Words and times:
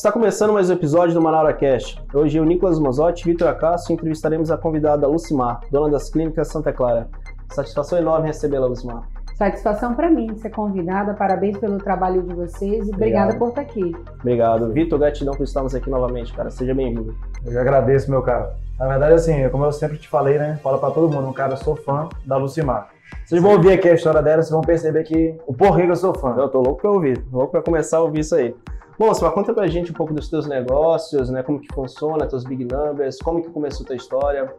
Está 0.00 0.10
começando 0.10 0.54
mais 0.54 0.70
um 0.70 0.72
episódio 0.72 1.12
do 1.12 1.20
Manaura 1.20 1.52
Cast. 1.52 2.02
Hoje 2.14 2.38
eu, 2.38 2.44
Nicolas 2.46 2.78
Mozotti 2.78 3.20
e 3.20 3.32
Vitor 3.32 3.48
Acácio 3.48 3.92
entrevistaremos 3.92 4.50
a 4.50 4.56
convidada 4.56 5.06
Lucimar, 5.06 5.60
dona 5.70 5.90
das 5.90 6.08
clínicas 6.08 6.48
Santa 6.48 6.72
Clara. 6.72 7.06
Satisfação 7.52 7.98
enorme 7.98 8.28
recebê-la, 8.28 8.66
Lucimar. 8.66 9.09
Satisfação 9.40 9.94
para 9.94 10.10
mim 10.10 10.36
ser 10.36 10.50
convidada. 10.50 11.14
Parabéns 11.14 11.56
pelo 11.56 11.78
trabalho 11.78 12.22
de 12.22 12.34
vocês 12.34 12.86
e 12.86 12.90
obrigada 12.90 13.38
por 13.38 13.48
estar 13.48 13.62
aqui. 13.62 13.96
Obrigado. 14.20 14.70
Vitor, 14.70 14.98
gratidão 14.98 15.32
por 15.32 15.44
estarmos 15.44 15.74
aqui 15.74 15.88
novamente, 15.88 16.30
cara. 16.34 16.50
Seja 16.50 16.74
bem-vindo. 16.74 17.16
Eu 17.46 17.58
agradeço, 17.58 18.10
meu 18.10 18.20
cara. 18.20 18.54
Na 18.78 18.86
verdade, 18.86 19.14
assim, 19.14 19.48
como 19.48 19.64
eu 19.64 19.72
sempre 19.72 19.96
te 19.96 20.10
falei, 20.10 20.36
né? 20.36 20.60
Fala 20.62 20.76
para 20.76 20.90
todo 20.90 21.10
mundo, 21.10 21.26
um 21.26 21.32
cara, 21.32 21.54
eu 21.54 21.56
sou 21.56 21.74
fã 21.74 22.06
da 22.26 22.36
Lucimar. 22.36 22.90
Vocês 23.24 23.40
vão 23.40 23.52
ouvir 23.52 23.72
aqui 23.72 23.88
a 23.88 23.94
história 23.94 24.20
dela, 24.20 24.42
vocês 24.42 24.52
vão 24.52 24.60
perceber 24.60 25.04
que 25.04 25.34
o 25.46 25.54
porquê 25.54 25.84
que 25.84 25.90
eu 25.90 25.96
sou 25.96 26.14
fã. 26.14 26.34
Eu 26.36 26.50
tô 26.50 26.60
louco 26.60 26.82
pra 26.82 26.90
ouvir, 26.90 27.24
louco 27.32 27.52
pra 27.52 27.62
começar 27.62 27.96
a 27.96 28.02
ouvir 28.02 28.20
isso 28.20 28.34
aí. 28.34 28.54
Bom, 28.98 29.08
você 29.08 29.26
conta 29.30 29.54
pra 29.54 29.66
gente 29.66 29.90
um 29.90 29.94
pouco 29.94 30.12
dos 30.12 30.28
teus 30.28 30.46
negócios, 30.46 31.30
né? 31.30 31.42
Como 31.42 31.58
que 31.58 31.74
funciona, 31.74 32.26
teus 32.26 32.44
big 32.44 32.68
numbers, 32.70 33.16
como 33.20 33.40
que 33.40 33.48
começou 33.48 33.84
a 33.84 33.86
tua 33.86 33.96
história? 33.96 34.52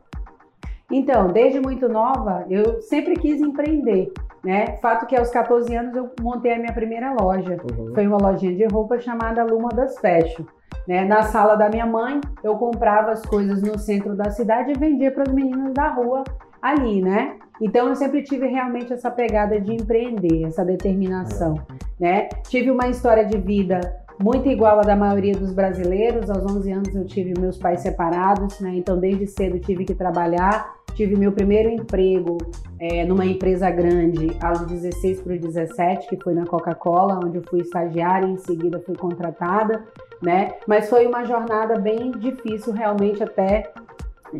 Então, 0.92 1.30
desde 1.30 1.60
muito 1.60 1.88
nova, 1.88 2.46
eu 2.50 2.82
sempre 2.82 3.16
quis 3.16 3.40
empreender, 3.42 4.12
né? 4.44 4.78
Fato 4.82 5.06
que 5.06 5.16
aos 5.16 5.30
14 5.30 5.74
anos 5.76 5.96
eu 5.96 6.12
montei 6.20 6.54
a 6.54 6.60
minha 6.60 6.74
primeira 6.74 7.14
loja. 7.14 7.58
Uhum. 7.78 7.94
Foi 7.94 8.06
uma 8.06 8.18
lojinha 8.18 8.56
de 8.56 8.66
roupa 8.66 9.00
chamada 9.00 9.44
Luma 9.44 9.70
das 9.70 9.98
Fashion. 10.00 10.46
Né? 10.88 11.06
Na 11.06 11.24
sala 11.24 11.56
da 11.56 11.70
minha 11.70 11.86
mãe, 11.86 12.20
eu 12.44 12.56
comprava 12.56 13.12
as 13.12 13.26
coisas 13.26 13.62
no 13.62 13.78
centro 13.78 14.16
da 14.16 14.32
cidade 14.32 14.72
e 14.72 14.78
vendia 14.78 15.12
para 15.12 15.24
as 15.24 15.34
meninas 15.34 15.74
da 15.74 15.90
rua 15.90 16.24
ali, 16.62 17.02
né? 17.02 17.38
Então 17.60 17.88
eu 17.88 17.96
sempre 17.96 18.24
tive 18.24 18.48
realmente 18.48 18.92
essa 18.94 19.10
pegada 19.10 19.60
de 19.60 19.74
empreender, 19.74 20.46
essa 20.46 20.66
determinação, 20.66 21.56
né? 22.00 22.28
Tive 22.48 22.72
uma 22.72 22.88
história 22.88 23.26
de 23.26 23.38
vida 23.38 23.80
muito 24.22 24.48
igual 24.48 24.80
à 24.80 24.82
da 24.82 24.96
maioria 24.96 25.34
dos 25.34 25.54
brasileiros. 25.54 26.30
Aos 26.30 26.44
11 26.44 26.72
anos 26.72 26.96
eu 26.96 27.06
tive 27.06 27.34
meus 27.40 27.58
pais 27.58 27.82
separados, 27.82 28.60
né? 28.60 28.74
Então 28.76 29.00
desde 29.00 29.28
cedo 29.28 29.60
tive 29.60 29.86
que 29.86 29.96
trabalhar. 29.96 30.74
Tive 30.96 31.16
meu 31.16 31.32
primeiro 31.32 31.70
emprego 31.70 32.38
é, 32.80 33.06
numa 33.06 33.26
empresa 33.26 33.70
grande 33.70 34.36
aos 34.42 34.62
16 34.66 35.22
para 35.22 35.34
os 35.34 35.40
17, 35.40 36.08
que 36.10 36.24
foi 36.24 36.34
na 36.34 36.46
Coca-Cola, 36.46 37.20
onde 37.24 37.38
eu 37.38 37.44
fui 37.44 37.62
estagiária 37.62 38.26
e 38.28 38.32
em 38.32 38.38
seguida 38.38 38.80
fui 38.80 38.96
contratada, 38.96 39.84
né? 40.22 40.54
Mas 40.68 40.90
foi 40.90 41.06
uma 41.08 41.24
jornada 41.24 41.80
bem 41.80 42.12
difícil 42.12 42.74
realmente 42.74 43.24
até 43.24 43.72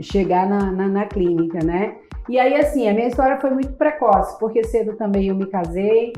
chegar 0.02 0.48
na, 0.48 0.72
na, 0.72 0.88
na 0.88 1.06
clínica, 1.06 1.60
né? 1.64 1.96
E 2.30 2.40
aí, 2.40 2.56
assim, 2.56 2.88
a 2.88 2.94
minha 2.94 3.08
história 3.08 3.40
foi 3.40 3.50
muito 3.50 3.74
precoce, 3.74 4.38
porque 4.40 4.64
cedo 4.64 4.96
também 4.96 5.28
eu 5.28 5.36
me 5.36 5.48
casei, 5.48 6.14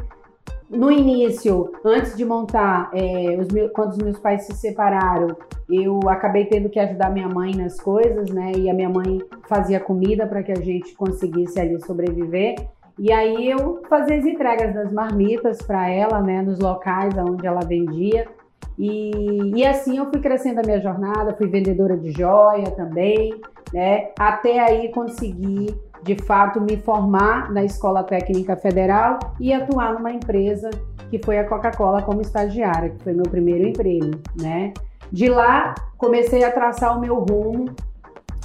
no 0.74 0.92
início, 0.92 1.72
antes 1.86 2.18
de 2.18 2.26
montar, 2.26 2.90
é, 2.94 3.38
os 3.40 3.48
meus, 3.50 3.72
quando 3.72 3.92
os 3.92 3.98
meus 3.98 4.20
pais 4.20 4.46
se 4.46 4.54
separaram, 4.54 5.36
eu 5.70 6.00
acabei 6.08 6.46
tendo 6.46 6.70
que 6.70 6.80
ajudar 6.80 7.12
minha 7.12 7.30
mãe 7.30 7.56
nas 7.56 7.80
coisas, 7.80 8.30
né? 8.30 8.52
E 8.58 8.70
a 8.70 8.74
minha 8.74 8.90
mãe 8.90 9.22
fazia 9.48 9.80
comida 9.80 10.26
para 10.26 10.42
que 10.44 10.52
a 10.52 10.60
gente 10.60 10.94
conseguisse 10.96 11.60
ali 11.60 11.80
sobreviver. 11.86 12.56
E 12.98 13.12
aí 13.12 13.50
eu 13.50 13.82
fazia 13.90 14.18
as 14.18 14.26
entregas 14.26 14.74
das 14.74 14.92
marmitas 14.92 15.62
para 15.62 15.90
ela, 15.90 16.22
né? 16.22 16.42
Nos 16.42 16.60
locais 16.60 17.14
onde 17.18 17.46
ela 17.46 17.62
vendia. 17.62 18.28
E, 18.78 19.52
e 19.56 19.66
assim 19.66 19.98
eu 19.98 20.10
fui 20.10 20.20
crescendo 20.20 20.60
a 20.60 20.64
minha 20.64 20.80
jornada, 20.80 21.36
fui 21.36 21.48
vendedora 21.48 21.96
de 21.96 22.12
joia 22.12 22.72
também, 22.72 23.40
né? 23.72 24.10
Até 24.18 24.60
aí 24.60 24.92
conseguir 24.92 25.76
de 26.04 26.16
fato 26.24 26.60
me 26.60 26.78
formar 26.78 27.52
na 27.52 27.64
Escola 27.64 28.04
Técnica 28.04 28.56
Federal 28.56 29.18
e 29.40 29.54
atuar 29.54 29.94
numa 29.94 30.12
empresa 30.12 30.70
que 31.10 31.20
foi 31.24 31.38
a 31.38 31.48
Coca-Cola 31.48 32.02
como 32.02 32.22
estagiária, 32.22 32.90
que 32.90 33.04
foi 33.04 33.14
meu 33.14 33.24
primeiro 33.24 33.68
emprego, 33.68 34.12
né? 34.40 34.74
De 35.12 35.30
lá 35.30 35.74
comecei 35.98 36.44
a 36.44 36.52
traçar 36.52 36.98
o 36.98 37.00
meu 37.00 37.20
rumo, 37.20 37.66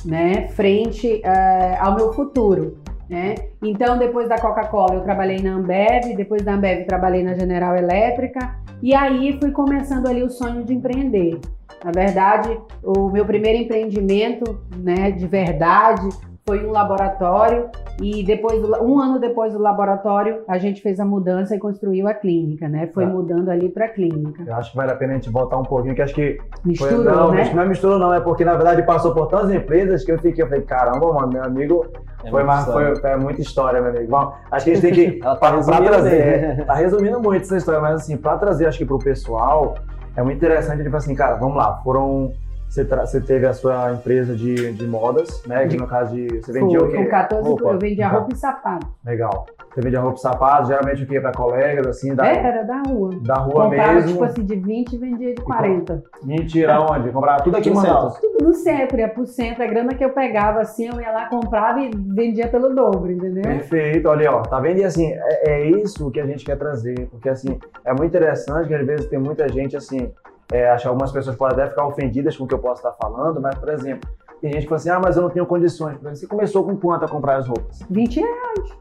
né, 0.05 0.47
frente 0.49 1.21
uh, 1.25 1.84
ao 1.84 1.97
meu 1.97 2.12
futuro, 2.12 2.78
né? 3.09 3.34
Então 3.62 3.99
depois 3.99 4.28
da 4.28 4.38
Coca-Cola 4.38 4.94
eu 4.94 5.00
trabalhei 5.03 5.41
na 5.41 5.54
Ambev, 5.54 6.15
depois 6.16 6.43
da 6.43 6.54
Ambev 6.54 6.84
trabalhei 6.87 7.25
na 7.25 7.34
General 7.34 7.75
Elétrica 7.77 8.56
e 8.81 8.94
aí 8.94 9.37
fui 9.41 9.50
começando 9.50 10.06
ali 10.06 10.22
o 10.22 10.31
sonho 10.31 10.62
de 10.62 10.75
empreender. 10.75 11.41
Na 11.84 11.91
verdade, 11.93 12.59
o 12.83 13.09
meu 13.09 13.25
primeiro 13.25 13.62
empreendimento, 13.62 14.60
né, 14.77 15.10
de 15.10 15.27
verdade, 15.27 16.09
foi 16.48 16.66
um 16.66 16.70
laboratório 16.70 17.69
e 18.00 18.25
depois 18.25 18.59
um 18.81 18.98
ano 18.98 19.20
depois 19.20 19.53
do 19.53 19.59
laboratório 19.59 20.44
a 20.48 20.56
gente 20.56 20.81
fez 20.81 20.98
a 20.98 21.04
mudança 21.04 21.54
e 21.54 21.59
construiu 21.59 22.09
a 22.09 22.14
clínica, 22.14 22.66
né? 22.66 22.88
Foi 22.94 23.04
tá. 23.04 23.10
mudando 23.10 23.50
ali 23.50 23.69
para 23.69 23.84
a 23.84 23.88
clínica. 23.88 24.44
Eu 24.47 24.54
acho 24.54 24.70
que 24.70 24.76
vale 24.78 24.91
a 24.91 24.97
pena 24.97 25.12
a 25.12 25.16
gente 25.16 25.28
voltar 25.28 25.59
um 25.59 25.62
pouquinho, 25.62 25.94
que 25.94 26.00
acho 26.00 26.14
que 26.14 26.38
misturou, 26.64 27.04
foi, 27.04 27.12
não, 27.12 27.31
né? 27.32 27.53
não 27.54 27.62
é 27.62 27.66
misturou 27.66 27.98
não, 27.98 28.14
é 28.14 28.20
porque 28.20 28.47
na 28.47 28.54
verdade 28.54 28.82
passou 28.82 29.12
por 29.12 29.26
tantas 29.26 29.50
empresas 29.50 30.03
que 30.03 30.10
eu 30.10 30.19
fiquei, 30.19 30.42
eu 30.42 30.48
falei, 30.48 30.62
caramba, 30.62 31.12
mano, 31.12 31.28
meu 31.31 31.44
amigo, 31.44 31.86
é 32.25 32.31
foi, 32.31 32.42
mais, 32.42 32.65
foi, 32.65 32.97
foi 32.97 33.16
muita 33.16 33.42
história, 33.42 33.82
meu 33.82 33.91
amigo. 33.91 34.10
Bom, 34.10 34.32
acho 34.50 34.65
que 34.65 34.70
a 34.70 34.75
gente 34.75 34.82
tem 34.82 34.94
que 34.94 35.20
Ela 35.22 35.36
tá 35.36 35.53
pra, 35.53 35.82
trazer, 35.82 36.56
né? 36.56 36.65
tá 36.65 36.72
resumindo 36.72 37.20
muito 37.20 37.42
essa 37.42 37.59
história, 37.59 37.80
mas 37.82 37.97
assim, 37.97 38.16
para 38.16 38.38
trazer 38.38 38.65
acho 38.65 38.78
que 38.78 38.86
pro 38.86 38.98
pessoal 38.98 39.75
é 40.16 40.22
muito 40.22 40.38
interessante, 40.38 40.82
tipo 40.82 40.97
assim, 40.97 41.15
cara, 41.15 41.36
vamos 41.36 41.59
lá, 41.59 41.78
foram 41.84 42.32
você, 42.69 42.84
você, 42.84 43.21
teve 43.21 43.47
a 43.47 43.55
sua 43.55 43.93
empresa 43.93 44.37
de, 44.37 44.73
de 44.73 44.87
modas, 44.87 45.43
né? 45.47 45.67
Que 45.67 45.77
no 45.77 45.87
caso 45.87 46.15
de. 46.15 46.29
Você 46.41 46.53
vendia 46.53 46.79
Foi, 46.79 46.89
o 46.89 46.91
quê? 46.91 46.97
Com 46.99 47.09
14 47.09 47.49
roupa. 47.49 47.65
eu 47.71 47.79
vendia 47.79 48.09
roupa 48.09 48.29
e 48.33 48.37
sapato. 48.37 48.87
Legal. 49.05 49.47
Você 49.73 49.81
vendia 49.81 50.01
roupa 50.01 50.17
e 50.17 50.21
sapato, 50.21 50.67
geralmente 50.67 51.03
o 51.03 51.07
quê? 51.07 51.21
Para 51.21 51.33
colegas, 51.33 51.87
assim? 51.87 52.15
Da, 52.15 52.27
é, 52.27 52.37
era 52.37 52.62
da 52.65 52.83
rua. 52.87 53.11
Da 53.23 53.34
rua 53.37 53.65
Comprava, 53.65 53.93
mesmo. 53.95 54.12
tipo 54.12 54.25
assim, 54.25 54.45
de 54.45 54.57
20 54.57 54.93
e 54.93 54.99
vendia 54.99 55.34
de 55.34 55.41
40. 55.41 56.03
Mentira, 56.25 56.81
onde? 56.81 57.11
Comprava 57.11 57.43
tudo 57.43 57.57
aqui 57.57 57.71
no 57.71 57.77
Manaus? 57.77 58.19
Tudo 58.19 58.45
no 58.45 58.55
centro, 58.55 58.99
ia 58.99 59.09
pro 59.09 59.27
centro. 59.27 59.62
A 59.62 59.67
grana 59.67 59.95
que 59.95 60.05
eu 60.05 60.11
pegava, 60.11 60.61
assim, 60.61 60.89
eu 60.89 61.01
ia 61.01 61.11
lá, 61.11 61.28
comprava 61.28 61.81
e 61.81 61.91
vendia 61.95 62.49
pelo 62.49 62.75
dobro, 62.75 63.11
entendeu? 63.11 63.43
Perfeito, 63.43 64.09
olha, 64.09 64.31
ó, 64.33 64.43
tá 64.43 64.61
vendo? 64.61 64.78
E 64.78 64.84
assim, 64.84 65.12
é, 65.12 65.51
é 65.51 65.71
isso 65.71 66.11
que 66.11 66.21
a 66.21 66.27
gente 66.27 66.45
quer 66.45 66.57
trazer, 66.57 67.09
porque 67.09 67.28
assim, 67.28 67.59
é 67.84 67.93
muito 67.93 68.09
interessante 68.09 68.69
que 68.69 68.75
às 68.75 68.87
vezes 68.87 69.07
tem 69.07 69.19
muita 69.19 69.49
gente 69.49 69.77
assim 69.77 70.11
é, 70.53 70.70
acho 70.70 70.82
que 70.82 70.88
algumas 70.88 71.12
pessoas 71.12 71.36
podem 71.36 71.59
até 71.59 71.70
ficar 71.70 71.86
ofendidas 71.86 72.36
com 72.36 72.44
o 72.44 72.47
que 72.47 72.54
eu 72.54 72.59
posso 72.59 72.81
estar 72.81 72.92
falando, 72.92 73.41
mas, 73.41 73.54
por 73.56 73.69
exemplo, 73.69 74.09
tem 74.41 74.53
gente 74.53 74.62
que 74.62 74.69
fala 74.69 74.81
assim, 74.81 74.91
ah, 74.91 75.00
mas 75.00 75.16
eu 75.16 75.22
não 75.22 75.31
tenho 75.31 75.47
condições. 75.47 75.98
Você 76.00 76.26
começou 76.26 76.64
com 76.64 76.76
quanto 76.76 77.04
a 77.04 77.09
comprar 77.09 77.36
as 77.36 77.47
roupas? 77.47 77.81
20 77.91 78.20
reais. 78.20 78.78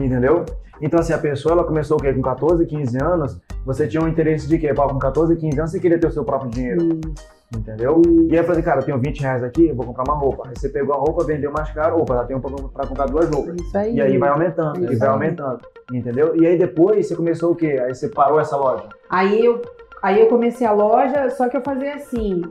Entendeu? 0.00 0.44
Então, 0.80 1.00
assim, 1.00 1.12
a 1.12 1.18
pessoa, 1.18 1.52
ela 1.52 1.64
começou 1.64 1.96
o 1.96 2.00
quê? 2.00 2.12
Com 2.12 2.22
14, 2.22 2.64
15 2.64 3.02
anos, 3.02 3.40
você 3.66 3.88
tinha 3.88 4.02
um 4.02 4.08
interesse 4.08 4.48
de 4.48 4.58
quê? 4.58 4.72
Pô, 4.72 4.86
com 4.88 4.98
14, 4.98 5.36
15 5.36 5.58
anos, 5.58 5.70
você 5.72 5.80
queria 5.80 5.98
ter 5.98 6.06
o 6.06 6.12
seu 6.12 6.24
próprio 6.24 6.50
dinheiro. 6.50 6.82
Isso. 6.82 7.38
Entendeu? 7.56 8.02
E 8.28 8.32
aí 8.32 8.36
eu 8.36 8.44
falei, 8.44 8.62
cara, 8.62 8.80
eu 8.80 8.84
tenho 8.84 8.98
20 8.98 9.20
reais 9.20 9.42
aqui, 9.42 9.68
eu 9.68 9.74
vou 9.74 9.86
comprar 9.86 10.04
uma 10.04 10.14
roupa. 10.14 10.46
Aí 10.46 10.52
você 10.54 10.68
pegou 10.68 10.94
a 10.94 10.98
roupa, 10.98 11.24
vendeu 11.24 11.50
mais 11.50 11.70
caro, 11.70 11.98
opa, 11.98 12.16
já 12.16 12.24
tenho 12.24 12.40
para 12.40 12.86
comprar 12.86 13.06
duas 13.06 13.28
roupas. 13.30 13.56
Isso 13.56 13.78
aí. 13.78 13.94
E 13.94 14.00
aí 14.02 14.18
vai 14.18 14.28
aumentando, 14.28 14.92
e 14.92 14.96
vai 14.96 15.08
aumentando. 15.08 15.60
Entendeu? 15.90 16.36
E 16.36 16.46
aí 16.46 16.58
depois 16.58 17.08
você 17.08 17.16
começou 17.16 17.52
o 17.52 17.56
quê? 17.56 17.80
Aí 17.82 17.94
você 17.94 18.08
parou 18.08 18.38
essa 18.38 18.54
loja. 18.54 18.84
Aí 19.08 19.42
eu 19.42 19.62
Aí 20.02 20.20
eu 20.20 20.28
comecei 20.28 20.66
a 20.66 20.72
loja, 20.72 21.30
só 21.30 21.48
que 21.48 21.56
eu 21.56 21.62
fazia 21.62 21.94
assim, 21.94 22.42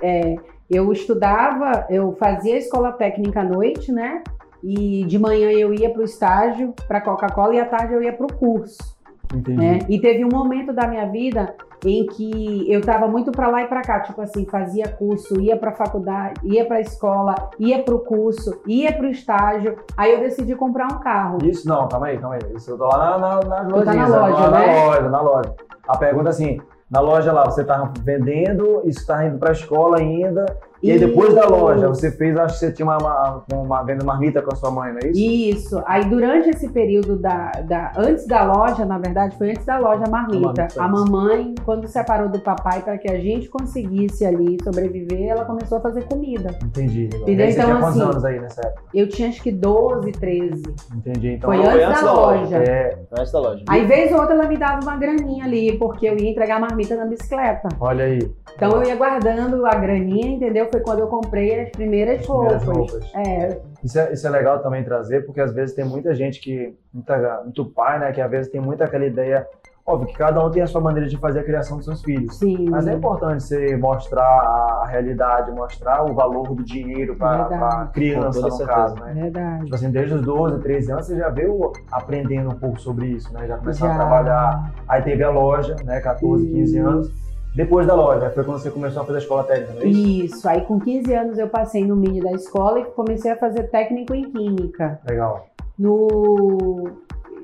é, 0.00 0.36
eu 0.70 0.90
estudava, 0.92 1.86
eu 1.90 2.12
fazia 2.18 2.56
escola 2.56 2.92
técnica 2.92 3.40
à 3.40 3.44
noite, 3.44 3.92
né? 3.92 4.22
E 4.62 5.04
de 5.04 5.18
manhã 5.18 5.50
eu 5.50 5.74
ia 5.74 5.90
para 5.90 6.00
o 6.00 6.04
estágio, 6.04 6.72
para 6.88 7.00
Coca-Cola, 7.00 7.54
e 7.54 7.60
à 7.60 7.66
tarde 7.66 7.92
eu 7.92 8.02
ia 8.02 8.12
para 8.12 8.26
o 8.26 8.32
curso. 8.32 8.94
Entendi. 9.34 9.58
Né? 9.58 9.78
E 9.88 10.00
teve 10.00 10.24
um 10.24 10.28
momento 10.28 10.72
da 10.72 10.86
minha 10.86 11.06
vida 11.06 11.54
em 11.84 12.06
que 12.06 12.72
eu 12.72 12.80
estava 12.80 13.06
muito 13.06 13.30
para 13.30 13.48
lá 13.48 13.62
e 13.62 13.66
para 13.66 13.82
cá, 13.82 14.00
tipo 14.00 14.20
assim, 14.22 14.46
fazia 14.46 14.88
curso, 14.88 15.38
ia 15.38 15.56
para 15.56 15.72
faculdade, 15.72 16.40
ia 16.42 16.64
para 16.64 16.80
escola, 16.80 17.34
ia 17.58 17.82
para 17.82 17.94
o 17.94 17.98
curso, 17.98 18.60
ia 18.66 18.92
para 18.92 19.06
o 19.06 19.10
estágio. 19.10 19.76
Aí 19.96 20.12
eu 20.12 20.20
decidi 20.20 20.54
comprar 20.54 20.86
um 20.86 20.98
carro. 21.00 21.38
Isso 21.42 21.68
não, 21.68 21.86
calma 21.88 22.06
aí, 22.06 22.18
calma 22.18 22.36
aí. 22.36 22.56
Isso 22.56 22.70
eu 22.70 22.78
tô 22.78 22.86
lá 22.86 23.18
na, 23.18 23.40
na, 23.40 23.62
nas 23.64 23.72
lojinhas, 23.72 24.10
tá 24.10 24.18
na 24.18 24.26
loja, 24.26 24.50
na, 24.50 24.58
né? 24.58 24.66
na 24.66 24.84
loja, 24.84 25.08
na 25.10 25.20
loja. 25.20 25.54
A 25.86 25.98
pergunta 25.98 26.30
assim, 26.30 26.58
na 26.94 27.00
loja 27.00 27.32
lá, 27.32 27.44
você 27.44 27.62
está 27.62 27.92
vendendo, 28.04 28.80
está 28.84 29.26
indo 29.26 29.36
para 29.36 29.48
a 29.48 29.52
escola 29.52 29.98
ainda, 29.98 30.46
e 30.84 30.92
aí 30.92 30.98
depois 30.98 31.34
da 31.34 31.46
loja, 31.46 31.88
você 31.88 32.10
fez, 32.10 32.36
acho 32.36 32.54
que 32.54 32.60
você 32.60 32.72
tinha 32.72 32.86
uma, 32.86 32.98
uma, 32.98 33.44
uma 33.52 33.82
venda 33.82 34.04
marmita 34.04 34.42
com 34.42 34.52
a 34.52 34.56
sua 34.56 34.70
mãe, 34.70 34.92
não 34.92 34.98
é 35.02 35.10
isso? 35.10 35.20
Isso. 35.20 35.82
Aí 35.86 36.04
durante 36.04 36.50
esse 36.50 36.68
período 36.68 37.16
da, 37.16 37.50
da. 37.66 37.92
Antes 37.96 38.26
da 38.26 38.44
loja, 38.44 38.84
na 38.84 38.98
verdade, 38.98 39.36
foi 39.36 39.50
antes 39.50 39.64
da 39.64 39.78
loja 39.78 40.04
marmita. 40.10 40.68
A 40.78 40.88
mamãe, 40.88 41.54
quando 41.64 41.86
separou 41.88 42.28
do 42.28 42.38
papai 42.40 42.82
para 42.82 42.98
que 42.98 43.10
a 43.10 43.18
gente 43.18 43.48
conseguisse 43.48 44.24
ali 44.24 44.56
sobreviver, 44.62 45.28
ela 45.28 45.44
começou 45.44 45.78
a 45.78 45.80
fazer 45.80 46.04
comida. 46.04 46.50
Entendi. 46.62 47.08
Entendeu? 47.14 47.48
Então, 47.48 47.64
tinha 47.64 47.76
quantos 47.78 48.00
assim, 48.00 48.02
anos 48.02 48.24
aí 48.24 48.40
nessa 48.40 48.60
época? 48.60 48.82
Eu 48.94 49.08
tinha 49.08 49.28
acho 49.28 49.42
que 49.42 49.50
12, 49.52 50.12
13. 50.12 50.62
Entendi. 50.94 51.28
Então 51.32 51.50
Foi 51.50 51.58
foi 51.58 51.66
antes, 51.66 51.88
antes 51.88 52.00
da, 52.02 52.06
da 52.06 52.12
loja. 52.12 52.40
loja. 52.40 52.56
É, 52.56 52.98
Antes 53.18 53.32
da 53.32 53.38
loja. 53.40 53.64
Aí, 53.68 53.84
vez 53.86 54.12
ou 54.12 54.20
outra, 54.20 54.34
ela 54.34 54.46
me 54.48 54.56
dava 54.56 54.80
uma 54.82 54.96
graninha 54.96 55.44
ali, 55.44 55.78
porque 55.78 56.06
eu 56.06 56.16
ia 56.18 56.30
entregar 56.30 56.56
a 56.56 56.60
marmita 56.60 56.96
na 56.96 57.06
bicicleta. 57.06 57.68
olha 57.80 58.04
aí. 58.04 58.18
Então 58.56 58.70
eu 58.72 58.84
ia 58.84 58.96
guardando 58.96 59.66
a 59.66 59.74
graninha, 59.74 60.28
entendeu? 60.28 60.66
Foi 60.74 60.80
quando 60.80 60.98
eu 61.00 61.06
comprei 61.06 61.60
as 61.60 61.70
primeiras, 61.70 62.20
As 62.20 62.26
primeiras 62.26 62.64
roupas. 62.64 62.92
roupas. 62.92 63.14
É, 63.14 63.60
Isso 63.82 63.98
é, 63.98 64.12
isso 64.12 64.26
é 64.26 64.30
legal 64.30 64.58
também 64.60 64.82
trazer, 64.82 65.24
porque 65.24 65.40
às 65.40 65.52
vezes 65.52 65.74
tem 65.74 65.84
muita 65.84 66.14
gente 66.14 66.40
que, 66.40 66.74
muita, 66.92 67.40
muito 67.44 67.64
pai, 67.66 67.98
né, 68.00 68.12
que 68.12 68.20
às 68.20 68.30
vezes 68.30 68.50
tem 68.50 68.60
muito 68.60 68.82
aquela 68.82 69.04
ideia, 69.06 69.46
óbvio 69.86 70.08
que 70.08 70.14
cada 70.18 70.44
um 70.44 70.50
tem 70.50 70.62
a 70.62 70.66
sua 70.66 70.80
maneira 70.80 71.08
de 71.08 71.16
fazer 71.18 71.40
a 71.40 71.44
criação 71.44 71.76
dos 71.76 71.86
seus 71.86 72.02
filhos. 72.02 72.36
sim. 72.38 72.68
Mas 72.70 72.88
é 72.88 72.94
importante 72.94 73.42
você 73.44 73.76
mostrar 73.76 74.24
a 74.24 74.86
realidade, 74.88 75.52
mostrar 75.52 76.02
o 76.10 76.12
valor 76.14 76.52
do 76.54 76.64
dinheiro 76.64 77.14
para 77.14 77.44
a 77.44 77.86
criança, 77.92 78.40
no 78.40 78.50
certeza. 78.50 78.66
caso, 78.66 78.94
né? 78.96 79.12
Verdade. 79.14 79.64
Tipo 79.64 79.74
assim, 79.76 79.90
desde 79.90 80.14
os 80.14 80.22
12, 80.22 80.58
13 80.60 80.90
anos, 80.92 81.06
você 81.06 81.16
já 81.16 81.28
veio 81.28 81.72
aprendendo 81.92 82.50
um 82.50 82.58
pouco 82.58 82.80
sobre 82.80 83.06
isso, 83.06 83.32
né? 83.32 83.46
Já 83.46 83.58
começou 83.58 83.86
a 83.86 83.90
Já. 83.92 83.96
trabalhar. 83.96 84.72
Aí 84.88 85.02
teve 85.02 85.22
a 85.22 85.30
loja, 85.30 85.76
né? 85.84 86.00
14, 86.00 86.46
15 86.48 86.78
Isso. 86.78 86.88
anos. 86.88 87.24
Depois 87.54 87.86
da 87.86 87.94
loja, 87.94 88.30
foi 88.30 88.42
quando 88.42 88.58
você 88.58 88.70
começou 88.70 89.02
a 89.02 89.04
fazer 89.04 89.18
a 89.18 89.20
escola 89.20 89.44
técnica, 89.44 89.74
não 89.74 89.82
é 89.82 89.86
isso? 89.86 90.36
Isso, 90.36 90.48
aí 90.48 90.62
com 90.62 90.80
15 90.80 91.14
anos 91.14 91.38
eu 91.38 91.48
passei 91.48 91.86
no 91.86 91.94
mini 91.94 92.20
da 92.20 92.32
escola 92.32 92.80
e 92.80 92.84
comecei 92.86 93.30
a 93.30 93.36
fazer 93.36 93.64
técnico 93.70 94.12
em 94.12 94.28
química. 94.30 95.00
Legal. 95.08 95.46
No 95.78 96.90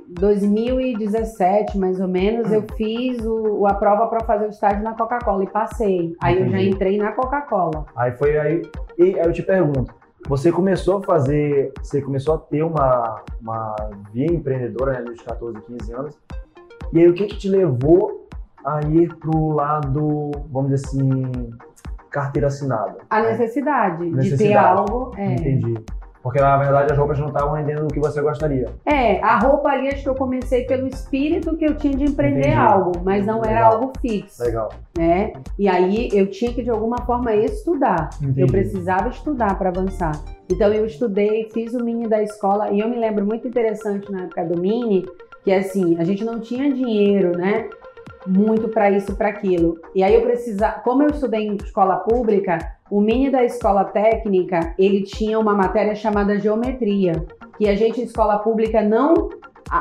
2017, 0.09 1.79
mais 1.79 2.01
ou 2.01 2.09
menos, 2.09 2.51
eu 2.51 2.65
fiz 2.77 3.25
o, 3.25 3.65
a 3.69 3.75
prova 3.75 4.09
para 4.09 4.25
fazer 4.25 4.47
o 4.47 4.51
estágio 4.51 4.83
na 4.83 4.95
Coca-Cola 4.95 5.45
e 5.45 5.47
passei. 5.49 6.17
Aí 6.21 6.41
eu 6.41 6.49
já 6.49 6.59
Entendi. 6.59 6.71
entrei 6.71 6.99
na 6.99 7.13
Coca-Cola. 7.13 7.87
Aí 7.95 8.11
foi 8.13 8.37
aí. 8.37 8.63
E 8.99 9.15
aí 9.15 9.25
eu 9.25 9.33
te 9.33 9.45
pergunto, 9.45 9.95
você 10.29 10.51
começou 10.51 10.99
a 10.99 11.03
fazer, 11.03 11.73
você 11.81 12.03
começou 12.03 12.35
a 12.35 12.39
ter 12.39 12.65
uma, 12.65 13.23
uma 13.41 13.77
via 14.13 14.27
empreendedora 14.27 14.95
né, 14.95 15.03
dos 15.03 15.23
14, 15.23 15.61
15 15.61 15.93
anos. 15.93 16.19
E 16.93 16.99
aí 16.99 17.09
o 17.09 17.15
que, 17.15 17.27
que 17.27 17.37
te 17.37 17.49
levou 17.49 18.20
a 18.65 18.81
ir 18.87 19.15
pro 19.17 19.51
lado, 19.51 20.31
vamos 20.51 20.71
dizer 20.71 20.87
assim, 20.87 21.51
carteira 22.11 22.49
assinada? 22.49 22.97
A 23.09 23.23
né? 23.23 23.31
necessidade, 23.33 24.05
de 24.05 24.11
ter 24.11 24.17
Necessidade. 24.17 24.79
algo. 24.79 25.13
É. 25.17 25.33
Entendi. 25.35 25.75
Porque 26.23 26.39
na 26.39 26.55
verdade 26.59 26.93
as 26.93 26.99
roupas 26.99 27.19
não 27.19 27.29
estavam 27.29 27.55
rendendo 27.55 27.85
o 27.85 27.89
que 27.89 27.99
você 27.99 28.21
gostaria. 28.21 28.67
É, 28.85 29.23
a 29.23 29.39
roupa 29.39 29.71
ali 29.71 29.89
acho 29.89 30.03
que 30.03 30.09
eu 30.09 30.15
comecei 30.15 30.65
pelo 30.65 30.87
espírito 30.87 31.57
que 31.57 31.65
eu 31.65 31.75
tinha 31.77 31.97
de 31.97 32.05
empreender 32.05 32.41
Entendi. 32.41 32.57
algo, 32.57 32.93
mas 33.03 33.25
não 33.25 33.39
era 33.43 33.55
Legal. 33.55 33.73
algo 33.73 33.93
fixo, 34.03 34.43
Legal. 34.43 34.69
né? 34.99 35.33
E 35.59 35.67
aí 35.67 36.11
eu 36.13 36.27
tinha 36.31 36.53
que 36.53 36.63
de 36.63 36.69
alguma 36.69 36.99
forma 37.07 37.35
estudar. 37.35 38.11
Entendi. 38.21 38.43
Eu 38.43 38.49
precisava 38.49 39.09
estudar 39.09 39.57
para 39.57 39.71
avançar. 39.71 40.13
Então 40.51 40.71
eu 40.71 40.85
estudei, 40.85 41.49
fiz 41.55 41.73
o 41.73 41.83
mini 41.83 42.07
da 42.07 42.23
escola 42.23 42.71
e 42.71 42.81
eu 42.81 42.89
me 42.91 42.97
lembro 42.97 43.25
muito 43.25 43.49
interessante 43.49 44.13
na 44.13 44.25
época 44.25 44.45
do 44.45 44.61
mini, 44.61 45.07
que 45.43 45.51
assim, 45.51 45.97
a 45.99 46.05
gente 46.05 46.23
não 46.23 46.39
tinha 46.39 46.71
dinheiro, 46.71 47.33
né? 47.39 47.71
Muito 48.27 48.69
para 48.69 48.91
isso, 48.91 49.17
para 49.17 49.29
aquilo. 49.29 49.79
E 49.95 50.03
aí 50.03 50.15
eu 50.15 50.23
precisava, 50.23 50.81
como 50.81 51.03
eu 51.03 51.11
estudei 51.11 51.47
em 51.47 51.57
escola 51.57 51.97
pública, 51.97 52.59
o 52.91 53.01
mini 53.01 53.31
da 53.31 53.45
escola 53.45 53.85
técnica, 53.85 54.75
ele 54.79 55.03
tinha 55.03 55.39
uma 55.39 55.55
matéria 55.55 55.95
chamada 55.95 56.39
geometria, 56.39 57.13
que 57.57 57.69
a 57.69 57.75
gente 57.75 58.01
em 58.01 58.05
escola 58.05 58.39
pública 58.39 58.83
não 58.83 59.31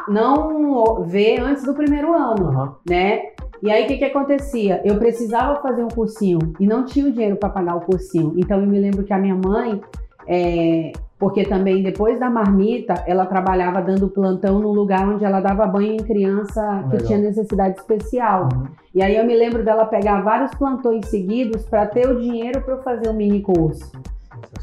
não 0.08 1.04
vê 1.04 1.40
antes 1.40 1.64
do 1.64 1.74
primeiro 1.74 2.14
ano 2.14 2.50
Aham. 2.50 2.76
né? 2.88 3.24
E 3.62 3.72
aí 3.72 3.84
o 3.86 3.88
que 3.88 3.98
que 3.98 4.06
acontecia? 4.06 4.82
Eu 4.86 4.98
precisava 4.98 5.62
fazer 5.62 5.84
um 5.84 5.90
cursinho 5.90 6.40
e 6.60 6.66
não 6.66 6.86
tinha 6.86 7.08
o 7.08 7.12
dinheiro 7.12 7.36
para 7.36 7.50
pagar 7.50 7.76
o 7.76 7.82
cursinho. 7.82 8.34
Então 8.38 8.60
eu 8.60 8.68
me 8.68 8.80
lembro 8.80 9.04
que 9.04 9.12
a 9.12 9.18
minha 9.18 9.36
mãe, 9.36 9.82
é, 10.28 10.92
porque 11.20 11.44
também 11.44 11.84
depois 11.84 12.18
da 12.18 12.30
marmita, 12.30 13.04
ela 13.06 13.26
trabalhava 13.26 13.82
dando 13.82 14.08
plantão 14.08 14.58
no 14.58 14.72
lugar 14.72 15.06
onde 15.06 15.26
ela 15.26 15.42
dava 15.42 15.68
banho 15.68 15.96
em 15.96 15.98
criança 15.98 16.86
que 16.90 16.94
Legal. 16.94 17.08
tinha 17.08 17.20
necessidade 17.20 17.78
especial. 17.78 18.48
Uhum. 18.54 18.68
E 18.96 19.04
aí 19.04 19.18
eu 19.18 19.26
me 19.26 19.36
lembro 19.36 19.64
dela 19.64 19.86
pegar 19.86 20.22
vários 20.22 20.52
plantões 20.56 21.06
seguidos 21.08 21.66
para 21.66 21.86
ter 21.86 22.10
o 22.10 22.22
dinheiro 22.22 22.62
para 22.62 22.76
eu 22.76 22.82
fazer 22.82 23.10
o 23.10 23.14
mini 23.14 23.42
curso. 23.42 23.92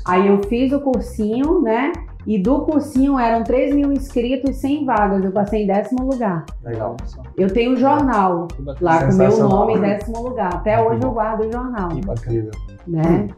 Aí 0.06 0.26
eu 0.28 0.42
fiz 0.44 0.72
o 0.72 0.80
cursinho, 0.80 1.60
né? 1.60 1.92
E 2.26 2.38
do 2.38 2.60
cursinho 2.62 3.18
eram 3.18 3.44
3 3.44 3.74
mil 3.74 3.92
inscritos 3.92 4.50
e 4.50 4.54
100 4.54 4.84
vagas. 4.86 5.24
Eu 5.24 5.32
passei 5.32 5.62
em 5.62 5.66
décimo 5.66 6.10
lugar. 6.10 6.44
Legal. 6.64 6.96
Eu 7.36 7.52
tenho 7.52 7.72
um 7.72 7.76
jornal 7.76 8.48
lá 8.80 9.04
com 9.04 9.12
o 9.12 9.16
meu 9.16 9.38
nome 9.38 9.74
em 9.74 9.80
décimo 9.80 10.22
lugar. 10.22 10.54
Até 10.54 10.82
hoje 10.82 11.04
eu 11.04 11.12
guardo 11.12 11.46
o 11.46 11.52
jornal, 11.52 11.90
Que 11.90 12.00
bacana. 12.00 12.50
Né? 12.86 13.28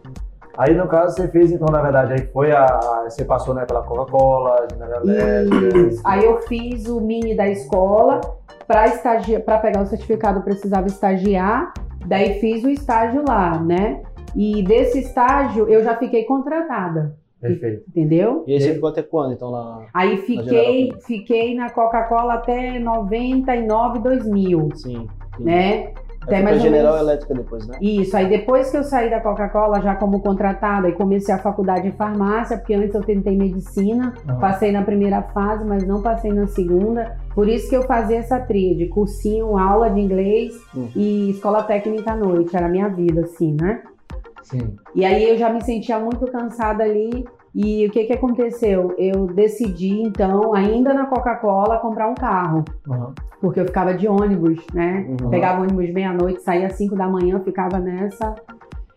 Aí, 0.59 0.75
no 0.75 0.89
caso, 0.89 1.15
você 1.15 1.29
fez, 1.29 1.53
então, 1.53 1.69
na 1.71 1.81
verdade, 1.81 2.15
aí 2.15 2.27
foi 2.27 2.51
a. 2.51 2.67
Você 3.05 3.25
passou 3.25 3.55
né, 3.55 3.65
pela 3.65 3.83
Coca-Cola, 3.85 4.67
General 4.73 5.03
Electric. 5.05 6.01
Aí 6.05 6.25
eu 6.25 6.39
fiz 6.43 6.89
o 6.89 7.01
mini 7.01 7.37
da 7.37 7.49
escola 7.49 8.21
para 8.67 8.87
estagiar, 8.89 9.41
para 9.43 9.59
pegar 9.59 9.83
o 9.83 9.87
certificado 9.87 10.41
eu 10.41 10.43
precisava 10.43 10.89
estagiar. 10.89 11.73
Daí 12.05 12.41
fiz 12.41 12.65
o 12.65 12.71
estágio 12.71 13.23
lá, 13.27 13.61
né? 13.61 14.03
E 14.35 14.63
desse 14.65 14.99
estágio 14.99 15.69
eu 15.69 15.85
já 15.85 15.97
fiquei 15.97 16.25
contratada, 16.25 17.17
Perfeito. 17.41 17.85
entendeu? 17.89 18.45
E 18.47 18.55
aí 18.55 18.61
você 18.61 18.75
ficou 18.75 18.89
até 18.89 19.03
quando, 19.03 19.35
então, 19.35 19.51
lá? 19.51 19.87
Aí 19.95 20.17
fiquei, 20.19 20.89
Electric. 20.89 21.07
fiquei 21.07 21.55
na 21.55 21.71
Coca-Cola 21.71 22.35
até 22.35 22.79
99, 22.81 24.01
2000, 24.01 24.69
Sim. 24.75 25.09
sim. 25.37 25.45
né? 25.45 25.93
Foi 26.25 26.43
mais 26.43 26.61
General 26.61 26.93
menos- 26.95 27.09
Elétrica 27.09 27.35
depois, 27.35 27.67
né? 27.67 27.79
Isso, 27.81 28.17
aí 28.17 28.29
depois 28.29 28.71
que 28.71 28.77
eu 28.77 28.85
saí 28.85 29.09
da 29.09 29.21
Coca-Cola, 29.21 29.81
já 29.81 29.95
como 29.95 30.21
contratada, 30.21 30.89
e 30.89 30.93
comecei 30.93 31.35
a 31.35 31.39
faculdade 31.39 31.91
de 31.91 31.97
farmácia, 31.97 32.59
porque 32.59 32.75
antes 32.75 32.95
eu 32.95 33.03
tentei 33.03 33.37
medicina, 33.37 34.13
Aham. 34.29 34.39
passei 34.41 34.71
na 34.73 34.83
primeira 34.83 35.23
fase, 35.23 35.65
mas 35.65 35.87
não 35.87 36.03
passei 36.03 36.33
na 36.33 36.47
segunda. 36.47 37.17
Por 37.35 37.49
isso 37.49 37.71
que 37.71 37.77
eu 37.77 37.83
fazia 37.85 38.19
essa 38.19 38.39
tríade, 38.41 38.87
cursinho, 38.89 39.57
aula 39.57 39.89
de 39.91 40.01
inglês 40.01 40.55
Hum. 40.77 40.89
e 40.95 41.31
escola 41.31 41.63
técnica 41.63 42.13
à 42.13 42.17
noite, 42.17 42.55
era 42.57 42.67
a 42.67 42.71
minha 42.71 42.89
vida, 42.89 43.23
assim, 43.23 43.57
né? 43.59 43.83
Sim. 44.43 44.77
E 44.95 45.05
aí 45.05 45.29
eu 45.31 45.37
já 45.39 45.51
me 45.51 45.63
sentia 45.63 45.99
muito 45.99 46.27
cansada 46.27 46.83
ali. 46.83 47.27
E 47.61 47.85
o 47.89 47.91
que 47.91 48.05
que 48.05 48.13
aconteceu? 48.13 48.95
Eu 48.97 49.27
decidi, 49.27 50.01
então, 50.01 50.55
ainda 50.55 50.95
na 50.95 51.07
Coca-Cola, 51.07 51.79
comprar 51.79 52.09
um 52.09 52.15
carro. 52.15 52.65
Aham. 52.89 53.13
Porque 53.41 53.59
eu 53.59 53.67
ficava 53.67 53.93
de 53.93 54.07
ônibus, 54.07 54.65
né? 54.73 55.09
Uhum. 55.09 55.29
Pegava 55.29 55.63
ônibus 55.63 55.93
meia-noite, 55.93 56.41
saía 56.41 56.69
às 56.69 56.75
5 56.75 56.95
da 56.95 57.09
manhã, 57.09 57.41
ficava 57.41 57.81
nessa. 57.81 58.33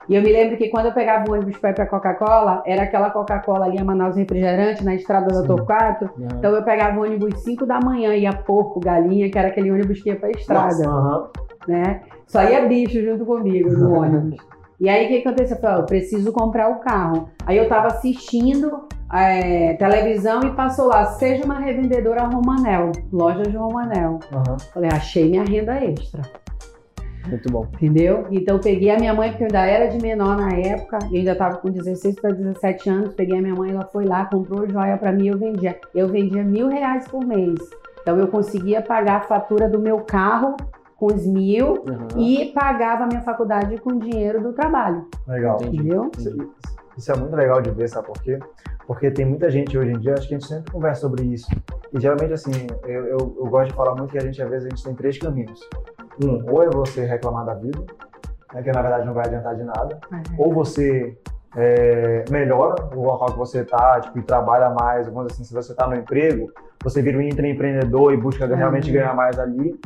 E 0.08 0.14
eu 0.14 0.22
me 0.22 0.32
lembro 0.32 0.58
que 0.58 0.70
quando 0.70 0.86
eu 0.86 0.92
pegava 0.92 1.28
o 1.28 1.34
ônibus 1.34 1.58
para 1.58 1.72
ir 1.72 1.74
para 1.74 1.88
Coca-Cola, 1.88 2.62
era 2.64 2.84
aquela 2.84 3.10
Coca-Cola 3.10 3.66
ali 3.66 3.80
a 3.80 3.84
Manaus 3.84 4.16
Refrigerante, 4.16 4.84
na 4.84 4.94
estrada 4.94 5.34
da. 5.34 5.48
Torquato. 5.48 6.06
Aham. 6.06 6.28
Então 6.38 6.54
eu 6.54 6.64
pegava 6.64 7.00
o 7.00 7.04
ônibus 7.04 7.40
5 7.42 7.66
da 7.66 7.80
manhã, 7.80 8.14
ia 8.14 8.32
porco, 8.32 8.80
galinha, 8.80 9.28
que 9.32 9.40
era 9.40 9.48
aquele 9.48 9.72
ônibus 9.72 10.04
que 10.04 10.10
ia 10.10 10.16
para 10.16 10.30
estrada, 10.30 10.88
Aham. 10.88 11.30
né? 11.68 12.02
Só 12.28 12.44
ia 12.44 12.68
bicho 12.68 13.02
junto 13.04 13.26
comigo 13.26 13.72
no 13.72 13.94
ônibus. 13.98 14.51
E 14.82 14.90
aí 14.90 15.06
o 15.06 15.10
que 15.10 15.18
aconteceu? 15.20 15.58
Eu 15.58 15.62
falei, 15.62 15.76
ó, 15.76 15.80
eu 15.82 15.86
preciso 15.86 16.34
comprar 16.34 16.68
o 16.70 16.80
carro. 16.80 17.30
Aí 17.46 17.56
eu 17.56 17.70
tava 17.70 17.86
assistindo 17.86 18.88
é, 19.14 19.74
televisão 19.76 20.42
e 20.42 20.56
passou 20.56 20.88
lá, 20.88 21.06
seja 21.06 21.46
uma 21.46 21.60
revendedora 21.60 22.24
Romanel, 22.24 22.92
loja 23.14 23.44
de 23.44 23.56
Romanel. 23.56 24.20
Aham. 24.34 24.58
Falei, 24.74 24.90
achei 24.92 25.30
minha 25.30 25.44
renda 25.44 25.76
extra. 25.76 26.24
Muito 27.28 27.52
bom. 27.52 27.68
Entendeu? 27.76 28.26
Então 28.32 28.56
eu 28.56 28.60
peguei 28.60 28.90
a 28.90 28.98
minha 28.98 29.14
mãe, 29.14 29.30
porque 29.30 29.44
eu 29.44 29.50
ainda 29.50 29.68
era 29.68 29.86
de 29.86 30.02
menor 30.02 30.36
na 30.36 30.50
época, 30.50 30.98
eu 31.12 31.18
ainda 31.20 31.34
estava 31.34 31.58
com 31.58 31.70
16 31.70 32.16
para 32.16 32.32
17 32.32 32.90
anos, 32.90 33.14
peguei 33.14 33.38
a 33.38 33.42
minha 33.42 33.54
mãe, 33.54 33.70
ela 33.70 33.86
foi 33.86 34.06
lá, 34.06 34.26
comprou 34.26 34.68
joia 34.68 34.98
para 34.98 35.12
mim, 35.12 35.28
eu 35.28 35.38
vendia. 35.38 35.80
Eu 35.94 36.08
vendia 36.08 36.44
mil 36.44 36.68
reais 36.68 37.08
por 37.08 37.24
mês. 37.24 37.60
Então 38.02 38.18
eu 38.18 38.28
conseguia 38.28 38.82
pagar 38.82 39.18
a 39.18 39.22
fatura 39.22 39.70
do 39.70 39.78
meu 39.78 40.00
carro 40.00 40.58
com 41.02 41.08
os 41.08 41.26
mil 41.26 41.84
Aham. 41.88 42.08
e 42.16 42.52
pagava 42.54 43.06
a 43.06 43.08
minha 43.08 43.22
faculdade 43.22 43.76
com 43.80 43.94
o 43.94 44.00
dinheiro 44.00 44.40
do 44.40 44.54
trabalho. 44.54 45.08
Legal. 45.28 45.58
Entendeu? 45.64 46.12
Isso, 46.16 46.54
isso 46.96 47.12
é 47.12 47.18
muito 47.18 47.36
legal 47.36 47.60
de 47.60 47.72
ver, 47.72 47.90
sabe 47.90 48.06
por 48.06 48.22
quê? 48.22 48.38
Porque 48.86 49.10
tem 49.10 49.26
muita 49.26 49.50
gente 49.50 49.76
hoje 49.76 49.94
em 49.94 49.98
dia, 50.00 50.14
acho 50.14 50.28
que 50.28 50.36
a 50.36 50.38
gente 50.38 50.48
sempre 50.48 50.72
conversa 50.72 51.02
sobre 51.02 51.24
isso. 51.24 51.50
E 51.92 52.00
geralmente, 52.00 52.34
assim, 52.34 52.52
eu, 52.86 53.06
eu, 53.08 53.18
eu 53.18 53.46
gosto 53.50 53.70
de 53.72 53.74
falar 53.74 53.96
muito 53.96 54.12
que 54.12 54.18
a 54.20 54.22
gente, 54.22 54.40
às 54.44 54.48
vezes, 54.48 54.68
a 54.68 54.70
gente 54.70 54.84
tem 54.84 54.94
três 54.94 55.18
caminhos. 55.18 55.60
Um, 56.24 56.48
ou 56.52 56.62
é 56.62 56.70
você 56.70 57.04
reclamar 57.04 57.46
da 57.46 57.56
vida, 57.56 57.80
né, 58.54 58.62
que 58.62 58.72
na 58.72 58.82
verdade 58.84 59.04
não 59.08 59.16
vai 59.16 59.26
adiantar 59.26 59.56
de 59.56 59.64
nada. 59.64 60.00
Ou 60.38 60.54
você 60.54 61.18
é, 61.56 62.26
melhora 62.30 62.76
o 62.96 63.02
local 63.02 63.32
que 63.32 63.40
você 63.40 63.62
está, 63.62 64.00
tipo, 64.02 64.20
e 64.20 64.22
trabalha 64.22 64.70
mais, 64.70 65.08
dizer 65.08 65.20
assim, 65.32 65.44
se 65.44 65.52
você 65.54 65.72
está 65.72 65.88
no 65.88 65.96
emprego, 65.96 66.52
você 66.84 67.02
vira 67.02 67.18
um 67.18 67.22
intraempreendedor 67.22 68.14
e 68.14 68.18
busca 68.18 68.46
realmente 68.46 68.88
Uhum. 68.90 68.94
ganhar 68.94 69.16
mais 69.16 69.40
ali. 69.40 69.80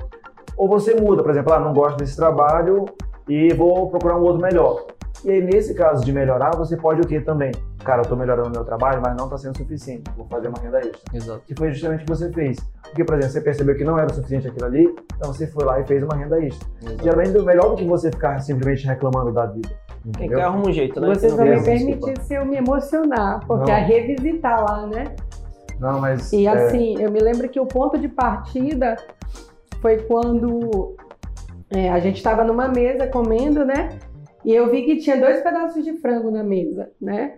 Ou 0.57 0.67
você 0.67 0.95
muda, 0.95 1.21
por 1.21 1.31
exemplo, 1.31 1.53
ah, 1.53 1.59
não 1.59 1.73
gosto 1.73 1.97
desse 1.97 2.15
trabalho 2.15 2.85
e 3.27 3.53
vou 3.53 3.89
procurar 3.89 4.17
um 4.17 4.21
outro 4.21 4.41
melhor. 4.41 4.85
E 5.23 5.31
aí, 5.31 5.41
nesse 5.41 5.73
caso 5.73 6.05
de 6.05 6.11
melhorar, 6.11 6.55
você 6.55 6.77
pode 6.77 7.01
o 7.01 7.07
quê 7.07 7.19
também? 7.19 7.51
Cara, 7.83 8.01
eu 8.01 8.05
tô 8.05 8.15
melhorando 8.15 8.49
o 8.49 8.51
meu 8.51 8.63
trabalho, 8.63 9.01
mas 9.01 9.15
não 9.15 9.25
está 9.25 9.37
sendo 9.37 9.57
suficiente. 9.57 10.03
Vou 10.15 10.27
fazer 10.27 10.49
uma 10.49 10.59
renda 10.59 10.79
extra. 10.79 10.99
Exato. 11.13 11.41
Que 11.47 11.55
foi 11.55 11.71
justamente 11.71 12.01
o 12.01 12.05
que 12.05 12.09
você 12.11 12.31
fez. 12.31 12.57
Porque, 12.83 13.03
por 13.03 13.15
exemplo, 13.15 13.33
você 13.33 13.41
percebeu 13.41 13.75
que 13.75 13.83
não 13.83 13.97
era 13.97 14.11
o 14.11 14.13
suficiente 14.13 14.47
aquilo 14.47 14.65
ali, 14.65 14.95
então 15.15 15.33
você 15.33 15.47
foi 15.47 15.65
lá 15.65 15.79
e 15.79 15.85
fez 15.85 16.03
uma 16.03 16.15
renda 16.15 16.43
extra. 16.43 16.67
Exato. 16.81 17.03
Geralmente, 17.03 17.39
melhor 17.39 17.69
do 17.69 17.75
que 17.75 17.85
você 17.85 18.11
ficar 18.11 18.39
simplesmente 18.39 18.85
reclamando 18.85 19.31
da 19.31 19.45
vida. 19.47 19.69
Quem 20.03 20.09
Entendeu? 20.09 20.37
quer 20.37 20.43
arruma 20.43 20.69
um 20.69 20.71
jeito, 20.71 20.99
né? 21.01 21.15
Você 21.15 21.35
permitir 21.35 22.21
se 22.21 22.35
eu 22.35 22.45
me 22.45 22.57
emocionar, 22.57 23.39
porque 23.47 23.71
Não. 23.71 23.77
é 23.77 23.83
revisitar 23.83 24.63
lá, 24.63 24.85
né? 24.85 25.15
Não, 25.79 25.99
mas. 25.99 26.31
E 26.31 26.45
é, 26.45 26.49
assim, 26.51 27.01
eu 27.01 27.11
me 27.11 27.19
lembro 27.19 27.49
que 27.49 27.59
o 27.59 27.65
ponto 27.65 27.97
de 27.97 28.07
partida 28.07 28.95
foi 29.85 29.97
quando 29.97 30.95
é, 31.69 31.91
a 31.91 31.99
gente 31.99 32.15
estava 32.15 32.43
numa 32.43 32.67
mesa 32.67 33.05
comendo, 33.05 33.63
né? 33.63 33.99
E 34.43 34.51
eu 34.51 34.67
vi 34.71 34.81
que 34.81 34.97
tinha 34.97 35.15
dois 35.15 35.43
pedaços 35.43 35.83
de 35.83 35.93
frango 35.99 36.31
na 36.31 36.43
mesa, 36.43 36.89
né? 36.99 37.35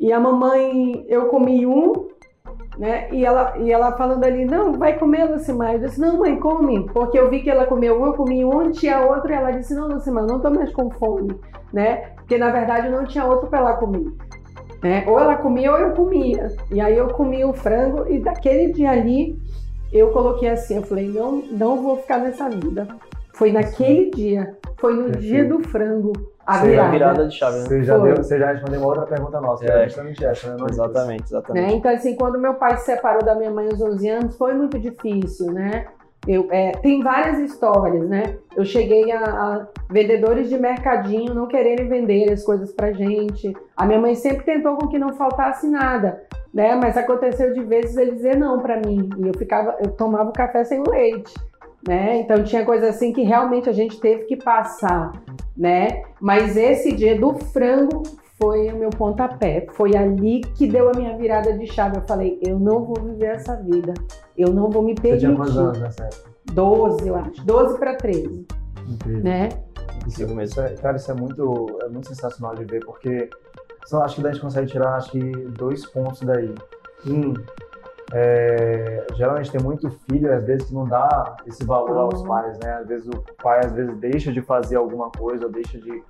E 0.00 0.10
a 0.10 0.18
mamãe, 0.18 1.04
eu 1.06 1.26
comi 1.26 1.66
um, 1.66 2.08
né? 2.78 3.10
E 3.12 3.26
ela, 3.26 3.58
e 3.58 3.70
ela 3.70 3.92
falando 3.92 4.24
ali, 4.24 4.46
não, 4.46 4.72
vai 4.72 4.98
comer, 4.98 5.24
Lucimar. 5.24 5.74
Eu 5.74 5.80
disse, 5.80 6.00
não, 6.00 6.16
mãe, 6.16 6.40
come. 6.40 6.86
Porque 6.94 7.18
eu 7.18 7.28
vi 7.28 7.42
que 7.42 7.50
ela 7.50 7.66
comeu 7.66 8.00
um, 8.00 8.06
eu 8.06 8.14
comi 8.14 8.42
um, 8.42 8.70
tinha 8.70 9.02
outro, 9.02 9.30
e 9.30 9.34
ela 9.34 9.50
disse, 9.50 9.74
não, 9.74 9.88
Lucimar, 9.88 10.24
não 10.24 10.40
tô 10.40 10.48
mais 10.48 10.72
com 10.72 10.90
fome, 10.92 11.38
né? 11.74 11.96
Porque 12.16 12.38
na 12.38 12.50
verdade 12.50 12.88
não 12.88 13.04
tinha 13.04 13.26
outro 13.26 13.48
para 13.48 13.58
ela 13.58 13.74
comer. 13.74 14.10
Né? 14.82 15.04
Ou 15.06 15.20
ela 15.20 15.36
comia 15.36 15.70
ou 15.70 15.78
eu 15.78 15.92
comia. 15.92 16.56
E 16.70 16.80
aí 16.80 16.96
eu 16.96 17.08
comi 17.08 17.44
o 17.44 17.52
frango 17.52 18.10
e 18.10 18.18
daquele 18.18 18.72
dia 18.72 18.92
ali 18.92 19.38
eu 19.92 20.10
coloquei 20.10 20.48
assim, 20.48 20.76
eu 20.76 20.82
falei, 20.82 21.08
não, 21.08 21.42
não 21.50 21.82
vou 21.82 21.98
ficar 21.98 22.18
nessa 22.18 22.48
vida. 22.48 22.88
Foi 23.34 23.50
naquele 23.52 24.10
dia, 24.10 24.56
foi 24.78 24.94
no 24.94 25.04
Perfeito. 25.04 25.20
dia 25.22 25.44
do 25.48 25.60
frango, 25.68 26.12
a 26.46 26.58
virada. 26.58 26.90
virada 26.90 27.28
de 27.28 27.34
chave, 27.36 27.58
né? 27.60 27.64
Você 27.66 27.82
já, 27.82 27.98
deu, 27.98 28.16
você 28.16 28.38
já 28.38 28.52
respondeu 28.52 28.80
uma 28.80 28.88
outra 28.88 29.06
pergunta 29.06 29.40
nossa, 29.40 29.64
que 29.64 29.70
É. 29.70 29.74
era 29.74 29.84
justamente 29.88 30.24
essa, 30.24 30.48
né? 30.50 30.56
Não 30.58 30.66
é 30.66 30.70
Exatamente, 30.70 31.24
exatamente. 31.24 31.66
né? 31.66 31.72
Então, 31.74 31.90
assim, 31.92 32.16
quando 32.16 32.38
meu 32.38 32.54
pai 32.54 32.76
se 32.78 32.84
separou 32.86 33.24
da 33.24 33.34
minha 33.34 33.50
mãe 33.50 33.66
aos 33.68 33.80
11 33.80 34.08
anos, 34.08 34.36
foi 34.36 34.52
muito 34.54 34.78
difícil, 34.78 35.50
né? 35.52 35.86
Eu, 36.26 36.46
é, 36.52 36.70
tem 36.72 37.02
várias 37.02 37.38
histórias, 37.40 38.08
né? 38.08 38.36
Eu 38.56 38.64
cheguei 38.64 39.10
a, 39.10 39.24
a 39.24 39.66
vendedores 39.90 40.48
de 40.48 40.56
mercadinho 40.56 41.34
não 41.34 41.48
quererem 41.48 41.88
vender 41.88 42.32
as 42.32 42.44
coisas 42.44 42.72
pra 42.72 42.92
gente. 42.92 43.52
A 43.76 43.84
minha 43.84 44.00
mãe 44.00 44.14
sempre 44.14 44.44
tentou 44.44 44.76
com 44.76 44.86
que 44.86 44.98
não 44.98 45.14
faltasse 45.14 45.66
nada, 45.66 46.22
né? 46.54 46.76
Mas 46.76 46.96
aconteceu 46.96 47.52
de 47.52 47.64
vezes 47.64 47.96
ele 47.96 48.12
dizer 48.12 48.36
não 48.36 48.60
pra 48.60 48.76
mim 48.76 49.10
e 49.18 49.26
eu 49.26 49.34
ficava, 49.36 49.76
eu 49.80 49.90
tomava 49.90 50.30
o 50.30 50.32
café 50.32 50.62
sem 50.62 50.78
o 50.78 50.88
leite, 50.88 51.34
né? 51.86 52.20
Então 52.20 52.44
tinha 52.44 52.64
coisa 52.64 52.90
assim 52.90 53.12
que 53.12 53.22
realmente 53.22 53.68
a 53.68 53.72
gente 53.72 53.98
teve 53.98 54.24
que 54.24 54.36
passar, 54.36 55.12
né? 55.56 56.04
Mas 56.20 56.56
esse 56.56 56.92
dia 56.92 57.18
do 57.18 57.34
frango 57.34 58.04
foi 58.42 58.72
o 58.72 58.76
meu 58.76 58.90
pontapé. 58.90 59.66
Foi 59.72 59.96
ali 59.96 60.40
que 60.56 60.66
deu 60.66 60.88
a 60.88 60.92
minha 60.96 61.16
virada 61.16 61.56
de 61.56 61.64
chave. 61.66 61.98
Eu 61.98 62.02
falei, 62.02 62.38
eu 62.44 62.58
não 62.58 62.84
vou 62.84 62.96
viver 63.00 63.26
essa 63.36 63.54
vida. 63.56 63.94
Eu 64.36 64.52
não 64.52 64.68
vou 64.68 64.82
me 64.82 64.94
Você 64.96 65.02
permitir. 65.02 65.26
tinha 65.26 65.36
quantos 65.36 65.56
anos 65.56 65.78
nessa 65.78 66.04
época? 66.04 66.30
12, 66.52 67.08
eu 67.08 67.14
acho. 67.16 67.44
12 67.46 67.78
para 67.78 67.94
13, 67.96 68.46
Incrível. 68.88 69.22
né? 69.22 69.48
Isso 70.08 70.20
mesmo. 70.26 70.40
Isso 70.42 70.60
é, 70.60 70.74
cara, 70.74 70.96
isso 70.96 71.10
é 71.10 71.14
muito, 71.14 71.78
é 71.82 71.88
muito 71.88 72.08
sensacional 72.08 72.56
de 72.56 72.64
ver, 72.64 72.84
porque 72.84 73.30
só 73.86 74.02
acho 74.02 74.20
que 74.20 74.26
a 74.26 74.32
gente 74.32 74.42
consegue 74.42 74.66
tirar 74.66 74.96
acho 74.96 75.12
que 75.12 75.20
dois 75.20 75.86
pontos 75.86 76.20
daí. 76.22 76.52
Um, 77.06 77.34
é, 78.12 79.06
geralmente 79.14 79.50
tem 79.50 79.60
muito 79.62 79.88
filho, 80.10 80.32
às 80.34 80.44
vezes, 80.44 80.66
que 80.68 80.74
não 80.74 80.86
dá 80.86 81.36
esse 81.46 81.64
valor 81.64 81.96
aos 81.96 82.20
Uhum. 82.20 82.26
pais, 82.26 82.58
né? 82.58 82.74
Às 82.74 82.86
vezes 82.88 83.06
o 83.06 83.22
pai 83.42 83.60
às 83.64 83.72
vezes 83.72 83.96
deixa 83.98 84.32
de 84.32 84.42
fazer 84.42 84.76
alguma 84.76 85.10
coisa, 85.10 85.46
ou 85.46 85.52
deixa 85.52 85.78
de. 85.78 86.02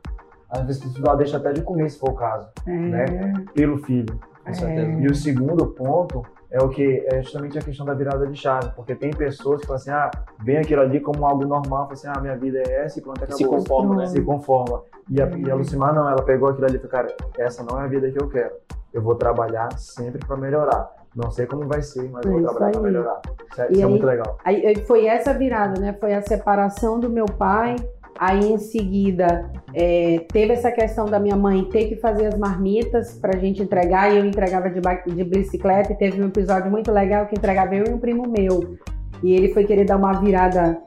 Às 0.53 0.67
vezes 0.67 0.85
estudar, 0.85 1.15
deixa 1.17 1.39
até 1.39 1.53
de 1.53 1.63
comer, 1.63 1.91
se 1.91 1.99
for 1.99 2.11
o 2.11 2.15
caso, 2.15 2.47
É, 2.67 2.71
né? 2.71 3.35
Pelo 3.55 3.79
filho. 3.79 4.19
Com 4.45 4.53
certeza. 4.53 4.91
E 5.01 5.07
o 5.07 5.15
segundo 5.15 5.67
ponto 5.69 6.23
é 6.51 6.61
o 6.63 6.69
que 6.69 7.07
é 7.11 7.23
justamente 7.23 7.59
a 7.59 7.63
questão 7.63 7.87
da 7.87 7.95
virada 7.95 8.27
de 8.27 8.37
chave, 8.39 8.71
porque 8.77 8.95
tem 8.95 9.11
pessoas 9.11 9.61
que 9.63 9.67
falam 9.67 9.81
assim, 9.81 9.91
ah, 9.91 10.11
vem 10.45 10.59
aquilo 10.59 10.83
ali 10.83 11.01
como 11.01 11.25
algo 11.25 11.47
normal, 11.47 11.89
falam 11.89 11.93
assim, 11.93 12.09
ah, 12.09 12.21
minha 12.21 12.37
vida 12.37 12.59
é 12.59 12.85
essa 12.85 12.99
e 12.99 13.03
pronto, 13.03 13.19
acabou. 13.25 13.39
Se 13.39 13.45
conforma, 13.45 13.97
né? 13.97 14.07
Se 14.07 14.21
conforma. 14.21 14.83
E 15.09 15.23
a, 15.23 15.27
e 15.31 15.51
a 15.51 15.55
Lucimar 15.55 15.95
não, 15.95 16.09
ela 16.09 16.23
pegou 16.23 16.49
aquilo 16.51 16.67
ali 16.67 16.77
e 16.77 16.79
falou, 16.79 16.91
cara, 16.91 17.17
essa 17.39 17.63
não 17.65 17.81
é 17.81 17.85
a 17.85 17.87
vida 17.87 18.11
que 18.11 18.21
eu 18.23 18.29
quero. 18.29 18.53
Eu 18.93 19.01
vou 19.01 19.15
trabalhar 19.15 19.73
sempre 19.79 20.25
para 20.27 20.37
melhorar. 20.37 20.91
Não 21.17 21.31
sei 21.31 21.47
como 21.47 21.67
vai 21.67 21.81
ser, 21.83 22.11
mas 22.11 22.25
eu 22.27 22.33
vou 22.33 22.43
trabalhar 22.43 22.73
para 22.73 22.81
melhorar. 22.81 23.21
Isso 23.51 23.63
é, 23.63 23.69
E 23.69 23.73
isso 23.73 23.81
é 23.81 23.85
aí- 23.85 23.91
muito 23.91 24.07
legal. 24.07 24.39
Aí 24.45 24.67
aí 24.67 24.77
foi 24.85 25.07
essa 25.07 25.33
virada, 25.33 25.81
né? 25.81 25.93
Foi 25.99 26.13
a 26.15 26.21
separação 26.23 26.99
do 27.01 27.09
meu 27.09 27.25
pai. 27.27 27.77
Aí 28.19 28.53
em 28.53 28.59
seguida 28.59 29.51
é, 29.75 30.25
teve 30.33 30.53
essa 30.53 30.71
questão 30.71 31.07
da 31.07 31.19
minha 31.19 31.37
mãe 31.37 31.65
ter 31.65 31.89
que 31.89 31.97
fazer 31.97 32.27
as 32.27 32.39
marmitas 32.39 33.15
pra 33.15 33.39
gente 33.39 33.63
entregar 33.63 34.13
e 34.13 34.19
eu 34.19 34.25
entregava 34.25 34.69
de, 34.71 34.81
de 35.15 35.25
bicicleta. 35.25 35.93
E 35.93 35.97
teve 35.97 36.23
um 36.23 36.29
episódio 36.29 36.71
muito 36.71 36.91
legal 36.93 37.27
que 37.27 37.35
entregava 37.35 37.75
eu 37.75 37.87
e 37.87 37.91
um 37.91 37.99
primo 37.99 38.25
meu. 38.29 38.77
E 39.23 39.33
ele 39.33 39.53
foi 39.53 39.65
querer 39.65 39.85
dar 39.85 39.97
uma 39.97 40.13
virada, 40.21 40.79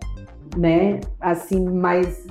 né? 0.58 1.00
Assim, 1.20 1.63
mais. 1.70 2.25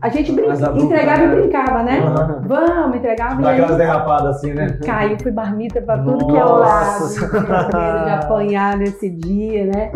A 0.00 0.08
gente 0.08 0.30
brin- 0.32 0.46
entregava 0.76 1.26
né? 1.26 1.32
e 1.32 1.40
brincava, 1.40 1.82
né? 1.82 1.98
Aham. 2.00 2.42
Vamos, 2.46 2.96
entregava 2.96 3.40
e 3.40 3.44
Dá 3.44 3.50
aí 3.50 3.60
aquelas 3.60 3.78
derrapadas 3.78 4.36
assim, 4.36 4.52
né? 4.52 4.78
Caiu, 4.84 5.16
fui 5.22 5.32
marmita 5.32 5.80
pra 5.80 5.98
tudo 5.98 6.26
que 6.26 6.36
é 6.36 6.44
lado, 6.44 7.00
Nossa. 7.00 7.28
com 7.28 7.36
medo 7.40 8.04
de 8.04 8.10
apanhar 8.10 8.76
nesse 8.76 9.08
dia, 9.10 9.64
né? 9.66 9.90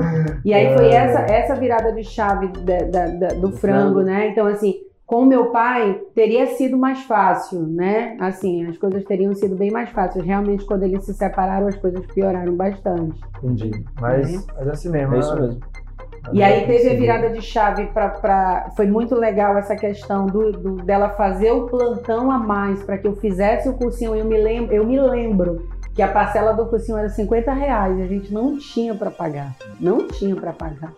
E 0.45 0.55
aí 0.55 0.75
foi 0.75 0.87
É. 0.87 0.95
essa, 0.95 1.19
essa 1.33 1.55
virada 1.55 1.93
de 1.93 2.03
chave 2.05 2.49
da- 2.49 2.79
da- 2.87 3.07
da- 3.07 3.35
do 3.35 3.41
Do 3.49 3.53
frango, 3.53 3.95
frango. 3.95 4.01
né? 4.03 4.29
Então, 4.29 4.47
assim, 4.47 4.75
com 5.07 5.25
meu 5.25 5.47
pai 5.47 6.01
teria 6.15 6.47
sido 6.47 6.77
mais 6.79 7.01
fácil, 7.03 7.61
né? 7.67 8.17
Assim, 8.21 8.67
as 8.67 8.79
coisas 8.79 9.03
teriam 9.05 9.35
sido 9.35 9.57
bem 9.57 9.71
mais 9.71 9.91
fáceis. 9.91 10.25
Realmente, 10.25 10.65
quando 10.65 10.85
eles 10.85 11.05
se 11.05 11.13
separaram, 11.13 11.67
as 11.67 11.77
coisas 11.77 12.05
pioraram 12.07 12.55
bastante. 12.55 13.21
Entendi. 13.43 13.85
Mas, 14.01 14.47
mas 14.57 14.67
é 14.69 14.71
assim 14.71 14.89
mesmo. 14.89 15.15
É 15.15 15.19
isso 15.19 15.35
né? 15.35 15.41
mesmo. 15.43 15.61
E 16.33 16.43
aí 16.43 16.67
teve 16.67 16.91
a 16.91 16.95
virada 16.95 17.31
de 17.31 17.43
chave 17.43 17.87
para. 17.87 18.71
Foi 18.77 18.87
muito 18.87 19.15
legal 19.15 19.57
essa 19.57 19.75
questão 19.77 20.27
do, 20.27 20.53
do- 20.53 20.77
dela 20.85 21.11
fazer 21.11 21.51
o 21.53 21.67
plantão 21.67 22.31
a 22.31 22.39
mais 22.39 22.83
para 22.83 22.99
que 22.99 23.07
eu 23.07 23.17
fizesse 23.17 23.69
o 23.69 23.75
cursinho. 23.75 24.15
Eu 24.15 24.25
me 24.25 24.37
lembro, 24.37 24.75
eu 24.75 24.87
me 24.87 25.01
lembro 25.01 25.69
que 25.95 26.03
a 26.03 26.09
parcela 26.09 26.53
do 26.53 26.67
cursinho 26.67 26.99
era 26.99 27.09
50 27.09 27.53
reais. 27.53 28.01
A 28.01 28.07
gente 28.07 28.33
não 28.33 28.57
tinha 28.59 28.95
para 28.95 29.11
pagar. 29.11 29.55
Não 29.81 30.07
tinha 30.09 30.37
para 30.37 30.53
pagar. 30.53 30.93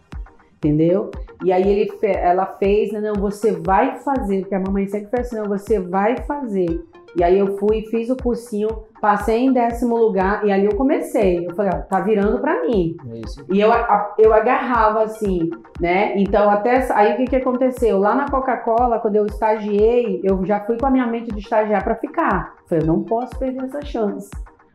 Entendeu? 0.56 1.10
E 1.44 1.50
aí 1.52 1.68
ele, 1.68 1.90
ela 2.04 2.46
fez, 2.46 2.92
né, 2.92 3.00
não, 3.00 3.14
você 3.14 3.50
vai 3.50 3.98
fazer, 3.98 4.42
porque 4.42 4.54
a 4.54 4.60
mamãe 4.60 4.86
sempre 4.86 5.10
fez 5.10 5.26
assim, 5.26 5.36
não, 5.36 5.48
você 5.48 5.80
vai 5.80 6.18
fazer. 6.18 6.80
E 7.16 7.22
aí 7.22 7.38
eu 7.38 7.58
fui, 7.58 7.82
fiz 7.82 8.08
o 8.08 8.16
cursinho, 8.16 8.68
passei 9.00 9.40
em 9.40 9.52
décimo 9.52 9.96
lugar, 9.96 10.46
e 10.46 10.52
ali 10.52 10.64
eu 10.64 10.76
comecei. 10.76 11.46
Eu 11.46 11.54
falei, 11.54 11.72
ó, 11.74 11.78
tá 11.80 12.00
virando 12.00 12.38
para 12.38 12.62
mim. 12.62 12.96
É 13.10 13.18
isso. 13.18 13.44
E 13.50 13.60
eu, 13.60 13.70
eu 14.18 14.32
agarrava 14.32 15.02
assim, 15.02 15.50
né? 15.80 16.14
Então, 16.16 16.48
até 16.50 16.86
aí 16.92 17.14
o 17.14 17.16
que, 17.16 17.24
que 17.24 17.36
aconteceu? 17.36 17.98
Lá 17.98 18.14
na 18.14 18.28
Coca-Cola, 18.30 18.98
quando 18.98 19.16
eu 19.16 19.26
estagiei, 19.26 20.20
eu 20.24 20.44
já 20.46 20.60
fui 20.60 20.78
com 20.78 20.86
a 20.86 20.90
minha 20.90 21.06
mente 21.06 21.32
de 21.32 21.40
estagiar 21.40 21.84
para 21.84 21.96
ficar. 21.96 22.54
Falei, 22.66 22.84
eu 22.84 22.86
não 22.86 23.02
posso 23.02 23.38
perder 23.38 23.64
essa 23.64 23.82
chance. 23.82 24.30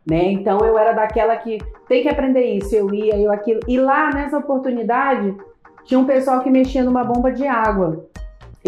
Né? 0.08 0.32
Então 0.32 0.58
eu 0.60 0.78
era 0.78 0.92
daquela 0.92 1.36
que 1.36 1.58
tem 1.86 2.02
que 2.02 2.08
aprender 2.08 2.42
isso, 2.42 2.74
eu 2.74 2.92
ia, 2.94 3.18
eu 3.18 3.30
aquilo. 3.30 3.60
E 3.68 3.78
lá 3.78 4.08
nessa 4.10 4.38
oportunidade, 4.38 5.36
tinha 5.84 6.00
um 6.00 6.06
pessoal 6.06 6.40
que 6.40 6.50
mexia 6.50 6.82
numa 6.82 7.04
bomba 7.04 7.30
de 7.30 7.46
água. 7.46 8.06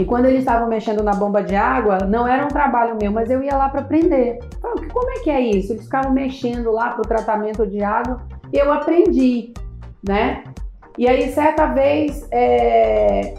E 0.00 0.04
quando 0.07 0.25
eles 0.25 0.40
estavam 0.40 0.66
mexendo 0.66 1.02
na 1.02 1.12
bomba 1.12 1.42
de 1.42 1.54
água, 1.54 1.99
não 1.99 2.26
era 2.26 2.47
um 2.47 2.49
trabalho 2.49 2.97
meu, 2.99 3.12
mas 3.12 3.30
eu 3.30 3.42
ia 3.42 3.54
lá 3.54 3.69
para 3.69 3.83
aprender. 3.83 4.38
Falei, 4.59 4.88
como 4.88 5.11
é 5.11 5.19
que 5.21 5.28
é 5.28 5.40
isso? 5.40 5.75
Eles 5.75 5.85
ficavam 5.85 6.11
mexendo 6.11 6.73
lá 6.73 6.88
para 6.88 7.02
o 7.02 7.07
tratamento 7.07 7.66
de 7.66 7.83
água 7.83 8.23
e 8.50 8.57
eu 8.57 8.73
aprendi, 8.73 9.52
né? 10.02 10.45
E 10.97 11.07
aí, 11.07 11.30
certa 11.33 11.66
vez, 11.66 12.26
é, 12.30 13.35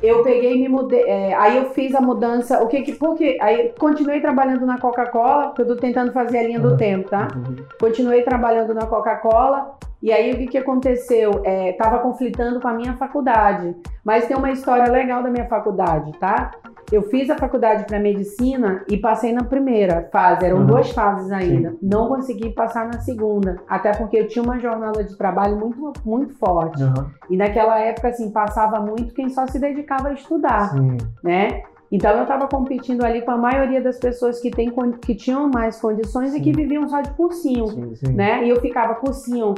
eu 0.00 0.22
peguei 0.22 0.54
e 0.54 0.60
me 0.60 0.68
mudei. 0.68 1.02
é, 1.02 1.34
aí 1.34 1.56
eu 1.56 1.70
fiz 1.70 1.92
a 1.96 2.00
mudança. 2.00 2.62
O 2.62 2.68
que 2.68 2.82
que. 2.82 2.92
Porque 2.92 3.36
aí 3.40 3.72
continuei 3.76 4.20
trabalhando 4.20 4.64
na 4.64 4.78
Coca-Cola, 4.78 5.48
porque 5.48 5.62
eu 5.62 5.66
tô 5.66 5.76
tentando 5.76 6.12
fazer 6.12 6.38
a 6.38 6.42
linha 6.44 6.60
do 6.60 6.76
tempo, 6.76 7.10
tá? 7.10 7.26
Uhum. 7.34 7.56
Continuei 7.80 8.22
trabalhando 8.22 8.72
na 8.72 8.86
Coca-Cola. 8.86 9.76
E 10.04 10.12
aí 10.12 10.34
o 10.34 10.36
que, 10.36 10.48
que 10.48 10.58
aconteceu? 10.58 11.40
É, 11.44 11.72
tava 11.72 11.98
conflitando 12.00 12.60
com 12.60 12.68
a 12.68 12.74
minha 12.74 12.92
faculdade. 12.98 13.74
Mas 14.04 14.26
tem 14.26 14.36
uma 14.36 14.50
história 14.50 14.92
legal 14.92 15.22
da 15.22 15.30
minha 15.30 15.46
faculdade, 15.46 16.12
tá? 16.18 16.50
Eu 16.92 17.04
fiz 17.04 17.30
a 17.30 17.38
faculdade 17.38 17.86
para 17.86 17.98
medicina 17.98 18.84
e 18.90 18.98
passei 18.98 19.32
na 19.32 19.44
primeira 19.44 20.06
fase. 20.12 20.44
Eram 20.44 20.58
Uhum. 20.58 20.66
duas 20.66 20.90
fases 20.90 21.32
ainda. 21.32 21.74
Não 21.80 22.06
consegui 22.08 22.50
passar 22.50 22.84
na 22.86 23.00
segunda, 23.00 23.56
até 23.66 23.92
porque 23.92 24.18
eu 24.18 24.28
tinha 24.28 24.42
uma 24.42 24.58
jornada 24.60 25.02
de 25.02 25.16
trabalho 25.16 25.56
muito, 25.56 25.98
muito 26.04 26.34
forte. 26.34 26.82
Aham. 26.82 27.10
E 27.30 27.36
naquela 27.38 27.78
época, 27.80 28.08
assim, 28.08 28.30
passava 28.30 28.80
muito 28.80 29.14
quem 29.14 29.30
só 29.30 29.46
se 29.46 29.58
dedicava 29.58 30.08
a 30.08 30.12
estudar 30.12 30.72
Sim. 30.72 30.98
né? 31.22 31.62
Então 31.90 32.10
eu 32.16 32.22
estava 32.24 32.46
competindo 32.46 33.02
ali 33.04 33.22
com 33.22 33.30
a 33.30 33.38
maioria 33.38 33.80
das 33.80 33.98
pessoas 33.98 34.38
que, 34.38 34.50
tem, 34.50 34.70
que 35.00 35.14
tinham 35.14 35.48
mais 35.48 35.80
condições 35.80 36.34
e 36.34 36.40
que 36.40 36.50
Sim. 36.50 36.56
viviam 36.56 36.86
só 36.90 37.00
de 37.00 37.10
cursinho, 37.12 37.68
Sim. 37.68 37.94
Sim. 37.94 38.12
né? 38.12 38.44
E 38.44 38.50
eu 38.50 38.60
ficava 38.60 38.96
cursinho, 38.96 39.54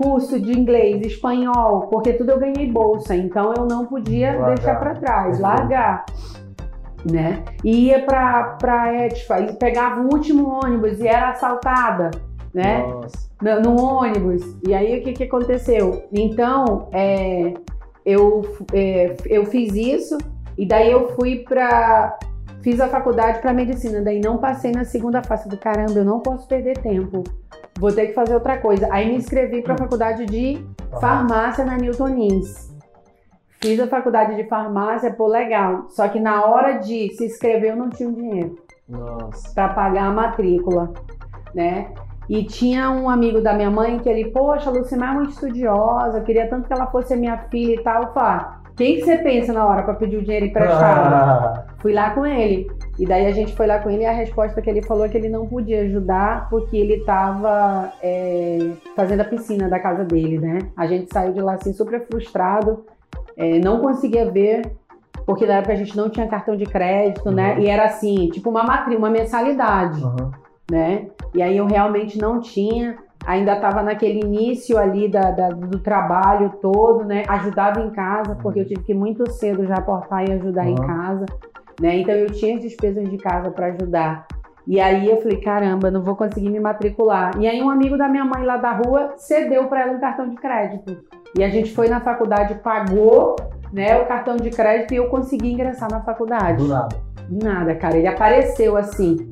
curso 0.00 0.40
de 0.40 0.58
inglês, 0.58 1.04
espanhol, 1.04 1.82
porque 1.90 2.14
tudo 2.14 2.30
eu 2.30 2.38
ganhei 2.38 2.70
bolsa, 2.72 3.14
então 3.14 3.52
eu 3.54 3.66
não 3.66 3.84
podia 3.84 4.32
Largar. 4.32 4.54
deixar 4.54 4.74
para 4.76 4.94
trás, 4.94 5.38
largar. 5.38 6.06
Né? 7.10 7.44
E 7.62 7.88
ia 7.88 8.02
para 8.04 8.56
pra 8.58 8.94
Etfa 9.04 9.40
e 9.40 9.52
pegava 9.56 10.00
o 10.00 10.04
último 10.04 10.48
ônibus 10.64 11.00
e 11.00 11.06
era 11.06 11.30
assaltada, 11.30 12.10
né? 12.54 12.78
Nossa. 12.86 13.30
no, 13.42 13.60
no 13.60 13.82
ônibus. 13.82 14.42
E 14.66 14.74
aí 14.74 15.00
o 15.00 15.02
que, 15.02 15.12
que 15.12 15.24
aconteceu? 15.24 16.04
Então, 16.12 16.88
é, 16.92 17.54
eu, 18.04 18.42
é, 18.72 19.16
eu 19.26 19.44
fiz 19.46 19.74
isso 19.74 20.16
e 20.56 20.66
daí 20.66 20.90
eu 20.90 21.08
fui 21.14 21.44
pra. 21.46 22.18
Fiz 22.62 22.78
a 22.78 22.88
faculdade 22.88 23.40
para 23.40 23.54
medicina, 23.54 24.02
daí 24.02 24.20
não 24.20 24.36
passei 24.36 24.70
na 24.70 24.84
segunda 24.84 25.22
fase 25.22 25.48
do 25.48 25.56
caramba, 25.56 25.92
eu 25.98 26.04
não 26.04 26.20
posso 26.20 26.46
perder 26.46 26.76
tempo. 26.78 27.24
Vou 27.78 27.90
ter 27.90 28.08
que 28.08 28.12
fazer 28.12 28.34
outra 28.34 28.58
coisa. 28.58 28.86
Aí 28.90 29.08
me 29.08 29.16
inscrevi 29.16 29.62
para 29.62 29.74
a 29.74 29.78
faculdade 29.78 30.26
de 30.26 30.62
farmácia 31.00 31.64
na 31.64 31.78
Newton 31.78 32.08
Inns. 32.08 32.70
Fiz 33.62 33.80
a 33.80 33.86
faculdade 33.86 34.36
de 34.36 34.44
farmácia, 34.44 35.12
pô, 35.12 35.26
legal. 35.26 35.86
Só 35.88 36.06
que 36.08 36.20
na 36.20 36.44
hora 36.44 36.78
de 36.78 37.14
se 37.14 37.24
inscrever 37.26 37.70
eu 37.70 37.76
não 37.76 37.88
tinha 37.88 38.10
dinheiro 38.10 38.58
para 39.54 39.68
pagar 39.68 40.06
a 40.06 40.12
matrícula, 40.12 40.92
né? 41.54 41.92
E 42.28 42.44
tinha 42.44 42.90
um 42.90 43.08
amigo 43.08 43.40
da 43.40 43.52
minha 43.52 43.70
mãe 43.70 43.98
que 43.98 44.08
ele, 44.08 44.30
poxa, 44.30 44.70
a 44.70 44.72
Lucimar 44.72 45.12
é 45.12 45.14
muito 45.14 45.30
estudiosa, 45.30 46.20
queria 46.20 46.48
tanto 46.48 46.66
que 46.66 46.72
ela 46.72 46.86
fosse 46.86 47.14
a 47.14 47.16
minha 47.16 47.36
filha 47.48 47.74
e 47.74 47.82
tal. 47.82 48.02
Eu 48.02 48.12
falei, 48.12 48.30
"Ah, 48.30 48.59
quem 48.80 48.96
que 48.96 49.04
você 49.04 49.18
pensa 49.18 49.52
na 49.52 49.66
hora 49.66 49.82
para 49.82 49.92
pedir 49.92 50.16
o 50.16 50.22
dinheiro 50.22 50.46
emprestado? 50.46 51.14
Ah, 51.14 51.66
Fui 51.80 51.92
lá 51.92 52.10
com 52.14 52.24
ele. 52.24 52.66
E 52.98 53.04
daí 53.04 53.26
a 53.26 53.30
gente 53.30 53.54
foi 53.54 53.66
lá 53.66 53.78
com 53.78 53.90
ele 53.90 54.04
e 54.04 54.06
a 54.06 54.12
resposta 54.12 54.62
que 54.62 54.70
ele 54.70 54.80
falou 54.80 55.04
é 55.04 55.08
que 55.10 55.18
ele 55.18 55.28
não 55.28 55.46
podia 55.46 55.82
ajudar 55.82 56.48
porque 56.48 56.78
ele 56.78 56.94
estava 56.94 57.92
fazendo 58.96 59.20
a 59.20 59.24
piscina 59.24 59.68
da 59.68 59.78
casa 59.78 60.02
dele, 60.04 60.38
né? 60.38 60.60
A 60.74 60.86
gente 60.86 61.12
saiu 61.12 61.34
de 61.34 61.42
lá 61.42 61.54
assim 61.54 61.74
super 61.74 62.06
frustrado, 62.06 62.86
é, 63.36 63.58
não 63.58 63.80
conseguia 63.80 64.30
ver, 64.30 64.62
porque 65.26 65.44
na 65.44 65.56
época 65.56 65.74
a 65.74 65.76
gente 65.76 65.94
não 65.94 66.08
tinha 66.08 66.26
cartão 66.26 66.56
de 66.56 66.64
crédito, 66.64 67.30
né? 67.30 67.56
Uhum. 67.56 67.60
E 67.60 67.66
era 67.68 67.84
assim, 67.84 68.30
tipo 68.30 68.48
uma 68.48 68.62
matrícula, 68.64 69.08
uma 69.08 69.10
mensalidade, 69.10 70.02
aham. 70.02 70.30
né? 70.70 71.06
E 71.34 71.42
aí 71.42 71.58
eu 71.58 71.66
realmente 71.66 72.18
não 72.18 72.40
tinha. 72.40 72.96
Ainda 73.26 73.52
estava 73.54 73.82
naquele 73.82 74.20
início 74.20 74.78
ali 74.78 75.08
da, 75.08 75.30
da- 75.30 75.48
do 75.50 75.78
trabalho 75.78 76.50
todo, 76.62 77.04
né? 77.04 77.22
Ajudava 77.28 77.80
em 77.80 77.90
casa, 77.90 78.34
porque 78.42 78.60
eu 78.60 78.66
tive 78.66 78.82
que 78.82 78.94
muito 78.94 79.30
cedo 79.30 79.66
já 79.66 79.76
aportar 79.76 80.26
e 80.28 80.32
ajudar 80.32 80.66
em 80.66 80.70
Uhum. 80.78 80.86
casa, 80.86 81.26
né? 81.80 81.96
Então 81.98 82.14
eu 82.14 82.26
tinha 82.30 82.56
as 82.56 82.62
despesas 82.62 83.08
de 83.08 83.18
casa 83.18 83.50
para 83.50 83.66
ajudar. 83.66 84.26
E 84.66 84.80
aí 84.80 85.08
eu 85.10 85.20
falei, 85.20 85.40
caramba, 85.40 85.90
não 85.90 86.02
vou 86.02 86.14
conseguir 86.16 86.48
me 86.50 86.60
matricular. 86.60 87.32
E 87.38 87.46
aí 87.48 87.60
um 87.62 87.70
amigo 87.70 87.96
da 87.98 88.08
minha 88.08 88.24
mãe 88.24 88.44
lá 88.44 88.56
da 88.56 88.72
rua 88.72 89.14
cedeu 89.16 89.66
para 89.66 89.82
ela 89.82 89.92
um 89.92 90.00
cartão 90.00 90.28
de 90.28 90.36
crédito. 90.36 90.96
E 91.36 91.42
a 91.44 91.48
gente 91.48 91.74
foi 91.74 91.88
na 91.88 92.00
faculdade, 92.00 92.54
pagou, 92.56 93.36
né, 93.72 93.96
o 94.00 94.06
cartão 94.06 94.36
de 94.36 94.50
crédito 94.50 94.92
e 94.92 94.96
eu 94.96 95.08
consegui 95.08 95.52
ingressar 95.52 95.88
na 95.90 96.00
faculdade. 96.00 96.62
Do 96.62 96.68
nada. 96.68 96.96
Nada, 97.28 97.74
cara, 97.74 97.96
ele 97.96 98.06
apareceu 98.08 98.76
assim. 98.76 99.30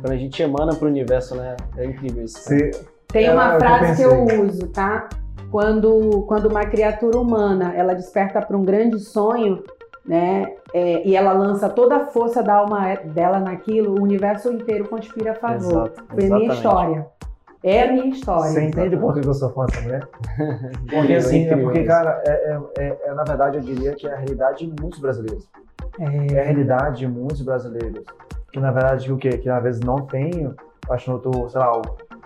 Quando 0.00 0.12
a 0.12 0.16
gente 0.16 0.42
emana 0.42 0.74
pro 0.74 0.88
universo, 0.88 1.34
né? 1.36 1.56
É 1.76 1.84
incrível 1.84 2.24
isso. 2.24 2.38
Você, 2.40 2.70
Tem 3.14 3.26
É, 3.28 3.32
uma 3.32 3.54
eu 3.54 3.58
frase 3.60 3.96
que 3.96 4.02
eu 4.02 4.42
uso, 4.42 4.66
tá? 4.68 5.08
Quando, 5.50 6.22
quando 6.26 6.46
uma 6.46 6.66
criatura 6.66 7.16
humana 7.16 7.72
ela 7.76 7.94
desperta 7.94 8.42
para 8.42 8.56
um 8.56 8.64
grande 8.64 8.98
sonho, 8.98 9.62
né? 10.04 10.52
é, 10.74 11.06
e 11.06 11.14
ela 11.14 11.32
lança 11.32 11.68
toda 11.68 11.94
a 11.96 12.06
força 12.06 12.42
da 12.42 12.56
alma 12.56 12.96
dela 13.04 13.38
naquilo, 13.38 13.92
o 13.96 14.02
universo 14.02 14.52
inteiro 14.52 14.88
conspira 14.88 15.30
a 15.30 15.34
favor. 15.36 15.86
Exato, 15.86 16.04
Foi 16.12 16.26
a 16.26 16.34
minha 16.34 16.52
história. 16.52 17.06
É 17.62 17.82
a 17.84 17.92
minha 17.92 18.08
história. 18.08 18.50
você 18.50 18.62
entende 18.64 18.96
por 18.96 19.14
que 19.14 19.26
eu 19.26 19.32
sou 19.32 19.48
fã 19.50 19.64
dessa 19.66 19.80
mulher? 19.82 20.06
Porque 20.90 20.96
Incrível, 20.96 21.18
assim, 21.18 21.46
é 21.48 21.56
porque, 21.56 21.84
cara, 21.84 22.20
é, 22.26 22.30
é- 22.32 22.60
é- 22.84 22.98
é, 23.06 23.14
na 23.14 23.22
verdade 23.22 23.56
eu 23.58 23.62
diria 23.62 23.94
que 23.94 24.06
é 24.08 24.12
a 24.12 24.16
realidade 24.16 24.66
de 24.66 24.82
muitos 24.82 24.98
brasileiros. 24.98 25.48
É 26.00 26.40
a 26.40 26.44
realidade 26.44 26.98
de 26.98 27.06
muitos 27.06 27.40
brasileiros. 27.42 28.04
Que 28.52 28.58
na 28.60 28.72
verdade 28.72 29.10
o 29.12 29.16
quê? 29.16 29.30
Que 29.38 29.48
às 29.48 29.62
vezes 29.62 29.80
não 29.80 30.04
tem, 30.04 30.52
acho 30.90 31.04
que 31.04 31.10
não 31.12 31.18
tô, 31.20 31.48
sei 31.48 31.60
lá, 31.60 31.80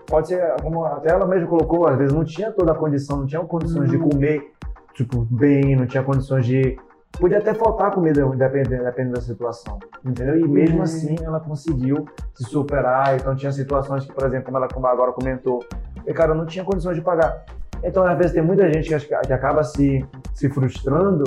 pode 0.08 0.28
ser, 0.28 0.42
como 0.62 0.84
até 0.84 1.10
ela 1.12 1.26
mesma 1.26 1.46
colocou, 1.48 1.86
às 1.86 1.96
vezes 1.96 2.12
não 2.14 2.24
tinha 2.24 2.50
toda 2.50 2.72
a 2.72 2.74
condição, 2.74 3.18
não 3.18 3.26
tinha 3.26 3.40
condições 3.44 3.90
de 3.90 3.96
Uhum. 3.96 4.08
comer, 4.08 4.52
tipo, 4.94 5.26
bem, 5.30 5.76
não 5.76 5.86
tinha 5.86 6.02
condições 6.02 6.44
de. 6.46 6.76
Podia 7.18 7.38
até 7.38 7.52
faltar 7.54 7.90
comida, 7.92 8.24
dependendo, 8.36 8.84
dependendo 8.84 9.14
da 9.16 9.20
situação. 9.20 9.78
Entendeu? 10.04 10.38
E 10.38 10.46
mesmo 10.48 10.76
Uhum. 10.78 10.82
assim 10.82 11.16
ela 11.22 11.40
conseguiu 11.40 12.04
se 12.34 12.44
superar. 12.44 13.16
Então 13.16 13.34
tinha 13.34 13.50
situações 13.52 14.04
que, 14.06 14.12
por 14.12 14.24
exemplo, 14.26 14.46
como 14.46 14.56
ela 14.58 14.68
como 14.68 14.86
agora 14.86 15.12
comentou, 15.12 15.58
e, 16.06 16.12
cara, 16.12 16.32
eu 16.32 16.36
não 16.36 16.46
tinha 16.46 16.64
condições 16.64 16.96
de 16.96 17.02
pagar. 17.02 17.44
Então, 17.82 18.04
às 18.04 18.16
vezes, 18.16 18.32
tem 18.32 18.42
muita 18.42 18.72
gente 18.72 18.88
que, 18.88 19.06
que- 19.26 19.32
acaba 19.32 19.62
se, 19.64 20.04
se 20.34 20.48
frustrando 20.48 21.24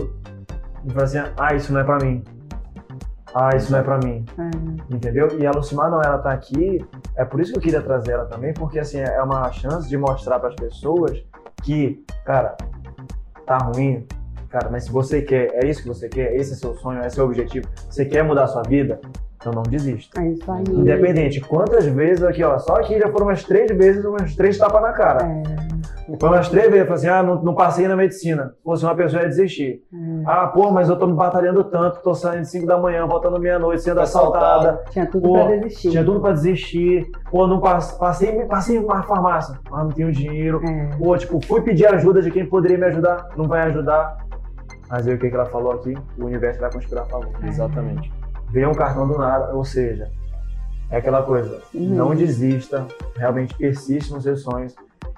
e 0.86 0.92
fala 0.92 1.04
assim: 1.04 1.18
ah, 1.38 1.54
isso 1.56 1.72
não 1.74 1.80
é 1.82 1.84
pra 1.84 1.98
mim. 1.98 2.24
Ah, 3.34 3.56
isso 3.56 3.72
não 3.72 3.80
é 3.80 3.84
pra 3.84 3.98
mim. 3.98 4.26
É. 4.38 4.94
Entendeu? 4.94 5.40
E 5.40 5.46
a 5.46 5.52
Lucimar 5.52 5.90
não, 5.90 6.02
ela 6.02 6.18
tá 6.18 6.32
aqui, 6.32 6.86
é 7.16 7.24
por 7.24 7.40
isso 7.40 7.52
que 7.52 7.58
eu 7.58 7.62
queria 7.62 7.82
trazer 7.82 8.12
ela 8.12 8.26
também, 8.26 8.54
porque 8.54 8.80
assim, 8.80 9.00
é 9.00 9.22
uma 9.22 9.52
chance 9.52 9.88
de 9.88 9.98
mostrar 9.98 10.40
para 10.40 10.50
as 10.50 10.56
pessoas 10.56 11.24
que, 11.64 12.04
cara, 12.26 12.58
tá 13.46 13.58
ruim, 13.58 14.06
cara, 14.50 14.70
mas 14.70 14.86
se 14.86 14.92
você 14.92 15.22
quer, 15.22 15.50
é 15.54 15.68
isso 15.68 15.82
que 15.82 15.88
você 15.88 16.10
quer, 16.10 16.36
esse 16.36 16.54
é 16.54 16.56
seu 16.56 16.76
sonho, 16.76 17.00
esse 17.00 17.08
é 17.08 17.10
seu 17.12 17.26
objetivo, 17.26 17.68
você 17.90 18.06
quer 18.06 18.24
mudar 18.24 18.44
a 18.44 18.48
sua 18.48 18.64
vida, 18.64 19.00
então 19.42 19.52
não 19.52 19.64
desista. 19.64 20.22
É 20.22 20.30
isso 20.30 20.50
aí. 20.52 20.64
Independente, 20.70 21.42
quantas 21.42 21.86
vezes 21.88 22.24
aqui, 22.24 22.44
ó, 22.44 22.58
só 22.60 22.76
aqui 22.78 22.98
já 23.00 23.10
foram 23.12 23.26
umas 23.26 23.44
três 23.44 23.70
vezes, 23.76 24.06
umas 24.06 24.36
três 24.36 24.58
tapas 24.58 24.82
na 24.82 24.94
cara. 24.94 25.26
É, 25.26 25.72
Foi 26.20 26.30
umas 26.30 26.48
três 26.50 26.66
vezes, 26.70 26.88
falei 26.88 26.94
assim, 26.94 27.08
ah, 27.08 27.24
não, 27.24 27.42
não 27.42 27.56
passei 27.56 27.88
na 27.88 27.96
medicina. 27.96 28.54
Se 28.58 28.64
fosse 28.64 28.86
uma 28.86 28.94
pessoa 28.96 29.24
ia 29.24 29.30
desistir. 29.30 29.82
é. 29.94 30.24
Ah, 30.28 30.48
pô, 30.48 30.70
mas 30.70 30.90
eu 30.90 30.96
tô 31.00 31.08
me 31.08 31.14
batalhando 31.14 31.64
tanto, 31.64 32.02
tô 32.04 32.14
saindo 32.14 32.46
5 32.46 32.68
da 32.68 32.78
manhã, 32.78 33.08
voltando 33.08 33.40
meia-noite, 33.40 33.82
sendo 33.82 34.00
assaltada. 34.02 34.84
Tinha 34.92 35.08
tudo 35.08 35.24
Pô, 35.28 35.34
pra 35.34 35.56
desistir. 35.56 35.90
Tinha 35.90 36.04
tudo 36.06 36.20
pra 36.22 36.32
desistir. 36.34 37.10
Pô, 37.32 37.48
não 37.48 37.60
passe- 37.60 37.98
passei, 37.98 38.46
passei 38.46 38.78
em 38.78 38.80
uma 38.84 39.02
farmácia, 39.04 39.58
mas 39.72 39.84
não 39.84 39.90
tenho 39.90 40.12
dinheiro. 40.12 40.62
É. 40.64 40.96
Pô, 40.98 41.18
tipo, 41.18 41.44
fui 41.48 41.62
pedir 41.62 41.88
ajuda 41.88 42.22
de 42.22 42.30
quem 42.30 42.46
poderia 42.46 42.78
me 42.78 42.86
ajudar, 42.86 43.30
não 43.36 43.48
vai 43.48 43.62
ajudar. 43.64 44.18
Mas 44.90 45.08
aí 45.08 45.16
o 45.16 45.18
que, 45.18 45.30
que 45.30 45.36
ela 45.36 45.46
falou 45.46 45.72
aqui? 45.72 45.98
O 46.20 46.26
universo 46.26 46.60
vai 46.60 46.72
conspirar 46.72 47.04
a 47.04 47.08
favor. 47.08 47.30
Exatamente. 47.44 48.12
Veio 48.52 48.70
um 48.70 48.74
cartão 48.74 49.08
do 49.08 49.18
nada, 49.18 49.54
ou 49.54 49.64
seja, 49.64 50.10
é 50.90 50.98
aquela 50.98 51.24
coisa, 51.24 51.62
Uhum. 51.74 51.96
não 51.96 52.16
desista, 52.16 52.86
realmente 53.16 53.56
persiste 53.56 54.12
nos 54.14 54.24
seus 54.24 54.42
sonhos. 54.42 54.76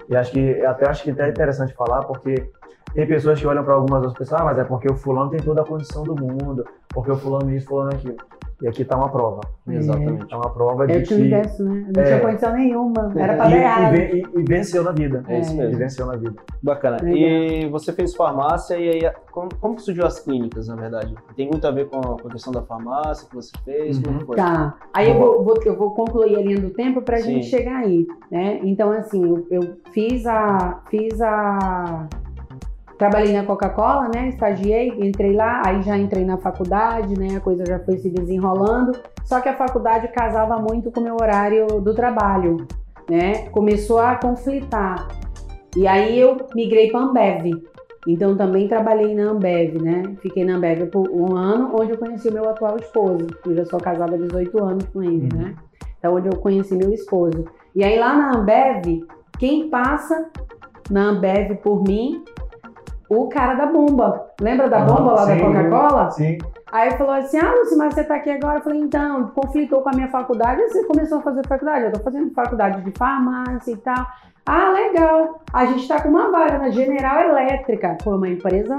E 0.08 0.16
acho 0.16 0.30
que, 0.32 0.64
até 0.64 0.88
acho 0.88 1.02
que 1.02 1.10
é 1.10 1.28
interessante 1.28 1.74
falar, 1.74 2.02
porque 2.04 2.48
tem 2.94 3.06
pessoas 3.06 3.40
que 3.40 3.46
olham 3.46 3.64
para 3.64 3.74
algumas 3.74 4.02
outras 4.02 4.14
pessoas, 4.18 4.40
ah, 4.40 4.44
mas 4.44 4.58
é 4.58 4.64
porque 4.64 4.90
o 4.90 4.94
fulano 4.96 5.30
tem 5.30 5.40
toda 5.40 5.62
a 5.62 5.64
condição 5.64 6.04
do 6.04 6.14
mundo, 6.14 6.64
porque 6.90 7.10
o 7.10 7.16
fulano 7.16 7.50
isso, 7.52 7.66
fulano 7.66 7.90
aquilo. 7.92 8.16
E 8.64 8.66
aqui 8.68 8.82
tá 8.82 8.96
uma 8.96 9.10
prova. 9.10 9.42
Exatamente. 9.68 10.32
É 10.32 10.36
uma 10.36 10.48
prova 10.48 10.86
de 10.86 10.94
Eu 10.94 11.02
tinha 11.02 11.18
o 11.18 11.20
que 11.20 11.26
universo, 11.26 11.64
né? 11.64 11.86
Não 11.94 12.02
É. 12.02 12.06
tinha 12.06 12.20
condição 12.20 12.54
nenhuma. 12.54 13.12
Era 13.14 13.36
pra 13.36 13.46
e, 13.46 13.50
dar 13.50 13.56
e 13.56 13.60
errado. 13.60 13.94
e- 13.94 14.40
e 14.40 14.42
venceu 14.42 14.82
na 14.82 14.90
vida. 14.92 15.22
É 15.28 15.40
isso 15.40 15.52
E 15.52 15.56
mesmo. 15.58 15.76
venceu 15.78 16.06
na 16.06 16.16
vida. 16.16 16.32
Bacana. 16.62 16.96
Legal. 17.02 17.14
E 17.14 17.68
você 17.68 17.92
fez 17.92 18.14
farmácia 18.16 18.74
e 18.78 18.88
aí, 18.88 19.12
como, 19.30 19.50
como 19.60 19.76
que 19.76 19.82
surgiu 19.82 20.06
as 20.06 20.18
clínicas, 20.18 20.66
na 20.68 20.76
verdade? 20.76 21.14
Tem 21.36 21.46
muito 21.46 21.66
a 21.66 21.70
ver 21.70 21.90
com 21.90 21.98
a, 21.98 22.18
com 22.18 22.26
a 22.26 22.30
questão 22.30 22.54
da 22.54 22.62
farmácia 22.62 23.28
que 23.28 23.34
você 23.36 23.52
fez? 23.66 23.98
Como 23.98 24.14
Uhum. 24.14 24.18
que 24.20 24.26
foi? 24.28 24.36
Tá. 24.36 24.74
Aí 24.94 25.10
eu 25.10 25.18
vou, 25.18 25.44
vou- 25.44 25.60
eu 25.62 25.76
vou 25.76 25.90
concluir 25.94 26.34
a 26.34 26.40
linha 26.40 26.58
do 26.58 26.70
tempo 26.70 27.02
pra 27.02 27.18
Sim. 27.18 27.34
gente 27.34 27.46
chegar 27.48 27.76
aí, 27.80 28.06
né? 28.30 28.60
Então, 28.62 28.90
assim, 28.92 29.22
eu, 29.28 29.46
eu 29.50 29.76
fiz 29.92 30.24
a... 30.26 30.80
Fiz 30.88 31.20
a... 31.20 32.08
Trabalhei 32.98 33.32
na 33.32 33.44
Coca-Cola, 33.44 34.08
né? 34.14 34.28
Estagiei, 34.28 34.88
entrei 35.00 35.32
lá, 35.32 35.62
aí 35.66 35.82
já 35.82 35.98
entrei 35.98 36.24
na 36.24 36.38
faculdade, 36.38 37.18
né? 37.18 37.36
A 37.36 37.40
coisa 37.40 37.64
já 37.66 37.78
foi 37.80 37.98
se 37.98 38.08
desenrolando. 38.08 38.92
Só 39.24 39.40
que 39.40 39.48
a 39.48 39.54
faculdade 39.56 40.08
casava 40.08 40.58
muito 40.58 40.90
com 40.92 41.00
o 41.00 41.02
meu 41.02 41.14
horário 41.20 41.66
do 41.80 41.92
trabalho, 41.94 42.66
né? 43.10 43.48
Começou 43.50 43.98
a 43.98 44.14
conflitar. 44.16 45.08
E 45.76 45.86
aí 45.88 46.18
eu 46.20 46.36
migrei 46.54 46.90
para 46.90 47.00
Ambev. 47.00 47.50
Então 48.06 48.36
também 48.36 48.68
trabalhei 48.68 49.14
na 49.14 49.30
Ambev, 49.30 49.82
né? 49.82 50.02
Fiquei 50.20 50.44
na 50.44 50.54
Ambev 50.56 50.86
por 50.90 51.08
um 51.10 51.34
ano, 51.36 51.72
onde 51.74 51.92
eu 51.92 51.98
conheci 51.98 52.28
o 52.28 52.32
meu 52.32 52.48
atual 52.48 52.76
esposo. 52.76 53.26
Eu 53.46 53.56
já 53.56 53.64
sou 53.64 53.80
casada 53.80 54.14
há 54.14 54.18
18 54.18 54.62
anos 54.62 54.84
com 54.92 55.02
ele, 55.02 55.28
Uhum. 55.32 55.40
né? 55.42 55.54
Então 55.98 56.14
onde 56.14 56.28
eu 56.28 56.36
conheci 56.36 56.76
meu 56.76 56.92
esposo. 56.92 57.46
E 57.74 57.82
aí 57.82 57.98
lá 57.98 58.14
na 58.14 58.38
Ambev, 58.38 59.04
quem 59.38 59.68
passa 59.70 60.30
na 60.90 61.08
Ambev 61.08 61.56
por 61.56 61.82
mim? 61.82 62.22
O 63.08 63.28
cara 63.28 63.54
da 63.54 63.66
bomba. 63.66 64.30
Lembra 64.40 64.68
da 64.68 64.80
bomba 64.80 65.12
lá 65.12 65.24
da 65.24 65.34
Sim. 65.36 65.40
Coca-Cola? 65.40 66.10
Sim. 66.10 66.38
Aí 66.72 66.90
falou 66.92 67.14
assim: 67.14 67.38
Ah, 67.38 67.52
Lucy, 67.54 67.76
mas 67.76 67.94
você 67.94 68.04
tá 68.04 68.16
aqui 68.16 68.30
agora? 68.30 68.58
Eu 68.58 68.62
falei: 68.62 68.80
Então, 68.80 69.28
conflitou 69.28 69.82
com 69.82 69.90
a 69.90 69.92
minha 69.92 70.08
faculdade. 70.08 70.62
Aí 70.62 70.68
você 70.68 70.84
começou 70.84 71.18
a 71.18 71.22
fazer 71.22 71.46
faculdade? 71.46 71.84
Eu 71.84 71.92
tô 71.92 72.00
fazendo 72.00 72.32
faculdade 72.32 72.80
de 72.82 72.90
farmácia 72.98 73.72
e 73.72 73.76
tal. 73.76 74.06
Ah, 74.46 74.70
legal. 74.70 75.40
A 75.52 75.66
gente 75.66 75.86
tá 75.86 76.02
com 76.02 76.08
uma 76.08 76.30
vaga 76.30 76.58
na 76.58 76.70
General 76.70 77.20
Elétrica. 77.20 77.96
Foi 78.02 78.16
uma 78.16 78.28
empresa 78.28 78.76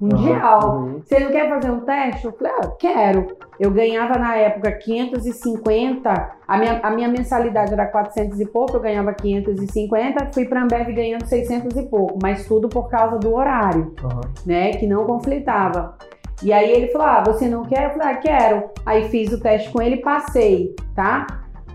mundial. 0.00 0.76
Uhum. 0.76 1.02
Você 1.04 1.20
não 1.20 1.30
quer 1.30 1.48
fazer 1.48 1.70
um 1.70 1.80
teste? 1.80 2.24
Eu 2.24 2.32
falei, 2.32 2.52
ah, 2.58 2.68
quero. 2.78 3.36
Eu 3.58 3.70
ganhava 3.70 4.18
na 4.18 4.36
época 4.36 4.72
550, 4.72 6.30
a 6.46 6.58
minha, 6.58 6.80
a 6.82 6.90
minha 6.90 7.08
mensalidade 7.08 7.72
era 7.72 7.86
400 7.86 8.40
e 8.40 8.46
pouco, 8.46 8.76
eu 8.76 8.80
ganhava 8.80 9.12
550, 9.12 10.30
fui 10.32 10.44
para 10.44 10.62
Ambev 10.62 10.92
ganhando 10.92 11.26
600 11.26 11.76
e 11.76 11.82
pouco, 11.84 12.18
mas 12.20 12.46
tudo 12.46 12.68
por 12.68 12.88
causa 12.88 13.18
do 13.18 13.34
horário, 13.34 13.94
Aham. 14.02 14.20
né, 14.44 14.72
que 14.72 14.86
não 14.86 15.04
conflitava. 15.04 15.96
E 16.42 16.52
aí 16.52 16.70
ele 16.70 16.88
falou, 16.88 17.06
ah, 17.06 17.22
você 17.24 17.48
não 17.48 17.62
quer? 17.62 17.84
Eu 17.84 17.90
falei, 17.90 18.08
ah, 18.08 18.16
quero. 18.16 18.64
Aí 18.84 19.08
fiz 19.08 19.32
o 19.32 19.40
teste 19.40 19.70
com 19.70 19.80
ele 19.80 19.96
e 19.96 20.02
passei, 20.02 20.74
tá? 20.94 21.26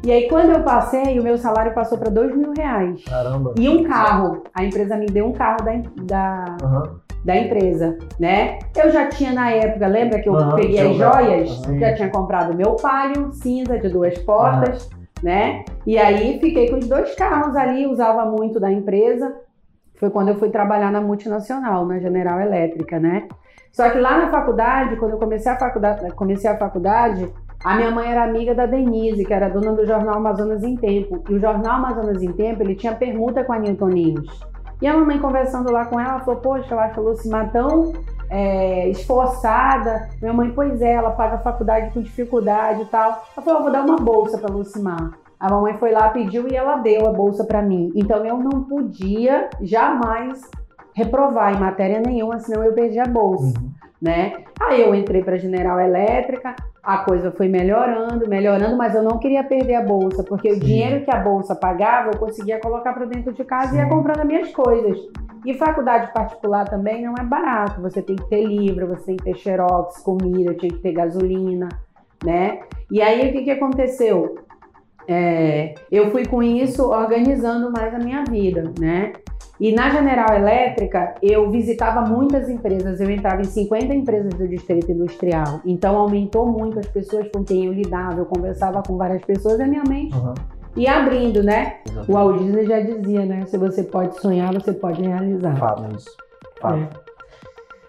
E 0.03 0.11
aí 0.11 0.29
quando 0.29 0.51
eu 0.51 0.63
passei, 0.63 1.19
o 1.19 1.23
meu 1.23 1.37
salário 1.37 1.73
passou 1.73 1.97
para 1.97 2.09
dois 2.09 2.35
mil 2.35 2.53
reais. 2.55 3.03
Caramba. 3.03 3.53
E 3.57 3.67
um 3.67 3.83
carro. 3.83 4.43
A 4.53 4.63
empresa 4.63 4.95
me 4.95 5.05
deu 5.07 5.25
um 5.25 5.33
carro 5.33 5.57
da, 5.63 5.73
da, 6.03 6.57
Aham. 6.63 6.99
Da 7.23 7.35
empresa, 7.35 7.97
né? 8.19 8.59
Eu 8.75 8.91
já 8.91 9.07
tinha 9.07 9.33
na 9.33 9.51
época, 9.51 9.87
lembra 9.87 10.21
que 10.21 10.29
eu 10.29 10.35
peguei 10.55 10.79
as 10.79 10.95
joias? 10.95 11.61
Já 11.79 11.93
tinha 11.95 12.09
comprado 12.09 12.55
meu 12.55 12.75
palio 12.75 13.31
cinza 13.33 13.77
de 13.77 13.89
duas 13.89 14.17
portas, 14.19 14.89
né? 15.21 15.63
E 15.85 15.97
aí 15.97 16.39
fiquei 16.39 16.69
com 16.69 16.77
os 16.77 16.87
dois 16.87 17.13
carros 17.15 17.55
ali, 17.55 17.85
usava 17.85 18.25
muito 18.25 18.59
da 18.59 18.71
empresa. 18.71 19.35
foi 19.95 20.09
quando 20.09 20.29
eu 20.29 20.39
fui 20.39 20.49
trabalhar 20.49 20.91
na 20.91 21.01
multinacional, 21.01 21.85
na 21.85 21.99
General 21.99 22.39
Elétrica, 22.39 22.99
né? 22.99 23.27
Só 23.71 23.89
que 23.89 23.99
lá 23.99 24.17
na 24.17 24.31
faculdade, 24.31 24.95
quando 24.95 25.11
eu 25.11 25.17
comecei 25.17 25.51
a 25.51 25.57
faculdade, 25.57 26.11
comecei 26.13 26.49
a 26.49 26.57
faculdade, 26.57 27.31
a 27.63 27.75
minha 27.75 27.91
mãe 27.91 28.09
era 28.09 28.23
amiga 28.23 28.55
da 28.55 28.65
Denise, 28.65 29.25
que 29.25 29.33
era 29.33 29.49
dona 29.49 29.73
do 29.73 29.85
jornal 29.85 30.15
Amazonas 30.15 30.63
em 30.63 30.77
Tempo. 30.77 31.21
E 31.29 31.33
o 31.33 31.39
jornal 31.39 31.75
Amazonas 31.75 32.23
em 32.23 32.31
Tempo, 32.31 32.63
ele 32.63 32.75
tinha 32.75 32.95
permuta 32.95 33.43
com 33.43 33.51
a 33.51 33.59
Newton. 33.59 33.89
E 34.81 34.87
a 34.87 34.93
mamãe 34.93 35.19
conversando 35.19 35.71
lá 35.71 35.85
com 35.85 35.99
ela, 35.99 36.19
falou, 36.19 36.39
poxa, 36.39 36.73
ela 36.73 36.89
falou 36.89 37.11
assim, 37.11 37.29
tão 37.51 37.93
é, 38.29 38.87
esforçada. 38.89 40.09
Minha 40.21 40.33
mãe, 40.33 40.51
pois 40.51 40.81
é, 40.81 40.93
ela 40.93 41.11
paga 41.11 41.35
a 41.35 41.39
faculdade 41.39 41.93
com 41.93 42.01
dificuldade 42.01 42.83
e 42.83 42.85
tal. 42.85 43.23
Ela 43.35 43.45
falou, 43.45 43.63
vou 43.63 43.71
dar 43.71 43.85
uma 43.85 43.97
bolsa 43.97 44.37
para 44.37 44.53
Lucimar. 44.53 45.11
A 45.39 45.49
mamãe 45.49 45.77
foi 45.77 45.91
lá, 45.91 46.09
pediu 46.09 46.47
e 46.49 46.55
ela 46.55 46.77
deu 46.77 47.07
a 47.07 47.13
bolsa 47.13 47.43
para 47.43 47.61
mim. 47.61 47.91
Então 47.95 48.25
eu 48.25 48.37
não 48.37 48.63
podia 48.63 49.49
jamais 49.61 50.41
reprovar 50.93 51.53
em 51.53 51.59
matéria 51.59 52.01
nenhuma, 52.05 52.39
senão 52.39 52.63
eu 52.63 52.73
perdi 52.73 52.99
a 52.99 53.05
bolsa. 53.05 53.57
Uhum. 53.57 53.68
Né? 54.01 54.43
Aí 54.61 54.81
eu 54.81 54.95
entrei 54.95 55.21
para 55.21 55.37
General 55.37 55.77
Elétrica, 55.79 56.55
a 56.81 56.99
coisa 56.99 57.31
foi 57.31 57.49
melhorando, 57.49 58.29
melhorando, 58.29 58.77
mas 58.77 58.95
eu 58.95 59.03
não 59.03 59.19
queria 59.19 59.43
perder 59.43 59.75
a 59.75 59.83
bolsa, 59.83 60.23
porque 60.23 60.51
Sim. 60.51 60.57
o 60.57 60.59
dinheiro 60.59 61.03
que 61.03 61.11
a 61.11 61.19
bolsa 61.19 61.53
pagava 61.53 62.11
eu 62.11 62.17
conseguia 62.17 62.59
colocar 62.59 62.93
para 62.93 63.05
dentro 63.05 63.33
de 63.33 63.43
casa 63.43 63.71
Sim. 63.71 63.75
e 63.75 63.79
ia 63.79 63.89
comprando 63.89 64.21
as 64.21 64.25
minhas 64.25 64.51
coisas. 64.53 64.97
E 65.45 65.53
faculdade 65.53 66.13
particular 66.13 66.67
também 66.69 67.03
não 67.03 67.13
é 67.19 67.23
barato, 67.23 67.81
você 67.81 68.01
tem 68.01 68.15
que 68.15 68.27
ter 68.29 68.45
livro, 68.45 68.87
você 68.87 69.07
tem 69.07 69.17
que 69.17 69.23
ter 69.25 69.35
xerox, 69.35 70.01
comida, 70.01 70.53
tinha 70.53 70.71
que 70.71 70.79
ter 70.79 70.93
gasolina, 70.93 71.67
né? 72.23 72.59
E 72.89 73.01
aí 73.01 73.29
o 73.29 73.33
que, 73.33 73.43
que 73.43 73.51
aconteceu? 73.51 74.35
É, 75.11 75.73
eu 75.91 76.11
fui 76.11 76.23
com 76.23 76.43
isso 76.43 76.87
organizando 76.87 77.71
mais 77.71 77.91
a 77.95 77.97
minha 77.97 78.23
vida, 78.25 78.71
né? 78.79 79.13
E 79.59 79.73
na 79.73 79.89
General 79.89 80.37
Elétrica, 80.37 81.15
eu 81.21 81.49
visitava 81.49 82.01
muitas 82.01 82.47
empresas, 82.47 83.01
eu 83.01 83.09
entrava 83.09 83.41
em 83.41 83.45
50 83.45 83.93
empresas 83.93 84.33
do 84.35 84.47
distrito 84.47 84.91
industrial. 84.91 85.61
Então, 85.65 85.97
aumentou 85.97 86.45
muito 86.45 86.77
as 86.79 86.85
pessoas 86.85 87.27
com 87.33 87.43
quem 87.43 87.65
eu 87.65 87.73
lidava, 87.73 88.19
eu 88.19 88.25
conversava 88.25 88.83
com 88.83 88.97
várias 88.97 89.23
pessoas 89.25 89.59
e 89.59 89.63
a 89.63 89.67
minha 89.67 89.83
mente 89.89 90.15
uhum. 90.15 90.35
ia 90.77 90.99
abrindo, 90.99 91.43
né? 91.43 91.77
Exatamente. 91.85 92.11
O 92.11 92.13
Walt 92.13 92.37
Disney 92.37 92.65
já 92.67 92.79
dizia, 92.79 93.25
né? 93.25 93.45
Se 93.47 93.57
você 93.57 93.83
pode 93.83 94.15
sonhar, 94.21 94.53
você 94.53 94.71
pode 94.71 95.01
realizar. 95.01 95.57
Fato, 95.57 95.95
isso. 95.95 96.15
Fato. 96.61 96.77
É. 96.77 97.08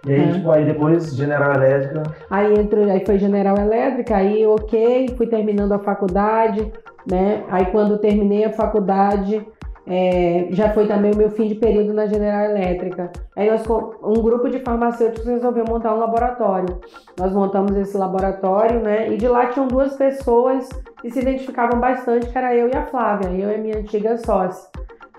E 0.07 0.13
aí, 0.13 0.31
é. 0.31 0.33
tipo, 0.33 0.51
aí 0.51 0.65
depois 0.65 1.15
General 1.15 1.53
Elétrica. 1.53 2.03
Aí 2.31 2.55
entrou, 2.55 2.85
aí 2.91 3.05
foi 3.05 3.19
General 3.19 3.57
Elétrica, 3.57 4.17
aí 4.17 4.47
ok, 4.47 5.15
fui 5.17 5.27
terminando 5.27 5.73
a 5.73 5.79
faculdade, 5.79 6.73
né? 7.11 7.45
Aí 7.51 7.67
quando 7.67 7.99
terminei 7.99 8.45
a 8.45 8.53
faculdade, 8.53 9.47
é, 9.87 10.47
já 10.51 10.73
foi 10.73 10.87
também 10.87 11.13
o 11.13 11.17
meu 11.17 11.31
fim 11.31 11.49
de 11.49 11.57
período 11.57 11.93
na 11.93 12.07
General 12.07 12.45
Elétrica. 12.45 13.11
Aí 13.35 13.51
nós, 13.51 13.63
um 13.69 14.23
grupo 14.23 14.49
de 14.49 14.61
farmacêuticos 14.61 15.27
resolveu 15.27 15.65
montar 15.69 15.95
um 15.95 15.99
laboratório. 15.99 16.81
Nós 17.19 17.33
montamos 17.33 17.77
esse 17.77 17.97
laboratório, 17.97 18.81
né? 18.81 19.11
E 19.13 19.17
de 19.17 19.27
lá 19.27 19.47
tinham 19.47 19.67
duas 19.67 19.97
pessoas 19.97 20.69
que 21.03 21.11
se 21.11 21.21
identificavam 21.21 21.81
bastante, 21.81 22.29
que 22.29 22.39
era 22.39 22.55
eu 22.55 22.69
e 22.69 22.77
a 22.77 22.87
Flávia, 22.87 23.31
eu 23.31 23.51
e 23.51 23.55
a 23.55 23.59
minha 23.59 23.79
antiga 23.79 24.17
sócia, 24.17 24.71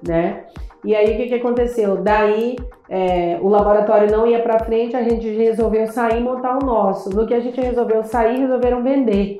né? 0.08 0.46
E 0.84 0.96
aí 0.96 1.14
o 1.14 1.18
que, 1.18 1.28
que 1.28 1.36
aconteceu? 1.36 1.98
Daí 1.98 2.56
é, 2.90 3.38
o 3.42 3.48
laboratório 3.48 4.12
não 4.12 4.26
ia 4.26 4.42
para 4.42 4.64
frente, 4.64 4.96
a 4.96 5.04
gente 5.04 5.28
resolveu 5.30 5.88
sair 5.88 6.20
e 6.20 6.24
montar 6.24 6.58
o 6.62 6.66
nosso. 6.66 7.10
No 7.10 7.26
que 7.28 7.34
a 7.34 7.40
gente 7.40 7.60
resolveu 7.60 8.04
sair, 8.04 8.40
resolveram 8.40 8.84
vender. 8.84 9.38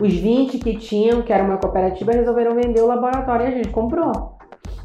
Os 0.00 0.14
20 0.14 0.58
que 0.58 0.76
tinham, 0.76 1.22
que 1.22 1.32
era 1.32 1.42
uma 1.42 1.56
cooperativa, 1.56 2.12
resolveram 2.12 2.54
vender 2.54 2.80
o 2.80 2.86
laboratório 2.86 3.46
e 3.46 3.48
a 3.48 3.56
gente 3.56 3.70
comprou 3.70 4.38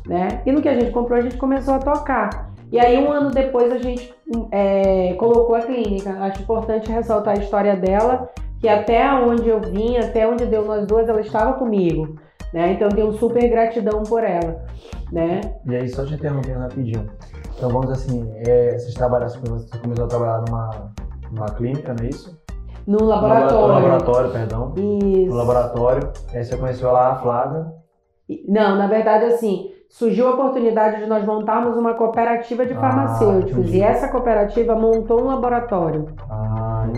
né? 0.06 0.42
E 0.46 0.52
no 0.52 0.62
que 0.62 0.70
a 0.70 0.74
gente 0.74 0.92
comprou, 0.92 1.18
a 1.18 1.22
gente 1.22 1.38
começou 1.38 1.76
a 1.76 1.80
tocar. 1.80 2.52
E 2.72 2.80
aí, 2.80 2.98
um 2.98 3.12
ano 3.12 3.30
depois, 3.30 3.72
a 3.72 3.78
gente 3.78 4.14
é, 4.52 5.14
colocou 5.14 5.56
a 5.56 5.62
clínica. 5.62 6.12
Acho 6.20 6.42
importante 6.42 6.92
ressaltar 6.92 7.38
a 7.38 7.42
história 7.42 7.76
dela, 7.76 8.30
que 8.60 8.68
até 8.68 9.12
onde 9.14 9.48
eu 9.48 9.60
vim, 9.62 9.98
até 9.98 10.28
onde 10.28 10.46
deu 10.46 10.66
nós 10.66 10.86
duas, 10.86 11.08
ela 11.08 11.22
estava 11.22 11.54
comigo. 11.54 12.16
Né? 12.54 12.74
Então, 12.74 12.90
tenho 12.90 13.12
super 13.14 13.50
gratidão 13.50 14.04
por 14.04 14.24
ela. 14.24 14.64
Né? 15.12 15.42
E 15.66 15.76
aí, 15.76 15.90
só 15.90 16.06
te 16.06 16.14
interrompendo 16.14 16.60
rapidinho. 16.60 17.10
Então, 17.58 17.70
vamos 17.70 17.90
assim, 17.92 18.32
é, 18.48 18.78
vocês 18.78 18.94
trabalham, 18.94 19.28
você 19.28 19.40
começou 19.80 20.06
a 20.06 20.08
trabalhar 20.08 20.44
numa, 20.48 20.92
numa 21.32 21.48
clínica, 21.48 21.94
não 21.98 22.06
é 22.06 22.10
isso? 22.10 22.42
No 22.86 23.04
laboratório. 23.06 23.68
No 23.68 23.74
laboratório, 23.74 24.32
perdão. 24.32 24.74
Isso. 24.76 25.30
No 25.30 25.36
laboratório. 25.36 26.12
Aí 26.34 26.44
você 26.44 26.58
conheceu 26.58 26.92
lá 26.92 27.12
a 27.12 27.16
Flávia. 27.16 27.66
Não, 28.48 28.76
na 28.76 28.88
verdade, 28.88 29.26
assim, 29.26 29.72
surgiu 29.90 30.28
a 30.28 30.32
oportunidade 30.32 31.02
de 31.02 31.06
nós 31.06 31.26
montarmos 31.26 31.78
uma 31.78 31.94
cooperativa 31.94 32.66
de 32.66 32.74
ah, 32.74 32.80
farmacêuticos. 32.80 33.66
Ah, 33.68 33.76
e 33.76 33.82
essa 33.82 34.10
cooperativa 34.10 34.76
montou 34.76 35.22
um 35.22 35.28
laboratório. 35.28 36.08
Ah, 36.30 36.43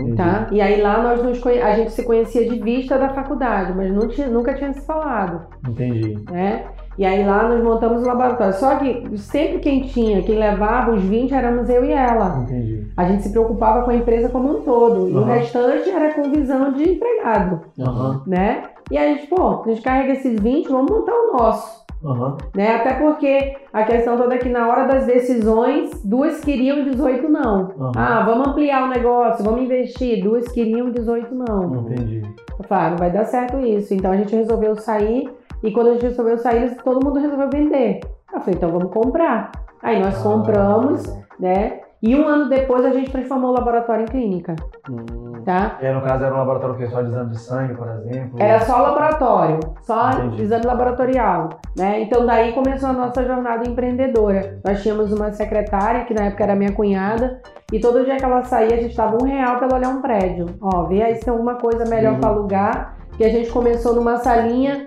entendi. 0.00 0.16
Tá? 0.16 0.46
E 0.50 0.60
aí 0.60 0.80
lá 0.80 1.02
nós 1.02 1.22
nos 1.22 1.44
a 1.46 1.72
gente 1.74 1.92
se 1.92 2.04
conhecia 2.04 2.48
de 2.48 2.58
vista 2.60 2.98
da 2.98 3.10
faculdade, 3.10 3.72
mas 3.74 3.92
não 3.92 4.08
tinha, 4.08 4.28
nunca 4.28 4.54
tinha 4.54 4.72
se 4.72 4.80
falado. 4.86 5.46
Entendi. 5.68 6.18
Né? 6.30 6.64
E 6.98 7.04
aí 7.04 7.24
lá 7.26 7.48
nós 7.48 7.62
montamos 7.62 8.02
o 8.02 8.06
laboratório. 8.06 8.54
Só 8.54 8.76
que 8.76 9.18
sempre 9.18 9.58
quem 9.58 9.82
tinha, 9.82 10.22
quem 10.22 10.38
levava 10.38 10.92
os 10.92 11.02
20 11.02 11.34
éramos 11.34 11.68
eu 11.68 11.84
e 11.84 11.92
ela. 11.92 12.42
Entendi. 12.42 12.86
A 12.96 13.04
gente 13.04 13.22
se 13.22 13.30
preocupava 13.30 13.84
com 13.84 13.90
a 13.90 13.96
empresa 13.96 14.28
como 14.28 14.58
um 14.58 14.62
todo. 14.62 15.00
Uhum. 15.00 15.08
E 15.08 15.14
o 15.14 15.24
restante 15.24 15.90
era 15.90 16.14
com 16.14 16.30
visão 16.30 16.72
de 16.72 16.90
empregado. 16.90 17.60
Uhum. 17.78 18.22
Né? 18.26 18.62
E 18.90 18.96
aí 18.96 19.12
a 19.12 19.16
gente, 19.16 19.26
pô, 19.26 19.62
a 19.62 19.68
gente 19.68 19.82
carrega 19.82 20.14
esses 20.14 20.40
20, 20.40 20.68
vamos 20.68 20.90
montar 20.90 21.12
o 21.12 21.36
nosso. 21.36 21.85
Uhum. 22.06 22.36
Né? 22.54 22.76
Até 22.76 22.94
porque 22.94 23.56
a 23.72 23.82
questão 23.82 24.16
toda 24.16 24.34
é 24.34 24.38
que 24.38 24.48
na 24.48 24.68
hora 24.68 24.86
das 24.86 25.06
decisões, 25.06 26.02
duas 26.04 26.40
queriam 26.40 26.84
18 26.84 27.28
não. 27.28 27.72
Uhum. 27.76 27.92
Ah, 27.96 28.22
vamos 28.24 28.48
ampliar 28.48 28.84
o 28.84 28.88
negócio, 28.88 29.44
vamos 29.44 29.62
investir. 29.62 30.22
Duas 30.22 30.46
queriam 30.52 30.90
18 30.90 31.34
não. 31.34 31.90
Entendi. 31.90 32.22
Ah, 32.70 32.90
não 32.90 32.96
vai 32.96 33.10
dar 33.10 33.24
certo 33.24 33.58
isso. 33.58 33.92
Então 33.92 34.12
a 34.12 34.16
gente 34.16 34.34
resolveu 34.34 34.76
sair 34.76 35.28
e 35.62 35.72
quando 35.72 35.88
a 35.88 35.92
gente 35.94 36.06
resolveu 36.06 36.38
sair, 36.38 36.76
todo 36.82 37.04
mundo 37.04 37.18
resolveu 37.18 37.50
vender. 37.50 38.00
Eu 38.32 38.40
falei, 38.40 38.54
então 38.54 38.70
vamos 38.70 38.92
comprar. 38.92 39.50
Aí 39.82 40.00
nós 40.00 40.18
ah, 40.18 40.22
compramos, 40.22 41.02
né? 41.38 41.80
E 42.06 42.14
um 42.14 42.28
ano 42.28 42.48
depois 42.48 42.84
a 42.84 42.90
gente 42.90 43.10
transformou 43.10 43.50
o 43.50 43.54
laboratório 43.54 44.04
em 44.04 44.06
clínica. 44.06 44.54
Hum. 44.88 45.42
Tá? 45.44 45.76
E 45.82 45.86
aí, 45.86 45.92
no 45.92 46.00
caso 46.02 46.24
era 46.24 46.32
um 46.32 46.38
laboratório 46.38 46.76
que 46.76 46.86
só 46.86 47.02
de 47.02 47.08
exame 47.08 47.30
de 47.30 47.38
sangue, 47.38 47.74
por 47.74 47.88
exemplo? 47.88 48.40
Era 48.40 48.60
só 48.60 48.80
laboratório, 48.80 49.58
só 49.82 50.10
Entendi. 50.10 50.42
exame 50.42 50.66
laboratorial. 50.66 51.48
Né? 51.76 52.02
Então 52.02 52.24
daí 52.24 52.52
começou 52.52 52.90
a 52.90 52.92
nossa 52.92 53.24
jornada 53.24 53.68
empreendedora. 53.68 54.60
Nós 54.64 54.82
tínhamos 54.82 55.12
uma 55.12 55.32
secretária, 55.32 56.04
que 56.04 56.14
na 56.14 56.26
época 56.26 56.44
era 56.44 56.54
minha 56.54 56.72
cunhada, 56.72 57.42
e 57.72 57.80
todo 57.80 58.04
dia 58.04 58.16
que 58.16 58.24
ela 58.24 58.44
saía, 58.44 58.76
a 58.76 58.80
gente 58.80 58.96
dava 58.96 59.18
um 59.20 59.26
real 59.26 59.56
para 59.56 59.66
ela 59.66 59.76
olhar 59.76 59.88
um 59.88 60.00
prédio. 60.00 60.46
Ó, 60.60 60.84
vê 60.84 61.02
aí 61.02 61.16
se 61.16 61.24
tem 61.24 61.32
alguma 61.32 61.56
coisa 61.56 61.84
melhor 61.84 62.14
uhum. 62.14 62.20
para 62.20 62.28
alugar. 62.30 62.96
E 63.18 63.24
a 63.24 63.28
gente 63.28 63.50
começou 63.50 63.94
numa 63.94 64.18
salinha 64.18 64.86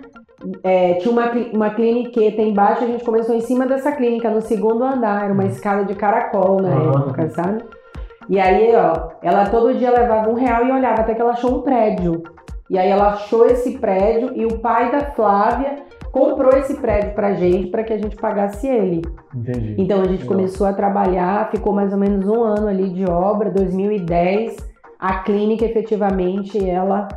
é, 0.64 0.94
tinha 0.96 1.12
uma, 1.12 1.32
uma 1.54 1.70
cliniqueta 1.72 2.42
embaixo, 2.42 2.84
a 2.84 2.88
gente 2.88 3.04
começou 3.04 3.36
em 3.36 3.42
cima 3.42 3.66
dessa 3.66 3.92
clínica, 3.92 4.30
no 4.30 4.42
segundo 4.42 4.84
andar, 4.84 5.26
era 5.26 5.34
uma 5.34 5.44
uhum. 5.44 5.50
escada 5.50 5.84
de 5.86 5.96
caracol 5.96 6.62
na 6.62 6.70
uhum. 6.70 6.92
época, 6.92 7.30
sabe? 7.30 7.64
E 8.30 8.40
aí, 8.40 8.74
ó, 8.76 9.10
ela 9.22 9.50
todo 9.50 9.74
dia 9.74 9.92
levava 9.92 10.30
um 10.30 10.36
real 10.36 10.66
e 10.66 10.72
olhava 10.72 11.02
até 11.02 11.16
que 11.16 11.22
ela 11.22 11.32
achou 11.32 11.58
um 11.58 11.62
prédio. 11.62 12.24
E 12.70 12.78
aí 12.78 12.90
ela 12.90 13.14
achou 13.14 13.48
esse 13.48 13.80
prédio 13.80 14.32
e 14.36 14.46
o 14.46 14.60
pai 14.60 14.92
da 14.92 15.12
Flávia 15.12 15.78
comprou 16.12 16.52
esse 16.58 16.76
prédio 16.76 17.14
pra 17.16 17.34
gente 17.34 17.68
para 17.68 17.84
que 17.84 17.92
a 17.92 17.98
gente 17.98 18.16
pagasse 18.16 18.68
ele. 18.68 19.02
Entendi. 19.34 19.76
Então 19.78 20.02
a 20.02 20.06
gente 20.06 20.26
começou 20.26 20.68
a 20.68 20.74
trabalhar, 20.74 21.50
ficou 21.50 21.74
mais 21.74 21.92
ou 21.92 21.98
menos 21.98 22.28
um 22.28 22.44
ano 22.44 22.68
ali 22.68 22.90
de 22.90 23.10
obra, 23.10 23.50
2010, 23.50 24.56
a 25.00 25.20
clínica 25.24 25.66
efetivamente 25.66 26.70
ela 26.70 27.08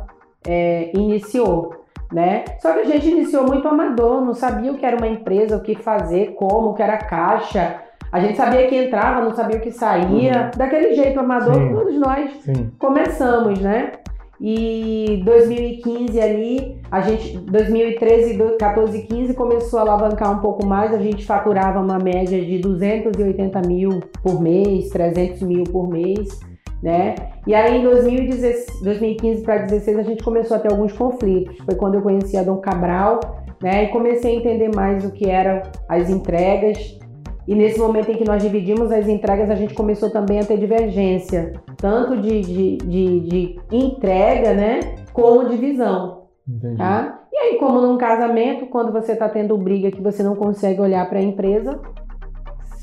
é, 0.47 0.91
iniciou 0.95 1.82
né? 2.13 2.45
Só 2.59 2.71
que 2.73 2.79
a 2.79 2.85
gente 2.85 3.09
iniciou 3.09 3.45
muito 3.45 3.67
amador, 3.67 4.23
não 4.23 4.33
sabia 4.33 4.71
o 4.71 4.77
que 4.77 4.85
era 4.85 4.95
uma 4.95 5.07
empresa, 5.07 5.57
o 5.57 5.61
que 5.61 5.75
fazer, 5.75 6.35
como, 6.35 6.69
o 6.69 6.73
que 6.73 6.83
era 6.83 6.97
caixa. 6.97 7.81
A 8.11 8.19
gente 8.19 8.37
sabia 8.37 8.67
que 8.67 8.75
entrava, 8.75 9.21
não 9.21 9.33
sabia 9.33 9.57
o 9.57 9.61
que 9.61 9.71
saía. 9.71 10.43
Uhum. 10.43 10.51
Daquele 10.55 10.93
jeito 10.93 11.19
amador, 11.19 11.55
Sim. 11.55 11.73
todos 11.73 11.95
nós 11.99 12.31
Sim. 12.43 12.71
começamos, 12.77 13.59
né? 13.59 13.93
E 14.39 15.21
2015 15.25 16.19
ali, 16.19 16.81
a 16.91 17.01
gente, 17.01 17.37
2013, 17.37 18.37
14 18.59 18.97
e 18.97 19.01
15 19.03 19.33
começou 19.33 19.79
a 19.79 19.81
alavancar 19.83 20.31
um 20.31 20.41
pouco 20.41 20.65
mais, 20.65 20.93
a 20.93 20.97
gente 20.97 21.25
faturava 21.25 21.79
uma 21.79 21.97
média 21.97 22.39
de 22.43 22.59
280 22.59 23.61
mil 23.61 24.01
por 24.21 24.41
mês, 24.41 24.89
300 24.89 25.41
mil 25.43 25.63
por 25.63 25.87
mês 25.87 26.39
né? 26.83 27.15
E 27.47 27.55
aí 27.55 27.79
em 27.79 27.83
2015 27.83 29.41
para 29.43 29.59
2016 29.59 29.99
a 29.99 30.03
gente 30.03 30.21
começou 30.21 30.57
a 30.57 30.59
ter 30.59 30.69
alguns 30.69 30.91
conflitos. 30.91 31.57
Foi 31.63 31.75
quando 31.75 31.95
eu 31.95 32.01
conheci 32.01 32.35
a 32.35 32.43
Dom 32.43 32.57
Cabral, 32.57 33.21
né? 33.61 33.85
E 33.85 33.87
comecei 33.87 34.35
a 34.35 34.39
entender 34.39 34.69
mais 34.75 35.05
o 35.05 35.11
que 35.11 35.29
eram 35.29 35.61
as 35.87 36.09
entregas. 36.09 36.99
E 37.47 37.55
nesse 37.55 37.79
momento 37.79 38.11
em 38.11 38.17
que 38.17 38.25
nós 38.25 38.43
dividimos 38.43 38.91
as 38.91 39.07
entregas, 39.07 39.49
a 39.49 39.55
gente 39.55 39.73
começou 39.73 40.09
também 40.09 40.39
a 40.39 40.45
ter 40.45 40.57
divergência, 40.57 41.53
tanto 41.77 42.17
de, 42.17 42.41
de, 42.41 42.77
de, 42.77 43.19
de 43.21 43.59
entrega, 43.71 44.53
né? 44.53 44.79
Como 45.13 45.47
de 45.49 45.55
visão. 45.57 46.23
Entendi. 46.47 46.77
Tá? 46.77 47.21
E 47.31 47.37
aí, 47.37 47.57
como 47.57 47.81
num 47.81 47.97
casamento, 47.97 48.65
quando 48.67 48.91
você 48.91 49.13
está 49.13 49.27
tendo 49.27 49.57
briga 49.57 49.91
que 49.91 50.01
você 50.01 50.21
não 50.21 50.35
consegue 50.35 50.79
olhar 50.79 51.09
para 51.09 51.19
a 51.19 51.23
empresa, 51.23 51.79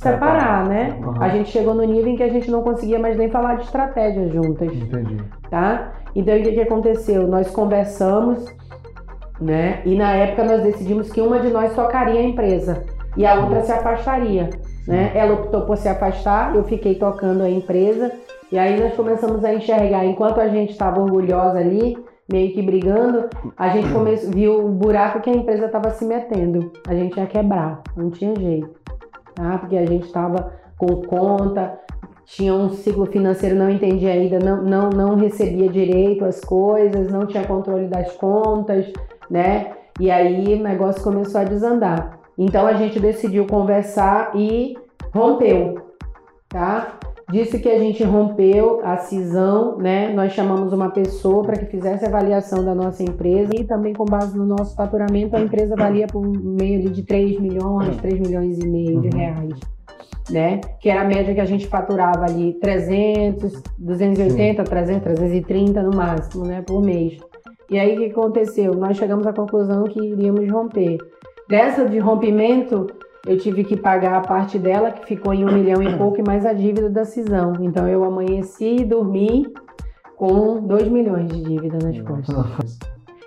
separar, 0.01 0.67
né? 0.69 0.97
Uhum. 1.01 1.15
A 1.23 1.29
gente 1.29 1.51
chegou 1.51 1.75
no 1.75 1.85
nível 1.85 2.09
em 2.09 2.17
que 2.17 2.23
a 2.23 2.29
gente 2.29 2.51
não 2.51 2.63
conseguia 2.63 2.99
mais 2.99 3.17
nem 3.17 3.29
falar 3.31 3.57
de 3.57 3.65
estratégia 3.65 4.29
juntas, 4.29 4.73
Entendi. 4.73 5.17
tá? 5.51 5.93
Então 6.15 6.37
o 6.37 6.43
que, 6.43 6.53
que 6.53 6.61
aconteceu? 6.61 7.27
Nós 7.29 7.51
conversamos, 7.51 8.45
né? 9.41 9.81
E 9.85 9.95
na 9.95 10.13
época 10.15 10.45
nós 10.45 10.63
decidimos 10.63 11.11
que 11.11 11.21
uma 11.21 11.39
de 11.41 11.51
nós 11.51 11.75
tocaria 11.75 12.21
a 12.21 12.25
empresa 12.25 12.85
e 13.17 13.27
a 13.27 13.35
outra 13.35 13.63
se 13.63 13.73
afastaria, 13.73 14.51
né? 14.87 15.13
Ela 15.15 15.35
optou 15.35 15.63
por 15.63 15.77
se 15.77 15.89
afastar, 15.89 16.55
eu 16.55 16.65
fiquei 16.65 16.95
tocando 16.95 17.43
a 17.43 17.51
empresa 17.51 18.11
e 18.51 18.59
aí 18.59 18.81
nós 18.81 18.95
começamos 18.95 19.45
a 19.45 19.55
enxergar, 19.55 20.05
enquanto 20.05 20.41
a 20.41 20.49
gente 20.49 20.71
estava 20.73 21.01
orgulhosa 21.01 21.59
ali, 21.59 21.97
meio 22.31 22.53
que 22.53 22.63
brigando, 22.63 23.29
a 23.57 23.69
gente 23.71 23.93
come- 23.93 24.15
viu 24.17 24.65
o 24.67 24.69
buraco 24.69 25.21
que 25.21 25.31
a 25.31 25.35
empresa 25.35 25.67
estava 25.67 25.91
se 25.91 26.05
metendo. 26.05 26.73
A 26.89 26.95
gente 26.95 27.17
ia 27.19 27.27
quebrar, 27.27 27.81
não 27.97 28.11
tinha 28.11 28.35
jeito, 28.37 28.71
tá? 29.35 29.59
Porque 29.59 29.77
a 29.77 29.87
gente 29.87 30.07
estava 30.07 30.53
com 30.77 31.03
conta, 31.03 31.79
tinha 32.25 32.55
um 32.55 32.71
ciclo 32.71 33.07
financeiro, 33.07 33.57
não 33.57 33.69
entendia 33.69 34.13
ainda, 34.13 34.39
não, 34.39 34.63
não, 34.63 34.91
não 34.91 35.15
recebia 35.17 35.69
direito 35.69 36.25
as 36.25 36.41
coisas, 36.41 37.11
não 37.11 37.27
tinha 37.27 37.45
controle 37.45 37.89
das 37.89 38.13
contas, 38.13 38.91
né? 39.29 39.73
E 39.99 40.11
aí 40.11 40.55
o 40.55 40.63
negócio 40.63 41.03
começou 41.03 41.41
a 41.41 41.45
desandar. 41.45 42.19
Então 42.39 42.67
a 42.67 42.75
gente 42.75 42.99
decidiu 42.99 43.47
conversar 43.47 44.31
e 44.35 44.77
rompeu, 45.13 45.93
tá? 46.49 46.99
Disse 47.31 47.59
que 47.61 47.69
a 47.69 47.79
gente 47.79 48.03
rompeu 48.03 48.81
a 48.83 48.97
cisão, 48.97 49.79
né? 49.79 50.13
Nós 50.13 50.33
chamamos 50.33 50.73
uma 50.73 50.91
pessoa 50.91 51.43
para 51.45 51.57
que 51.59 51.67
fizesse 51.67 52.05
a 52.05 52.09
avaliação 52.09 52.65
da 52.65 52.75
nossa 52.75 53.03
empresa 53.03 53.53
e 53.55 53.65
também 53.65 53.93
com 53.93 54.05
base 54.05 54.37
no 54.37 54.45
nosso 54.45 54.75
faturamento, 54.75 55.37
a 55.37 55.41
empresa 55.41 55.77
valia 55.77 56.07
por 56.09 56.27
meio 56.27 56.91
de 56.91 57.03
3 57.05 57.39
milhões, 57.39 57.97
3 57.99 58.19
milhões 58.19 58.59
e 58.59 58.67
meio 58.67 59.01
de 59.01 59.09
Uhum. 59.09 59.17
reais, 59.19 59.55
né? 60.31 60.61
Que 60.81 60.91
era 60.91 61.03
a 61.03 61.05
média 61.05 61.33
que 61.33 61.41
a 61.41 61.45
gente 61.45 61.67
faturava 61.69 62.25
ali 62.25 62.55
300, 62.55 63.63
280, 63.79 64.65
300, 64.65 65.03
330 65.03 65.83
no 65.83 65.95
máximo, 65.97 66.45
né? 66.45 66.63
Por 66.67 66.83
mês. 66.83 67.17
E 67.71 67.79
aí 67.79 67.95
o 67.95 67.99
que 67.99 68.07
aconteceu? 68.07 68.75
Nós 68.75 68.97
chegamos 68.97 69.25
à 69.27 69.33
conclusão 69.33 69.85
que 69.85 70.01
iríamos 70.01 70.51
romper. 70.51 70.99
Dessa 71.49 71.85
de 71.85 71.99
rompimento, 71.99 72.89
eu 73.27 73.37
tive 73.37 73.65
que 73.65 73.77
pagar 73.77 74.17
a 74.17 74.21
parte 74.21 74.59
dela, 74.59 74.91
que 74.91 75.07
ficou 75.07 75.35
em 75.35 75.45
um 75.45 75.53
milhão 75.53 75.83
e 75.83 75.95
pouco, 75.99 76.21
e 76.21 76.23
mais 76.23 76.47
a 76.47 76.53
dívida 76.53 76.89
da 76.89 77.05
cisão. 77.05 77.55
Então 77.61 77.89
eu 77.89 78.05
amanheci 78.05 78.77
e 78.81 78.85
dormi 78.85 79.53
com 80.17 80.61
2 80.61 80.89
milhões 80.89 81.29
de 81.29 81.43
dívida 81.43 81.79
nas 81.83 82.01
costas. 82.03 82.79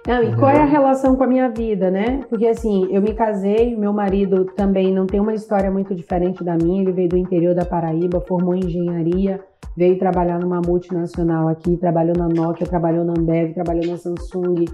Não, 0.05 0.21
e 0.21 0.35
qual 0.35 0.51
é 0.51 0.61
a 0.61 0.65
relação 0.65 1.15
com 1.15 1.23
a 1.23 1.27
minha 1.27 1.49
vida, 1.49 1.89
né? 1.89 2.21
Porque 2.29 2.45
assim, 2.45 2.87
eu 2.91 3.01
me 3.01 3.13
casei, 3.13 3.75
meu 3.75 3.93
marido 3.93 4.45
também 4.45 4.93
não 4.93 5.07
tem 5.07 5.19
uma 5.19 5.33
história 5.33 5.71
muito 5.71 5.95
diferente 5.95 6.43
da 6.43 6.57
minha, 6.57 6.81
ele 6.81 6.91
veio 6.91 7.09
do 7.09 7.17
interior 7.17 7.55
da 7.55 7.63
Paraíba, 7.63 8.19
formou 8.19 8.53
engenharia, 8.53 9.39
veio 9.77 9.97
trabalhar 9.97 10.39
numa 10.39 10.59
multinacional 10.59 11.47
aqui, 11.47 11.77
trabalhou 11.77 12.15
na 12.17 12.27
Nokia, 12.27 12.67
trabalhou 12.67 13.05
na 13.05 13.13
Ambev, 13.17 13.53
trabalhou 13.53 13.85
na 13.87 13.97
Samsung, 13.97 14.65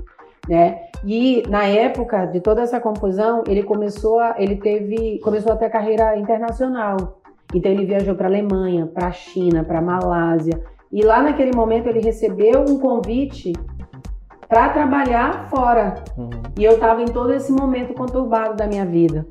né? 0.50 0.82
E 1.06 1.44
na 1.48 1.66
época 1.66 2.26
de 2.26 2.42
toda 2.42 2.64
essa 2.64 2.80
confusão, 2.80 3.44
ele 3.48 3.62
começou 3.62 4.20
a, 4.20 4.36
ele 4.38 4.56
teve, 4.56 5.20
começou 5.20 5.54
a 5.54 5.56
ter 5.56 5.70
carreira 5.70 6.18
internacional. 6.18 7.22
Então 7.54 7.72
ele 7.72 7.86
viajou 7.86 8.16
para 8.16 8.28
Alemanha, 8.28 8.88
para 8.88 9.12
China, 9.12 9.64
para 9.64 9.80
Malásia. 9.80 10.60
E 10.92 11.04
lá 11.04 11.22
naquele 11.22 11.56
momento 11.56 11.88
ele 11.88 12.00
recebeu 12.00 12.66
um 12.68 12.80
convite 12.80 13.54
para 14.48 14.70
trabalhar 14.70 15.48
fora. 15.50 16.04
Uhum. 16.18 16.30
E 16.58 16.64
eu 16.64 16.74
estava 16.74 17.02
em 17.04 17.06
todo 17.06 17.32
esse 17.32 17.52
momento 17.52 17.94
conturbado 17.94 18.56
da 18.56 18.66
minha 18.66 18.86
vida, 18.86 19.28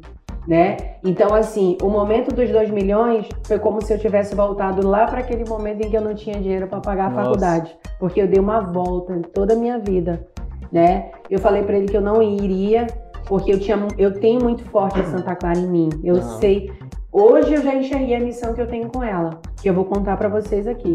né? 0.46 0.76
Então, 1.04 1.34
assim, 1.34 1.76
o 1.82 1.88
momento 1.88 2.32
dos 2.32 2.48
2 2.48 2.70
milhões 2.70 3.28
foi 3.44 3.58
como 3.58 3.82
se 3.82 3.92
eu 3.92 3.98
tivesse 3.98 4.36
voltado 4.36 4.86
lá 4.86 5.06
para 5.06 5.18
aquele 5.18 5.44
momento 5.48 5.84
em 5.84 5.90
que 5.90 5.96
eu 5.96 6.00
não 6.00 6.14
tinha 6.14 6.40
dinheiro 6.40 6.68
para 6.68 6.80
pagar 6.80 7.06
a 7.06 7.10
Nossa. 7.10 7.24
faculdade, 7.24 7.76
porque 7.98 8.22
eu 8.22 8.28
dei 8.28 8.38
uma 8.38 8.60
volta 8.60 9.14
em 9.14 9.22
toda 9.22 9.54
a 9.54 9.56
minha 9.56 9.78
vida, 9.78 10.24
né? 10.72 11.10
Eu 11.30 11.38
falei 11.38 11.62
para 11.62 11.76
ele 11.76 11.86
que 11.86 11.96
eu 11.96 12.00
não 12.00 12.22
iria, 12.22 12.86
porque 13.26 13.52
eu 13.52 13.60
tinha, 13.60 13.78
eu 13.96 14.18
tenho 14.18 14.42
muito 14.42 14.64
forte 14.64 15.00
a 15.00 15.04
Santa 15.04 15.34
Clara 15.36 15.58
em 15.58 15.68
mim. 15.68 15.88
Eu 16.02 16.16
Aham. 16.16 16.22
sei. 16.40 16.72
Hoje 17.12 17.54
eu 17.54 17.62
já 17.62 17.74
enxerguei 17.74 18.14
a 18.16 18.20
missão 18.20 18.54
que 18.54 18.60
eu 18.60 18.66
tenho 18.66 18.88
com 18.88 19.02
ela, 19.02 19.40
que 19.60 19.68
eu 19.68 19.74
vou 19.74 19.84
contar 19.84 20.16
para 20.16 20.28
vocês 20.28 20.66
aqui, 20.66 20.94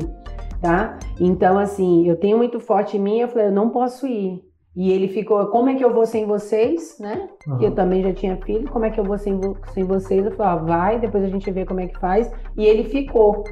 tá? 0.61 0.97
Então, 1.19 1.57
assim, 1.57 2.07
eu 2.07 2.15
tenho 2.15 2.37
muito 2.37 2.59
forte 2.59 2.97
em 2.97 2.99
mim, 2.99 3.19
eu 3.19 3.27
falei, 3.27 3.47
eu 3.47 3.51
não 3.51 3.69
posso 3.69 4.07
ir. 4.07 4.41
E 4.75 4.91
ele 4.91 5.07
ficou, 5.07 5.45
como 5.47 5.69
é 5.69 5.75
que 5.75 5.85
eu 5.85 5.93
vou 5.93 6.05
sem 6.05 6.25
vocês, 6.25 6.97
né? 6.99 7.29
Que 7.59 7.65
eu 7.65 7.71
também 7.75 8.01
já 8.01 8.11
tinha 8.11 8.37
filho, 8.37 8.67
como 8.71 8.85
é 8.85 8.89
que 8.89 8.99
eu 8.99 9.03
vou 9.03 9.17
sem, 9.19 9.39
sem 9.73 9.83
vocês? 9.83 10.25
Eu 10.25 10.31
falei, 10.31 10.61
ó, 10.61 10.65
vai, 10.65 10.99
depois 10.99 11.23
a 11.23 11.29
gente 11.29 11.49
vê 11.51 11.63
como 11.63 11.79
é 11.79 11.87
que 11.87 11.99
faz. 11.99 12.31
E 12.57 12.65
ele 12.65 12.83
ficou. 12.85 13.43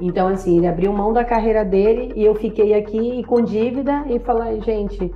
Então, 0.00 0.28
assim, 0.28 0.58
ele 0.58 0.66
abriu 0.66 0.92
mão 0.92 1.12
da 1.12 1.24
carreira 1.24 1.64
dele 1.64 2.12
e 2.14 2.24
eu 2.24 2.34
fiquei 2.34 2.74
aqui 2.74 3.22
com 3.24 3.40
dívida 3.40 4.04
e 4.08 4.18
falei, 4.18 4.60
gente, 4.60 5.10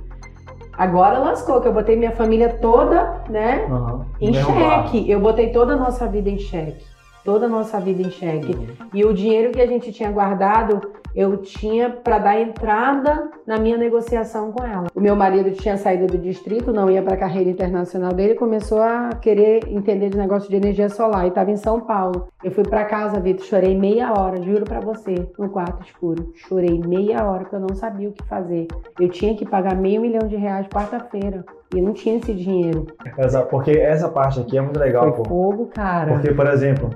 agora 0.77 1.19
lascou, 1.19 1.61
que 1.61 1.67
eu 1.67 1.73
botei 1.73 1.95
minha 1.95 2.11
família 2.11 2.49
toda, 2.61 3.21
né? 3.29 3.65
Uhum. 3.69 4.05
Em 4.21 4.31
Derrubar. 4.31 4.87
xeque. 4.87 5.09
Eu 5.09 5.19
botei 5.19 5.51
toda 5.51 5.73
a 5.73 5.77
nossa 5.77 6.07
vida 6.07 6.29
em 6.29 6.39
xeque. 6.39 6.83
Toda 7.23 7.45
a 7.45 7.49
nossa 7.49 7.79
vida 7.79 8.01
em 8.01 8.11
xeque. 8.11 8.53
Uhum. 8.53 8.67
E 8.93 9.03
o 9.03 9.13
dinheiro 9.13 9.51
que 9.51 9.61
a 9.61 9.67
gente 9.67 9.91
tinha 9.91 10.11
guardado, 10.11 10.81
eu 11.15 11.37
tinha 11.37 11.89
para 11.89 12.17
dar 12.17 12.39
entrada 12.39 13.29
na 13.47 13.57
minha 13.57 13.77
negociação 13.77 14.51
com 14.51 14.63
ela. 14.65 14.87
O 14.93 14.99
meu 14.99 15.15
marido 15.15 15.51
tinha 15.51 15.77
saído 15.77 16.07
do 16.07 16.17
distrito, 16.17 16.73
não 16.73 16.89
ia 16.89 17.01
para 17.01 17.13
a 17.13 17.17
carreira 17.17 17.49
internacional 17.49 18.11
dele, 18.11 18.35
começou 18.35 18.81
a 18.81 19.09
querer 19.21 19.67
entender 19.69 20.09
de 20.09 20.17
negócio 20.17 20.49
de 20.49 20.55
energia 20.55 20.89
solar 20.89 21.25
e 21.25 21.29
estava 21.29 21.51
em 21.51 21.57
São 21.57 21.79
Paulo. 21.79 22.27
Eu 22.43 22.51
fui 22.51 22.63
para 22.63 22.83
casa, 22.85 23.19
Vitor, 23.19 23.45
chorei 23.45 23.77
meia 23.77 24.11
hora, 24.11 24.41
juro 24.41 24.65
para 24.65 24.79
você, 24.81 25.15
no 25.39 25.49
quarto 25.49 25.83
escuro. 25.83 26.31
Chorei 26.35 26.79
meia 26.85 27.23
hora 27.23 27.41
porque 27.41 27.55
eu 27.55 27.59
não 27.61 27.75
sabia 27.75 28.09
o 28.09 28.13
que 28.13 28.23
fazer. 28.25 28.67
Eu 28.99 29.09
tinha 29.09 29.35
que 29.35 29.45
pagar 29.45 29.75
meio 29.75 30.01
milhão 30.01 30.27
de 30.27 30.35
reais 30.35 30.67
quarta-feira. 30.67 31.45
E 31.73 31.81
não 31.81 31.93
tinha 31.93 32.17
esse 32.17 32.33
dinheiro. 32.33 32.85
Exato, 33.17 33.49
porque 33.49 33.71
essa 33.71 34.07
parte 34.07 34.39
aqui 34.39 34.57
é 34.57 34.61
muito 34.61 34.79
legal, 34.79 35.03
Foi 35.03 35.23
pô. 35.23 35.29
fogo, 35.29 35.65
cara. 35.73 36.13
Porque, 36.13 36.31
por 36.31 36.47
exemplo, 36.47 36.89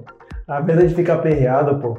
a 0.47 0.61
vez 0.61 0.89
de 0.89 0.95
ficar 0.95 1.17
perreado, 1.17 1.79
pô. 1.79 1.97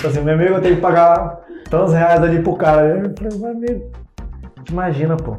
Tipo 0.00 0.08
assim, 0.08 0.22
meu 0.22 0.32
amigo, 0.32 0.54
eu 0.54 0.62
tenho 0.62 0.76
que 0.76 0.80
pagar 0.80 1.40
tantos 1.68 1.92
reais 1.92 2.22
ali 2.22 2.42
pro 2.42 2.56
cara. 2.56 2.86
Eu 2.86 3.12
falei, 3.18 3.38
meu 3.38 3.50
amigo, 3.50 3.90
imagina, 4.70 5.14
pô. 5.14 5.36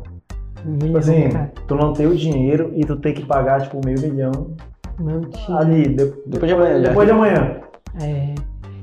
Tipo 0.80 0.97
assim, 1.00 1.30
cara. 1.30 1.52
tu 1.67 1.74
não 1.74 1.93
tem 1.93 2.06
o 2.06 2.15
dinheiro 2.15 2.71
e 2.76 2.86
tu 2.86 2.95
tem 2.97 3.12
que 3.12 3.26
pagar, 3.26 3.62
tipo, 3.62 3.82
meio 3.84 4.00
milhão 4.00 4.52
tinha. 5.32 5.58
ali, 5.58 5.88
de- 5.95 6.13
Depois 6.28 6.47
de 6.47 6.54
amanhã 6.54 6.80
já. 6.80 6.88
depois 6.89 7.08
de 7.08 7.12
amanhã. 7.13 7.62
É. 8.04 8.36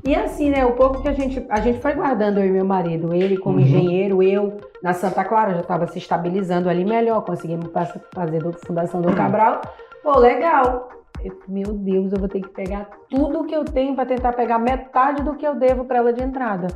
E 0.05 0.13
assim, 0.15 0.49
né, 0.49 0.65
o 0.65 0.73
pouco 0.73 1.01
que 1.01 1.07
a 1.07 1.13
gente, 1.13 1.45
a 1.49 1.61
gente 1.61 1.79
foi 1.79 1.93
guardando, 1.93 2.39
eu 2.41 2.45
e 2.47 2.51
meu 2.51 2.65
marido, 2.65 3.13
ele 3.13 3.37
como 3.37 3.55
Uhum. 3.57 3.63
engenheiro, 3.63 4.21
eu 4.21 4.57
na 4.83 4.91
Santa 4.93 5.23
Clara 5.23 5.53
já 5.53 5.61
estava 5.61 5.87
se 5.87 5.97
estabilizando 5.97 6.67
ali 6.69 6.83
melhor, 6.83 7.21
conseguimos 7.23 7.69
fazer 8.13 8.39
do 8.43 8.51
Fundação 8.65 8.99
do 9.01 9.11
Cabral. 9.15 9.61
Pô, 10.03 10.19
legal. 10.19 10.89
Eu, 11.23 11.37
meu 11.47 11.73
Deus, 11.73 12.11
eu 12.13 12.19
vou 12.19 12.29
ter 12.29 12.41
que 12.41 12.49
pegar 12.49 12.89
tudo 13.09 13.45
que 13.45 13.55
eu 13.55 13.65
tenho 13.65 13.95
para 13.95 14.05
tentar 14.05 14.33
pegar 14.33 14.57
metade 14.59 15.23
do 15.23 15.35
que 15.35 15.45
eu 15.45 15.55
devo 15.55 15.85
para 15.85 15.97
ela 15.97 16.13
de 16.13 16.23
entrada. 16.23 16.67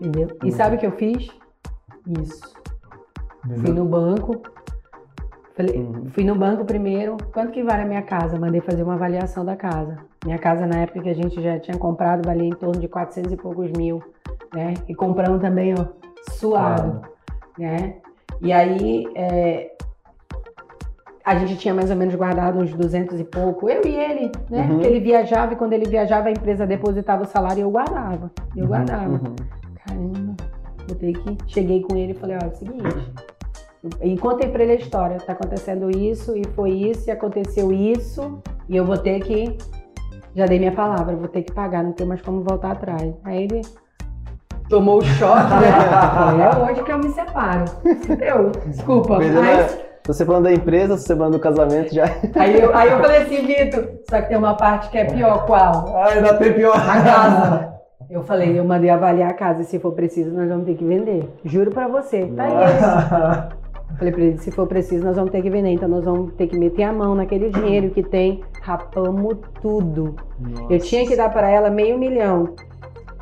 Entendeu? 0.00 0.28
E 0.42 0.46
Uhum. 0.46 0.50
sabe 0.52 0.76
o 0.76 0.78
que 0.78 0.86
eu 0.86 0.92
fiz? 0.92 1.28
Isso. 2.20 2.54
Fui 3.60 3.72
no 3.72 3.84
banco. 3.84 4.40
Falei, 5.54 5.76
Uhum. 5.76 6.06
Fui 6.10 6.24
no 6.24 6.34
banco 6.34 6.64
primeiro. 6.64 7.16
Quanto 7.32 7.52
que 7.52 7.62
vale 7.62 7.82
a 7.82 7.86
minha 7.86 8.02
casa? 8.02 8.38
Mandei 8.38 8.60
fazer 8.60 8.82
uma 8.82 8.94
avaliação 8.94 9.44
da 9.44 9.54
casa. 9.56 9.96
Minha 10.24 10.38
casa, 10.38 10.66
na 10.66 10.78
época 10.80 11.02
que 11.02 11.10
a 11.10 11.14
gente 11.14 11.40
já 11.42 11.58
tinha 11.58 11.76
comprado, 11.76 12.24
valia 12.26 12.48
em 12.48 12.54
torno 12.54 12.80
de 12.80 12.88
400 12.88 13.32
e 13.32 13.36
poucos 13.36 13.70
mil. 13.72 14.02
Né? 14.54 14.74
E 14.88 14.94
compramos 14.94 15.40
também, 15.40 15.74
ó, 15.78 15.84
suado. 16.32 17.02
Né? 17.58 17.96
E 18.40 18.52
aí, 18.52 19.04
é, 19.14 19.76
a 21.24 21.36
gente 21.36 21.56
tinha 21.56 21.72
mais 21.72 21.90
ou 21.90 21.96
menos 21.96 22.14
guardado 22.14 22.58
uns 22.58 22.72
200 22.72 23.20
e 23.20 23.24
pouco. 23.24 23.68
Eu 23.68 23.82
e 23.84 23.94
ele, 23.94 24.32
né? 24.50 24.62
Uhum. 24.62 24.68
Porque 24.68 24.86
ele 24.86 25.00
viajava 25.00 25.52
e 25.52 25.56
quando 25.56 25.72
ele 25.72 25.88
viajava, 25.88 26.28
a 26.28 26.32
empresa 26.32 26.66
depositava 26.66 27.22
o 27.22 27.26
salário 27.26 27.60
e 27.60 27.62
eu 27.62 27.70
guardava. 27.70 28.30
Eu 28.56 28.66
guardava. 28.66 29.10
Uhum. 29.10 29.36
Caramba, 29.86 30.36
vou 30.86 30.96
ter 30.96 31.12
que. 31.12 31.38
Cheguei 31.46 31.82
com 31.82 31.96
ele 31.96 32.12
e 32.12 32.14
falei: 32.14 32.36
ó, 32.42 32.44
é 32.44 32.48
o 32.48 32.54
seguinte. 32.54 33.12
E 34.00 34.16
contei 34.16 34.48
pra 34.48 34.62
ele 34.62 34.72
a 34.72 34.76
história. 34.76 35.18
Tá 35.18 35.32
acontecendo 35.32 35.90
isso, 35.90 36.36
e 36.36 36.44
foi 36.54 36.70
isso, 36.70 37.08
e 37.08 37.10
aconteceu 37.10 37.72
isso, 37.72 38.40
e 38.68 38.76
eu 38.76 38.84
vou 38.84 38.98
ter 38.98 39.20
que. 39.20 39.56
Já 40.34 40.46
dei 40.46 40.58
minha 40.58 40.72
palavra, 40.72 41.14
vou 41.14 41.28
ter 41.28 41.42
que 41.42 41.52
pagar, 41.52 41.84
não 41.84 41.92
tem 41.92 42.06
mais 42.06 42.22
como 42.22 42.42
voltar 42.42 42.72
atrás. 42.72 43.14
Aí 43.22 43.44
ele 43.44 43.60
tomou 44.68 44.98
o 44.98 45.02
choque, 45.04 45.54
né? 45.60 46.42
é 46.42 46.70
hoje 46.70 46.82
que 46.82 46.90
eu 46.90 46.98
me 46.98 47.10
separo. 47.10 47.64
Eu, 48.18 48.50
desculpa. 48.66 49.18
Perdeu, 49.18 49.42
Mas, 49.42 49.91
Você 50.06 50.26
falando 50.26 50.44
da 50.44 50.52
empresa, 50.52 50.96
você 50.96 51.14
falando 51.14 51.34
do 51.34 51.38
casamento 51.38 51.94
já. 51.94 52.04
aí, 52.34 52.60
eu, 52.60 52.74
aí 52.74 52.90
eu 52.90 52.98
falei 53.00 53.22
assim, 53.22 53.46
Vitor, 53.46 53.88
só 54.10 54.20
que 54.20 54.28
tem 54.28 54.36
uma 54.36 54.54
parte 54.54 54.90
que 54.90 54.98
é 54.98 55.04
pior, 55.04 55.46
qual? 55.46 55.94
Ah, 55.96 56.08
ainda 56.08 56.34
tem 56.34 56.52
pior. 56.52 56.74
A 56.76 57.02
casa. 57.02 57.72
Eu 58.10 58.22
falei, 58.24 58.58
eu 58.58 58.64
mandei 58.64 58.90
avaliar 58.90 59.30
a 59.30 59.34
casa, 59.34 59.62
e 59.62 59.64
se 59.64 59.78
for 59.78 59.92
preciso, 59.92 60.32
nós 60.32 60.48
vamos 60.48 60.66
ter 60.66 60.74
que 60.74 60.84
vender. 60.84 61.26
Juro 61.44 61.70
pra 61.70 61.88
você. 61.88 62.26
Tá 62.26 62.44
aí. 62.44 63.62
Falei 63.96 64.12
pra 64.12 64.22
ele, 64.22 64.38
se 64.38 64.50
for 64.50 64.66
preciso, 64.66 65.04
nós 65.04 65.16
vamos 65.16 65.30
ter 65.30 65.42
que 65.42 65.50
vender. 65.50 65.70
Então 65.70 65.88
nós 65.88 66.04
vamos 66.04 66.32
ter 66.34 66.46
que 66.46 66.58
meter 66.58 66.82
a 66.82 66.92
mão 66.92 67.14
naquele 67.14 67.50
dinheiro 67.50 67.90
que 67.90 68.02
tem 68.02 68.42
rapamos 68.62 69.38
tudo. 69.60 70.16
Nossa. 70.38 70.72
Eu 70.72 70.78
tinha 70.78 71.06
que 71.06 71.16
dar 71.16 71.30
para 71.30 71.48
ela 71.48 71.70
meio 71.70 71.98
milhão, 71.98 72.54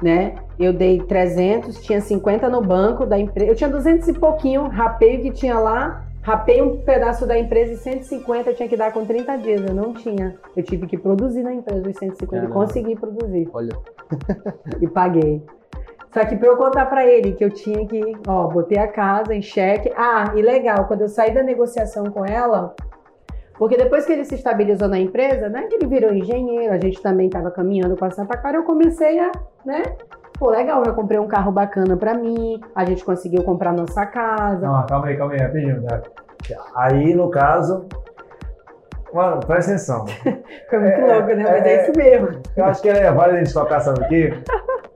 né? 0.02 0.34
Eu 0.58 0.72
dei 0.72 1.00
300, 1.00 1.82
tinha 1.82 2.00
50 2.00 2.48
no 2.48 2.62
banco 2.62 3.04
da 3.04 3.18
empresa. 3.18 3.50
Eu 3.50 3.54
tinha 3.54 3.70
200 3.70 4.08
e 4.08 4.12
pouquinho, 4.14 4.68
rapei 4.68 5.18
o 5.18 5.22
que 5.22 5.30
tinha 5.30 5.58
lá, 5.58 6.04
rapei 6.22 6.60
um 6.62 6.78
pedaço 6.82 7.26
da 7.26 7.38
empresa 7.38 7.72
e 7.72 7.76
150 7.76 8.50
eu 8.50 8.54
tinha 8.54 8.68
que 8.68 8.76
dar 8.76 8.92
com 8.92 9.04
30 9.04 9.36
dias. 9.38 9.62
Eu 9.62 9.74
não 9.74 9.92
tinha. 9.92 10.36
Eu 10.56 10.62
tive 10.62 10.86
que 10.86 10.98
produzir 10.98 11.42
na 11.42 11.52
empresa 11.52 11.88
os 11.88 11.96
150 11.96 12.44
e 12.44 12.48
consegui 12.48 12.96
produzir. 12.96 13.48
Olha, 13.52 13.76
E 14.80 14.88
paguei. 14.88 15.42
Só 16.12 16.24
que 16.24 16.36
para 16.36 16.48
eu 16.48 16.56
contar 16.56 16.86
para 16.86 17.06
ele 17.06 17.32
que 17.32 17.44
eu 17.44 17.50
tinha 17.50 17.86
que, 17.86 18.00
ó, 18.26 18.48
botei 18.48 18.78
a 18.78 18.88
casa 18.88 19.32
em 19.34 19.40
xeque. 19.40 19.92
Ah, 19.96 20.32
e 20.34 20.42
legal, 20.42 20.86
quando 20.86 21.02
eu 21.02 21.08
saí 21.08 21.32
da 21.32 21.42
negociação 21.42 22.04
com 22.06 22.26
ela, 22.26 22.74
porque 23.56 23.76
depois 23.76 24.04
que 24.04 24.12
ele 24.12 24.24
se 24.24 24.34
estabilizou 24.34 24.88
na 24.88 24.98
empresa, 24.98 25.48
né, 25.48 25.68
que 25.68 25.76
ele 25.76 25.86
virou 25.86 26.12
engenheiro, 26.12 26.72
a 26.72 26.80
gente 26.80 27.00
também 27.00 27.26
estava 27.26 27.50
caminhando 27.50 27.96
com 27.96 28.04
a 28.04 28.10
Santa 28.10 28.36
Clara, 28.36 28.56
eu 28.56 28.64
comecei 28.64 29.20
a, 29.20 29.30
né, 29.64 29.82
pô, 30.40 30.48
legal, 30.50 30.82
eu 30.84 30.94
comprei 30.94 31.18
um 31.18 31.28
carro 31.28 31.52
bacana 31.52 31.96
para 31.98 32.14
mim, 32.14 32.58
a 32.74 32.82
gente 32.86 33.04
conseguiu 33.04 33.44
comprar 33.44 33.72
nossa 33.72 34.06
casa. 34.06 34.66
Não, 34.66 34.86
calma 34.86 35.06
aí, 35.08 35.16
calma 35.16 35.34
aí, 35.34 35.38
rapidinho. 35.40 35.82
tá? 35.84 36.00
Aí, 36.74 37.14
no 37.14 37.30
caso. 37.30 37.86
Mano, 39.12 39.40
presta 39.40 39.72
atenção. 39.72 40.06
Foi 40.70 40.78
muito 40.78 41.00
é, 41.00 41.14
louco, 41.14 41.26
né? 41.34 41.42
Mas 41.44 41.66
é, 41.66 41.68
é, 41.68 41.82
isso 41.82 41.92
mesmo. 41.98 42.28
Eu 42.56 42.64
acho 42.64 42.80
que 42.80 42.88
é 42.88 43.12
válido 43.12 43.36
a 43.38 43.44
gente 43.44 43.52
tocar, 43.52 43.80
sabe 43.80 44.00
o 44.02 44.08
quê? 44.08 44.32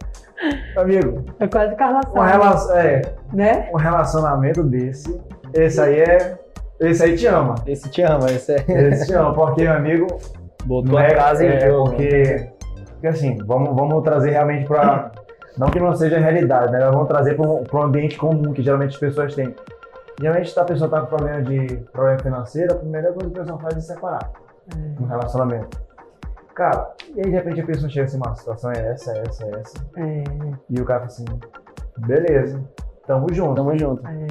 Amigo, 0.76 1.24
É 1.38 1.46
quase 1.46 1.74
Carla 1.76 2.00
um, 2.14 2.20
relacion- 2.20 2.74
é, 2.76 3.02
né? 3.32 3.70
um 3.72 3.76
relacionamento 3.76 4.62
desse, 4.62 5.20
esse 5.52 5.80
aí 5.80 6.00
é. 6.00 6.38
Esse 6.80 7.04
aí 7.04 7.16
te 7.16 7.26
ama. 7.26 7.54
esse 7.66 7.88
te 7.88 8.02
ama, 8.02 8.26
esse 8.30 8.52
é. 8.52 8.64
Esse 8.68 9.06
te 9.06 9.14
ama, 9.14 9.32
porque, 9.32 9.62
meu 9.62 9.72
amigo, 9.72 10.06
Botou 10.64 10.98
a 10.98 11.04
é, 11.04 11.14
casa 11.14 11.44
em 11.44 11.48
é, 11.48 11.60
jogo. 11.66 11.90
porque, 11.90 12.50
porque 12.92 13.06
assim, 13.06 13.38
vamos, 13.46 13.74
vamos 13.74 14.02
trazer 14.02 14.30
realmente 14.30 14.66
para 14.66 15.12
não 15.56 15.68
que 15.68 15.78
não 15.78 15.94
seja 15.94 16.18
realidade, 16.18 16.72
né? 16.72 16.80
Mas 16.80 16.90
Vamos 16.90 17.08
trazer 17.08 17.36
para 17.36 17.78
um 17.78 17.82
ambiente 17.82 18.16
comum 18.16 18.52
que 18.52 18.62
geralmente 18.62 18.94
as 18.94 19.00
pessoas 19.00 19.34
têm. 19.34 19.54
Geralmente, 20.20 20.50
se 20.50 20.60
a 20.60 20.64
pessoa 20.64 20.86
está 20.86 21.00
com 21.00 21.06
problema 21.06 21.42
de 21.42 21.76
problema 21.92 22.18
financeiro, 22.18 22.74
a 22.74 22.76
primeira 22.76 23.12
coisa 23.12 23.30
que 23.30 23.38
a 23.38 23.42
pessoa 23.42 23.60
faz 23.60 23.76
é 23.76 23.80
separar 23.80 24.32
um 25.00 25.06
relacionamento. 25.06 25.84
Cara, 26.54 26.94
e 27.14 27.20
aí 27.20 27.24
de 27.24 27.30
repente 27.30 27.60
a 27.60 27.66
pessoa 27.66 27.88
chega 27.90 28.04
assim, 28.04 28.16
uma 28.16 28.34
situação 28.36 28.70
é 28.70 28.92
essa, 28.92 29.12
é 29.12 29.22
essa, 29.26 29.44
é 29.44 29.50
essa. 29.60 29.86
É, 29.96 30.24
E 30.70 30.80
o 30.80 30.84
cara 30.84 31.00
fala 31.00 31.06
assim, 31.06 31.24
beleza, 31.98 32.62
tamo 33.06 33.26
junto. 33.32 33.54
Tamo 33.54 33.76
junto. 33.78 34.06
é. 34.06 34.26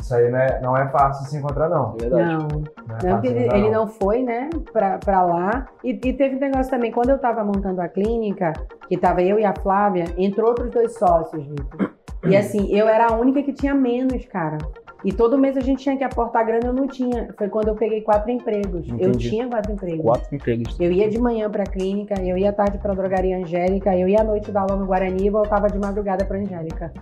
Isso 0.00 0.14
aí 0.14 0.30
não 0.30 0.38
é, 0.38 0.60
não 0.62 0.76
é 0.76 0.88
fácil 0.88 1.26
se 1.26 1.36
encontrar, 1.36 1.68
não. 1.68 1.94
É 2.00 2.00
verdade. 2.00 2.24
Não, 2.24 2.48
Não 2.48 2.96
é 2.96 3.04
Não, 3.04 3.12
porque 3.12 3.28
ele, 3.28 3.40
encontrar, 3.40 3.58
ele 3.58 3.70
não 3.70 3.86
foi, 3.86 4.22
né, 4.22 4.48
pra, 4.72 4.96
pra 4.96 5.22
lá. 5.22 5.66
E, 5.84 5.90
e 5.90 6.12
teve 6.14 6.36
um 6.36 6.40
negócio 6.40 6.70
também, 6.70 6.90
quando 6.90 7.10
eu 7.10 7.18
tava 7.18 7.44
montando 7.44 7.78
a 7.82 7.88
clínica, 7.88 8.54
que 8.88 8.96
tava 8.96 9.20
eu 9.20 9.38
e 9.38 9.44
a 9.44 9.52
Flávia, 9.54 10.04
entrou 10.16 10.48
outros 10.48 10.70
dois 10.70 10.94
sócios, 10.96 11.44
Vitor. 11.46 11.90
E 12.24 12.34
assim, 12.36 12.74
eu 12.74 12.88
era 12.88 13.08
a 13.08 13.12
única 13.16 13.42
que 13.42 13.52
tinha 13.52 13.74
menos, 13.74 14.24
cara. 14.26 14.56
E 15.04 15.12
todo 15.12 15.36
mês 15.36 15.56
a 15.56 15.60
gente 15.60 15.82
tinha 15.82 15.96
que 15.96 16.04
aportar 16.04 16.46
grana, 16.46 16.66
eu 16.66 16.72
não 16.72 16.86
tinha. 16.86 17.28
Foi 17.36 17.48
quando 17.48 17.68
eu 17.68 17.74
peguei 17.74 18.00
quatro 18.00 18.30
empregos. 18.30 18.88
Eu 18.88 18.94
Entendi. 19.10 19.28
tinha 19.28 19.48
quatro 19.48 19.72
empregos. 19.72 20.00
Quatro 20.02 20.34
empregos. 20.34 20.80
Eu 20.80 20.90
ia 20.92 21.10
de 21.10 21.18
manhã 21.18 21.50
pra 21.50 21.64
clínica, 21.64 22.14
eu 22.22 22.38
ia 22.38 22.50
à 22.50 22.52
tarde 22.52 22.78
pra 22.78 22.94
drogaria 22.94 23.36
Angélica, 23.36 23.94
eu 23.94 24.06
ia 24.08 24.20
à 24.20 24.24
noite 24.24 24.50
dar 24.52 24.60
aula 24.62 24.76
no 24.76 24.86
Guarani 24.86 25.26
e 25.26 25.30
voltava 25.30 25.68
de 25.68 25.78
madrugada 25.78 26.24
pra 26.24 26.38
Angélica. 26.38 26.92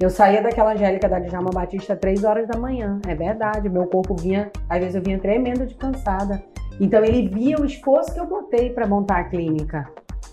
Eu 0.00 0.10
saía 0.10 0.42
daquela 0.42 0.72
Angélica 0.72 1.08
da 1.08 1.18
Djalma 1.20 1.50
Batista 1.52 1.94
três 1.94 2.24
horas 2.24 2.48
da 2.48 2.58
manhã. 2.58 2.98
É 3.06 3.14
verdade, 3.14 3.68
meu 3.68 3.86
corpo 3.86 4.16
vinha, 4.16 4.50
às 4.68 4.78
vezes 4.80 4.94
eu 4.96 5.02
vinha 5.02 5.18
tremendo 5.18 5.64
de 5.66 5.74
cansada. 5.74 6.42
Então 6.80 7.04
ele 7.04 7.28
via 7.28 7.56
o 7.60 7.64
esforço 7.64 8.12
que 8.12 8.18
eu 8.18 8.26
botei 8.26 8.70
pra 8.70 8.86
montar 8.86 9.18
a 9.18 9.24
clínica. 9.24 9.88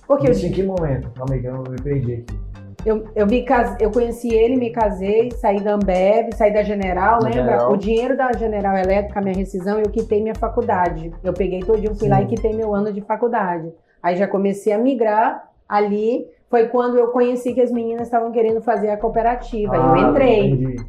Porque 0.07 0.27
eu, 0.27 0.31
Isso 0.31 0.47
em 0.47 0.51
que 0.51 0.63
momento? 0.63 1.11
Calma 1.11 1.35
aí, 1.35 1.45
eu 1.45 1.61
me 1.61 1.75
perdi 1.83 2.13
aqui. 2.13 2.39
eu, 2.83 3.05
eu, 3.15 3.27
me 3.27 3.43
case- 3.43 3.77
eu 3.79 3.91
conheci 3.91 4.33
ele, 4.33 4.55
me 4.55 4.71
casei, 4.71 5.29
saí 5.33 5.59
da 5.61 5.73
Ambev, 5.75 6.33
saí 6.33 6.51
da 6.51 6.63
General, 6.63 7.19
lembra? 7.21 7.33
General. 7.33 7.71
O 7.71 7.77
dinheiro 7.77 8.17
da 8.17 8.31
General 8.33 8.75
Elétrica, 8.75 9.21
minha 9.21 9.35
rescisão, 9.35 9.77
eu 9.77 9.89
quitei 9.91 10.19
minha 10.21 10.33
faculdade. 10.35 11.13
Eu 11.23 11.33
peguei 11.33 11.59
todinho, 11.59 11.93
fui 11.93 12.07
lá 12.07 12.19
e 12.21 12.23
Sim. 12.23 12.29
quitei 12.35 12.53
meu 12.55 12.73
ano 12.73 12.91
de 12.91 13.01
faculdade. 13.01 13.71
Aí 14.01 14.15
já 14.15 14.27
comecei 14.27 14.73
a 14.73 14.79
migrar 14.79 15.47
ali. 15.67 16.25
Foi 16.49 16.67
quando 16.67 16.97
eu 16.97 17.07
conheci 17.09 17.53
que 17.53 17.61
as 17.61 17.71
meninas 17.71 18.07
estavam 18.07 18.31
querendo 18.31 18.61
fazer 18.61 18.89
a 18.89 18.97
cooperativa. 18.97 19.73
Ah, 19.73 19.97
eu 19.97 20.09
entrei. 20.09 20.51
Entendi. 20.51 20.85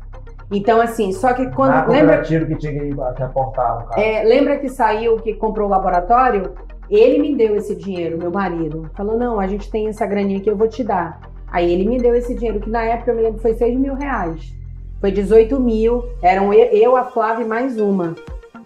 Então, 0.50 0.80
assim, 0.80 1.12
só 1.12 1.32
que 1.32 1.48
quando. 1.50 1.70
Na 1.70 1.86
lembra, 1.86 2.22
que 2.22 2.56
tinha 2.56 2.72
que, 2.72 3.22
aportar, 3.22 3.86
cara. 3.86 4.00
é, 4.00 4.24
lembra 4.24 4.58
que 4.58 4.68
saiu, 4.68 5.16
que 5.16 5.34
comprou 5.34 5.68
o 5.68 5.70
laboratório? 5.70 6.54
Ele 6.88 7.20
me 7.20 7.36
deu 7.36 7.54
esse 7.54 7.76
dinheiro, 7.76 8.18
meu 8.18 8.32
marido. 8.32 8.90
Falou: 8.94 9.16
não, 9.16 9.38
a 9.38 9.46
gente 9.46 9.70
tem 9.70 9.86
essa 9.86 10.04
graninha 10.06 10.40
que 10.40 10.50
eu 10.50 10.56
vou 10.56 10.66
te 10.66 10.82
dar. 10.82 11.20
Aí 11.52 11.72
ele 11.72 11.88
me 11.88 11.98
deu 11.98 12.14
esse 12.14 12.34
dinheiro, 12.34 12.60
que 12.60 12.70
na 12.70 12.82
época 12.82 13.10
eu 13.10 13.16
me 13.16 13.22
lembro 13.22 13.40
foi 13.40 13.54
6 13.54 13.78
mil 13.78 13.94
reais. 13.94 14.54
Foi 15.00 15.10
18 15.10 15.58
mil, 15.58 16.04
eram 16.22 16.52
eu, 16.52 16.66
eu, 16.66 16.96
a 16.96 17.04
Flávia 17.04 17.44
e 17.44 17.48
mais 17.48 17.78
uma, 17.78 18.14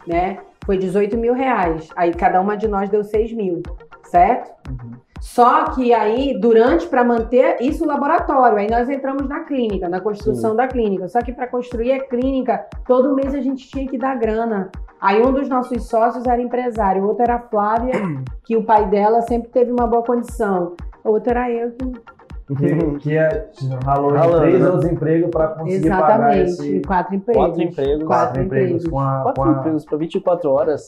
né? 0.07 0.39
Foi 0.65 0.77
18 0.77 1.17
mil 1.17 1.35
reais. 1.35 1.89
Aí 1.97 2.13
cada 2.13 2.41
uma 2.41 2.57
de 2.57 2.67
nós 2.67 2.89
deu 2.91 3.05
6 3.05 3.33
mil, 3.33 3.63
certo? 4.05 4.51
Uhum. 4.69 5.04
Só 5.21 5.65
que 5.71 5.93
aí, 5.95 6.39
durante, 6.39 6.87
para 6.87 7.03
manter 7.03 7.57
isso 7.61 7.85
o 7.85 7.87
laboratório, 7.87 8.59
aí 8.59 8.69
nós 8.71 8.89
entramos 8.91 9.27
na 9.29 9.41
clínica, 9.41 9.89
na 9.89 10.01
construção 10.01 10.55
da 10.55 10.67
clínica. 10.69 11.09
Só 11.09 11.21
que 11.23 11.33
para 11.33 11.47
construir 11.47 11.93
a 11.93 12.05
clínica, 12.07 12.65
todo 12.87 13.15
mês 13.15 13.35
a 13.35 13.41
gente 13.41 13.67
tinha 13.69 13.87
que 13.89 13.97
dar 13.97 14.17
grana. 14.19 14.71
Aí 15.01 15.23
um 15.23 15.33
dos 15.33 15.49
nossos 15.49 15.89
sócios 15.89 16.25
era 16.27 16.41
empresário, 16.41 17.03
o 17.03 17.09
outro 17.09 17.23
era 17.25 17.37
a 17.37 17.41
Flávia, 17.41 17.93
que 18.45 18.57
o 18.57 18.65
pai 18.65 18.87
dela 18.89 19.23
sempre 19.23 19.49
teve 19.51 19.71
uma 19.73 19.87
boa 19.87 20.03
condição. 20.03 20.75
O 21.03 21.11
outro 21.11 21.31
era 21.31 21.51
eu 21.51 21.73
que 21.73 22.55
Que, 22.57 22.99
que 22.99 23.17
é, 23.17 23.49
ralou 23.85 24.13
Ralando, 24.13 24.41
três 24.41 24.61
né? 24.61 24.67
outros 24.69 24.85
empregos 24.93 25.31
para 25.31 25.49
conseguir 25.49 25.89
pagar 25.89 26.37
Exatamente, 26.37 26.51
esse 26.51 26.81
quatro 26.87 27.15
empregos. 27.15 27.43
Quatro 27.47 27.63
empregos. 27.63 28.05
Quatro 28.05 28.07
quatro 28.07 28.43
empregos 28.43 28.87
com 28.87 29.01
a, 29.01 29.23
Quatro 29.23 29.43
com 29.43 29.49
a- 29.49 29.53
empregos 29.53 29.85
pra 29.87 29.97
24 29.99 30.51
horas. 30.51 30.87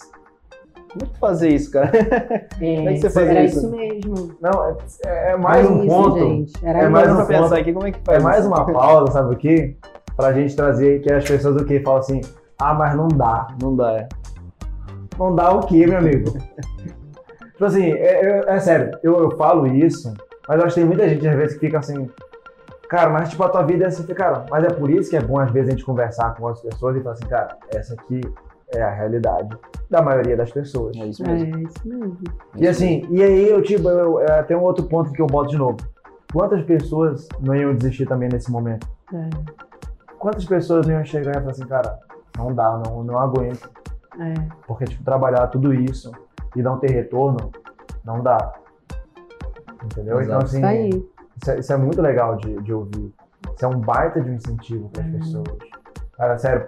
Como 0.98 1.10
é 1.10 1.12
que 1.12 1.18
fazer 1.20 1.48
isso, 1.50 1.70
cara? 1.70 1.90
É, 2.60 2.76
Como 2.76 2.88
é 2.88 2.92
que 2.94 3.00
você 3.00 3.10
faz 3.10 3.28
era 3.28 3.44
isso? 3.44 3.58
isso 3.58 3.70
mesmo. 3.70 4.36
Não, 4.40 4.64
é, 5.04 5.32
é 5.32 5.36
mais 5.36 5.64
Era 5.66 5.74
um 5.74 5.84
isso, 5.84 5.94
ponto. 5.94 6.18
gente. 6.18 6.52
Era 6.66 6.78
É 6.82 6.88
mais 6.88 7.10
um 7.12 7.16
pensar 7.26 7.42
ponto. 7.42 7.54
aqui, 7.54 7.72
como 7.72 7.86
é 7.86 7.92
que 7.92 8.00
faz 8.04 8.18
É 8.18 8.22
mais 8.24 8.46
uma 8.46 8.64
pausa, 8.72 9.12
sabe 9.12 9.34
o 9.34 9.36
quê? 9.38 9.76
Pra 10.16 10.32
gente 10.32 10.56
trazer 10.56 11.00
que 11.02 11.12
as 11.12 11.24
pessoas 11.28 11.60
o 11.60 11.64
quê? 11.64 11.80
Falam 11.80 12.00
assim, 12.00 12.20
ah, 12.58 12.72
mas 12.72 12.94
não 12.96 13.08
dá. 13.08 13.48
Não 13.60 13.76
dá, 13.76 13.92
é. 13.92 14.08
Não 15.18 15.34
dá 15.34 15.52
o 15.52 15.60
quê, 15.60 15.86
meu 15.86 15.98
amigo? 15.98 16.30
tipo 17.52 17.64
assim, 17.64 17.90
é, 17.92 18.24
é- 18.40 18.44
é 18.48 18.60
sério, 18.60 18.90
eu, 19.02 19.18
eu 19.18 19.30
falo 19.36 19.66
isso, 19.66 20.12
mas 20.48 20.58
eu 20.58 20.64
acho 20.66 20.74
que 20.74 20.80
tem 20.80 20.88
muita 20.88 21.08
gente 21.08 21.26
às 21.28 21.36
vezes 21.36 21.54
que 21.54 21.60
fica 21.66 21.78
assim, 21.78 22.08
cara, 22.88 23.08
mas 23.10 23.30
tipo, 23.30 23.42
a 23.42 23.48
tua 23.48 23.62
vida 23.62 23.84
é 23.84 23.88
assim, 23.88 24.04
cara, 24.06 24.44
mas 24.50 24.64
é 24.64 24.68
por 24.70 24.90
isso 24.90 25.08
que 25.10 25.16
é 25.16 25.20
bom 25.22 25.38
às 25.38 25.50
vezes 25.50 25.68
a 25.68 25.72
gente 25.72 25.84
conversar 25.84 26.34
com 26.34 26.46
as 26.48 26.60
pessoas 26.60 26.96
e 26.96 27.00
falar 27.00 27.14
assim, 27.14 27.26
cara, 27.26 27.56
essa 27.74 27.94
aqui 27.94 28.20
é 28.74 28.82
a 28.82 28.90
realidade 28.90 29.56
da 29.90 30.02
maioria 30.02 30.36
das 30.36 30.50
pessoas. 30.50 30.96
É 30.96 31.06
isso 31.06 31.24
É 31.24 31.28
mesmo. 31.28 31.58
isso 31.68 31.88
mesmo. 31.88 32.18
E 32.56 32.66
assim, 32.68 33.06
e 33.10 33.22
aí 33.22 33.48
eu 33.48 33.62
tipo, 33.62 33.88
eu, 33.88 34.20
é, 34.20 34.42
tem 34.42 34.56
um 34.56 34.62
outro 34.62 34.84
ponto 34.86 35.12
que 35.12 35.22
eu 35.22 35.26
boto 35.26 35.50
de 35.50 35.56
novo. 35.58 35.76
Quantas 36.32 36.62
pessoas 36.64 37.28
não 37.40 37.54
iam 37.54 37.74
desistir 37.74 38.06
também 38.06 38.28
nesse 38.28 38.50
momento? 38.50 38.86
É, 39.14 39.28
Quantas 40.18 40.44
pessoas 40.44 40.86
não 40.86 40.94
iam 40.94 41.04
chegar 41.04 41.30
e 41.32 41.34
falar 41.34 41.50
assim, 41.50 41.66
cara, 41.66 41.98
não 42.36 42.52
dá, 42.54 42.82
não, 42.86 43.04
não 43.04 43.18
aguento. 43.18 43.70
é. 44.18 44.34
Porque, 44.66 44.84
tipo, 44.86 45.04
trabalhar 45.04 45.46
tudo 45.48 45.72
isso 45.72 46.10
e 46.56 46.62
não 46.62 46.78
ter 46.78 46.90
retorno, 46.90 47.50
não 48.04 48.20
dá. 48.22 48.54
Entendeu? 49.84 50.20
Então, 50.20 50.38
Exato. 50.40 50.44
assim, 50.44 50.56
Isso 50.58 50.66
aí. 50.66 50.88
isso 51.40 51.50
é, 51.50 51.58
isso 51.60 51.72
é 51.72 51.76
muito 51.76 52.00
legal 52.02 52.36
de, 52.36 52.60
de 52.62 52.72
ouvir. 52.72 53.12
Isso 53.54 53.64
é 53.64 53.68
um 53.68 53.78
baita 53.78 54.20
de 54.20 54.30
um 54.30 54.34
incentivo 54.34 54.88
para 54.88 55.02
as 55.04 55.08
Uhum. 55.12 55.18
pessoas. 55.18 55.58
Cara, 56.16 56.38
sério, 56.38 56.66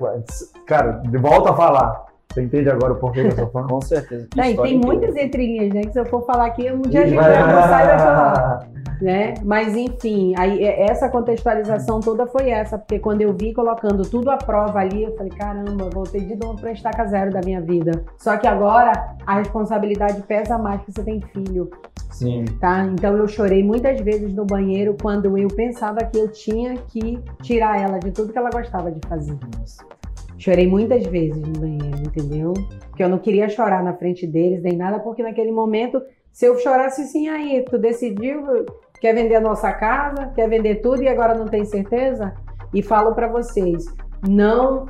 cara, 0.67 0.93
de 1.05 1.17
volta 1.19 1.51
a 1.51 1.57
falar. 1.57 2.08
Você 2.33 2.43
entende 2.43 2.69
agora 2.71 2.93
o 2.93 2.97
porquê 2.97 3.23
que 3.23 3.29
eu 3.29 3.37
sou 3.37 3.47
fã? 3.51 3.67
Com 3.67 3.81
certeza. 3.81 4.29
Que 4.31 4.37
Não, 4.39 4.45
e 4.45 4.57
tem 4.57 4.79
muitas 4.79 5.17
entrelinhas, 5.17 5.73
né? 5.73 5.81
Que 5.83 5.93
se 5.93 5.99
eu 6.01 6.07
for 6.07 6.25
falar 6.27 6.47
aqui, 6.47 6.71
um 6.71 6.83
dia 6.83 7.03
a 7.03 7.07
gente 7.07 7.17
Vai- 7.17 7.37
almoçar 7.37 7.85
e 7.85 7.87
vai 7.87 7.99
falar. 7.99 8.69
né? 9.01 9.35
Mas 9.45 9.77
enfim, 9.77 10.35
aí 10.37 10.63
é- 10.65 10.91
essa 10.91 11.09
contextualização 11.09 12.01
toda 12.01 12.27
foi 12.27 12.51
essa, 12.51 12.77
porque 12.79 12.99
quando 12.99 13.23
eu 13.23 13.33
vi 13.33 13.55
colocando 13.55 14.03
tudo 14.03 14.29
à 14.31 14.37
prova 14.37 14.81
ali, 14.81 15.05
eu 15.05 15.17
falei, 15.17 15.33
caramba, 15.33 15.89
voltei 15.93 16.21
de 16.21 16.35
novo 16.37 16.61
para 16.61 16.73
estaca 16.73 17.07
zero 17.07 17.31
da 17.33 17.41
minha 17.45 17.61
vida. 17.61 17.93
Só 18.19 18.37
que 18.37 18.47
agora 18.47 18.93
a 19.27 19.37
responsabilidade 19.39 20.21
pesa 20.23 20.59
mais 20.59 20.83
que 20.83 20.93
você 20.93 21.03
tem 21.03 21.21
filho, 21.33 21.71
Sim. 22.11 22.45
tá? 22.61 22.85
Então 22.93 23.17
eu 23.17 23.27
chorei 23.29 23.63
muitas 23.65 24.01
vezes 24.01 24.35
no 24.35 24.45
banheiro 24.45 24.97
quando 25.01 25.39
eu 25.39 25.49
pensava 25.49 25.99
que 26.05 26.19
eu 26.19 26.29
tinha 26.31 26.75
que 26.89 27.23
tirar 27.43 27.81
ela 27.81 27.99
de 27.99 28.11
tudo 28.11 28.33
que 28.33 28.39
ela 28.39 28.51
gostava 28.51 28.91
de 28.91 29.01
fazer. 29.09 29.37
Nossa. 29.59 29.85
Chorei 30.39 30.67
muitas 30.69 31.05
vezes 31.07 31.37
no 31.37 31.61
banheiro, 31.61 31.99
entendeu? 31.99 32.55
Porque 32.89 33.03
eu 33.03 33.09
não 33.09 33.19
queria 33.19 33.49
chorar 33.49 33.83
na 33.83 33.93
frente 33.93 34.27
deles 34.27 34.63
nem 34.63 34.77
nada, 34.77 35.01
porque 35.01 35.23
naquele 35.23 35.51
momento, 35.51 36.01
se 36.33 36.47
eu 36.47 36.57
chorasse 36.59 37.03
assim, 37.03 37.29
aí, 37.29 37.65
tu 37.69 37.77
decidiu, 37.77 38.45
quer 39.01 39.15
vender 39.15 39.35
a 39.35 39.41
nossa 39.41 39.73
casa, 39.73 40.33
quer 40.35 40.49
vender 40.49 40.77
tudo 40.77 41.03
e 41.03 41.09
agora 41.09 41.35
não 41.35 41.47
tem 41.47 41.65
certeza? 41.65 42.33
E 42.73 42.83
falo 42.83 43.15
pra 43.15 43.27
vocês, 43.27 43.85
não 44.27 44.87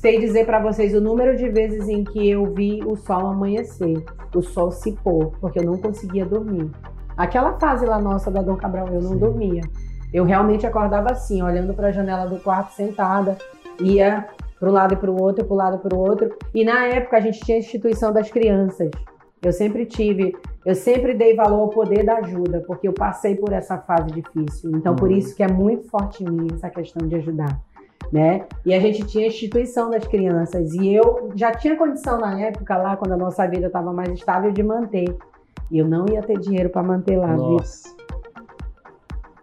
sei 0.00 0.20
dizer 0.20 0.44
para 0.44 0.60
vocês 0.60 0.94
o 0.94 1.00
número 1.00 1.36
de 1.36 1.48
vezes 1.48 1.88
em 1.88 2.04
que 2.04 2.28
eu 2.28 2.52
vi 2.52 2.82
o 2.84 2.96
sol 2.96 3.26
amanhecer, 3.26 4.04
o 4.34 4.42
sol 4.42 4.70
se 4.70 4.92
pôr, 4.92 5.32
porque 5.40 5.58
eu 5.58 5.64
não 5.64 5.78
conseguia 5.78 6.26
dormir. 6.26 6.70
Aquela 7.16 7.58
fase 7.58 7.86
lá 7.86 7.98
nossa 7.98 8.30
da 8.30 8.42
Dom 8.42 8.56
Cabral, 8.56 8.88
eu 8.88 9.00
não 9.00 9.12
Sim. 9.12 9.18
dormia. 9.18 9.62
Eu 10.12 10.24
realmente 10.24 10.66
acordava 10.66 11.12
assim, 11.12 11.42
olhando 11.42 11.72
para 11.72 11.88
a 11.88 11.92
janela 11.92 12.26
do 12.26 12.38
quarto 12.40 12.72
sentada, 12.72 13.38
ia 13.80 14.28
para 14.62 14.70
um 14.70 14.74
lado 14.74 14.94
e 14.94 14.96
para 14.96 15.10
o 15.10 15.20
outro, 15.20 15.44
para 15.44 15.54
um 15.54 15.56
lado 15.56 15.76
e 15.76 15.80
para 15.80 15.96
o 15.96 15.98
outro. 15.98 16.36
E 16.54 16.64
na 16.64 16.86
época 16.86 17.16
a 17.16 17.20
gente 17.20 17.40
tinha 17.40 17.56
a 17.56 17.58
instituição 17.58 18.12
das 18.12 18.30
crianças. 18.30 18.92
Eu 19.42 19.52
sempre 19.52 19.84
tive, 19.84 20.36
eu 20.64 20.72
sempre 20.76 21.14
dei 21.14 21.34
valor 21.34 21.62
ao 21.62 21.68
poder 21.68 22.04
da 22.04 22.18
ajuda, 22.18 22.62
porque 22.64 22.86
eu 22.86 22.92
passei 22.92 23.34
por 23.34 23.52
essa 23.52 23.76
fase 23.78 24.12
difícil. 24.12 24.70
Então, 24.76 24.92
uhum. 24.92 24.96
por 24.96 25.10
isso 25.10 25.34
que 25.34 25.42
é 25.42 25.48
muito 25.48 25.88
forte 25.88 26.22
em 26.22 26.30
mim 26.30 26.46
essa 26.54 26.70
questão 26.70 27.08
de 27.08 27.16
ajudar. 27.16 27.60
Né? 28.12 28.46
E 28.64 28.72
a 28.72 28.78
gente 28.78 29.04
tinha 29.04 29.24
a 29.24 29.26
instituição 29.26 29.90
das 29.90 30.06
crianças. 30.06 30.72
E 30.74 30.94
eu 30.94 31.32
já 31.34 31.50
tinha 31.50 31.76
condição 31.76 32.20
na 32.20 32.38
época, 32.38 32.76
lá, 32.76 32.96
quando 32.96 33.12
a 33.12 33.16
nossa 33.16 33.44
vida 33.48 33.66
estava 33.66 33.92
mais 33.92 34.10
estável, 34.12 34.52
de 34.52 34.62
manter. 34.62 35.12
E 35.72 35.78
eu 35.78 35.88
não 35.88 36.06
ia 36.08 36.22
ter 36.22 36.38
dinheiro 36.38 36.70
para 36.70 36.84
manter 36.84 37.16
lá. 37.16 37.36
Nossa. 37.36 37.88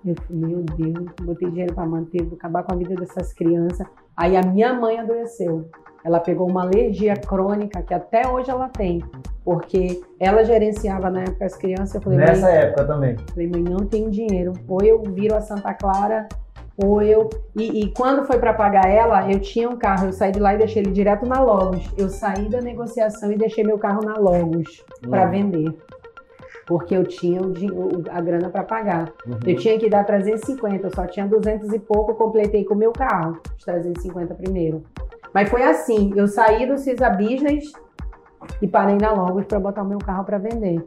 Eu 0.05 0.15
meu 0.29 0.63
Deus, 0.77 1.11
botei 1.23 1.49
dinheiro 1.49 1.73
para 1.73 1.85
manter, 1.85 2.23
vou 2.23 2.37
acabar 2.37 2.63
com 2.63 2.73
a 2.73 2.77
vida 2.77 2.95
dessas 2.95 3.33
crianças. 3.33 3.85
Aí 4.19 4.35
a 4.35 4.41
minha 4.41 4.73
mãe 4.73 4.99
adoeceu. 4.99 5.69
Ela 6.03 6.19
pegou 6.19 6.45
uma 6.45 6.63
alergia 6.63 7.15
crônica 7.15 7.81
que 7.81 7.93
até 7.93 8.27
hoje 8.27 8.51
ela 8.51 8.67
tem, 8.67 9.01
porque 9.45 10.01
ela 10.19 10.43
gerenciava 10.43 11.09
na 11.09 11.21
época 11.21 11.45
as 11.45 11.55
crianças. 11.55 11.95
Eu 11.95 12.01
falei, 12.01 12.19
Nessa 12.19 12.49
época 12.49 12.83
também. 12.83 13.15
Falei, 13.29 13.47
mãe, 13.47 13.63
não 13.63 13.85
tenho 13.85 14.11
dinheiro. 14.11 14.51
Ou 14.67 14.81
eu 14.83 15.01
viro 15.03 15.35
a 15.35 15.41
Santa 15.41 15.73
Clara, 15.73 16.27
ou 16.75 17.01
eu. 17.01 17.29
E, 17.55 17.83
e 17.83 17.93
quando 17.93 18.25
foi 18.25 18.37
para 18.39 18.53
pagar 18.53 18.89
ela, 18.89 19.31
eu 19.31 19.39
tinha 19.39 19.69
um 19.69 19.77
carro. 19.77 20.07
Eu 20.07 20.13
saí 20.13 20.33
de 20.33 20.39
lá 20.39 20.53
e 20.53 20.57
deixei 20.57 20.81
ele 20.81 20.91
direto 20.91 21.25
na 21.25 21.41
Logos. 21.41 21.89
Eu 21.97 22.09
saí 22.09 22.49
da 22.49 22.59
negociação 22.59 23.31
e 23.31 23.37
deixei 23.37 23.63
meu 23.63 23.79
carro 23.79 24.03
na 24.03 24.17
Logos 24.17 24.83
hum. 25.05 25.09
para 25.09 25.27
vender 25.27 25.73
porque 26.69 26.95
eu 26.95 27.03
tinha 27.03 27.41
o, 27.41 28.03
a 28.11 28.21
grana 28.21 28.47
para 28.47 28.63
pagar. 28.63 29.11
Uhum. 29.25 29.39
Eu 29.43 29.55
tinha 29.55 29.79
que 29.79 29.89
dar 29.89 30.03
350, 30.03 30.85
eu 30.85 30.93
só 30.93 31.07
tinha 31.07 31.25
200 31.25 31.73
e 31.73 31.79
pouco, 31.79 32.11
eu 32.11 32.15
completei 32.15 32.63
com 32.63 32.75
o 32.75 32.77
meu 32.77 32.91
carro, 32.91 33.39
os 33.57 33.65
350 33.65 34.35
primeiro. 34.35 34.83
Mas 35.33 35.49
foi 35.49 35.63
assim, 35.63 36.13
eu 36.15 36.27
saí 36.27 36.67
do 36.67 36.77
Cisa 36.77 37.09
Business 37.09 37.73
e 38.61 38.67
parei 38.67 38.97
na 39.01 39.11
Logos 39.11 39.45
para 39.45 39.59
botar 39.59 39.81
o 39.81 39.87
meu 39.87 39.97
carro 39.97 40.23
para 40.23 40.37
vender. 40.37 40.85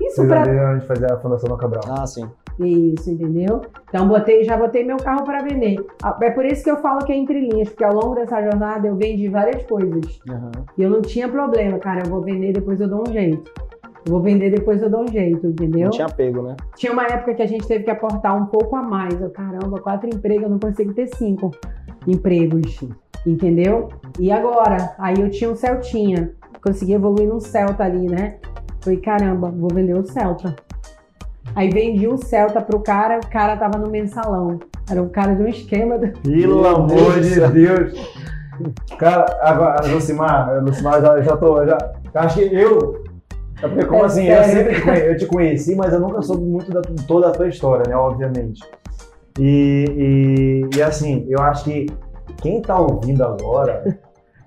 Isso 0.00 0.26
para 0.26 0.44
a 0.44 0.74
gente 0.74 0.86
fazer 0.86 1.12
a 1.12 1.18
fundação 1.18 1.50
no 1.50 1.58
Cabral. 1.58 1.82
Ah, 1.86 2.06
sim. 2.06 2.26
Isso, 2.58 3.10
entendeu? 3.10 3.60
Então 3.88 4.08
botei, 4.08 4.44
já 4.44 4.56
botei 4.56 4.82
meu 4.82 4.96
carro 4.96 5.24
para 5.24 5.42
vender. 5.42 5.76
É 6.22 6.30
por 6.30 6.46
isso 6.46 6.64
que 6.64 6.70
eu 6.70 6.78
falo 6.78 7.04
que 7.04 7.12
é 7.12 7.16
entre 7.16 7.38
linhas, 7.38 7.68
porque 7.68 7.84
ao 7.84 7.92
longo 7.92 8.14
dessa 8.14 8.42
jornada 8.42 8.88
eu 8.88 8.96
vendi 8.96 9.28
várias 9.28 9.62
coisas. 9.64 10.20
Uhum. 10.26 10.50
E 10.78 10.82
eu 10.82 10.88
não 10.88 11.02
tinha 11.02 11.28
problema, 11.28 11.78
cara, 11.78 12.02
eu 12.02 12.10
vou 12.10 12.22
vender 12.22 12.54
depois 12.54 12.80
eu 12.80 12.88
dou 12.88 13.02
um 13.06 13.12
jeito. 13.12 13.52
Vou 14.04 14.20
vender 14.20 14.50
depois 14.50 14.82
eu 14.82 14.90
dou 14.90 15.02
um 15.02 15.08
jeito, 15.08 15.46
entendeu? 15.46 15.84
Não 15.84 15.90
tinha 15.90 16.06
apego, 16.06 16.42
né? 16.42 16.56
Tinha 16.76 16.92
uma 16.92 17.04
época 17.04 17.34
que 17.34 17.42
a 17.42 17.46
gente 17.46 17.66
teve 17.66 17.84
que 17.84 17.90
aportar 17.90 18.36
um 18.36 18.46
pouco 18.46 18.74
a 18.74 18.82
mais. 18.82 19.20
Eu, 19.20 19.30
caramba, 19.30 19.80
quatro 19.80 20.08
empregos, 20.08 20.44
eu 20.44 20.50
não 20.50 20.58
consigo 20.58 20.92
ter 20.92 21.06
cinco 21.14 21.52
empregos, 22.06 22.80
entendeu? 23.24 23.88
E 24.18 24.32
agora? 24.32 24.94
Aí 24.98 25.20
eu 25.20 25.30
tinha 25.30 25.50
um 25.50 25.54
Celtinha, 25.54 26.32
consegui 26.62 26.94
evoluir 26.94 27.28
num 27.28 27.38
Celta 27.38 27.84
ali, 27.84 28.08
né? 28.08 28.38
Falei, 28.80 28.98
caramba, 28.98 29.50
vou 29.50 29.70
vender 29.72 29.94
o 29.94 30.04
Celta. 30.04 30.56
Aí 31.54 31.70
vendi 31.70 32.08
um 32.08 32.16
Celta 32.16 32.60
pro 32.60 32.80
cara, 32.80 33.20
o 33.24 33.30
cara 33.30 33.56
tava 33.56 33.78
no 33.78 33.88
mensalão. 33.88 34.58
Era 34.90 35.00
um 35.00 35.08
cara 35.08 35.34
de 35.34 35.42
um 35.42 35.48
esquema. 35.48 35.96
Do... 35.96 36.08
Pelo 36.20 36.66
amor 36.66 37.20
de 37.20 37.40
Deus! 37.48 38.22
Cara, 38.98 39.26
agora, 39.40 39.86
Lucimar, 39.86 40.62
Lucimar, 40.62 41.00
já, 41.00 41.20
já 41.20 41.36
tô. 41.36 41.64
Já, 41.64 41.78
acho 42.14 42.38
que 42.38 42.54
eu 42.54 43.01
porque, 43.68 43.84
como 43.84 44.02
é 44.02 44.06
assim, 44.06 44.26
sério? 44.26 44.38
eu 44.38 44.44
sempre 44.44 44.74
te 44.74 44.82
conheci, 44.82 45.06
eu 45.06 45.16
te 45.16 45.26
conheci, 45.26 45.74
mas 45.76 45.92
eu 45.92 46.00
nunca 46.00 46.22
soube 46.22 46.44
muito 46.44 46.70
da 46.70 46.82
toda 47.06 47.28
a 47.28 47.30
tua 47.30 47.48
história, 47.48 47.84
né? 47.88 47.96
Obviamente. 47.96 48.62
E, 49.38 50.68
e, 50.72 50.76
e 50.76 50.82
assim, 50.82 51.26
eu 51.28 51.40
acho 51.40 51.64
que 51.64 51.86
quem 52.40 52.60
tá 52.60 52.78
ouvindo 52.78 53.24
agora. 53.24 53.82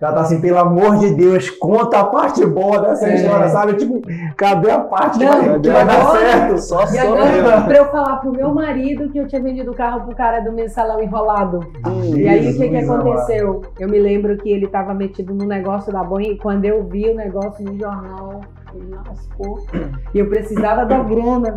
Ela 0.02 0.14
tá 0.14 0.22
assim, 0.22 0.42
pelo 0.42 0.60
amor 0.60 0.98
de 0.98 1.16
Deus, 1.16 1.50
conta 1.50 2.00
a 2.00 2.04
parte 2.04 2.46
boa 2.46 2.80
dessa 2.80 3.10
é. 3.10 3.16
história, 3.16 3.48
sabe? 3.48 3.74
Tipo, 3.76 4.02
cadê 4.36 4.70
a 4.70 4.80
parte 4.80 5.24
não, 5.24 5.60
que 5.60 5.70
vai 5.70 5.86
dar 5.86 6.12
certo? 6.12 6.58
Só 6.60 6.94
e 6.94 6.98
agora, 7.00 7.62
pra 7.62 7.78
eu 7.78 7.86
falar 7.86 8.18
pro 8.18 8.32
meu 8.32 8.54
marido 8.54 9.10
que 9.10 9.18
eu 9.18 9.26
tinha 9.26 9.42
vendido 9.42 9.72
o 9.72 9.74
carro 9.74 10.02
pro 10.02 10.16
cara 10.16 10.42
do 10.42 10.52
mensalão 10.52 11.02
enrolado. 11.02 11.60
Hum, 11.88 12.18
e 12.18 12.28
aí, 12.28 12.52
o 12.52 12.58
que 12.58 12.70
que 12.70 12.76
aconteceu? 12.76 13.62
Eu 13.80 13.90
me 13.90 13.98
lembro 13.98 14.36
que 14.38 14.52
ele 14.52 14.68
tava 14.68 14.94
metido 14.94 15.34
no 15.34 15.46
negócio 15.46 15.92
da 15.92 16.04
Boeing 16.04 16.34
e 16.34 16.38
quando 16.38 16.66
eu 16.66 16.84
vi 16.84 17.10
o 17.10 17.16
negócio 17.16 17.64
no 17.64 17.80
jornal, 17.80 18.42
ele 18.78 18.96
lascou. 18.96 19.66
E 20.14 20.20
eu 20.20 20.30
precisava 20.30 20.86
da 20.86 21.02
grana, 21.04 21.56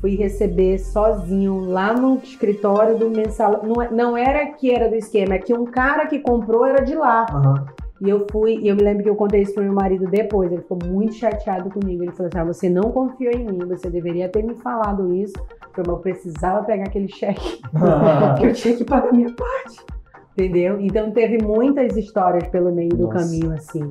fui 0.00 0.16
receber 0.16 0.78
sozinho 0.78 1.60
lá 1.60 1.92
no 1.92 2.16
escritório 2.16 2.98
do 2.98 3.10
mensal. 3.10 3.60
Não, 3.64 3.82
é, 3.82 3.90
não 3.90 4.16
era 4.16 4.46
que 4.46 4.70
era 4.70 4.88
do 4.88 4.94
esquema, 4.94 5.34
é 5.34 5.38
que 5.38 5.54
um 5.54 5.64
cara 5.64 6.06
que 6.06 6.18
comprou 6.20 6.64
era 6.64 6.84
de 6.84 6.94
lá. 6.94 7.26
Uhum. 7.32 7.88
E 8.00 8.08
eu 8.08 8.26
fui, 8.30 8.58
e 8.58 8.68
eu 8.68 8.76
me 8.76 8.82
lembro 8.82 9.02
que 9.02 9.10
eu 9.10 9.16
contei 9.16 9.42
isso 9.42 9.54
pro 9.54 9.64
meu 9.64 9.72
marido 9.72 10.06
depois. 10.06 10.52
Ele 10.52 10.62
ficou 10.62 10.78
muito 10.84 11.14
chateado 11.14 11.68
comigo. 11.68 12.04
Ele 12.04 12.12
falou 12.12 12.28
assim: 12.28 12.38
ah, 12.38 12.44
você 12.44 12.70
não 12.70 12.92
confiou 12.92 13.32
em 13.32 13.44
mim, 13.44 13.58
você 13.66 13.90
deveria 13.90 14.28
ter 14.28 14.44
me 14.44 14.54
falado 14.54 15.12
isso. 15.12 15.34
Porque 15.60 15.90
eu 15.90 15.96
precisava 15.98 16.64
pegar 16.64 16.84
aquele 16.84 17.08
cheque, 17.08 17.60
porque 17.70 18.46
eu 18.46 18.52
tinha 18.52 18.76
que 18.76 18.84
pagar 18.84 19.08
a 19.08 19.12
minha 19.12 19.34
parte. 19.34 19.84
Entendeu? 20.32 20.80
Então 20.80 21.10
teve 21.10 21.42
muitas 21.42 21.96
histórias 21.96 22.46
pelo 22.48 22.72
meio 22.72 22.90
Nossa. 22.90 23.02
do 23.02 23.08
caminho, 23.08 23.52
assim. 23.52 23.90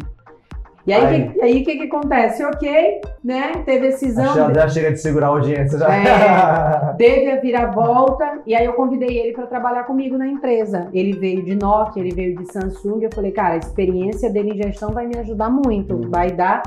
E 0.87 0.93
aí, 0.93 1.29
que, 1.29 1.41
aí 1.41 1.61
o 1.61 1.65
que, 1.65 1.77
que 1.79 1.83
acontece? 1.83 2.45
Ok, 2.45 3.01
né? 3.21 3.51
Teve 3.65 3.87
exame. 3.87 4.33
Já, 4.33 4.53
já 4.53 4.69
chega 4.69 4.91
de 4.93 5.01
segurar 5.01 5.27
a 5.27 5.29
audiência. 5.31 5.77
Já. 5.77 5.93
É, 5.93 6.93
teve 6.97 7.29
a 7.29 7.41
viravolta, 7.41 8.39
e 8.47 8.55
aí 8.55 8.65
eu 8.65 8.71
convidei 8.71 9.19
ele 9.19 9.33
para 9.33 9.47
trabalhar 9.47 9.83
comigo 9.83 10.17
na 10.17 10.25
empresa. 10.25 10.87
Ele 10.93 11.11
veio 11.11 11.43
de 11.43 11.55
Nokia, 11.55 12.01
ele 12.01 12.15
veio 12.15 12.37
de 12.37 12.49
Samsung. 12.53 13.01
Eu 13.03 13.09
falei, 13.13 13.31
cara, 13.31 13.55
a 13.55 13.57
experiência 13.57 14.29
dele 14.29 14.51
em 14.51 14.63
gestão 14.63 14.91
vai 14.91 15.05
me 15.05 15.17
ajudar 15.17 15.49
muito, 15.49 15.93
hum. 15.93 16.09
vai 16.09 16.31
dar. 16.31 16.63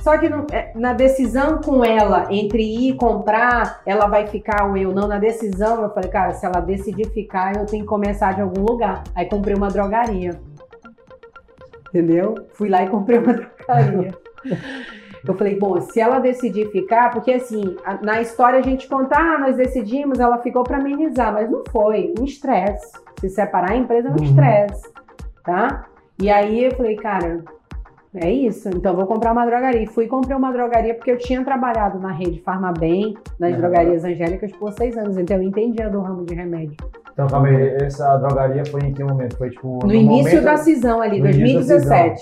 Só 0.00 0.16
que 0.18 0.26
é, 0.52 0.72
na 0.74 0.92
decisão 0.92 1.58
com 1.58 1.84
ela, 1.84 2.26
entre 2.30 2.62
ir 2.62 2.94
comprar, 2.94 3.82
ela 3.86 4.06
vai 4.06 4.26
ficar 4.26 4.66
ou 4.68 4.76
eu 4.76 4.92
não, 4.92 5.06
na 5.06 5.18
decisão, 5.18 5.82
eu 5.82 5.90
falei, 5.90 6.10
cara, 6.10 6.32
se 6.32 6.44
ela 6.44 6.58
decidir 6.60 7.08
ficar, 7.10 7.54
eu 7.56 7.66
tenho 7.66 7.84
que 7.84 7.88
começar 7.88 8.32
de 8.32 8.40
algum 8.40 8.62
lugar. 8.62 9.04
Aí 9.14 9.26
comprei 9.26 9.54
uma 9.54 9.68
drogaria. 9.68 10.40
Entendeu? 11.90 12.34
Fui 12.54 12.68
lá 12.68 12.84
e 12.84 12.88
comprei 12.88 13.18
uma 13.18 13.34
drogaria. 13.34 14.14
Eu 15.26 15.34
falei, 15.34 15.58
bom, 15.58 15.80
se 15.80 16.00
ela 16.00 16.18
decidir 16.18 16.70
ficar, 16.70 17.10
porque 17.10 17.32
assim, 17.32 17.76
na 18.00 18.22
história 18.22 18.58
a 18.58 18.62
gente 18.62 18.88
conta, 18.88 19.18
ah, 19.18 19.38
nós 19.38 19.56
decidimos, 19.56 20.18
ela 20.18 20.38
ficou 20.38 20.62
para 20.62 20.78
amenizar, 20.78 21.32
mas 21.32 21.50
não 21.50 21.62
foi, 21.70 22.14
um 22.18 22.24
estresse. 22.24 22.92
Se 23.20 23.28
separar 23.28 23.72
a 23.72 23.76
empresa 23.76 24.08
é 24.08 24.10
um 24.10 24.16
uhum. 24.16 24.24
estresse, 24.24 24.88
tá? 25.44 25.86
E 26.18 26.30
aí 26.30 26.64
eu 26.64 26.70
falei, 26.72 26.96
cara, 26.96 27.44
é 28.14 28.30
isso, 28.30 28.68
então 28.70 28.96
vou 28.96 29.06
comprar 29.06 29.32
uma 29.32 29.44
drogaria. 29.44 29.86
Fui 29.88 30.06
comprar 30.06 30.36
uma 30.38 30.52
drogaria 30.52 30.94
porque 30.94 31.10
eu 31.10 31.18
tinha 31.18 31.44
trabalhado 31.44 31.98
na 31.98 32.12
rede 32.12 32.40
Farmabem, 32.40 33.14
nas 33.38 33.52
uhum. 33.52 33.58
drogarias 33.58 34.04
angélicas, 34.04 34.50
por 34.52 34.72
seis 34.72 34.96
anos, 34.96 35.18
então 35.18 35.36
eu 35.36 35.42
entendia 35.42 35.90
do 35.90 36.00
ramo 36.00 36.24
de 36.24 36.34
remédio. 36.34 36.76
Então, 37.12 37.26
calma 37.26 37.48
aí, 37.48 37.76
essa 37.82 38.16
drogaria 38.16 38.64
foi 38.66 38.80
em 38.82 38.92
que 38.92 39.02
momento? 39.02 39.36
Foi 39.36 39.50
tipo. 39.50 39.80
No, 39.82 39.88
no 39.88 39.94
início 39.94 40.24
momento, 40.24 40.44
da 40.44 40.56
cisão 40.56 41.00
ali, 41.00 41.20
2017. 41.20 42.20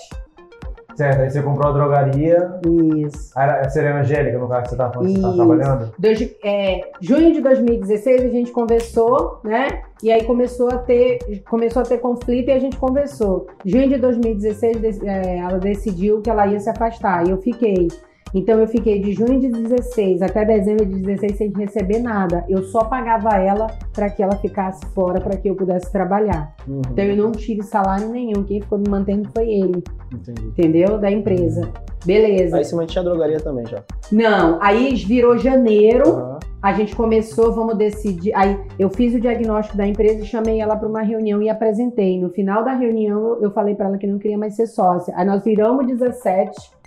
Certo, 0.99 1.21
aí 1.21 1.31
você 1.31 1.41
comprou 1.41 1.71
a 1.71 1.73
drogaria. 1.73 2.59
Isso. 3.07 3.31
Era, 3.39 3.71
seria 3.71 4.01
Angélica, 4.01 4.37
no 4.37 4.49
caso 4.49 4.63
que 4.65 4.69
você 4.71 4.75
estava 4.75 4.93
tá, 4.93 5.29
tá 5.29 5.33
trabalhando? 5.33 5.93
Dois, 5.97 6.37
é, 6.43 6.91
junho 7.01 7.33
de 7.33 7.41
2016 7.41 8.25
a 8.25 8.29
gente 8.29 8.51
conversou, 8.51 9.39
né? 9.45 9.83
E 10.03 10.11
aí 10.11 10.25
começou 10.25 10.69
a 10.69 10.79
ter, 10.79 11.21
começou 11.49 11.83
a 11.83 11.85
ter 11.85 11.99
conflito 11.99 12.49
e 12.49 12.53
a 12.53 12.59
gente 12.59 12.77
conversou. 12.77 13.47
Junho 13.65 13.89
de 13.89 13.97
2016 13.97 15.01
é, 15.05 15.39
ela 15.39 15.59
decidiu 15.59 16.21
que 16.21 16.29
ela 16.29 16.49
ia 16.49 16.59
se 16.59 16.69
afastar 16.69 17.25
e 17.25 17.31
eu 17.31 17.39
fiquei. 17.39 17.87
Então 18.35 18.59
eu 18.59 18.67
fiquei 18.67 19.01
de 19.01 19.13
junho 19.13 19.41
de 19.41 19.49
16 19.49 20.23
até 20.23 20.45
dezembro 20.45 20.85
de 20.85 21.01
16 21.01 21.37
sem 21.37 21.53
receber 21.53 22.01
nada. 22.01 22.45
Eu 22.49 22.63
só 22.65 22.85
pagava 22.85 23.37
ela 23.37 23.67
para 23.93 24.11
que 24.11 24.23
ela 24.23 24.37
ficasse 24.37 24.85
fora 24.95 25.21
para 25.21 25.37
que 25.37 25.49
eu 25.49 25.55
pudesse 25.55 25.91
trabalhar. 25.91 26.55
Uhum. 26.67 26.83
Então 26.91 27.05
eu 27.05 27.17
não 27.17 27.33
tive 27.33 27.63
salário 27.63 28.09
nenhum. 28.09 28.45
Quem 28.45 28.61
ficou 28.61 28.79
me 28.79 28.89
mantendo 28.89 29.29
foi 29.35 29.49
ele. 29.49 29.83
Entendi. 30.13 30.47
Entendeu? 30.47 30.99
Da 30.99 31.11
empresa. 31.11 31.69
Beleza. 32.05 32.57
Aí 32.57 32.65
você 32.65 32.77
mantinha 32.77 33.03
a 33.03 33.05
drogaria 33.05 33.41
também 33.41 33.67
já? 33.67 33.83
Não. 34.11 34.59
Aí 34.63 34.95
virou 34.95 35.37
janeiro. 35.39 36.09
Uhum. 36.09 36.39
A 36.61 36.73
gente 36.73 36.95
começou, 36.97 37.53
vamos 37.53 37.77
decidir. 37.77 38.35
Aí 38.35 38.59
eu 38.79 38.91
fiz 38.91 39.15
o 39.15 39.21
diagnóstico 39.21 39.77
da 39.77 39.87
empresa 39.87 40.23
e 40.23 40.27
chamei 40.27 40.61
ela 40.61 40.77
para 40.77 40.89
uma 40.89 41.03
reunião 41.03 41.41
e 41.41 41.49
apresentei. 41.49 42.21
No 42.21 42.31
final 42.31 42.65
da 42.65 42.73
reunião 42.73 43.39
eu 43.41 43.51
falei 43.51 43.75
para 43.75 43.87
ela 43.87 43.99
que 43.99 44.07
não 44.07 44.19
queria 44.19 44.39
mais 44.39 44.55
ser 44.55 44.67
sócia. 44.67 45.15
Aí 45.17 45.25
nós 45.25 45.45
viramos 45.45 45.87
17 45.87 46.78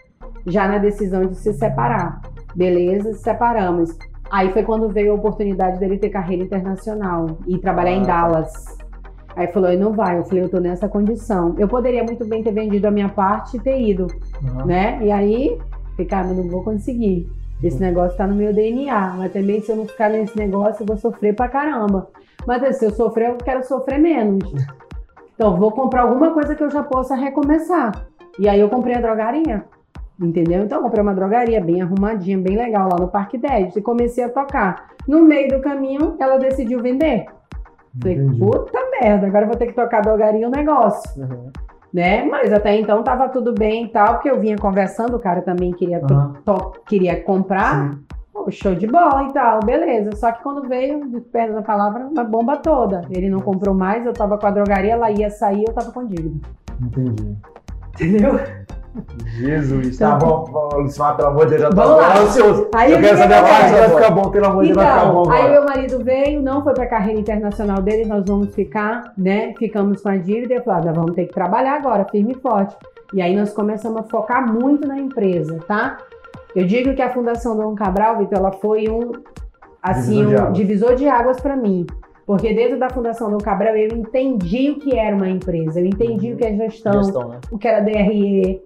já 0.45 0.67
na 0.67 0.77
decisão 0.77 1.25
de 1.25 1.35
se 1.35 1.53
separar. 1.53 2.21
Beleza, 2.55 3.13
se 3.13 3.21
separamos. 3.21 3.97
Aí 4.31 4.51
foi 4.53 4.63
quando 4.63 4.87
veio 4.87 5.11
a 5.11 5.15
oportunidade 5.15 5.77
dele 5.79 5.97
ter 5.97 6.09
carreira 6.09 6.43
internacional 6.43 7.37
e 7.47 7.57
trabalhar 7.57 7.91
ah, 7.91 7.95
em. 7.95 8.03
Dallas. 8.03 8.77
Aí 9.35 9.47
falou, 9.47 9.77
não 9.77 9.93
vai. 9.93 10.17
Eu 10.17 10.23
falei, 10.23 10.43
eu 10.43 10.49
tô 10.49 10.59
nessa 10.59 10.87
condição. 10.87 11.55
Eu 11.57 11.67
poderia 11.67 12.03
muito 12.03 12.25
bem 12.25 12.41
ter 12.41 12.51
vendido 12.53 12.87
a 12.87 12.91
minha 12.91 13.09
parte 13.09 13.57
e 13.57 13.59
ter 13.59 13.79
ido, 13.81 14.07
Uhum. 14.41 14.65
né? 14.65 14.99
E 15.01 15.11
aí, 15.11 15.59
ficar, 15.95 16.25
mas 16.25 16.37
não 16.37 16.49
vou 16.49 16.63
conseguir. 16.63 17.29
Esse 17.61 17.79
negócio 17.79 18.17
tá 18.17 18.25
no 18.25 18.35
meu 18.35 18.53
DNA. 18.53 19.15
Mas 19.17 19.33
também, 19.33 19.61
se 19.61 19.71
eu 19.71 19.75
não 19.75 19.85
ficar 19.85 20.09
nesse 20.09 20.37
negócio, 20.37 20.81
eu 20.83 20.87
vou 20.87 20.97
sofrer 20.97 21.35
pra 21.35 21.47
caramba. 21.47 22.07
Mas 22.47 22.77
se 22.77 22.85
eu 22.85 22.91
sofrer, 22.91 23.29
eu 23.29 23.37
quero 23.37 23.63
sofrer 23.65 23.99
menos. 23.99 24.43
Então, 25.33 25.57
vou 25.57 25.71
comprar 25.71 26.03
alguma 26.03 26.31
coisa 26.35 26.53
que 26.53 26.61
eu 26.61 26.69
já 26.69 26.83
possa 26.83 27.15
recomeçar. 27.15 28.05
E 28.37 28.47
aí, 28.47 28.59
eu 28.59 28.69
comprei 28.69 28.93
a 28.93 29.01
drogaria. 29.01 29.65
Entendeu? 30.21 30.63
Então, 30.63 30.77
eu 30.77 30.83
comprei 30.83 31.01
uma 31.01 31.15
drogaria 31.15 31.59
bem 31.59 31.81
arrumadinha, 31.81 32.37
bem 32.37 32.55
legal, 32.55 32.87
lá 32.91 32.99
no 32.99 33.07
Parque 33.07 33.37
10. 33.37 33.75
E 33.75 33.81
comecei 33.81 34.23
a 34.23 34.29
tocar. 34.29 34.89
No 35.07 35.21
meio 35.23 35.49
do 35.49 35.61
caminho, 35.61 36.15
ela 36.19 36.37
decidiu 36.37 36.79
vender. 36.81 37.25
Falei, 37.99 38.17
Entendi. 38.17 38.39
puta 38.39 38.79
merda, 39.01 39.27
agora 39.27 39.43
eu 39.45 39.49
vou 39.49 39.57
ter 39.57 39.65
que 39.67 39.73
tocar 39.73 40.01
drogaria 40.01 40.47
o 40.47 40.51
negócio, 40.51 41.21
Uhum. 41.21 41.49
né? 41.93 42.23
Mas 42.23 42.53
até 42.53 42.79
então 42.79 43.03
tava 43.03 43.27
tudo 43.27 43.51
bem 43.53 43.85
e 43.85 43.87
tal, 43.89 44.13
porque 44.13 44.29
eu 44.29 44.39
vinha 44.39 44.55
conversando, 44.57 45.15
o 45.17 45.19
cara 45.19 45.41
também 45.41 45.71
queria, 45.73 45.99
to- 45.99 46.71
queria 46.87 47.19
comprar, 47.21 47.91
Sim. 47.91 47.99
pô, 48.31 48.49
show 48.49 48.73
de 48.75 48.87
bola 48.87 49.23
e 49.27 49.33
tal, 49.33 49.59
beleza. 49.65 50.11
Só 50.15 50.31
que 50.31 50.41
quando 50.41 50.69
veio, 50.69 51.19
perto 51.33 51.53
da 51.55 51.61
palavra, 51.61 52.05
uma 52.07 52.23
bomba 52.23 52.55
toda. 52.57 53.01
Ele 53.09 53.29
não 53.29 53.41
comprou 53.41 53.73
mais, 53.75 54.05
eu 54.05 54.13
tava 54.13 54.37
com 54.37 54.47
a 54.47 54.51
drogaria, 54.51 54.93
ela 54.93 55.11
ia 55.11 55.29
sair, 55.29 55.65
eu 55.67 55.73
tava 55.73 55.91
com 55.91 56.05
dívida. 56.05 56.39
Entendi. 56.81 57.35
Entendeu? 57.99 58.39
Jesus. 59.37 59.97
Tá 59.97 60.15
bom, 60.15 60.43
bom, 60.51 60.69
Lucimar, 60.81 61.15
pelo 61.15 61.29
amor 61.29 61.45
de 61.45 61.51
Deus, 61.51 61.61
já 61.61 61.69
tô 61.69 61.75
Vamos 61.77 61.97
lá. 61.97 62.17
ansioso. 62.19 62.67
Aí 62.75 62.91
eu 62.91 62.99
quero 62.99 63.15
que 63.15 63.21
saber 63.21 63.33
a 63.35 63.43
parte 63.43 63.71
vai 63.71 63.89
ficar 63.89 64.11
bom, 64.11 64.29
pelo 64.31 64.45
amor 64.47 64.63
de 64.65 64.73
Deus, 64.73 64.83
vai 64.83 64.93
ficar 64.99 65.05
bom 65.11 65.21
Então, 65.21 65.31
aí 65.33 65.39
agora. 65.45 65.51
meu 65.53 65.65
marido 65.65 66.03
veio, 66.03 66.41
não 66.41 66.61
foi 66.63 66.73
pra 66.73 66.85
carreira 66.87 67.19
internacional 67.19 67.81
dele, 67.81 68.05
nós 68.05 68.25
vamos 68.27 68.53
ficar, 68.53 69.13
né? 69.17 69.53
Ficamos 69.57 70.01
com 70.01 70.09
a 70.09 70.17
dívida 70.17 70.53
e 70.53 70.57
eu 70.57 70.63
falei, 70.63 70.89
ah, 70.89 70.93
vamos 70.93 71.13
ter 71.15 71.25
que 71.25 71.33
trabalhar 71.33 71.75
agora, 71.75 72.05
firme 72.11 72.33
e 72.33 72.41
forte. 72.41 72.75
E 73.13 73.21
aí 73.21 73.35
nós 73.35 73.53
começamos 73.53 74.01
a 74.01 74.03
focar 74.03 74.51
muito 74.51 74.85
na 74.87 74.97
empresa, 74.99 75.57
tá? 75.67 75.97
Eu 76.53 76.65
digo 76.65 76.93
que 76.93 77.01
a 77.01 77.09
Fundação 77.13 77.55
Dom 77.55 77.73
Cabral, 77.75 78.17
Vitor, 78.17 78.39
ela 78.39 78.51
foi 78.51 78.89
um, 78.89 79.13
assim, 79.81 80.25
Divisor 80.25 80.27
de 80.27 80.35
um 80.35 80.39
águas. 80.43 80.57
divisor 80.57 80.95
de 80.95 81.07
águas 81.07 81.39
para 81.39 81.55
mim. 81.55 81.85
Porque 82.31 82.53
dentro 82.53 82.79
da 82.79 82.89
Fundação 82.89 83.29
Dom 83.29 83.39
Cabral 83.39 83.75
eu 83.75 83.89
entendi 83.89 84.71
o 84.71 84.79
que 84.79 84.97
era 84.97 85.13
uma 85.13 85.27
empresa, 85.27 85.81
eu 85.81 85.85
entendi 85.85 86.31
o 86.31 86.37
que 86.37 86.45
é 86.45 86.55
gestão, 86.55 87.03
Gestão, 87.03 87.27
né? 87.27 87.41
o 87.51 87.57
que 87.57 87.67
era 87.67 87.81
DRE, 87.81 88.61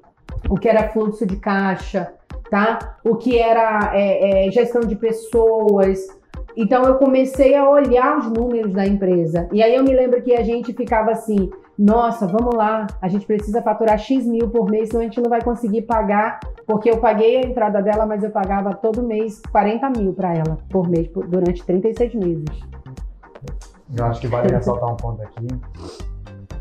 o 0.48 0.56
que 0.56 0.70
era 0.70 0.88
fluxo 0.90 1.26
de 1.26 1.38
caixa, 1.38 2.14
tá? 2.52 2.98
O 3.04 3.16
que 3.16 3.40
era 3.40 3.90
é, 3.96 4.48
é, 4.48 4.52
gestão 4.52 4.82
de 4.82 4.96
pessoas. 4.96 5.98
Então 6.56 6.84
eu 6.84 6.94
comecei 6.96 7.56
a 7.56 7.68
olhar 7.68 8.20
os 8.20 8.30
números 8.32 8.72
da 8.72 8.86
empresa. 8.86 9.50
E 9.52 9.64
aí 9.64 9.76
eu 9.76 9.84
me 9.84 9.96
lembro 9.96 10.22
que 10.22 10.36
a 10.36 10.44
gente 10.44 10.72
ficava 10.72 11.10
assim, 11.10 11.50
nossa, 11.76 12.28
vamos 12.28 12.54
lá, 12.54 12.86
a 13.02 13.08
gente 13.08 13.26
precisa 13.26 13.64
faturar 13.64 13.98
X 13.98 14.28
mil 14.28 14.48
por 14.48 14.70
mês, 14.70 14.90
senão 14.90 15.02
a 15.02 15.06
gente 15.06 15.20
não 15.20 15.30
vai 15.30 15.42
conseguir 15.42 15.82
pagar, 15.82 16.40
porque 16.68 16.88
eu 16.88 16.98
paguei 16.98 17.38
a 17.38 17.42
entrada 17.42 17.82
dela, 17.82 18.06
mas 18.06 18.24
eu 18.24 18.30
pagava 18.30 18.76
todo 18.76 19.02
mês 19.02 19.42
40 19.52 19.90
mil 19.90 20.14
para 20.14 20.36
ela 20.36 20.60
por 20.70 20.88
mês, 20.88 21.08
por- 21.08 21.26
durante 21.28 21.66
36 21.66 22.14
meses. 22.14 22.46
Eu 23.96 24.06
acho 24.06 24.22
que 24.22 24.28
vale 24.28 24.54
ressaltar 24.54 24.92
um 24.92 24.98
ponto 24.98 25.22
aqui. 25.22 25.48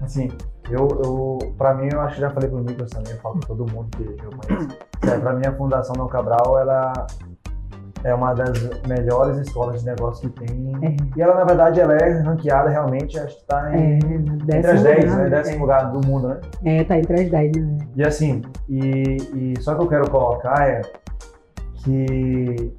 Assim, 0.03 0.29
eu, 0.71 0.89
eu 1.05 1.39
pra 1.57 1.75
mim, 1.75 1.89
eu 1.93 2.01
acho 2.01 2.17
que 2.17 2.21
já 2.21 2.31
falei 2.31 2.49
pro 2.49 2.61
Nicolas 2.61 2.91
também, 2.91 3.13
eu 3.13 3.19
falo 3.21 3.39
pra 3.39 3.49
todo 3.49 3.73
mundo 3.73 3.89
que 3.97 4.03
eu 4.03 4.31
conheço. 4.31 4.69
É, 5.03 5.19
pra 5.19 5.33
mim, 5.33 5.47
a 5.47 5.53
Fundação 5.53 5.95
Dom 5.95 6.07
Cabral, 6.09 6.59
ela 6.59 6.93
é 8.05 8.15
uma 8.15 8.35
das 8.35 8.53
melhores 8.87 9.39
escolas 9.39 9.81
de 9.81 9.87
negócio 9.87 10.31
que 10.31 10.47
tem. 10.47 10.73
É. 10.83 10.97
E 11.17 11.23
ela, 11.23 11.37
na 11.37 11.45
verdade, 11.45 11.81
ela 11.81 11.95
é 11.95 12.21
ranqueada 12.21 12.69
realmente, 12.69 13.19
acho 13.19 13.39
que 13.39 13.47
tá 13.47 13.75
em, 13.75 13.95
É, 13.95 14.57
entre 14.59 14.71
as 14.71 14.83
10, 14.83 15.05
lugar, 15.05 15.19
né? 15.19 15.31
Décimo 15.31 15.61
lugar 15.61 15.91
do 15.91 16.07
mundo, 16.07 16.29
né? 16.29 16.41
É, 16.65 16.77
é, 16.79 16.85
tá 16.85 16.99
entre 16.99 17.23
as 17.23 17.31
10, 17.31 17.57
né? 17.57 17.79
E 17.97 18.05
assim, 18.05 18.43
e, 18.69 19.17
e 19.35 19.63
só 19.63 19.75
que 19.75 19.83
eu 19.83 19.89
quero 19.89 20.11
colocar 20.11 20.69
é 20.69 20.83
que 21.77 22.75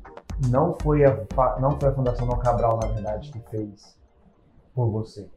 não 0.49 0.75
foi 0.81 1.05
a, 1.05 1.17
não 1.59 1.79
foi 1.79 1.89
a 1.89 1.93
Fundação 1.93 2.27
Dom 2.27 2.37
Cabral, 2.37 2.79
na 2.81 2.87
verdade, 2.89 3.31
que 3.31 3.39
fez 3.49 3.97
por 4.73 4.89
você. 4.89 5.27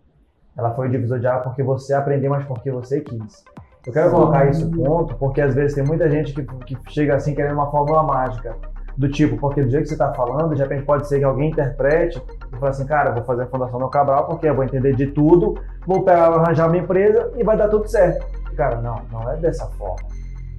Ela 0.57 0.75
foi 0.75 0.89
o 0.89 0.91
divisor 0.91 1.21
de 1.21 1.27
água 1.27 1.43
porque 1.43 1.63
você 1.63 1.95
aprendeu, 1.95 2.31
mas 2.31 2.45
porque 2.45 2.71
você 2.71 3.01
quis. 3.01 3.45
Eu 3.87 3.93
quero 3.93 4.11
colocar 4.11 4.51
isso 4.51 4.69
ponto 4.71 5.15
porque 5.17 5.41
às 5.41 5.55
vezes 5.55 5.75
tem 5.75 5.85
muita 5.85 6.11
gente 6.11 6.35
que, 6.35 6.43
que 6.43 6.93
chega 6.93 7.15
assim 7.15 7.35
querendo 7.35 7.55
uma 7.55 7.71
fórmula 7.71 8.03
mágica. 8.03 8.57
Do 8.97 9.09
tipo, 9.09 9.37
porque 9.37 9.63
do 9.63 9.71
jeito 9.71 9.85
que 9.85 9.91
você 9.91 9.95
está 9.95 10.13
falando, 10.13 10.57
de 10.57 10.61
repente 10.61 10.85
pode 10.85 11.07
ser 11.07 11.21
que 11.21 11.25
alguém 11.25 11.51
interprete 11.51 12.21
e 12.53 12.57
fale 12.59 12.71
assim, 12.71 12.85
cara, 12.85 13.13
vou 13.13 13.23
fazer 13.23 13.45
a 13.45 13.47
Fundação 13.47 13.79
Dom 13.79 13.89
Cabral 13.89 14.27
porque 14.27 14.49
eu 14.49 14.55
vou 14.57 14.65
entender 14.65 14.97
de 14.97 15.07
tudo, 15.07 15.55
vou 15.87 16.03
pegar, 16.03 16.27
arranjar 16.27 16.67
uma 16.67 16.77
empresa 16.77 17.33
e 17.37 17.45
vai 17.45 17.57
dar 17.57 17.69
tudo 17.69 17.87
certo. 17.87 18.27
Cara, 18.57 18.81
não, 18.81 18.97
não 19.13 19.31
é 19.31 19.37
dessa 19.37 19.67
forma. 19.67 20.09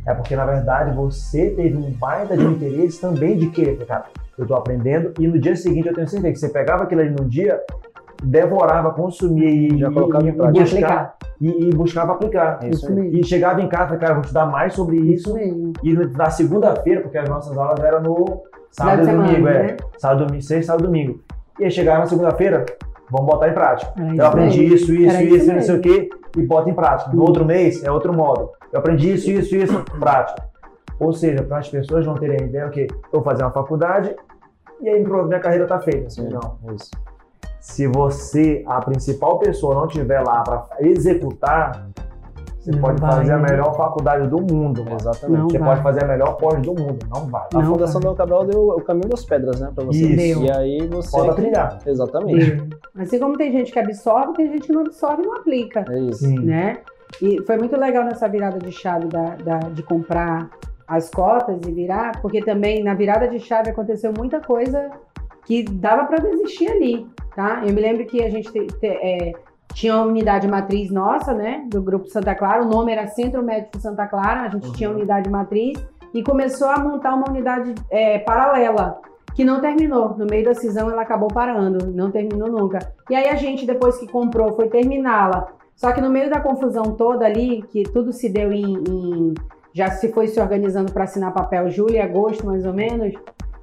É 0.07 0.13
porque, 0.13 0.35
na 0.35 0.45
verdade, 0.45 0.95
você 0.95 1.49
teve 1.51 1.75
um 1.75 1.91
baita 1.91 2.37
de 2.37 2.45
interesse 2.45 3.01
também 3.01 3.37
de 3.37 3.47
querer. 3.49 3.85
Cara, 3.85 4.05
eu 4.39 4.47
tô 4.47 4.55
aprendendo 4.55 5.11
e 5.19 5.27
no 5.27 5.37
dia 5.37 5.55
seguinte 5.55 5.87
eu 5.87 5.93
tenho 5.93 6.07
certeza 6.07 6.31
que 6.33 6.39
você 6.39 6.49
pegava 6.49 6.83
aquilo 6.83 7.01
ali 7.01 7.09
no 7.11 7.25
dia, 7.25 7.59
devorava, 8.23 8.91
consumia 8.93 9.49
e, 9.49 9.77
Já 9.77 9.89
e- 9.89 9.93
colocava 9.93 10.27
em 10.29 10.33
prática. 10.33 10.63
buscar, 10.63 11.15
e, 11.41 11.65
e 11.65 11.69
buscava 11.73 12.13
aplicar. 12.13 12.59
É 12.63 12.69
isso 12.69 12.85
Isso 12.85 12.93
mesmo. 12.95 13.17
E 13.17 13.23
chegava 13.23 13.61
em 13.61 13.67
casa, 13.67 13.97
cara, 13.97 14.13
vou 14.13 14.21
estudar 14.21 14.45
mais 14.45 14.73
sobre 14.73 14.97
Isso 14.97 15.29
isso. 15.29 15.33
mesmo. 15.33 15.73
E 15.83 15.93
na 15.93 16.29
segunda-feira, 16.29 17.01
porque 17.01 17.17
as 17.17 17.27
nossas 17.29 17.57
aulas 17.57 17.79
eram 17.83 18.01
no 18.01 18.43
sábado 18.71 19.03
e 19.03 19.05
domingo, 19.11 19.35
semana, 19.35 19.55
é. 19.57 19.63
né? 19.63 19.77
Sábado, 19.97 20.25
domingo, 20.25 20.43
sexta, 20.43 20.65
sábado, 20.71 20.85
domingo. 20.85 21.19
E 21.59 21.65
aí 21.65 21.71
chegava 21.71 21.99
na 21.99 22.05
segunda-feira, 22.05 22.65
vamos 23.11 23.27
botar 23.27 23.49
em 23.49 23.53
prática. 23.53 23.91
Era 23.97 24.15
Eu 24.15 24.25
aprendi 24.25 24.59
mesmo. 24.61 24.75
isso, 24.75 24.93
isso, 24.93 25.15
Era 25.15 25.23
isso, 25.23 25.35
isso 25.35 25.53
não 25.53 25.61
sei 25.61 25.75
o 25.75 25.81
quê, 25.81 26.09
e 26.37 26.41
bota 26.43 26.69
em 26.69 26.73
prática. 26.73 27.11
No 27.13 27.23
outro 27.23 27.43
mês 27.43 27.83
é 27.83 27.91
outro 27.91 28.13
modo. 28.13 28.51
Eu 28.71 28.79
aprendi 28.79 29.13
isso, 29.13 29.29
isso, 29.29 29.55
isso, 29.55 29.83
prática. 29.99 30.47
Ou 30.99 31.13
seja, 31.13 31.41
para 31.43 31.59
as 31.59 31.69
pessoas 31.69 32.05
não 32.05 32.13
terem 32.15 32.47
ideia, 32.47 32.67
o 32.67 32.69
quê? 32.69 32.87
Eu 32.91 33.21
vou 33.21 33.23
fazer 33.23 33.43
uma 33.43 33.51
faculdade 33.51 34.13
e 34.81 34.89
aí 34.89 35.03
pronto, 35.03 35.27
minha 35.27 35.39
carreira 35.39 35.65
está 35.65 35.79
feita. 35.79 36.09
Sim, 36.09 36.29
Não. 36.29 36.57
Isso. 36.75 36.89
Se 37.59 37.87
você, 37.87 38.63
a 38.65 38.79
principal 38.81 39.37
pessoa, 39.37 39.75
não 39.75 39.85
estiver 39.85 40.21
lá 40.21 40.41
para 40.43 40.65
executar, 40.79 41.87
você 42.59 42.71
Não 42.71 42.79
pode 42.79 42.99
vai. 43.01 43.11
fazer 43.11 43.33
a 43.33 43.37
melhor 43.37 43.75
faculdade 43.75 44.27
do 44.27 44.37
mundo. 44.37 44.83
mano. 44.83 44.97
Exatamente. 44.99 45.39
Não 45.39 45.49
Você 45.49 45.57
vai. 45.59 45.69
pode 45.69 45.81
fazer 45.83 46.03
a 46.03 46.07
melhor 46.07 46.33
pós 46.37 46.61
do 46.61 46.73
mundo. 46.73 46.99
Não 47.13 47.25
vai. 47.27 47.47
A 47.53 47.57
Não 47.59 47.65
Fundação 47.65 48.01
vai. 48.01 48.09
Dom 48.11 48.15
Cabral 48.17 48.45
deu 48.45 48.69
o 48.69 48.81
caminho 48.81 49.09
das 49.09 49.23
pedras, 49.25 49.59
né, 49.59 49.71
pra 49.75 49.83
você. 49.85 49.97
Isso. 50.05 50.43
E 50.43 50.51
aí 50.51 50.87
você. 50.87 51.11
Pode 51.11 51.35
trilhar. 51.35 51.79
Exatamente. 51.85 52.51
Deu. 52.55 52.67
Assim 52.97 53.19
como 53.19 53.37
tem 53.37 53.51
gente 53.51 53.71
que 53.71 53.79
absorve, 53.79 54.33
tem 54.33 54.47
gente 54.51 54.67
que 54.67 54.73
não 54.73 54.81
absorve 54.81 55.23
e 55.23 55.25
não 55.25 55.35
aplica, 55.35 55.85
É 55.89 55.99
isso. 55.99 56.25
Sim. 56.25 56.39
né? 56.39 56.77
E 57.21 57.41
foi 57.45 57.57
muito 57.57 57.75
legal 57.77 58.03
nessa 58.05 58.27
virada 58.27 58.57
de 58.59 58.71
chave 58.71 59.07
da, 59.07 59.35
da- 59.35 59.69
de 59.69 59.81
comprar 59.83 60.49
as 60.89 61.09
cotas 61.09 61.61
e 61.67 61.71
virar, 61.71 62.19
porque 62.21 62.41
também 62.41 62.83
na 62.83 62.93
virada 62.95 63.27
de 63.27 63.39
chave 63.39 63.69
aconteceu 63.69 64.11
muita 64.17 64.39
coisa 64.41 64.89
que 65.45 65.63
dava 65.63 66.05
para 66.05 66.17
desistir 66.17 66.69
ali, 66.69 67.07
tá? 67.35 67.61
Eu 67.65 67.73
me 67.73 67.79
lembro 67.81 68.05
que 68.05 68.23
a 68.23 68.29
gente 68.29 68.51
te- 68.51 68.67
te- 68.67 68.87
é, 68.87 69.33
tinha 69.73 69.95
uma 69.95 70.05
unidade 70.05 70.47
matriz 70.47 70.89
nossa, 70.91 71.33
né, 71.33 71.63
do 71.67 71.81
Grupo 71.81 72.07
Santa 72.07 72.33
Clara, 72.35 72.63
o 72.63 72.67
nome 72.67 72.91
era 72.91 73.07
Centro 73.07 73.43
Médico 73.43 73.77
Santa 73.79 74.07
Clara, 74.07 74.41
a 74.41 74.49
gente 74.49 74.67
Uhum. 74.67 74.73
tinha 74.73 74.89
unidade 74.89 75.29
matriz 75.29 75.77
e 76.13 76.23
começou 76.23 76.67
a 76.69 76.79
montar 76.79 77.13
uma 77.13 77.29
unidade 77.29 77.73
é, 77.89 78.17
paralela, 78.19 78.99
que 79.35 79.45
não 79.45 79.61
terminou. 79.61 80.15
No 80.17 80.25
meio 80.25 80.43
da 80.43 80.55
cisão 80.55 80.89
ela 80.89 81.03
acabou 81.03 81.29
parando, 81.29 81.85
não 81.91 82.09
terminou 82.11 82.49
nunca. 82.49 82.79
E 83.09 83.15
aí 83.15 83.29
a 83.29 83.35
gente, 83.35 83.65
depois 83.65 83.97
que 83.97 84.07
comprou, 84.07 84.53
foi 84.53 84.67
terminá-la. 84.69 85.47
Só 85.75 85.91
que 85.93 86.01
no 86.01 86.09
meio 86.09 86.29
da 86.29 86.41
confusão 86.41 86.83
toda 86.97 87.25
ali, 87.25 87.61
que 87.71 87.83
tudo 87.83 88.11
se 88.11 88.27
deu 88.27 88.51
em. 88.51 88.73
em- 88.89 89.33
já 89.73 89.91
se 89.91 90.11
foi 90.11 90.27
se 90.27 90.39
organizando 90.39 90.91
para 90.91 91.03
assinar 91.03 91.33
papel 91.33 91.69
julho 91.69 91.95
e 91.95 91.99
agosto, 91.99 92.45
mais 92.45 92.65
ou 92.65 92.73
menos, 92.73 93.13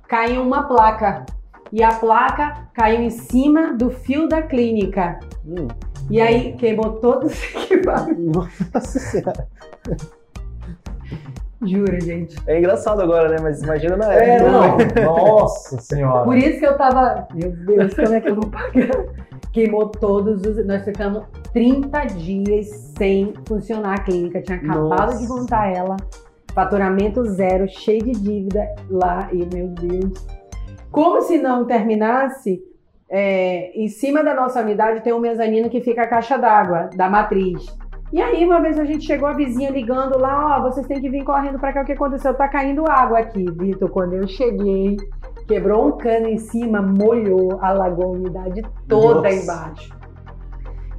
caiu 0.09 0.43
uma 0.43 0.65
placa. 0.65 1.27
E 1.73 1.83
a 1.83 1.93
placa 1.95 2.69
caiu 2.73 3.03
em 3.03 3.11
cima 3.11 3.73
do 3.73 3.91
fio 3.91 4.29
da 4.29 4.43
clínica. 4.43 5.19
Hum. 5.45 5.67
E 6.09 6.21
aí 6.21 6.53
queimou 6.53 7.01
todos 7.01 7.33
os 7.33 7.43
equipamentos. 7.55 8.71
Nossa 8.73 8.99
senhora. 8.99 9.49
Juro, 11.65 11.99
gente. 12.01 12.37
É 12.47 12.59
engraçado 12.59 13.01
agora, 13.01 13.29
né? 13.31 13.37
Mas 13.43 13.63
imagina 13.63 13.97
na 13.97 14.13
É, 14.15 14.37
época. 14.37 15.01
não. 15.01 15.17
Nossa 15.17 15.81
senhora. 15.81 16.25
Por 16.25 16.37
isso 16.37 16.59
que 16.59 16.67
eu 16.67 16.77
tava. 16.77 17.27
Meu 17.35 17.51
Deus, 17.51 17.95
como 17.95 18.15
é 18.15 18.21
que 18.21 18.29
eu 18.29 18.35
vou 18.35 18.51
pagar? 18.51 19.05
Queimou 19.53 19.89
todos 19.89 20.43
os. 20.43 20.65
Nós 20.67 20.85
ficamos 20.85 21.23
30 21.55 21.99
dias 22.07 22.67
sem 22.99 23.33
funcionar 23.49 23.95
a 23.95 24.03
clínica. 24.03 24.43
Tinha 24.43 24.59
acabado 24.59 25.13
Nossa. 25.13 25.19
de 25.19 25.29
montar 25.29 25.75
ela. 25.75 25.97
Faturamento 26.55 27.25
zero, 27.25 27.67
cheio 27.69 28.03
de 28.03 28.13
dívida 28.13 28.67
lá. 28.91 29.29
E, 29.33 29.39
meu 29.55 29.69
Deus. 29.69 30.27
Como 30.91 31.21
se 31.23 31.39
não 31.39 31.67
terminasse, 31.67 32.63
é, 33.11 33.71
em 33.79 33.89
cima 33.89 34.23
da 34.23 34.35
nossa 34.35 34.61
unidade 34.61 35.03
tem 35.03 35.13
um 35.13 35.19
mezanino 35.21 35.69
que 35.71 35.81
fica 35.81 36.03
a 36.03 36.07
caixa 36.07 36.37
d'água 36.37 36.91
da 36.97 37.09
matriz. 37.09 37.67
E 38.13 38.23
aí, 38.23 38.45
uma 38.47 38.61
vez 38.61 38.79
a 38.79 38.85
gente 38.85 39.05
chegou, 39.05 39.29
a 39.29 39.33
vizinha 39.33 39.71
ligando 39.71 40.19
lá, 40.19 40.57
ó, 40.59 40.63
vocês 40.63 40.87
têm 40.87 41.01
que 41.01 41.11
vir 41.11 41.25
correndo 41.25 41.59
pra 41.59 41.73
cá, 41.73 41.83
o 41.83 41.85
que 41.85 41.93
aconteceu? 41.93 42.33
Tá 42.35 42.49
caindo 42.49 42.89
água 42.89 43.19
aqui, 43.19 43.45
Vitor. 43.51 43.91
Quando 43.91 44.15
eu 44.15 44.27
cheguei, 44.29 44.97
quebrou 45.49 45.89
um 45.89 45.93
cano 45.99 46.29
em 46.29 46.39
cima, 46.39 46.81
molhou, 46.81 47.59
alagou 47.61 48.05
a 48.05 48.09
unidade 48.11 48.63
toda 48.89 49.29
Nossa. 49.29 49.33
embaixo. 49.35 49.97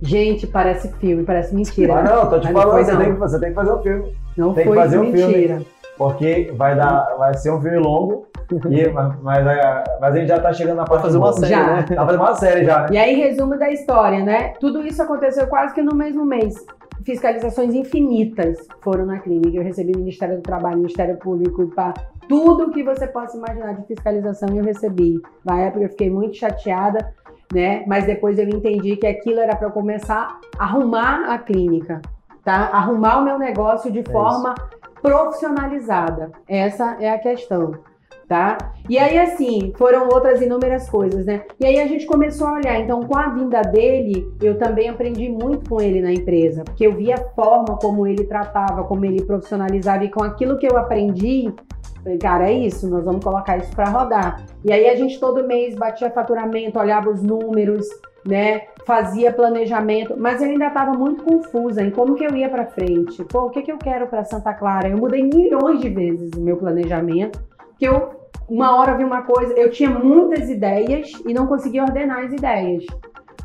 Gente, 0.01 0.45
parece 0.45 0.91
filme, 0.97 1.24
parece 1.24 1.55
mentira. 1.55 1.95
Ah, 1.99 2.03
não, 2.03 2.30
tô 2.30 2.39
te 2.39 2.51
Mas 2.51 2.64
falando, 2.64 2.86
você 2.86 2.91
não. 2.91 2.99
tem, 3.01 3.14
que, 3.14 3.20
você 3.20 3.39
tem 3.39 3.49
que 3.49 3.55
fazer 3.55 3.72
o 3.72 3.82
filme. 3.82 4.14
Não 4.38 4.53
tem 4.53 4.64
que 4.64 4.70
foi 4.70 4.78
fazer 4.78 4.99
um 4.99 5.12
filme. 5.12 5.34
mentira. 5.38 5.62
Porque 5.97 6.53
vai, 6.55 6.76
dar, 6.76 7.16
vai 7.18 7.34
ser 7.36 7.51
um 7.51 7.60
filme 7.60 7.80
longo, 7.80 8.28
e, 8.70 8.88
mas, 8.93 9.16
mas, 9.24 9.47
a- 9.47 9.84
mas 9.99 10.14
a 10.14 10.18
gente 10.20 10.28
já 10.28 10.39
tá 10.39 10.53
chegando 10.53 10.76
na 10.78 10.84
Vai 10.84 10.89
parte 10.89 11.01
fazer 11.03 11.18
uma 11.18 11.34
série, 11.34 11.49
Já. 11.49 11.68
né? 11.78 11.84
Tá 11.84 12.05
fazendo 12.05 12.22
uma 12.22 12.36
série 12.36 12.66
já, 12.66 12.82
né? 12.82 12.88
E 12.91 12.97
aí, 12.97 13.16
resumo 13.16 13.58
da 13.58 13.72
história, 13.72 14.24
né? 14.24 14.49
Tudo 14.60 14.86
isso 14.86 15.01
aconteceu 15.01 15.47
quase 15.47 15.74
que 15.74 15.82
no 15.82 15.95
mesmo 15.95 16.24
mês. 16.24 16.53
Fiscalizações 17.03 17.73
infinitas 17.73 18.67
foram 18.81 19.05
na 19.05 19.19
clínica. 19.19 19.57
Eu 19.57 19.63
recebi 19.63 19.91
do 19.91 19.99
Ministério 19.99 20.37
do 20.37 20.41
Trabalho, 20.41 20.77
Ministério 20.77 21.17
Público, 21.17 21.67
pá, 21.67 21.93
tudo 22.27 22.71
que 22.71 22.83
você 22.83 23.07
possa 23.07 23.37
imaginar 23.37 23.73
de 23.73 23.87
fiscalização 23.87 24.49
eu 24.55 24.63
recebi. 24.63 25.21
Na 25.43 25.59
época 25.61 25.85
eu 25.85 25.89
fiquei 25.89 26.09
muito 26.09 26.35
chateada, 26.35 27.13
né? 27.53 27.83
Mas 27.87 28.05
depois 28.05 28.37
eu 28.37 28.47
entendi 28.47 28.97
que 28.97 29.07
aquilo 29.07 29.39
era 29.39 29.55
para 29.55 29.67
eu 29.67 29.71
começar 29.71 30.39
a 30.57 30.63
arrumar 30.63 31.31
a 31.31 31.37
clínica, 31.37 32.01
tá? 32.43 32.69
Arrumar 32.73 33.19
o 33.19 33.23
meu 33.23 33.39
negócio 33.39 33.91
de 33.91 34.03
forma 34.03 34.53
profissionalizada. 35.01 36.31
Essa 36.47 36.97
é 36.99 37.09
a 37.09 37.19
questão. 37.19 37.79
Tá? 38.28 38.57
E 38.89 38.97
aí, 38.97 39.17
assim, 39.17 39.71
foram 39.78 40.09
outras 40.09 40.41
inúmeras 40.41 40.89
coisas, 40.89 41.25
né? 41.25 41.43
E 41.57 41.65
aí 41.65 41.80
a 41.80 41.88
gente 41.88 42.05
começou 42.05 42.47
a 42.47 42.53
olhar. 42.55 42.78
Então, 42.78 43.01
com 43.03 43.17
a 43.17 43.30
vinda 43.30 43.61
dele, 43.61 44.30
eu 44.41 44.57
também 44.57 44.89
aprendi 44.89 45.30
muito 45.30 45.69
com 45.69 45.80
ele 45.80 46.01
na 46.01 46.11
empresa, 46.11 46.65
porque 46.65 46.86
eu 46.86 46.93
via 46.93 47.15
a 47.15 47.30
forma 47.30 47.78
como 47.78 48.05
ele 48.05 48.25
tratava, 48.25 48.84
como 48.84 49.05
ele 49.05 49.23
profissionalizava, 49.23 50.03
e 50.03 50.11
com 50.11 50.23
aquilo 50.23 50.57
que 50.57 50.67
eu 50.67 50.78
aprendi, 50.78 51.53
falei, 52.03 52.17
cara, 52.17 52.49
é 52.49 52.53
isso, 52.53 52.89
nós 52.89 53.05
vamos 53.05 53.23
colocar 53.23 53.57
isso 53.57 53.73
para 53.73 53.89
rodar. 53.89 54.45
E 54.63 54.73
aí 54.73 54.89
a 54.89 54.95
gente 54.95 55.19
todo 55.19 55.47
mês 55.47 55.75
batia 55.75 56.09
faturamento, 56.09 56.78
olhava 56.78 57.09
os 57.09 57.21
números, 57.21 57.88
né? 58.25 58.63
Fazia 58.86 59.32
planejamento, 59.32 60.15
mas 60.17 60.41
eu 60.41 60.49
ainda 60.49 60.67
estava 60.67 60.91
muito 60.91 61.23
confusa 61.23 61.82
em 61.82 61.91
como 61.91 62.15
que 62.15 62.25
eu 62.25 62.36
ia 62.36 62.49
para 62.49 62.65
frente. 62.65 63.23
Pô, 63.25 63.45
o 63.45 63.49
que 63.49 63.61
que 63.61 63.71
eu 63.71 63.78
quero 63.78 64.07
para 64.07 64.23
Santa 64.23 64.53
Clara? 64.53 64.89
Eu 64.89 64.97
mudei 64.97 65.23
milhões 65.23 65.80
de 65.80 65.89
vezes 65.89 66.32
o 66.36 66.41
meu 66.41 66.57
planejamento, 66.57 67.39
que 67.78 67.86
eu 67.86 68.16
uma 68.47 68.75
hora 68.78 68.95
vi 68.95 69.03
uma 69.03 69.23
coisa, 69.23 69.53
eu 69.53 69.69
tinha 69.69 69.89
muitas 69.89 70.49
ideias 70.49 71.11
e 71.25 71.34
não 71.34 71.47
conseguia 71.47 71.84
ordenar 71.84 72.25
as 72.25 72.32
ideias, 72.32 72.86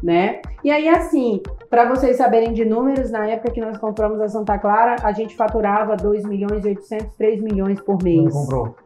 né? 0.02 0.40
E 0.64 0.70
aí 0.70 0.88
assim, 0.88 1.42
para 1.68 1.88
vocês 1.88 2.16
saberem 2.16 2.52
de 2.52 2.64
números, 2.64 3.10
na 3.10 3.26
época 3.26 3.50
que 3.50 3.60
nós 3.60 3.76
compramos 3.78 4.20
a 4.20 4.28
Santa 4.28 4.58
Clara, 4.58 4.96
a 5.02 5.12
gente 5.12 5.34
faturava 5.34 5.96
2 5.96 6.24
milhões 6.24 6.64
e 6.64 6.68
800, 6.68 7.16
3 7.16 7.42
milhões 7.42 7.80
por 7.80 8.02
mês 8.02 8.32
comprou. 8.32 8.76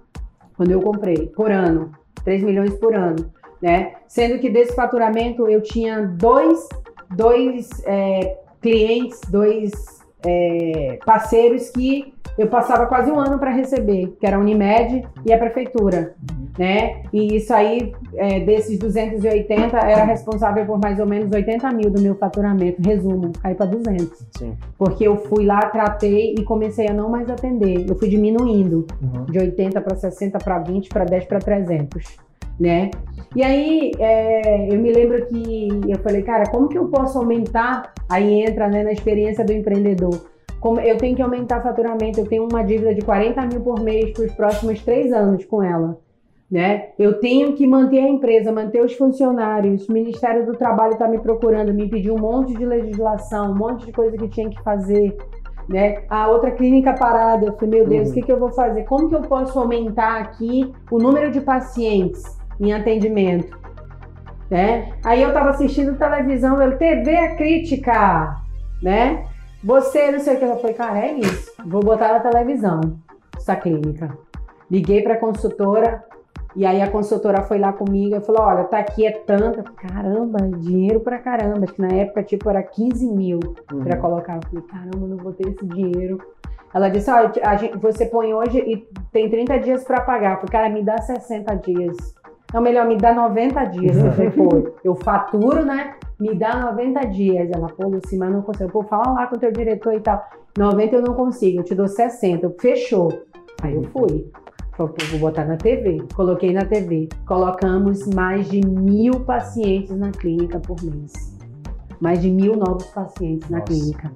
quando 0.56 0.70
eu 0.70 0.80
comprei, 0.80 1.28
por 1.28 1.50
ano, 1.50 1.92
3 2.24 2.42
milhões 2.42 2.74
por 2.74 2.94
ano, 2.94 3.30
né? 3.60 3.94
Sendo 4.08 4.38
que 4.38 4.48
desse 4.48 4.74
faturamento 4.74 5.48
eu 5.48 5.62
tinha 5.62 6.02
dois, 6.02 6.68
dois 7.14 7.68
é, 7.84 8.38
clientes, 8.60 9.20
dois 9.28 9.95
é, 10.26 10.98
parceiros 11.04 11.70
que 11.70 12.12
eu 12.36 12.48
passava 12.48 12.84
quase 12.86 13.10
um 13.10 13.18
ano 13.18 13.38
para 13.38 13.50
receber, 13.50 14.14
que 14.20 14.26
era 14.26 14.36
a 14.36 14.40
Unimed 14.40 15.06
e 15.24 15.32
a 15.32 15.38
prefeitura, 15.38 16.14
né? 16.58 17.02
E 17.10 17.36
isso 17.36 17.52
aí, 17.54 17.94
é, 18.14 18.40
desses 18.40 18.78
280, 18.78 19.74
era 19.78 20.04
responsável 20.04 20.66
por 20.66 20.78
mais 20.78 20.98
ou 21.00 21.06
menos 21.06 21.32
80 21.32 21.70
mil 21.72 21.90
do 21.90 22.00
meu 22.00 22.14
faturamento. 22.16 22.82
Resumo, 22.86 23.32
caiu 23.42 23.56
para 23.56 23.66
200. 23.66 24.26
Sim. 24.36 24.54
Porque 24.76 25.06
eu 25.08 25.16
fui 25.16 25.46
lá, 25.46 25.60
tratei 25.70 26.34
e 26.38 26.42
comecei 26.44 26.88
a 26.88 26.92
não 26.92 27.08
mais 27.08 27.30
atender. 27.30 27.88
Eu 27.88 27.96
fui 27.96 28.08
diminuindo 28.08 28.86
Uhum. 29.00 29.24
de 29.26 29.38
80 29.38 29.80
para 29.80 29.96
60 29.96 30.38
para 30.38 30.58
20 30.58 30.88
para 30.90 31.04
10 31.04 31.24
para 31.24 31.38
300, 31.38 32.16
né? 32.58 32.90
E 33.34 33.42
aí 33.42 33.92
é, 33.98 34.72
eu 34.72 34.78
me 34.80 34.92
lembro 34.92 35.26
que 35.26 35.68
eu 35.88 35.98
falei, 35.98 36.22
cara, 36.22 36.44
como 36.50 36.68
que 36.68 36.78
eu 36.78 36.88
posso 36.88 37.18
aumentar? 37.18 37.92
Aí 38.08 38.42
entra 38.42 38.68
né, 38.68 38.82
na 38.82 38.92
experiência 38.92 39.44
do 39.44 39.52
empreendedor. 39.52 40.26
Como 40.60 40.80
eu 40.80 40.96
tenho 40.96 41.14
que 41.14 41.22
aumentar 41.22 41.62
faturamento, 41.62 42.20
eu 42.20 42.26
tenho 42.26 42.48
uma 42.50 42.62
dívida 42.62 42.94
de 42.94 43.02
40 43.02 43.42
mil 43.46 43.60
por 43.60 43.80
mês 43.80 44.12
para 44.12 44.24
os 44.24 44.32
próximos 44.32 44.82
três 44.82 45.12
anos 45.12 45.44
com 45.44 45.62
ela. 45.62 45.98
Né? 46.50 46.90
Eu 46.98 47.18
tenho 47.18 47.54
que 47.54 47.66
manter 47.66 47.98
a 47.98 48.08
empresa, 48.08 48.52
manter 48.52 48.82
os 48.82 48.94
funcionários. 48.94 49.88
O 49.88 49.92
Ministério 49.92 50.46
do 50.46 50.56
Trabalho 50.56 50.92
está 50.92 51.08
me 51.08 51.18
procurando, 51.18 51.74
me 51.74 51.88
pediu 51.88 52.14
um 52.14 52.20
monte 52.20 52.54
de 52.54 52.64
legislação, 52.64 53.50
um 53.50 53.56
monte 53.56 53.84
de 53.84 53.92
coisa 53.92 54.16
que 54.16 54.28
tinha 54.28 54.48
que 54.48 54.62
fazer 54.62 55.16
né? 55.68 56.04
A 56.08 56.28
outra 56.28 56.52
clínica 56.52 56.92
parada, 56.94 57.46
eu 57.46 57.52
falei, 57.54 57.80
meu 57.80 57.88
Deus, 57.88 58.06
Uhum. 58.06 58.12
o 58.12 58.14
que, 58.14 58.22
que 58.22 58.32
eu 58.32 58.38
vou 58.38 58.52
fazer? 58.52 58.84
Como 58.84 59.08
que 59.08 59.16
eu 59.16 59.22
posso 59.22 59.58
aumentar 59.58 60.20
aqui 60.20 60.72
o 60.90 60.98
número 60.98 61.30
de 61.32 61.40
pacientes 61.40 62.22
em 62.60 62.72
atendimento? 62.72 63.56
Né? 64.50 64.92
Aí 65.04 65.22
eu 65.22 65.32
tava 65.32 65.50
assistindo 65.50 65.96
televisão, 65.98 66.60
eu 66.62 66.78
TV 66.78 67.16
a 67.16 67.34
crítica, 67.36 68.36
né? 68.82 69.24
Você, 69.64 70.12
não 70.12 70.20
sei 70.20 70.36
o 70.36 70.38
que, 70.38 70.44
eu 70.44 70.56
falei, 70.58 70.74
cara, 70.74 70.98
é 71.00 71.12
isso, 71.14 71.52
vou 71.66 71.82
botar 71.82 72.12
na 72.12 72.20
televisão 72.20 72.80
essa 73.36 73.56
clínica. 73.56 74.16
Liguei 74.70 75.02
pra 75.02 75.16
consultora, 75.16 76.04
e 76.54 76.64
aí 76.64 76.80
a 76.80 76.90
consultora 76.90 77.42
foi 77.42 77.58
lá 77.58 77.72
comigo 77.72 78.16
e 78.16 78.20
falou: 78.20 78.42
olha, 78.42 78.64
tá 78.64 78.78
aqui, 78.78 79.04
é 79.06 79.10
falei, 79.12 79.62
Caramba, 79.76 80.38
dinheiro 80.58 81.00
pra 81.00 81.18
caramba. 81.18 81.66
Que 81.66 81.80
na 81.80 81.88
época, 81.88 82.22
tipo, 82.22 82.48
era 82.48 82.62
15 82.62 83.06
mil 83.06 83.40
Uhum. 83.72 83.84
pra 83.84 83.96
colocar. 83.98 84.36
Eu 84.36 84.40
falei, 84.48 84.64
caramba, 84.66 85.06
não 85.06 85.16
vou 85.18 85.32
ter 85.32 85.48
esse 85.48 85.64
dinheiro. 85.66 86.18
Ela 86.74 86.88
disse, 86.88 87.10
ó, 87.10 87.30
a 87.44 87.56
gente- 87.56 87.76
você 87.78 88.06
põe 88.06 88.32
hoje 88.32 88.58
e 88.58 88.76
tem 89.12 89.28
30 89.30 89.58
dias 89.58 89.84
pra 89.84 90.00
pagar. 90.00 90.32
Eu 90.32 90.36
falei, 90.36 90.50
cara, 90.52 90.68
me 90.70 90.82
dá 90.82 90.98
60 90.98 91.54
dias. 91.56 91.96
Não, 92.52 92.60
melhor, 92.60 92.86
me 92.86 92.96
dá 92.96 93.12
90 93.12 93.64
dias. 93.64 93.96
Eu 93.96 94.12
falei, 94.12 94.30
pô, 94.30 94.72
eu 94.84 94.94
faturo, 94.94 95.64
né? 95.64 95.94
Me 96.18 96.34
dá 96.34 96.56
90 96.70 97.00
dias. 97.06 97.50
Ela, 97.50 97.68
pô, 97.68 97.88
Luci, 97.88 98.16
mas 98.16 98.32
não 98.32 98.42
consigo. 98.42 98.70
Pô, 98.70 98.82
fala 98.82 99.12
lá 99.12 99.26
com 99.26 99.36
o 99.36 99.38
teu 99.38 99.52
diretor 99.52 99.94
e 99.94 100.00
tal. 100.00 100.24
90 100.56 100.96
eu 100.96 101.02
não 101.02 101.14
consigo, 101.14 101.60
eu 101.60 101.64
te 101.64 101.74
dou 101.74 101.88
60. 101.88 102.46
Eu, 102.46 102.54
Fechou. 102.58 103.12
Aí 103.62 103.74
eu 103.74 103.82
fui. 103.84 104.30
Falei, 104.72 104.92
pô, 104.92 105.04
vou 105.10 105.18
botar 105.20 105.44
na 105.44 105.56
TV. 105.56 106.02
Coloquei 106.14 106.52
na 106.52 106.64
TV. 106.64 107.08
Colocamos 107.26 108.06
mais 108.06 108.48
de 108.48 108.66
mil 108.66 109.20
pacientes 109.20 109.96
na 109.96 110.10
clínica 110.10 110.60
por 110.60 110.82
mês. 110.82 111.12
Mais 112.00 112.20
de 112.20 112.30
mil 112.30 112.56
novos 112.56 112.86
pacientes 112.86 113.48
na 113.48 113.58
Nossa. 113.58 113.72
clínica. 113.72 114.12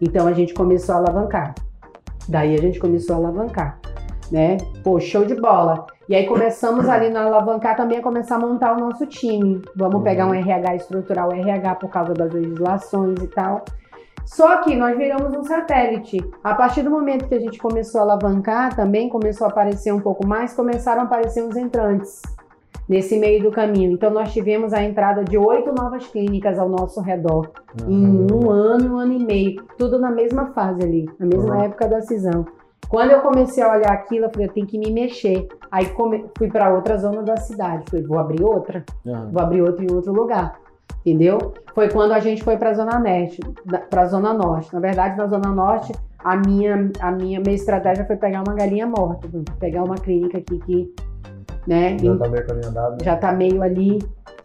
Então 0.00 0.26
a 0.26 0.32
gente 0.32 0.54
começou 0.54 0.94
a 0.94 0.98
alavancar. 0.98 1.54
Daí 2.28 2.54
a 2.54 2.60
gente 2.60 2.78
começou 2.78 3.16
a 3.16 3.18
alavancar, 3.18 3.78
né? 4.32 4.56
Pô, 4.82 4.98
show 4.98 5.24
de 5.24 5.34
bola. 5.34 5.86
E 6.08 6.14
aí 6.14 6.26
começamos 6.26 6.88
ali 6.88 7.08
na 7.08 7.24
alavancar 7.24 7.76
também 7.76 7.98
a 7.98 8.02
começar 8.02 8.36
a 8.36 8.38
montar 8.38 8.76
o 8.76 8.80
nosso 8.80 9.06
time. 9.06 9.62
Vamos 9.74 9.96
Uhum. 9.96 10.02
pegar 10.02 10.26
um 10.26 10.34
RH 10.34 10.76
estrutural, 10.76 11.32
RH 11.32 11.74
por 11.76 11.88
causa 11.90 12.12
das 12.12 12.32
legislações 12.32 13.18
e 13.22 13.26
tal. 13.28 13.64
Só 14.26 14.58
que 14.58 14.74
nós 14.74 14.96
viramos 14.96 15.34
um 15.36 15.44
satélite. 15.44 16.18
A 16.42 16.54
partir 16.54 16.82
do 16.82 16.90
momento 16.90 17.26
que 17.28 17.34
a 17.34 17.40
gente 17.40 17.58
começou 17.58 18.00
a 18.00 18.04
alavancar, 18.04 18.74
também 18.74 19.08
começou 19.08 19.46
a 19.46 19.50
aparecer 19.50 19.92
um 19.92 20.00
pouco 20.00 20.26
mais, 20.26 20.52
começaram 20.54 21.02
a 21.02 21.04
aparecer 21.04 21.42
os 21.42 21.56
entrantes 21.56 22.22
nesse 22.88 23.18
meio 23.18 23.42
do 23.42 23.50
caminho. 23.50 23.92
Então 23.92 24.10
nós 24.10 24.32
tivemos 24.32 24.72
a 24.74 24.82
entrada 24.82 25.24
de 25.24 25.36
oito 25.38 25.72
novas 25.74 26.06
clínicas 26.06 26.58
ao 26.58 26.68
nosso 26.68 27.00
redor 27.00 27.50
em 27.86 28.26
um 28.32 28.50
ano, 28.50 28.94
um 28.94 28.98
ano 28.98 29.12
e 29.12 29.24
meio, 29.24 29.62
tudo 29.78 29.98
na 29.98 30.10
mesma 30.10 30.46
fase 30.52 30.82
ali, 30.82 31.08
na 31.18 31.26
mesma 31.26 31.56
Uhum. 31.56 31.62
época 31.62 31.86
da 31.88 32.00
cisão. 32.02 32.46
Quando 32.88 33.10
eu 33.10 33.20
comecei 33.20 33.62
a 33.62 33.72
olhar 33.72 33.92
aquilo, 33.92 34.26
eu 34.26 34.30
falei, 34.30 34.46
eu 34.46 34.52
tenho 34.52 34.66
que 34.66 34.78
me 34.78 34.90
mexer. 34.90 35.48
Aí 35.70 35.86
come- 35.90 36.26
fui 36.38 36.48
para 36.48 36.72
outra 36.72 36.96
zona 36.98 37.22
da 37.22 37.36
cidade, 37.36 37.84
falei, 37.90 38.04
vou 38.06 38.18
abrir 38.18 38.42
outra, 38.42 38.84
Aham. 39.06 39.30
vou 39.32 39.42
abrir 39.42 39.62
outra 39.62 39.84
em 39.84 39.92
outro 39.92 40.12
lugar. 40.12 40.58
Entendeu? 41.04 41.52
Foi 41.74 41.88
quando 41.90 42.12
a 42.12 42.20
gente 42.20 42.42
foi 42.42 42.56
para 42.56 42.70
a 42.70 42.74
zona 42.74 42.98
norte, 42.98 43.40
para 43.90 44.02
a 44.02 44.06
zona 44.06 44.32
norte. 44.32 44.72
Na 44.72 44.80
verdade, 44.80 45.16
na 45.18 45.26
zona 45.26 45.50
norte, 45.50 45.92
a 46.18 46.36
minha 46.36 46.90
a 47.00 47.10
minha 47.12 47.40
minha 47.40 47.54
estratégia 47.54 48.06
foi 48.06 48.16
pegar 48.16 48.42
uma 48.46 48.54
galinha 48.54 48.86
morta, 48.86 49.28
pegar 49.58 49.82
uma 49.84 49.96
clínica 49.96 50.38
aqui 50.38 50.58
que, 50.60 50.94
né, 51.66 51.98
Já 51.98 52.16
tá 52.16 52.28
meio 52.28 52.46
caminho 52.46 52.68
andado. 52.68 52.90
né? 52.92 52.98
já 53.02 53.16
tá 53.16 53.32
meio 53.32 53.62
ali 53.62 53.98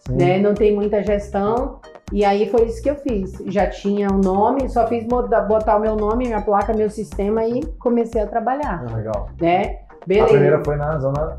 Sim. 0.07 0.15
né? 0.17 0.37
Não 0.39 0.53
tem 0.53 0.75
muita 0.75 1.01
gestão. 1.01 1.79
E 2.11 2.25
aí 2.25 2.49
foi 2.49 2.65
isso 2.65 2.81
que 2.81 2.89
eu 2.89 2.95
fiz. 2.95 3.33
Já 3.47 3.67
tinha 3.67 4.09
o 4.11 4.17
nome, 4.17 4.67
só 4.69 4.87
fiz 4.87 5.03
botar, 5.05 5.75
o 5.77 5.79
meu 5.79 5.95
nome, 5.95 6.25
minha 6.27 6.41
placa, 6.41 6.73
meu 6.73 6.89
sistema 6.89 7.45
e 7.45 7.63
comecei 7.79 8.21
a 8.21 8.27
trabalhar, 8.27 8.85
Ah, 8.89 8.95
legal. 8.95 9.29
né? 9.39 9.79
A 10.01 10.05
Beleza. 10.05 10.27
primeira 10.29 10.61
foi 10.65 10.75
na 10.77 10.97
zona, 10.97 11.37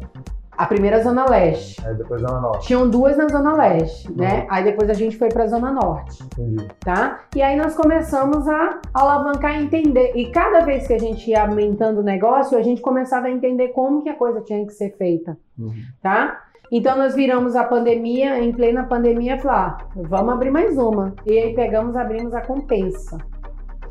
A 0.57 0.67
primeira 0.67 1.03
Zona 1.03 1.25
Leste. 1.29 1.81
aí 1.87 1.95
depois 1.95 2.21
zona 2.21 2.39
norte. 2.39 2.67
Tinham 2.67 2.87
duas 2.91 3.17
na 3.17 3.27
Zona 3.29 3.55
Leste, 3.55 4.11
Uhum. 4.11 4.17
né? 4.19 4.47
Aí 4.51 4.63
depois 4.63 4.91
a 4.91 4.93
gente 4.93 5.17
foi 5.17 5.31
pra 5.31 5.47
Zona 5.47 5.73
Norte, 5.73 6.23
Entendi. 6.23 6.69
tá? 6.81 7.21
E 7.35 7.41
aí 7.41 7.57
nós 7.57 7.75
começamos 7.75 8.47
a 8.47 8.79
alavancar 8.93 9.59
e 9.59 9.65
entender. 9.65 10.13
E 10.15 10.31
cada 10.31 10.61
vez 10.61 10.87
que 10.87 10.93
a 10.93 10.99
gente 10.99 11.31
ia 11.31 11.43
aumentando 11.45 12.01
o 12.01 12.05
negócio, 12.05 12.59
a 12.59 12.63
gente 12.63 12.83
começava 12.83 13.29
a 13.29 13.31
entender 13.31 13.69
como 13.69 14.03
que 14.03 14.11
a 14.11 14.15
coisa 14.15 14.43
tinha 14.43 14.65
que 14.67 14.73
ser 14.75 14.91
feita. 14.99 15.35
Uhum. 15.59 15.73
tá? 16.03 16.39
Então 16.71 16.97
nós 16.97 17.17
viramos 17.17 17.57
a 17.57 17.65
pandemia, 17.65 18.39
em 18.39 18.53
plena 18.53 18.85
pandemia, 18.85 19.41
falar, 19.41 19.79
ah, 19.81 19.87
vamos 19.97 20.33
abrir 20.33 20.53
mais 20.53 20.79
uma. 20.79 21.13
E 21.27 21.37
aí 21.37 21.53
pegamos, 21.53 21.97
abrimos 21.97 22.33
a 22.33 22.41
compensa, 22.41 23.19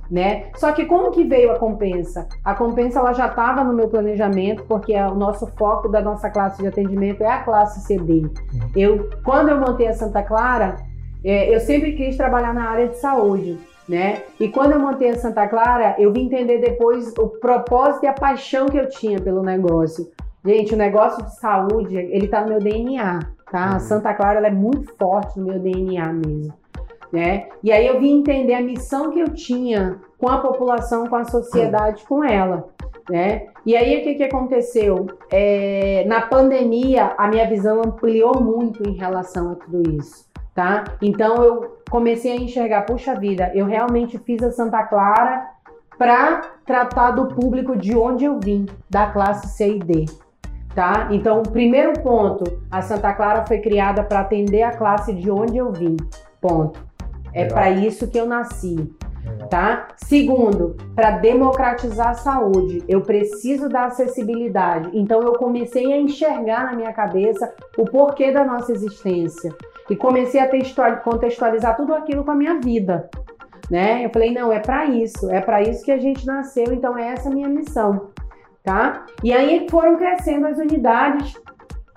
né? 0.10 0.46
Só 0.56 0.72
que 0.72 0.86
como 0.86 1.12
que 1.12 1.26
veio 1.26 1.52
a 1.52 1.60
compensa? 1.60 2.26
A 2.44 2.56
compensa 2.56 3.00
ela 3.00 3.12
já 3.12 3.28
estava 3.28 3.66
no 3.66 3.74
meu 3.74 3.90
planejamento, 3.90 4.64
porque 4.64 4.94
é 4.94 5.06
o 5.06 5.14
nosso 5.14 5.46
foco 5.58 5.90
da 5.90 6.02
nossa 6.02 6.30
classe 6.30 6.62
de 6.62 6.68
atendimento 6.70 7.22
é 7.22 7.28
a 7.28 7.44
classe 7.44 7.82
CD. 7.82 8.30
Eu, 8.74 9.10
quando 9.26 9.50
eu 9.50 9.60
montei 9.60 9.88
a 9.88 9.94
Santa 9.94 10.24
Clara, 10.24 10.78
é, 11.22 11.54
eu 11.54 11.60
sempre 11.60 11.92
quis 11.98 12.16
trabalhar 12.16 12.54
na 12.54 12.70
área 12.70 12.88
de 12.88 12.98
saúde, 12.98 13.60
né? 13.90 14.24
E 14.40 14.48
quando 14.48 14.72
eu 14.72 14.80
montei 14.80 15.10
a 15.10 15.18
Santa 15.18 15.46
Clara, 15.50 15.96
eu 16.00 16.14
vim 16.14 16.28
entender 16.28 16.60
depois 16.60 17.14
o 17.18 17.28
propósito 17.28 18.06
e 18.06 18.08
a 18.08 18.14
paixão 18.14 18.68
que 18.68 18.78
eu 18.78 18.88
tinha 18.88 19.20
pelo 19.20 19.44
negócio. 19.44 20.08
Gente, 20.46 20.74
o 20.74 20.78
negócio 20.78 21.24
de 21.24 21.36
saúde, 21.36 21.98
ele 21.98 22.28
tá 22.28 22.42
no 22.42 22.50
meu 22.50 22.60
DNA, 22.60 23.20
tá? 23.52 23.72
A 23.72 23.74
Uhum. 23.74 23.80
Santa 23.80 24.14
Clara, 24.14 24.38
ela 24.38 24.48
é 24.48 24.52
muito 24.52 24.94
forte 24.98 25.38
no 25.40 25.48
meu 25.48 25.60
DNA 25.60 26.14
mesmo, 26.14 26.54
né? 27.12 27.48
E 27.64 27.72
aí 27.72 27.86
eu 27.86 28.00
vim 28.00 28.20
entender 28.20 28.54
a 28.54 28.62
missão 28.62 29.12
que 29.12 29.20
eu 29.20 29.30
tinha 29.30 30.00
com 30.18 30.30
a 30.30 30.38
população, 30.38 31.08
com 31.08 31.16
a 31.16 31.26
sociedade, 31.26 32.06
com 32.08 32.24
ela, 32.24 32.70
né? 33.10 33.48
E 33.66 33.76
aí 33.76 34.00
o 34.00 34.04
que 34.04 34.16
que 34.16 34.24
aconteceu? 34.24 35.08
É, 35.30 36.06
na 36.08 36.22
pandemia, 36.22 37.14
a 37.18 37.28
minha 37.28 37.48
visão 37.48 37.82
ampliou 37.82 38.40
muito 38.42 38.88
em 38.88 38.94
relação 38.94 39.52
a 39.52 39.56
tudo 39.56 39.90
isso, 39.98 40.26
tá? 40.56 40.86
Então 41.02 41.44
eu 41.44 41.78
comecei 41.90 42.32
a 42.32 42.36
enxergar, 42.36 42.84
puxa 42.84 43.14
vida, 43.16 43.52
eu 43.54 43.66
realmente 43.66 44.18
fiz 44.20 44.42
a 44.42 44.52
Santa 44.52 44.84
Clara 44.84 45.46
para 45.98 46.42
tratar 46.66 47.12
do 47.12 47.28
público 47.28 47.76
de 47.76 47.94
onde 47.98 48.24
eu 48.24 48.40
vim, 48.40 48.66
da 48.90 49.08
classe 49.08 49.50
C 49.50 49.76
e 49.76 49.80
D. 49.80 50.06
Tá? 50.76 51.10
Então, 51.12 51.40
o 51.40 51.50
primeiro 51.50 51.94
ponto, 52.02 52.62
a 52.70 52.82
Santa 52.82 53.12
Clara 53.14 53.46
foi 53.46 53.60
criada 53.60 54.04
para 54.04 54.22
atender 54.22 54.62
a 54.62 54.72
classe 54.72 55.14
de 55.14 55.30
onde 55.30 55.58
eu 55.58 55.72
vim. 55.72 55.98
Ponto. 56.40 56.80
É 57.34 57.46
para 57.46 57.70
isso 57.70 58.08
que 58.08 58.18
eu 58.18 58.26
nasci, 58.26 58.92
Legal. 59.24 59.50
tá? 59.50 59.88
Segundo, 59.98 60.78
para 60.96 61.12
democratizar 61.12 62.10
a 62.10 62.14
saúde, 62.14 62.84
eu 62.88 63.02
preciso 63.02 63.68
da 63.68 63.86
acessibilidade. 63.86 64.90
Então, 64.94 65.22
eu 65.22 65.34
comecei 65.34 65.92
a 65.92 65.98
enxergar 66.00 66.66
na 66.66 66.74
minha 66.74 66.94
cabeça 66.94 67.54
o 67.78 67.86
porquê 67.86 68.32
da 68.32 68.44
nossa 68.46 68.72
existência 68.72 69.54
e 69.90 69.96
comecei 69.96 70.40
a 70.40 70.48
textual- 70.48 70.98
contextualizar 70.98 71.76
tudo 71.76 71.94
aquilo 71.94 72.24
com 72.24 72.32
a 72.32 72.36
minha 72.36 72.60
vida, 72.60 73.10
né? 73.70 74.06
Eu 74.06 74.10
falei, 74.10 74.32
não, 74.34 74.52
é 74.52 74.60
para 74.60 74.86
isso, 74.86 75.30
é 75.30 75.42
para 75.42 75.62
isso 75.62 75.84
que 75.84 75.92
a 75.92 75.98
gente 75.98 76.26
nasceu, 76.26 76.66
então 76.72 76.98
é 76.98 77.10
essa 77.10 77.30
a 77.30 77.32
minha 77.32 77.50
missão, 77.50 78.10
tá? 78.70 79.08
E 79.24 79.34
aí 79.34 79.66
foram 79.68 79.98
crescendo 79.98 80.46
as 80.46 80.60
unidades, 80.60 81.34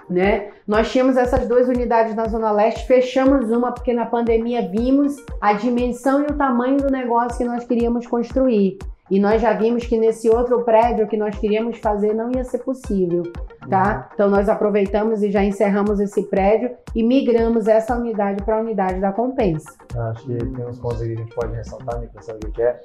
né? 0.09 0.53
Nós 0.67 0.91
tínhamos 0.91 1.19
essas 1.19 1.47
duas 1.47 1.69
unidades 1.69 2.15
na 2.15 2.27
Zona 2.27 2.51
Leste, 2.51 2.87
fechamos 2.87 3.51
uma 3.51 3.73
porque 3.73 3.93
na 3.93 4.07
pandemia 4.07 4.67
vimos 4.71 5.15
a 5.39 5.53
dimensão 5.53 6.23
e 6.23 6.33
o 6.33 6.35
tamanho 6.35 6.79
do 6.79 6.91
negócio 6.91 7.37
que 7.37 7.45
nós 7.45 7.63
queríamos 7.65 8.07
construir. 8.07 8.79
E 9.11 9.21
nós 9.21 9.43
já 9.43 9.53
vimos 9.53 9.85
que 9.85 9.99
nesse 9.99 10.31
outro 10.31 10.63
prédio 10.63 11.07
que 11.07 11.19
nós 11.19 11.39
queríamos 11.39 11.77
fazer 11.77 12.15
não 12.15 12.33
ia 12.33 12.43
ser 12.43 12.61
possível, 12.61 13.23
tá? 13.69 14.09
Então 14.15 14.31
nós 14.31 14.49
aproveitamos 14.49 15.23
e 15.23 15.31
já 15.31 15.45
encerramos 15.45 16.01
esse 16.01 16.23
prédio 16.23 16.71
e 16.95 17.03
migramos 17.03 17.69
essa 17.69 17.95
unidade 17.95 18.43
para 18.43 18.57
a 18.57 18.61
unidade 18.61 18.99
da 18.99 19.13
Compensa. 19.13 19.71
Acho 19.95 20.25
que 20.25 20.39
tem 20.39 20.67
uns 20.67 20.79
pontos 20.79 21.03
aí 21.03 21.09
que 21.09 21.21
a 21.21 21.25
gente 21.25 21.35
pode 21.35 21.55
ressaltar, 21.55 22.01
Nicolas, 22.01 22.25
sabe 22.25 22.47
o 22.47 22.51
que 22.51 22.63
é? 22.63 22.81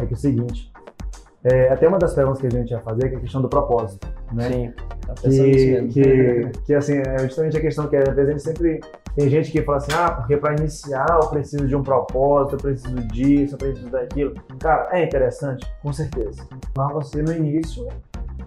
É 0.00 0.06
que 0.06 0.14
é 0.14 0.16
o 0.16 0.18
seguinte, 0.18 0.72
é, 1.44 1.68
até 1.68 1.86
uma 1.86 1.98
das 1.98 2.14
perguntas 2.14 2.40
que 2.40 2.46
a 2.48 2.50
gente 2.50 2.70
ia 2.70 2.80
fazer 2.80 3.08
que 3.08 3.14
é 3.14 3.18
a 3.18 3.20
questão 3.20 3.40
do 3.40 3.48
propósito, 3.48 4.08
né? 4.32 4.50
Sim, 4.50 4.72
tá 5.06 5.14
que, 5.14 5.88
que, 5.88 6.50
que 6.64 6.74
assim, 6.74 6.98
é 6.98 7.18
justamente 7.20 7.56
a 7.56 7.60
questão 7.60 7.86
que 7.86 7.96
às 7.96 8.08
vezes 8.08 8.28
a 8.28 8.30
gente 8.32 8.42
sempre 8.42 8.80
tem 9.14 9.28
gente 9.28 9.52
que 9.52 9.62
fala 9.62 9.78
assim, 9.78 9.92
ah, 9.94 10.10
porque 10.10 10.36
para 10.36 10.54
iniciar 10.56 11.06
eu 11.22 11.28
preciso 11.28 11.66
de 11.66 11.76
um 11.76 11.82
propósito, 11.82 12.56
eu 12.56 12.58
preciso 12.58 12.96
disso, 13.08 13.54
eu 13.54 13.58
preciso 13.58 13.88
daquilo. 13.88 14.34
Cara, 14.58 14.88
é 14.90 15.04
interessante, 15.04 15.64
com 15.80 15.92
certeza. 15.92 16.42
Mas 16.76 16.92
você 16.92 17.22
no 17.22 17.32
início 17.32 17.86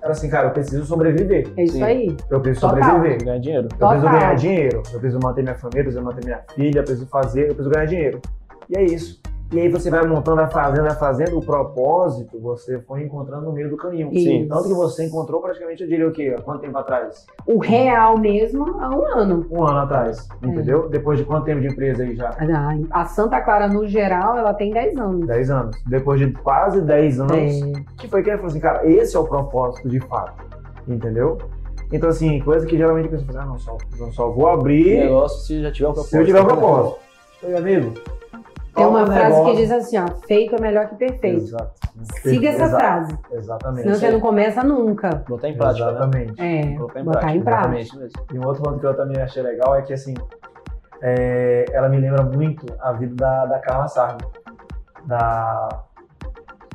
era 0.02 0.12
assim, 0.12 0.30
cara, 0.30 0.48
eu 0.48 0.52
preciso 0.52 0.86
sobreviver. 0.86 1.48
É 1.56 1.64
isso 1.64 1.74
Sim. 1.74 1.84
aí. 1.84 2.18
Eu 2.30 2.42
preciso 2.42 2.68
Total. 2.68 2.84
sobreviver. 2.84 3.24
Ganhar 3.24 3.40
dinheiro. 3.40 3.68
Eu 3.72 3.88
preciso 3.88 4.12
ganhar 4.12 4.36
dinheiro, 4.36 4.84
eu 4.94 5.00
preciso 5.00 5.20
manter 5.24 5.44
minha 5.44 5.56
família, 5.56 5.80
eu 5.80 5.84
preciso 5.84 6.04
manter 6.04 6.26
minha 6.26 6.42
filha, 6.56 6.80
eu 6.80 6.84
preciso 6.84 7.08
fazer, 7.08 7.42
eu 7.44 7.56
preciso 7.56 7.70
ganhar 7.70 7.86
dinheiro. 7.86 8.22
E 8.70 8.78
é 8.78 8.84
isso. 8.84 9.22
E 9.52 9.60
aí 9.60 9.68
você 9.68 9.90
vai 9.90 10.06
montando, 10.08 10.38
vai 10.38 10.50
fazendo, 10.50 10.84
vai 10.88 10.96
fazendo, 10.96 11.38
o 11.38 11.46
propósito 11.46 12.40
você 12.40 12.80
foi 12.84 13.04
encontrando 13.04 13.46
no 13.48 13.52
meio 13.52 13.70
do 13.70 13.76
caminho. 13.76 14.10
Sim. 14.14 14.48
Tanto 14.48 14.70
que 14.70 14.74
você 14.74 15.06
encontrou 15.06 15.42
praticamente, 15.42 15.84
eu 15.84 15.90
diria 15.90 16.08
o 16.08 16.12
quê? 16.12 16.34
Há 16.38 16.42
quanto 16.42 16.62
tempo 16.62 16.78
atrás? 16.78 17.26
O 17.46 17.60
real 17.60 18.18
mesmo 18.18 18.64
há 18.80 18.90
um 18.90 19.06
ano. 19.06 19.46
Um 19.52 19.64
ano 19.66 19.80
atrás, 19.80 20.26
entendeu? 20.42 20.88
Depois 20.88 21.20
de 21.20 21.26
quanto 21.26 21.44
tempo 21.44 21.60
de 21.60 21.68
empresa 21.68 22.04
aí 22.04 22.16
já? 22.16 22.34
A 22.92 23.06
Santa 23.06 23.42
Clara, 23.42 23.68
no 23.68 23.86
geral, 23.86 24.38
ela 24.38 24.54
tem 24.54 24.72
10 24.72 24.98
anos. 24.98 25.28
10 25.28 25.50
anos. 25.52 25.78
Depois 25.86 26.20
de 26.20 26.32
quase 26.32 26.80
10 26.82 27.20
anos, 27.20 27.34
É. 27.34 27.84
que 27.98 28.08
foi 28.08 28.24
que 28.24 28.30
ele 28.30 28.38
falou 28.38 28.52
assim, 28.52 28.60
cara, 28.62 28.88
esse 28.90 29.18
é 29.18 29.20
o 29.20 29.26
propósito 29.26 29.90
de 29.90 30.00
fato. 30.00 30.46
Entendeu? 30.88 31.38
Então, 31.92 32.08
assim, 32.08 32.40
coisa 32.40 32.66
que 32.66 32.78
geralmente 32.78 33.08
a 33.08 33.10
pessoa 33.12 33.28
fala, 33.34 33.44
ah, 33.44 33.46
não, 33.48 33.60
só, 33.60 33.78
não 34.00 34.14
só 34.14 34.30
vou 34.32 34.48
abrir 34.48 34.98
negócio 34.98 35.40
se 35.46 35.62
já 35.62 35.70
tiver 35.74 35.90
um 35.90 35.94
propósito. 35.94 36.12
se 36.12 36.18
eu 36.22 36.26
tiver 36.26 36.42
um 36.42 36.46
propósito. 36.46 37.00
Meu 37.44 37.58
amigo, 37.58 37.94
Tem 38.76 38.86
uma 38.86 39.04
um 39.04 39.06
frase 39.08 39.22
que 39.22 39.30
negócio. 39.38 39.56
diz 39.58 39.72
assim, 39.72 39.98
ó, 39.98 40.08
feito 40.26 40.56
é 40.56 40.62
melhor 40.62 40.88
que 40.88 40.96
perfeito. 40.96 41.44
Exato. 41.44 41.72
Siga 42.22 42.50
essa 42.50 42.64
Exato. 42.64 42.80
frase, 42.80 43.18
Exatamente. 43.32 43.84
senão 43.84 43.96
você 43.96 44.12
não 44.12 44.20
começa 44.20 44.64
nunca. 44.64 45.24
Botar 45.28 45.50
em 45.50 45.58
prática, 45.58 45.86
né? 45.86 45.92
Exatamente. 45.92 46.42
É, 46.42 46.76
Colocar 46.78 47.00
em 47.00 47.04
botar 47.04 47.20
prática, 47.20 47.38
em 47.40 47.44
prática. 47.44 47.80
exatamente 47.80 47.98
mesmo. 47.98 48.26
E 48.34 48.40
um 48.40 48.48
outro 48.48 48.64
ponto 48.64 48.80
que 48.80 48.86
eu 48.86 48.94
também 48.96 49.22
achei 49.22 49.44
legal 49.44 49.76
é 49.76 49.82
que, 49.82 49.92
assim, 49.94 50.14
é, 51.02 51.66
ela 51.74 51.90
me 51.90 51.98
lembra 52.00 52.24
muito 52.24 52.66
a 52.80 52.94
vida 52.94 53.14
da, 53.16 53.46
da 53.46 53.60
Carla 53.60 53.88
Sardi, 53.88 54.26
da 55.06 55.84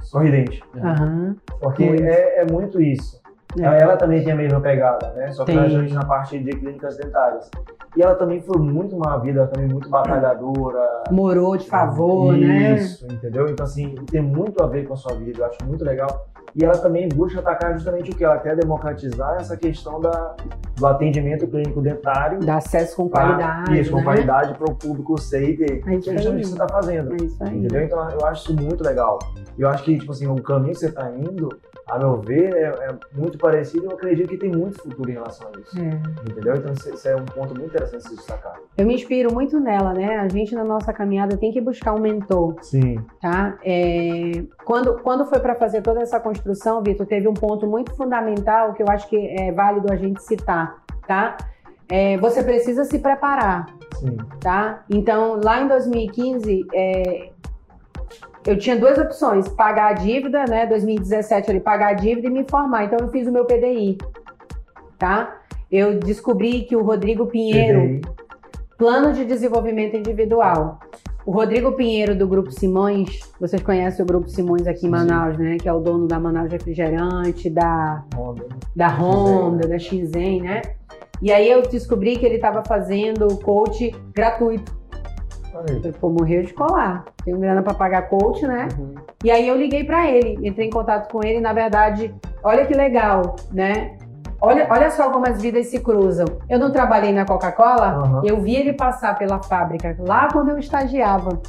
Sorridente. 0.03 0.63
Aham. 0.77 1.37
Porque 1.61 1.85
Muito. 1.87 2.05
é, 2.05 2.39
é 2.41 2.47
muito 2.53 2.81
isso. 2.81 3.21
Ela, 3.59 3.97
também 3.97 4.23
tem 4.23 4.33
a 4.33 4.37
mesma 4.37 4.61
pegada, 4.61 5.13
né? 5.13 5.33
Só 5.33 5.45
que 5.45 5.53
Tem. 5.53 5.93
na 5.93 6.05
parte 6.05 6.39
de 6.39 6.51
clínicas 6.51 6.97
dentárias. 6.97 7.51
E 7.97 8.03
ela 8.03 8.15
também 8.15 8.41
foi 8.41 8.61
muito 8.61 8.95
uma 8.95 9.17
vida 9.19 9.47
também 9.47 9.69
muito 9.69 9.89
batalhadora. 9.89 11.05
Morou 11.11 11.57
de 11.57 11.67
favor, 11.67 12.37
né? 12.37 12.75
Isso, 12.75 13.07
entendeu? 13.07 13.49
Então, 13.49 13.65
assim, 13.65 13.95
tem 14.11 14.21
muito 14.21 14.63
a 14.63 14.67
ver 14.67 14.87
com 14.87 14.95
a 14.95 14.97
sua 14.97 15.15
vida, 15.15 15.41
eu 15.41 15.47
acho 15.47 15.65
muito 15.65 15.85
legal. 15.85 16.29
E 16.55 16.65
ela 16.65 16.77
também 16.79 17.09
busca 17.09 17.41
atacar 17.41 17.73
justamente 17.75 18.11
o 18.11 18.15
que? 18.17 18.25
Ela 18.25 18.39
quer 18.39 18.57
democratizar 18.57 19.37
essa 19.39 19.57
questão 19.57 20.01
da, 20.01 20.37
do 20.77 20.87
atendimento 20.87 21.47
clínico 21.47 21.81
dentário. 21.83 22.41
Dá 22.41 22.57
acesso 22.57 22.97
com 22.97 23.09
pra- 23.09 23.23
qualidade, 23.27 23.81
Isso, 23.81 23.91
com 23.91 23.99
né? 23.99 24.05
qualidade 24.05 24.55
para 24.55 24.71
o 24.71 24.75
público 24.75 25.21
C 25.21 25.51
e 25.51 25.57
D. 25.57 25.65
É 25.65 25.79
Que 25.81 25.89
é 25.91 25.95
isso 25.97 26.13
justamente 26.13 26.47
você 26.47 26.53
está 26.55 26.69
fazendo. 26.69 27.13
É 27.13 27.17
isso 27.25 27.43
aí. 27.45 27.59
Entendeu? 27.59 27.83
Então 27.83 28.11
eu 28.11 28.27
acho 28.27 28.51
isso 28.53 28.63
muito 28.63 28.83
legal. 28.83 29.19
Eu 29.59 29.69
acho 29.69 29.85
que, 29.85 29.99
tipo 29.99 30.13
assim, 30.13 30.27
o 30.27 30.37
caminho 30.43 30.73
que 30.75 30.81
você 30.81 30.87
está 30.89 31.11
indo, 31.11 31.49
a 31.89 31.99
meu 31.99 32.17
ver, 32.21 32.53
é, 32.55 32.63
é 32.91 32.95
muito 33.15 33.39
parecido 33.39 33.85
e 33.85 33.87
eu 33.87 33.93
acredito 33.93 34.29
que 34.29 34.37
tem 34.37 34.51
muito 34.51 34.83
futuro 34.83 35.09
em 35.11 35.15
relação 35.15 35.49
a 35.55 35.61
isso. 35.61 35.79
É. 35.79 36.31
Entendeu? 36.31 36.55
Então 36.57 36.73
isso 36.73 36.89
isso 36.93 37.09
é 37.09 37.17
um 37.17 37.25
ponto 37.25 37.55
muito 37.55 37.67
interessante 37.67 38.03
de 38.03 38.09
se 38.11 38.17
destacar. 38.17 38.57
Eu 38.77 38.87
me 38.87 38.95
inspiro 38.95 39.33
muito 39.33 39.59
nela, 39.61 39.93
né? 39.95 40.17
A 40.19 40.29
gente 40.29 40.55
na 40.55 40.65
nossa 40.65 40.93
caminhada 40.93 41.37
tem 41.37 41.53
que 41.53 41.61
buscar 41.61 41.95
um 41.95 42.01
mentor, 42.01 42.57
Sim. 42.63 42.99
tá? 43.21 43.59
É, 43.65 44.43
Quando, 44.65 44.95
quando 45.03 45.25
foi 45.27 45.39
para 45.41 45.55
fazer 45.55 45.81
toda 45.81 46.01
essa 46.03 46.19
construção, 46.21 46.36
Vitor, 46.83 47.07
teve 47.07 47.29
um 47.29 47.35
ponto 47.35 47.67
muito 47.67 47.95
fundamental 47.95 48.75
que 48.75 48.83
eu 48.83 48.89
acho 48.89 49.09
que 49.09 49.17
é 49.17 49.53
válido 49.53 49.93
a 49.93 49.97
gente 49.97 50.23
citar, 50.23 50.83
tá? 51.07 51.37
É, 51.89 52.17
você 52.19 52.43
precisa 52.43 52.85
se 52.85 52.99
preparar, 52.99 53.67
Sim. 54.01 54.17
tá? 54.41 54.85
Então, 54.91 55.41
lá 55.43 55.63
em 55.63 55.69
2015, 55.69 56.67
é, 56.75 57.31
eu 58.47 58.59
tinha 58.59 58.77
duas 58.77 58.99
opções: 58.99 59.49
pagar 59.49 59.91
a 59.91 59.93
dívida, 59.93 60.45
né? 60.49 60.67
2017 60.67 61.51
ali, 61.51 61.61
pagar 61.61 61.89
a 61.89 61.93
dívida 61.93 62.27
e 62.27 62.31
me 62.31 62.45
formar. 62.49 62.85
Então, 62.85 62.99
eu 63.01 63.09
fiz 63.09 63.27
o 63.29 63.33
meu 63.33 63.45
PDI, 63.45 63.99
tá? 64.99 65.39
Eu 65.71 65.99
descobri 65.99 66.63
que 66.63 66.77
o 66.77 66.83
Rodrigo 66.83 67.27
Pinheiro, 67.27 68.01
PDI. 68.01 68.01
Plano 68.77 69.13
de 69.13 69.25
Desenvolvimento 69.25 69.97
Individual. 69.97 70.79
O 71.27 71.33
Rodrigo 71.33 71.73
Pinheiro, 71.73 72.17
do 72.17 72.29
Grupo 72.29 72.53
Simões, 72.53 73.19
vocês 73.41 73.61
conhecem 73.61 74.05
o 74.05 74.07
Grupo 74.07 74.29
Simões 74.29 74.65
aqui 74.65 74.79
em 74.79 74.83
Sim. 74.83 74.91
Manaus, 74.91 75.37
né? 75.37 75.57
Que 75.57 75.69
é 75.69 75.73
o 75.73 75.81
dono 75.81 76.07
da 76.07 76.21
Manaus 76.21 76.53
Refrigerante, 76.53 77.51
da 77.51 78.05
Honda. 78.15 78.47
da 78.77 78.89
Honda, 78.89 79.77
Shenzhen, 79.77 80.43
da 80.43 80.49
né? 80.49 80.63
E 81.21 81.33
aí 81.33 81.51
eu 81.51 81.63
descobri 81.63 82.17
que 82.17 82.25
ele 82.25 82.37
estava 82.37 82.63
fazendo 82.65 83.27
coach 83.39 83.93
gratuito. 84.15 84.73
Aí. 85.69 85.93
Pô, 85.95 86.11
morreu 86.11 86.45
de 86.45 86.55
colar. 86.55 87.05
Tenho 87.25 87.41
grana 87.41 87.61
para 87.61 87.75
pagar 87.75 88.09
coach, 88.09 88.47
né? 88.47 88.69
Uhum. 88.79 88.95
E 89.25 89.31
aí 89.31 89.49
eu 89.49 89.57
liguei 89.57 89.83
para 89.83 90.09
ele, 90.09 90.47
entrei 90.47 90.69
em 90.69 90.71
contato 90.71 91.11
com 91.11 91.25
ele, 91.25 91.41
na 91.41 91.53
verdade, 91.53 92.15
olha 92.45 92.65
que 92.67 92.75
legal, 92.75 93.35
né? 93.53 93.99
Olha, 94.41 94.67
olha 94.71 94.91
só 94.91 95.11
como 95.11 95.27
as 95.29 95.41
vidas 95.41 95.67
se 95.69 95.81
cruzam. 95.81 96.27
Eu 96.49 96.59
não 96.59 96.71
trabalhei 96.71 97.13
na 97.13 97.25
Coca-Cola, 97.25 97.87
Aham. 97.89 98.23
eu 98.25 98.41
vi 98.41 98.55
ele 98.55 98.73
passar 98.75 99.17
pela 99.19 99.43
fábrica 99.43 99.97
lá 99.99 100.29
quando 100.31 100.51
eu 100.51 100.59
estagiava. 100.59 101.41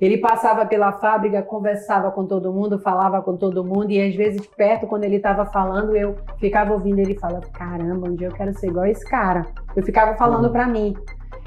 Ele 0.00 0.16
passava 0.18 0.64
pela 0.64 0.92
fábrica, 0.92 1.42
conversava 1.42 2.12
com 2.12 2.24
todo 2.24 2.52
mundo, 2.52 2.78
falava 2.78 3.20
com 3.20 3.36
todo 3.36 3.64
mundo, 3.64 3.90
e 3.90 4.00
às 4.00 4.14
vezes 4.14 4.46
perto, 4.46 4.86
quando 4.86 5.02
ele 5.02 5.16
estava 5.16 5.44
falando, 5.46 5.96
eu 5.96 6.14
ficava 6.38 6.72
ouvindo 6.72 7.00
ele 7.00 7.18
falar: 7.18 7.40
caramba, 7.52 8.08
um 8.08 8.14
dia 8.14 8.28
eu 8.28 8.32
quero 8.32 8.56
ser 8.56 8.68
igual 8.68 8.86
esse 8.86 9.04
cara. 9.04 9.44
Eu 9.74 9.82
ficava 9.82 10.14
falando 10.16 10.44
Uhum. 10.46 10.52
pra 10.52 10.68
mim. 10.68 10.94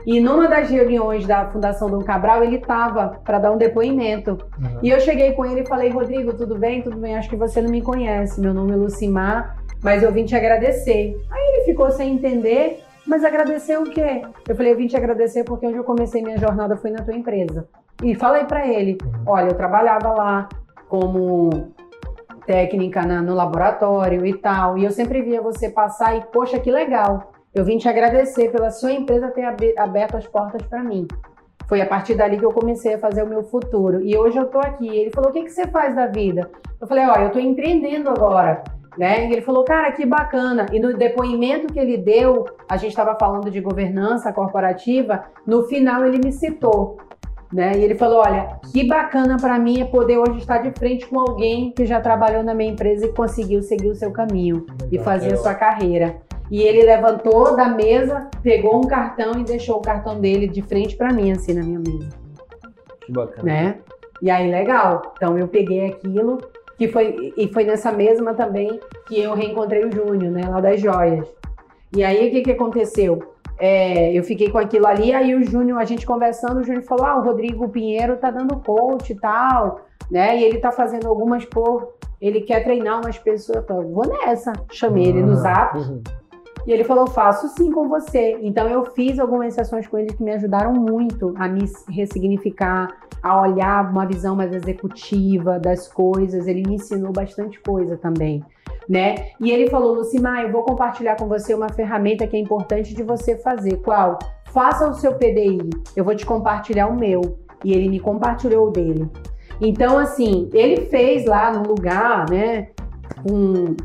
E 0.05 0.19
numa 0.19 0.47
das 0.47 0.69
reuniões 0.69 1.25
da 1.27 1.45
Fundação 1.51 1.87
Dom 1.89 2.01
Cabral, 2.01 2.43
ele 2.43 2.55
estava 2.57 3.19
para 3.23 3.37
dar 3.39 3.51
um 3.51 3.57
depoimento. 3.57 4.31
Uhum. 4.59 4.79
E 4.83 4.89
eu 4.89 4.99
cheguei 4.99 5.31
com 5.31 5.45
ele 5.45 5.61
e 5.61 5.65
falei: 5.67 5.89
Rodrigo, 5.89 6.33
tudo 6.33 6.57
bem? 6.57 6.81
Tudo 6.81 6.97
bem? 6.97 7.15
Acho 7.15 7.29
que 7.29 7.37
você 7.37 7.61
não 7.61 7.69
me 7.69 7.81
conhece. 7.81 8.41
Meu 8.41 8.53
nome 8.53 8.73
é 8.73 8.75
Lucimar, 8.75 9.60
mas 9.83 10.03
eu 10.03 10.11
vim 10.11 10.25
te 10.25 10.35
agradecer. 10.35 11.15
Aí 11.29 11.55
ele 11.55 11.65
ficou 11.65 11.91
sem 11.91 12.13
entender. 12.13 12.83
Mas 13.05 13.23
agradecer 13.23 13.77
o 13.77 13.83
quê? 13.83 14.21
Eu 14.47 14.55
falei, 14.55 14.73
eu 14.73 14.77
vim 14.77 14.87
te 14.87 14.95
agradecer 14.95 15.43
porque 15.43 15.65
onde 15.65 15.77
eu 15.77 15.83
comecei 15.83 16.21
minha 16.21 16.37
jornada 16.37 16.77
foi 16.77 16.91
na 16.91 17.03
tua 17.03 17.15
empresa. 17.15 17.67
E 18.03 18.13
falei 18.15 18.45
para 18.45 18.67
ele, 18.67 18.97
olha, 19.25 19.49
eu 19.49 19.55
trabalhava 19.55 20.13
lá 20.13 20.49
como 20.87 21.73
técnica 22.45 23.03
na, 23.03 23.21
no 23.21 23.33
laboratório 23.33 24.25
e 24.25 24.33
tal, 24.33 24.77
e 24.77 24.85
eu 24.85 24.91
sempre 24.91 25.21
via 25.21 25.41
você 25.41 25.69
passar 25.69 26.17
e, 26.17 26.21
poxa, 26.31 26.59
que 26.59 26.71
legal. 26.71 27.31
Eu 27.53 27.65
vim 27.65 27.77
te 27.77 27.89
agradecer 27.89 28.51
pela 28.51 28.71
sua 28.71 28.91
empresa 28.91 29.31
ter 29.31 29.45
aberto 29.77 30.17
as 30.17 30.27
portas 30.27 30.61
para 30.63 30.83
mim. 30.83 31.07
Foi 31.67 31.81
a 31.81 31.85
partir 31.85 32.15
dali 32.15 32.37
que 32.37 32.45
eu 32.45 32.51
comecei 32.51 32.95
a 32.95 32.99
fazer 32.99 33.23
o 33.23 33.27
meu 33.27 33.43
futuro. 33.43 34.01
E 34.01 34.17
hoje 34.17 34.37
eu 34.37 34.45
tô 34.45 34.59
aqui. 34.59 34.87
Ele 34.87 35.11
falou: 35.11 35.29
"O 35.29 35.33
que 35.33 35.43
que 35.43 35.49
você 35.49 35.67
faz 35.67 35.95
da 35.95 36.07
vida?" 36.07 36.49
Eu 36.79 36.87
falei: 36.87 37.05
"Olha, 37.05 37.23
eu 37.23 37.31
tô 37.31 37.39
empreendendo 37.39 38.09
agora." 38.09 38.63
Né? 38.97 39.27
E 39.27 39.31
ele 39.31 39.41
falou, 39.41 39.63
cara, 39.63 39.91
que 39.91 40.05
bacana. 40.05 40.65
E 40.71 40.79
no 40.79 40.93
depoimento 40.97 41.71
que 41.71 41.79
ele 41.79 41.97
deu, 41.97 42.45
a 42.67 42.75
gente 42.77 42.89
estava 42.89 43.17
falando 43.17 43.49
de 43.49 43.61
governança 43.61 44.33
corporativa, 44.33 45.23
no 45.47 45.63
final 45.63 46.05
ele 46.05 46.19
me 46.23 46.31
citou. 46.31 46.97
Né? 47.51 47.73
E 47.77 47.83
ele 47.83 47.95
falou: 47.95 48.19
Olha, 48.19 48.59
que 48.71 48.87
bacana 48.87 49.35
para 49.35 49.59
mim 49.59 49.81
é 49.81 49.85
poder 49.85 50.17
hoje 50.17 50.37
estar 50.37 50.59
de 50.59 50.71
frente 50.71 51.05
com 51.05 51.19
alguém 51.19 51.73
que 51.73 51.85
já 51.85 51.99
trabalhou 51.99 52.43
na 52.43 52.53
minha 52.53 52.71
empresa 52.71 53.05
e 53.05 53.13
conseguiu 53.13 53.61
seguir 53.61 53.89
o 53.89 53.95
seu 53.95 54.11
caminho 54.11 54.65
Legal, 54.69 54.87
e 54.89 54.99
fazer 54.99 55.33
a 55.33 55.37
sua 55.37 55.53
carreira. 55.53 56.15
E 56.49 56.61
ele 56.61 56.83
levantou 56.83 57.55
da 57.55 57.67
mesa, 57.67 58.29
pegou 58.41 58.77
um 58.77 58.87
cartão 58.87 59.33
e 59.39 59.43
deixou 59.43 59.77
o 59.77 59.81
cartão 59.81 60.19
dele 60.19 60.47
de 60.47 60.61
frente 60.61 60.95
para 60.95 61.13
mim, 61.13 61.31
assim, 61.31 61.53
na 61.53 61.63
minha 61.63 61.79
mesa. 61.79 62.09
Que 63.05 63.11
bacana. 63.11 63.43
Né? 63.43 63.75
E 64.21 64.29
aí, 64.29 64.49
legal. 64.51 65.13
Então, 65.15 65.37
eu 65.37 65.47
peguei 65.47 65.87
aquilo 65.87 66.39
que 66.81 66.87
foi 66.87 67.31
e 67.37 67.47
foi 67.53 67.63
nessa 67.63 67.91
mesma 67.91 68.33
também 68.33 68.79
que 69.05 69.21
eu 69.21 69.35
reencontrei 69.35 69.85
o 69.85 69.91
Júnior, 69.91 70.31
né, 70.31 70.41
lá 70.49 70.59
das 70.59 70.81
joias. 70.81 71.31
E 71.95 72.03
aí 72.03 72.27
o 72.27 72.31
que 72.31 72.41
que 72.41 72.51
aconteceu? 72.53 73.35
É, 73.59 74.11
eu 74.17 74.23
fiquei 74.23 74.49
com 74.49 74.57
aquilo 74.57 74.87
ali, 74.87 75.13
aí 75.13 75.35
o 75.35 75.43
Júnior, 75.43 75.77
a 75.77 75.85
gente 75.85 76.07
conversando, 76.07 76.59
o 76.59 76.63
Júnior 76.63 76.83
falou: 76.85 77.05
"Ah, 77.05 77.19
o 77.19 77.23
Rodrigo 77.23 77.69
Pinheiro 77.69 78.17
tá 78.17 78.31
dando 78.31 78.59
coach 78.61 79.11
e 79.11 79.15
tal, 79.15 79.81
né? 80.09 80.39
E 80.39 80.43
ele 80.43 80.57
tá 80.57 80.71
fazendo 80.71 81.07
algumas 81.07 81.45
por 81.45 81.93
ele 82.19 82.41
quer 82.41 82.63
treinar 82.63 82.99
umas 82.99 83.19
pessoas, 83.19 83.57
eu 83.57 83.63
falei, 83.63 83.91
vou 83.91 84.07
nessa. 84.07 84.51
Chamei 84.71 85.03
uhum. 85.03 85.09
ele 85.09 85.21
no 85.21 85.35
Zap. 85.35 85.77
Uhum. 85.77 86.01
E 86.65 86.71
ele 86.71 86.83
falou: 86.83 87.07
faço 87.07 87.47
sim 87.49 87.71
com 87.71 87.87
você. 87.87 88.37
Então 88.41 88.67
eu 88.67 88.85
fiz 88.85 89.19
algumas 89.19 89.53
sessões 89.53 89.87
com 89.87 89.97
ele 89.97 90.13
que 90.13 90.23
me 90.23 90.31
ajudaram 90.31 90.73
muito 90.73 91.33
a 91.37 91.47
me 91.47 91.65
ressignificar, 91.89 92.87
a 93.21 93.41
olhar 93.41 93.89
uma 93.89 94.05
visão 94.05 94.35
mais 94.35 94.53
executiva 94.53 95.59
das 95.59 95.87
coisas. 95.87 96.47
Ele 96.47 96.63
me 96.67 96.75
ensinou 96.75 97.11
bastante 97.11 97.59
coisa 97.59 97.97
também. 97.97 98.43
Né? 98.89 99.29
E 99.39 99.51
ele 99.51 99.69
falou, 99.69 99.93
Lucimar, 99.93 100.41
eu 100.41 100.51
vou 100.51 100.63
compartilhar 100.63 101.15
com 101.15 101.27
você 101.27 101.53
uma 101.53 101.69
ferramenta 101.69 102.27
que 102.27 102.35
é 102.35 102.39
importante 102.39 102.93
de 102.93 103.03
você 103.03 103.37
fazer. 103.37 103.77
Qual? 103.77 104.17
Faça 104.51 104.89
o 104.89 104.93
seu 104.93 105.13
PDI. 105.13 105.69
Eu 105.95 106.03
vou 106.03 106.15
te 106.15 106.25
compartilhar 106.25 106.87
o 106.87 106.95
meu. 106.95 107.21
E 107.63 107.73
ele 107.73 107.87
me 107.87 107.99
compartilhou 107.99 108.67
o 108.67 108.71
dele. 108.71 109.09
Então, 109.61 109.97
assim, 109.99 110.49
ele 110.53 110.87
fez 110.87 111.25
lá 111.25 111.53
no 111.53 111.67
lugar, 111.67 112.27
né? 112.29 112.69
Com, 113.23 113.75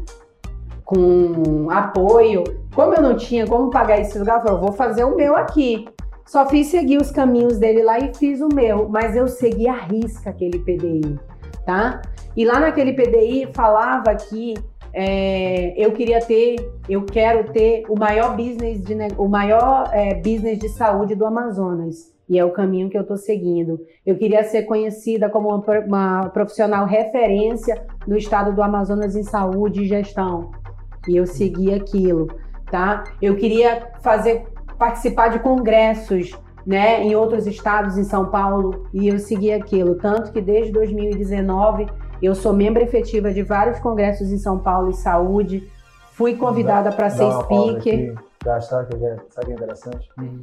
com 0.87 1.69
apoio 1.69 2.45
como 2.77 2.95
eu 2.95 3.01
não 3.01 3.17
tinha 3.17 3.47
como 3.47 3.71
pagar 3.71 3.99
esse 3.99 4.19
lugar, 4.19 4.37
eu 4.37 4.43
falei, 4.43 4.61
vou 4.61 4.73
fazer 4.73 5.05
o 5.05 5.17
meu 5.17 5.35
aqui. 5.35 5.89
Só 6.27 6.47
fiz 6.47 6.67
seguir 6.67 6.99
os 6.99 7.11
caminhos 7.11 7.59
dele 7.59 7.83
lá 7.83 7.99
e 7.99 8.15
fiz 8.15 8.41
o 8.43 8.49
meu, 8.55 8.87
mas 8.87 9.17
eu 9.17 9.27
segui 9.29 9.67
a 9.67 9.73
risca 9.73 10.29
aquele 10.29 10.59
PDI, 10.59 11.19
tá? 11.65 12.03
E 12.37 12.45
lá 12.45 12.61
naquele 12.61 12.93
PDI 12.93 13.49
falava 13.55 14.15
que 14.15 14.55
é, 14.93 15.73
eu 15.77 15.93
queria 15.93 16.21
ter, 16.21 16.57
eu 16.87 17.05
quero 17.05 17.51
ter 17.51 17.85
o 17.89 17.99
maior 17.99 18.37
business 18.37 18.85
de, 18.85 18.95
o 19.17 19.27
maior 19.27 19.89
é, 19.93 20.15
business 20.15 20.59
de 20.59 20.69
saúde 20.69 21.15
do 21.15 21.25
Amazonas. 21.25 22.15
E 22.29 22.39
é 22.39 22.45
o 22.45 22.51
caminho 22.51 22.91
que 22.91 22.99
eu 22.99 23.03
estou 23.03 23.17
seguindo. 23.17 23.79
Eu 24.05 24.17
queria 24.17 24.43
ser 24.43 24.63
conhecida 24.63 25.31
como 25.31 25.49
uma, 25.49 25.65
uma 25.87 26.29
profissional 26.31 26.85
referência 26.85 27.87
no 28.07 28.17
estado 28.17 28.53
do 28.53 28.63
Amazonas 28.63 29.15
em 29.15 29.23
saúde 29.23 29.85
e 29.85 29.87
gestão. 29.87 30.51
E 31.09 31.17
eu 31.17 31.27
segui 31.27 31.73
aquilo 31.73 32.29
tá? 32.71 33.05
Eu 33.21 33.37
queria 33.37 33.91
fazer 34.01 34.47
participar 34.79 35.29
de 35.29 35.39
congressos, 35.39 36.39
né, 36.67 37.03
em 37.03 37.15
outros 37.15 37.47
estados, 37.47 37.97
em 37.97 38.05
São 38.05 38.27
Paulo, 38.27 38.87
e 38.93 39.09
eu 39.09 39.19
segui 39.19 39.53
aquilo, 39.53 39.95
tanto 39.95 40.33
que 40.33 40.41
desde 40.41 40.73
2019 40.73 41.87
eu 42.21 42.35
sou 42.35 42.53
membro 42.53 42.83
efetiva 42.83 43.33
de 43.33 43.43
vários 43.43 43.79
congressos 43.79 44.33
em 44.33 44.39
São 44.39 44.59
Paulo 44.59 44.91
e 44.91 44.95
saúde. 44.95 45.71
Fui 46.13 46.35
convidada 46.35 46.91
para 46.91 47.11
ser 47.11 47.31
speaker. 47.31 48.15
Aqui, 48.17 48.63
sabe 48.63 48.95
o 48.95 48.99
que, 48.99 49.05
é, 49.05 49.53
interessante? 49.53 50.11
Uhum. 50.19 50.41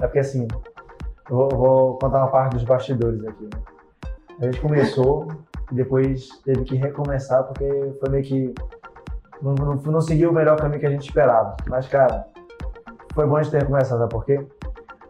É 0.00 0.06
porque 0.06 0.18
assim, 0.18 0.48
eu 1.30 1.36
vou, 1.36 1.48
vou, 1.48 1.98
contar 1.98 2.18
uma 2.18 2.28
parte 2.28 2.54
dos 2.54 2.64
bastidores 2.64 3.24
aqui. 3.24 3.44
Né? 3.44 3.50
A 4.40 4.44
gente 4.46 4.60
começou 4.60 5.28
e 5.70 5.74
depois 5.76 6.28
teve 6.44 6.64
que 6.64 6.74
recomeçar 6.74 7.44
porque 7.44 7.94
foi 8.00 8.10
meio 8.10 8.24
que 8.24 8.54
não, 9.42 9.54
não, 9.54 9.74
não 9.74 10.00
seguiu 10.00 10.30
o 10.30 10.32
melhor 10.32 10.56
caminho 10.56 10.80
que 10.80 10.86
a 10.86 10.90
gente 10.90 11.08
esperava. 11.08 11.56
Mas, 11.68 11.88
cara, 11.88 12.26
foi 13.12 13.26
bom 13.26 13.36
a 13.36 13.42
gente 13.42 13.52
ter 13.52 13.66
começado, 13.66 13.98
sabe 13.98 14.10
por 14.10 14.24
quê? 14.24 14.46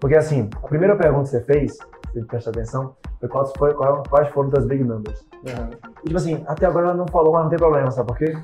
Porque, 0.00 0.16
assim, 0.16 0.48
a 0.56 0.68
primeira 0.68 0.96
pergunta 0.96 1.24
que 1.24 1.28
você 1.30 1.40
fez, 1.42 1.76
você 2.12 2.24
presta 2.24 2.50
atenção, 2.50 2.96
foi 3.20 3.28
quais, 3.28 3.52
foi, 3.56 3.74
quais 4.08 4.28
foram 4.30 4.48
das 4.50 4.64
big 4.64 4.82
numbers. 4.82 5.24
Uhum. 5.34 5.70
E, 6.02 6.06
tipo 6.06 6.16
assim, 6.16 6.42
até 6.48 6.66
agora 6.66 6.86
ela 6.86 6.94
não 6.94 7.06
falou, 7.06 7.32
mas 7.34 7.42
não 7.42 7.50
tem 7.50 7.58
problema, 7.58 7.90
sabe 7.90 8.08
por 8.08 8.16
quê? 8.16 8.36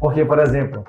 Porque, 0.00 0.24
por 0.24 0.38
exemplo, 0.38 0.84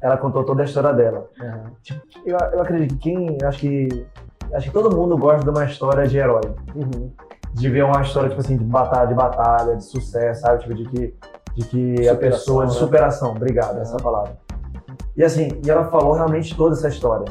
ela 0.00 0.16
contou 0.16 0.44
toda 0.44 0.62
a 0.62 0.64
história 0.64 0.92
dela. 0.92 1.28
Uhum. 1.40 1.98
Eu, 2.24 2.38
eu 2.52 2.62
acredito 2.62 2.94
que 2.98 3.10
quem, 3.10 3.38
acho 3.42 3.58
que, 3.58 4.06
acho 4.52 4.66
que 4.68 4.72
todo 4.72 4.94
mundo 4.94 5.16
gosta 5.16 5.42
de 5.42 5.50
uma 5.50 5.64
história 5.64 6.06
de 6.06 6.18
herói. 6.18 6.42
Uhum. 6.74 7.10
De 7.54 7.68
ver 7.68 7.84
uma 7.84 8.02
história, 8.02 8.28
tipo 8.28 8.40
assim, 8.40 8.56
de 8.56 8.64
batalha, 8.64 9.08
de 9.08 9.14
batalha, 9.14 9.76
de 9.76 9.84
sucesso, 9.84 10.42
sabe? 10.42 10.60
Tipo, 10.60 10.74
de 10.74 10.84
que 10.84 11.14
de 11.58 11.64
que 11.64 11.96
superação, 11.96 12.12
a 12.12 12.16
pessoa 12.16 12.66
de 12.66 12.72
né? 12.72 12.78
superação, 12.78 13.30
obrigado, 13.32 13.74
uhum. 13.74 13.82
essa 13.82 13.96
palavra. 13.96 14.36
E 15.16 15.24
assim, 15.24 15.60
e 15.64 15.68
ela 15.68 15.84
falou 15.86 16.12
realmente 16.12 16.56
toda 16.56 16.76
essa 16.76 16.88
história. 16.88 17.26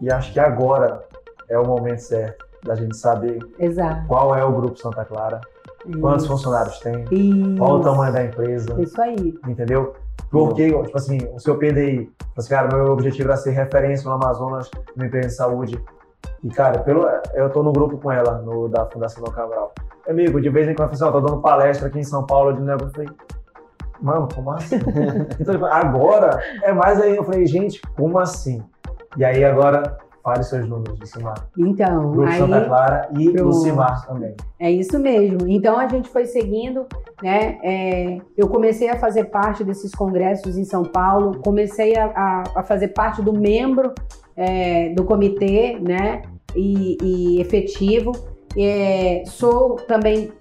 E 0.00 0.10
acho 0.10 0.32
que 0.32 0.38
agora 0.38 1.04
é 1.48 1.58
o 1.58 1.66
momento 1.66 1.98
certo 1.98 2.46
da 2.64 2.76
gente 2.76 2.96
saber 2.96 3.38
Exato. 3.58 4.06
qual 4.06 4.36
é 4.36 4.44
o 4.44 4.52
grupo 4.52 4.78
Santa 4.78 5.04
Clara, 5.04 5.40
Isso. 5.84 6.00
quantos 6.00 6.26
funcionários 6.26 6.78
tem, 6.78 7.04
Isso. 7.10 7.58
qual 7.58 7.72
o 7.72 7.80
tamanho 7.80 8.12
da 8.12 8.24
empresa. 8.24 8.80
Isso 8.80 9.00
aí. 9.00 9.34
Entendeu? 9.48 9.94
Porque, 10.30 10.70
tipo 10.70 10.96
assim, 10.96 11.18
o 11.34 11.40
seu 11.40 11.56
PDI, 11.56 12.06
tipo 12.06 12.14
assim, 12.36 12.50
cara, 12.50 12.68
meu 12.72 12.92
objetivo 12.92 13.28
era 13.28 13.36
ser 13.36 13.50
referência 13.50 14.08
no 14.08 14.14
Amazonas, 14.14 14.70
no 14.94 15.04
empresa 15.04 15.28
de 15.28 15.34
saúde. 15.34 15.84
E, 16.42 16.48
cara, 16.50 16.80
pelo, 16.80 17.08
eu 17.34 17.50
tô 17.50 17.62
no 17.62 17.72
grupo 17.72 17.98
com 17.98 18.12
ela, 18.12 18.38
no, 18.42 18.68
da 18.68 18.86
Fundação 18.86 19.24
Dom 19.24 19.30
Cabral. 19.32 19.72
Amigo, 20.08 20.40
de 20.40 20.48
vez 20.50 20.68
em 20.68 20.74
quando, 20.74 20.90
eu 20.90 20.96
falei 20.96 21.10
assim, 21.10 21.16
ó, 21.16 21.20
tô 21.20 21.26
dando 21.26 21.42
palestra 21.42 21.88
aqui 21.88 21.98
em 21.98 22.04
São 22.04 22.24
Paulo 22.24 22.52
de 22.52 22.60
negócio. 22.60 22.88
Eu 22.88 22.92
falei, 22.92 23.08
mano, 24.00 24.28
como 24.34 24.50
assim? 24.50 24.76
então, 25.40 25.64
agora 25.66 26.40
é 26.62 26.72
mais 26.72 27.00
aí. 27.00 27.16
Eu 27.16 27.24
falei, 27.24 27.46
gente, 27.46 27.80
como 27.96 28.18
assim? 28.18 28.62
E 29.16 29.24
aí 29.24 29.44
agora 29.44 29.96
fale 30.26 30.42
seus 30.42 30.68
números, 30.68 30.98
Lucimar. 30.98 31.48
Então, 31.56 32.10
Grupo 32.10 32.28
aí, 32.28 32.38
Santa 32.38 32.64
Clara 32.64 33.08
e. 33.16 33.28
Lucimar 33.28 34.04
também. 34.06 34.34
É 34.58 34.68
isso 34.68 34.98
mesmo. 34.98 35.46
Então 35.46 35.78
a 35.78 35.86
gente 35.86 36.08
foi 36.08 36.26
seguindo, 36.26 36.84
né? 37.22 37.58
É, 37.62 38.18
eu 38.36 38.48
comecei 38.48 38.88
a 38.88 38.98
fazer 38.98 39.26
parte 39.26 39.62
desses 39.62 39.92
congressos 39.92 40.58
em 40.58 40.64
São 40.64 40.82
Paulo, 40.82 41.40
comecei 41.44 41.96
a, 41.96 42.06
a, 42.06 42.42
a 42.56 42.62
fazer 42.64 42.88
parte 42.88 43.22
do 43.22 43.32
membro 43.32 43.94
é, 44.36 44.88
do 44.94 45.04
comitê, 45.04 45.78
né? 45.80 46.22
E, 46.56 46.96
e 47.00 47.40
efetivo. 47.40 48.10
É, 48.58 49.22
sou 49.26 49.76
também 49.76 50.32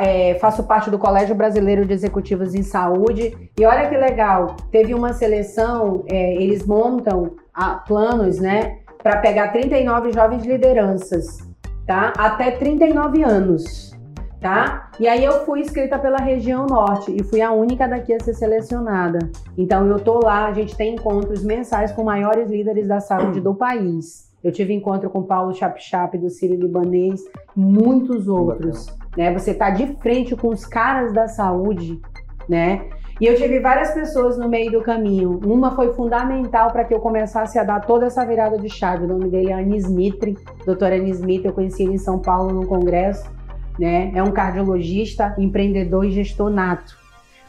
é, 0.00 0.34
faço 0.40 0.64
parte 0.64 0.90
do 0.90 0.98
Colégio 0.98 1.34
Brasileiro 1.34 1.84
de 1.84 1.92
Executivos 1.92 2.54
em 2.54 2.62
Saúde. 2.62 3.50
E 3.58 3.64
olha 3.64 3.88
que 3.88 3.96
legal, 3.96 4.56
teve 4.70 4.94
uma 4.94 5.12
seleção, 5.12 6.04
é, 6.08 6.34
eles 6.34 6.66
montam 6.66 7.36
a, 7.54 7.74
planos, 7.74 8.38
né, 8.38 8.78
para 9.02 9.18
pegar 9.18 9.48
39 9.52 10.12
jovens 10.12 10.44
lideranças, 10.44 11.38
tá? 11.86 12.12
Até 12.18 12.50
39 12.50 13.22
anos, 13.22 13.96
tá? 14.40 14.90
E 14.98 15.06
aí 15.06 15.24
eu 15.24 15.44
fui 15.44 15.60
inscrita 15.60 15.98
pela 15.98 16.18
região 16.18 16.66
norte 16.66 17.14
e 17.14 17.22
fui 17.22 17.40
a 17.40 17.52
única 17.52 17.86
daqui 17.86 18.12
a 18.12 18.20
ser 18.20 18.34
selecionada. 18.34 19.18
Então 19.56 19.86
eu 19.86 20.00
tô 20.00 20.18
lá, 20.18 20.46
a 20.46 20.52
gente 20.52 20.76
tem 20.76 20.94
encontros 20.94 21.44
mensais 21.44 21.92
com 21.92 22.02
maiores 22.02 22.50
líderes 22.50 22.88
da 22.88 23.00
saúde 23.00 23.40
do 23.40 23.54
país. 23.54 24.28
Eu 24.42 24.52
tive 24.52 24.72
encontro 24.72 25.10
com 25.10 25.22
Paulo 25.22 25.52
Chap 25.52 26.16
do 26.16 26.30
Sírio 26.30 26.60
Libanês, 26.60 27.20
muitos 27.56 28.28
outros. 28.28 28.86
Né? 29.18 29.32
Você 29.32 29.50
está 29.50 29.68
de 29.68 29.96
frente 29.96 30.36
com 30.36 30.46
os 30.46 30.64
caras 30.64 31.12
da 31.12 31.26
saúde, 31.26 32.00
né? 32.48 32.86
E 33.20 33.26
eu 33.26 33.34
tive 33.34 33.58
várias 33.58 33.90
pessoas 33.90 34.38
no 34.38 34.48
meio 34.48 34.70
do 34.70 34.80
caminho. 34.80 35.40
Uma 35.44 35.74
foi 35.74 35.92
fundamental 35.92 36.70
para 36.70 36.84
que 36.84 36.94
eu 36.94 37.00
começasse 37.00 37.58
a 37.58 37.64
dar 37.64 37.80
toda 37.80 38.06
essa 38.06 38.24
virada 38.24 38.56
de 38.56 38.68
chave. 38.68 39.06
O 39.06 39.08
nome 39.08 39.28
dele 39.28 39.50
é 39.50 39.54
Anis 39.54 39.90
Mitre, 39.90 40.38
doutora 40.64 40.94
Anis 40.94 41.20
Mitre. 41.20 41.48
Eu 41.48 41.52
conheci 41.52 41.82
ele 41.82 41.94
em 41.94 41.98
São 41.98 42.20
Paulo 42.20 42.52
no 42.52 42.64
congresso. 42.64 43.28
Né? 43.76 44.12
É 44.14 44.22
um 44.22 44.30
cardiologista, 44.30 45.34
empreendedor 45.36 46.04
e 46.04 46.12
gestor 46.12 46.48
nato. 46.48 46.96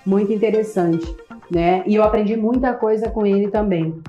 Muito 0.03 0.33
interessante. 0.33 1.15
Né? 1.51 1.83
E 1.85 1.93
eu 1.93 2.03
aprendi 2.03 2.35
muita 2.35 2.73
coisa 2.73 3.11
com 3.11 3.27
ele 3.27 3.47
também. 3.47 4.01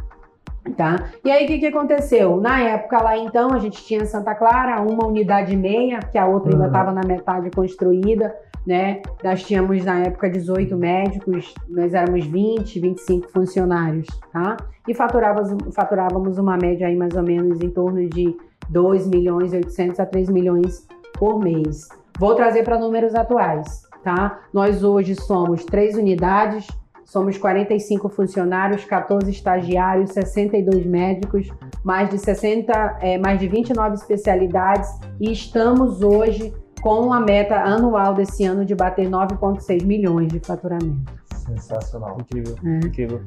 Tá? 0.77 1.11
E 1.25 1.31
aí, 1.31 1.45
o 1.45 1.49
que, 1.49 1.59
que 1.59 1.67
aconteceu? 1.67 2.37
Na 2.39 2.61
época 2.61 3.03
lá, 3.03 3.17
então, 3.17 3.53
a 3.53 3.59
gente 3.59 3.83
tinha 3.83 4.05
Santa 4.05 4.35
Clara, 4.35 4.81
uma 4.83 5.07
unidade 5.07 5.55
e 5.55 5.57
meia, 5.57 6.01
que 6.01 6.19
a 6.19 6.27
outra 6.27 6.53
ainda 6.53 6.67
estava 6.67 6.93
na 6.93 7.01
metade 7.03 7.51
construída, 7.51 8.35
né? 8.67 9.01
Nós 9.25 9.43
tínhamos, 9.43 9.85
na 9.85 10.01
época, 10.01 10.29
18 10.29 10.77
médicos, 10.77 11.55
nós 11.69 11.95
éramos 11.95 12.27
20, 12.27 12.79
25 12.79 13.31
funcionários, 13.33 14.07
tá? 14.33 14.57
E 14.87 14.95
faturávamos, 14.95 15.75
faturávamos 15.75 16.37
uma 16.37 16.57
média 16.59 16.87
aí, 16.87 16.97
mais 16.97 17.15
ou 17.15 17.23
menos, 17.23 17.61
em 17.63 17.71
torno 17.71 18.07
de 18.09 18.37
2 18.69 19.09
milhões 19.09 19.53
e 19.53 19.57
800 19.57 19.99
a 19.99 20.07
3 20.07 20.29
milhões 20.29 20.87
por 21.19 21.39
mês. 21.39 21.89
Vou 22.19 22.35
trazer 22.35 22.65
para 22.65 22.79
números 22.79 23.15
atuais, 23.15 23.83
tá? 24.05 24.41
Nós 24.53 24.85
hoje 24.85 25.15
somos 25.15 25.65
três 25.65 25.97
unidades, 25.97 26.67
Somos 27.11 27.37
45 27.37 28.09
funcionários, 28.09 28.85
14 28.85 29.29
estagiários, 29.29 30.13
62 30.13 30.87
médicos, 30.87 31.49
mais 31.83 32.09
de 32.09 32.17
60, 32.17 32.99
é, 33.01 33.19
mais 33.19 33.41
de 33.41 33.49
29 33.49 33.97
especialidades 33.97 34.89
e 35.21 35.33
estamos 35.33 36.03
hoje 36.03 36.55
com 36.81 37.13
a 37.13 37.19
meta 37.19 37.57
anual 37.57 38.15
desse 38.15 38.45
ano 38.45 38.65
de 38.65 38.77
bater 38.77 39.11
9,6 39.11 39.85
milhões 39.85 40.29
de 40.29 40.39
faturamento. 40.39 41.13
Sensacional. 41.35 42.17
Incrível, 42.21 42.55
é. 42.65 42.77
incrível. 42.87 43.23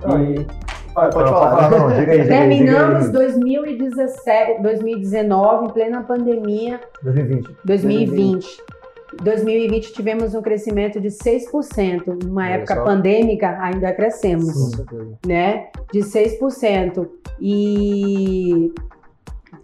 E... 0.00 0.44
Pode, 0.92 1.14
pode 1.14 1.30
falar. 1.30 1.70
Não, 1.70 1.90
diga 1.94 2.10
aí, 2.10 2.22
diga 2.22 2.34
Terminamos 2.34 3.04
aí, 3.04 3.12
diga 3.12 3.18
aí. 3.20 3.28
2017, 3.28 4.62
2019, 4.62 5.66
em 5.66 5.70
plena 5.70 6.02
pandemia. 6.02 6.80
2020. 7.04 7.56
2020. 7.64 7.66
2020 7.66 8.77
2020 9.22 9.92
tivemos 9.92 10.34
um 10.34 10.42
crescimento 10.42 11.00
de 11.00 11.08
6%. 11.08 12.24
Numa 12.24 12.48
época 12.48 12.74
só. 12.74 12.84
pandêmica, 12.84 13.58
ainda 13.60 13.92
crescemos, 13.92 14.52
Sim. 14.52 15.16
né? 15.26 15.68
De 15.92 16.00
6%. 16.00 17.08
E 17.40 18.72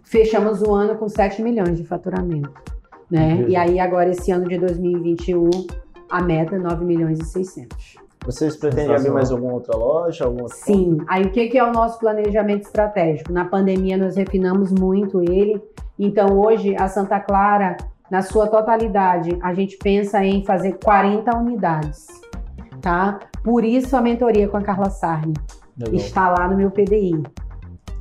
fechamos 0.03 0.61
o 0.61 0.73
ano 0.73 0.95
com 0.95 1.07
7 1.07 1.41
milhões 1.41 1.77
de 1.77 1.85
faturamento, 1.85 2.53
né? 3.09 3.45
E 3.47 3.55
aí 3.55 3.79
agora 3.79 4.09
esse 4.09 4.31
ano 4.31 4.47
de 4.47 4.57
2021, 4.57 5.49
a 6.09 6.21
meta 6.21 6.55
é 6.55 6.59
9 6.59 6.85
milhões 6.85 7.19
e 7.19 7.25
600. 7.25 7.95
Vocês 8.25 8.57
pretendem 8.57 8.95
abrir 8.95 9.11
mais 9.11 9.31
alguma 9.31 9.53
outra 9.53 9.77
loja? 9.77 10.25
Alguma 10.25 10.49
Sim. 10.49 10.97
Aí 11.07 11.25
o 11.25 11.31
que 11.31 11.57
é 11.57 11.63
o 11.63 11.71
nosso 11.71 11.99
planejamento 11.99 12.63
estratégico? 12.63 13.31
Na 13.31 13.45
pandemia 13.45 13.97
nós 13.97 14.15
refinamos 14.15 14.71
muito 14.71 15.21
ele. 15.21 15.61
Então 15.97 16.39
hoje 16.39 16.75
a 16.75 16.87
Santa 16.87 17.19
Clara 17.19 17.77
na 18.09 18.21
sua 18.21 18.47
totalidade, 18.47 19.37
a 19.41 19.53
gente 19.53 19.77
pensa 19.77 20.23
em 20.23 20.45
fazer 20.45 20.77
40 20.83 21.35
unidades, 21.37 22.07
tá? 22.81 23.19
Por 23.43 23.63
isso 23.63 23.95
a 23.95 24.01
mentoria 24.01 24.47
com 24.47 24.57
a 24.57 24.61
Carla 24.61 24.89
Sarni 24.89 25.33
Legal. 25.77 25.95
está 25.95 26.29
lá 26.29 26.47
no 26.47 26.55
meu 26.55 26.71
PDI. 26.71 27.23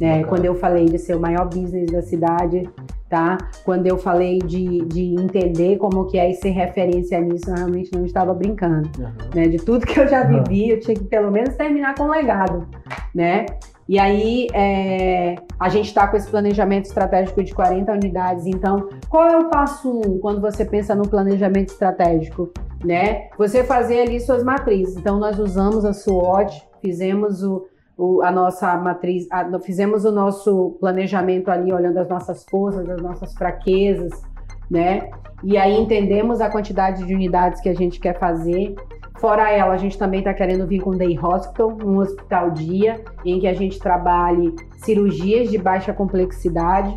É, 0.00 0.24
quando 0.24 0.44
eu 0.44 0.56
falei 0.56 0.86
de 0.86 0.98
ser 0.98 1.14
o 1.14 1.20
maior 1.20 1.46
business 1.46 1.90
da 1.90 2.02
cidade, 2.02 2.68
tá? 3.08 3.38
Quando 3.64 3.86
eu 3.86 3.96
falei 3.96 4.40
de, 4.40 4.84
de 4.86 5.14
entender 5.14 5.78
como 5.78 6.06
que 6.06 6.18
é 6.18 6.30
e 6.30 6.34
ser 6.34 6.50
referência 6.50 7.20
nisso, 7.20 7.48
eu 7.48 7.54
realmente 7.54 7.90
não 7.94 8.04
estava 8.04 8.34
brincando, 8.34 8.90
uhum. 8.98 9.12
né? 9.34 9.46
De 9.46 9.58
tudo 9.58 9.86
que 9.86 9.98
eu 10.00 10.08
já 10.08 10.24
vivi, 10.24 10.70
eu 10.70 10.80
tinha 10.80 10.96
que 10.96 11.04
pelo 11.04 11.30
menos 11.30 11.54
terminar 11.54 11.94
com 11.94 12.04
um 12.04 12.10
legado, 12.10 12.66
né? 13.14 13.46
E 13.88 13.98
aí, 13.98 14.46
é, 14.54 15.36
a 15.60 15.68
gente 15.68 15.86
está 15.86 16.08
com 16.08 16.16
esse 16.16 16.28
planejamento 16.30 16.86
estratégico 16.86 17.42
de 17.42 17.54
40 17.54 17.92
unidades. 17.92 18.46
Então, 18.46 18.88
qual 19.08 19.28
é 19.28 19.36
o 19.36 19.50
passo 19.50 20.00
um 20.00 20.18
quando 20.18 20.40
você 20.40 20.64
pensa 20.64 20.94
no 20.94 21.08
planejamento 21.08 21.68
estratégico? 21.68 22.50
Né? 22.82 23.28
Você 23.36 23.62
fazer 23.62 24.00
ali 24.00 24.20
suas 24.20 24.42
matrizes. 24.42 24.96
Então, 24.96 25.18
nós 25.18 25.38
usamos 25.38 25.84
a 25.84 25.92
SWOT, 25.92 26.62
fizemos 26.80 27.42
o, 27.42 27.66
o, 27.96 28.22
a 28.22 28.30
nossa 28.30 28.74
matriz, 28.76 29.26
a, 29.30 29.58
fizemos 29.60 30.04
o 30.04 30.12
nosso 30.12 30.76
planejamento 30.80 31.50
ali, 31.50 31.72
olhando 31.72 31.98
as 31.98 32.08
nossas 32.08 32.44
forças, 32.44 32.88
as 32.88 33.00
nossas 33.02 33.34
fraquezas, 33.34 34.12
né? 34.70 35.10
E 35.42 35.58
aí 35.58 35.78
entendemos 35.78 36.40
a 36.40 36.48
quantidade 36.48 37.04
de 37.04 37.14
unidades 37.14 37.60
que 37.60 37.68
a 37.68 37.74
gente 37.74 38.00
quer 38.00 38.18
fazer. 38.18 38.74
Fora 39.16 39.50
ela, 39.50 39.72
a 39.72 39.78
gente 39.78 39.96
também 39.96 40.20
está 40.20 40.34
querendo 40.34 40.66
vir 40.66 40.80
com 40.80 40.96
Day 40.96 41.18
Hospital, 41.18 41.78
um 41.84 41.98
hospital 41.98 42.50
dia, 42.50 43.02
em 43.24 43.40
que 43.40 43.46
a 43.46 43.54
gente 43.54 43.78
trabalhe 43.78 44.54
cirurgias 44.76 45.50
de 45.50 45.56
baixa 45.56 45.92
complexidade, 45.92 46.94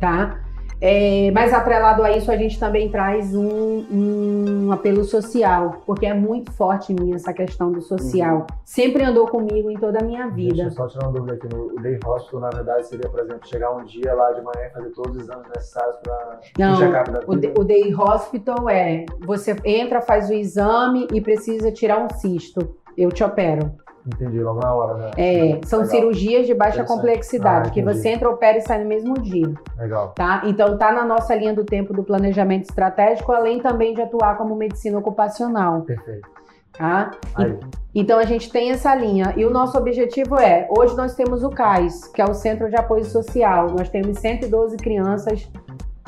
tá? 0.00 0.41
É, 0.84 1.30
mas 1.30 1.54
atrelado 1.54 2.02
a 2.02 2.10
isso, 2.10 2.28
a 2.28 2.36
gente 2.36 2.58
também 2.58 2.90
traz 2.90 3.32
um, 3.36 3.86
um, 3.88 4.72
apelo 4.72 5.04
social, 5.04 5.80
porque 5.86 6.04
é 6.04 6.12
muito 6.12 6.50
forte 6.50 6.92
em 6.92 6.96
mim 6.96 7.14
essa 7.14 7.32
questão 7.32 7.70
do 7.70 7.80
social. 7.80 8.38
Uhum. 8.38 8.46
Sempre 8.64 9.04
andou 9.04 9.28
comigo 9.28 9.70
em 9.70 9.78
toda 9.78 10.00
a 10.00 10.02
minha 10.02 10.26
vida. 10.26 10.64
Deixa 10.64 10.70
eu 10.70 10.70
só 10.72 10.88
tirar 10.88 11.06
uma 11.06 11.12
dúvida 11.12 11.34
aqui. 11.34 11.46
O 11.54 11.80
Day 11.80 12.00
Hospital, 12.04 12.40
na 12.40 12.50
verdade, 12.50 12.88
seria, 12.88 13.08
por 13.08 13.20
exemplo, 13.20 13.46
chegar 13.46 13.70
um 13.70 13.84
dia 13.84 14.12
lá 14.12 14.32
de 14.32 14.40
manhã 14.40 14.66
e 14.66 14.70
fazer 14.70 14.90
todos 14.90 15.16
os 15.16 15.22
exames 15.22 15.46
necessários 15.54 15.96
para 15.98 16.40
o 16.72 16.76
check-up 16.76 17.10
da 17.12 17.20
vida? 17.20 17.52
O, 17.56 17.60
o 17.60 17.64
Day 17.64 17.94
Hospital 17.94 18.68
é, 18.68 19.06
você 19.24 19.54
entra, 19.64 20.00
faz 20.00 20.30
o 20.30 20.32
exame 20.32 21.06
e 21.12 21.20
precisa 21.20 21.70
tirar 21.70 22.04
um 22.04 22.10
cisto. 22.10 22.74
Eu 22.98 23.12
te 23.12 23.22
opero. 23.22 23.70
Entendi, 24.06 24.40
logo 24.40 24.60
na 24.60 24.74
hora, 24.74 24.94
né? 24.94 25.10
É, 25.16 25.60
são 25.64 25.80
Legal. 25.80 25.94
cirurgias 25.94 26.46
de 26.46 26.54
baixa 26.54 26.82
complexidade, 26.82 27.68
ah, 27.68 27.72
que 27.72 27.82
você 27.82 28.08
entra, 28.08 28.28
opera 28.28 28.58
e 28.58 28.60
sai 28.60 28.82
no 28.82 28.88
mesmo 28.88 29.14
dia. 29.14 29.52
Legal. 29.78 30.08
Tá? 30.10 30.42
Então 30.44 30.76
tá 30.76 30.90
na 30.92 31.04
nossa 31.04 31.34
linha 31.34 31.54
do 31.54 31.64
tempo 31.64 31.92
do 31.92 32.02
planejamento 32.02 32.64
estratégico, 32.64 33.30
além 33.30 33.60
também 33.60 33.94
de 33.94 34.02
atuar 34.02 34.36
como 34.36 34.56
medicina 34.56 34.98
ocupacional. 34.98 35.82
Perfeito. 35.82 36.28
Tá? 36.72 37.12
E, 37.38 38.00
então 38.00 38.18
a 38.18 38.24
gente 38.24 38.50
tem 38.50 38.70
essa 38.70 38.92
linha. 38.94 39.34
E 39.36 39.44
o 39.44 39.50
nosso 39.50 39.78
objetivo 39.78 40.36
é, 40.36 40.66
hoje 40.76 40.96
nós 40.96 41.14
temos 41.14 41.44
o 41.44 41.50
CAIS, 41.50 42.08
que 42.08 42.20
é 42.20 42.24
o 42.24 42.34
Centro 42.34 42.68
de 42.68 42.76
Apoio 42.76 43.04
Social. 43.04 43.68
Nós 43.70 43.88
temos 43.88 44.18
112 44.18 44.76
crianças 44.78 45.48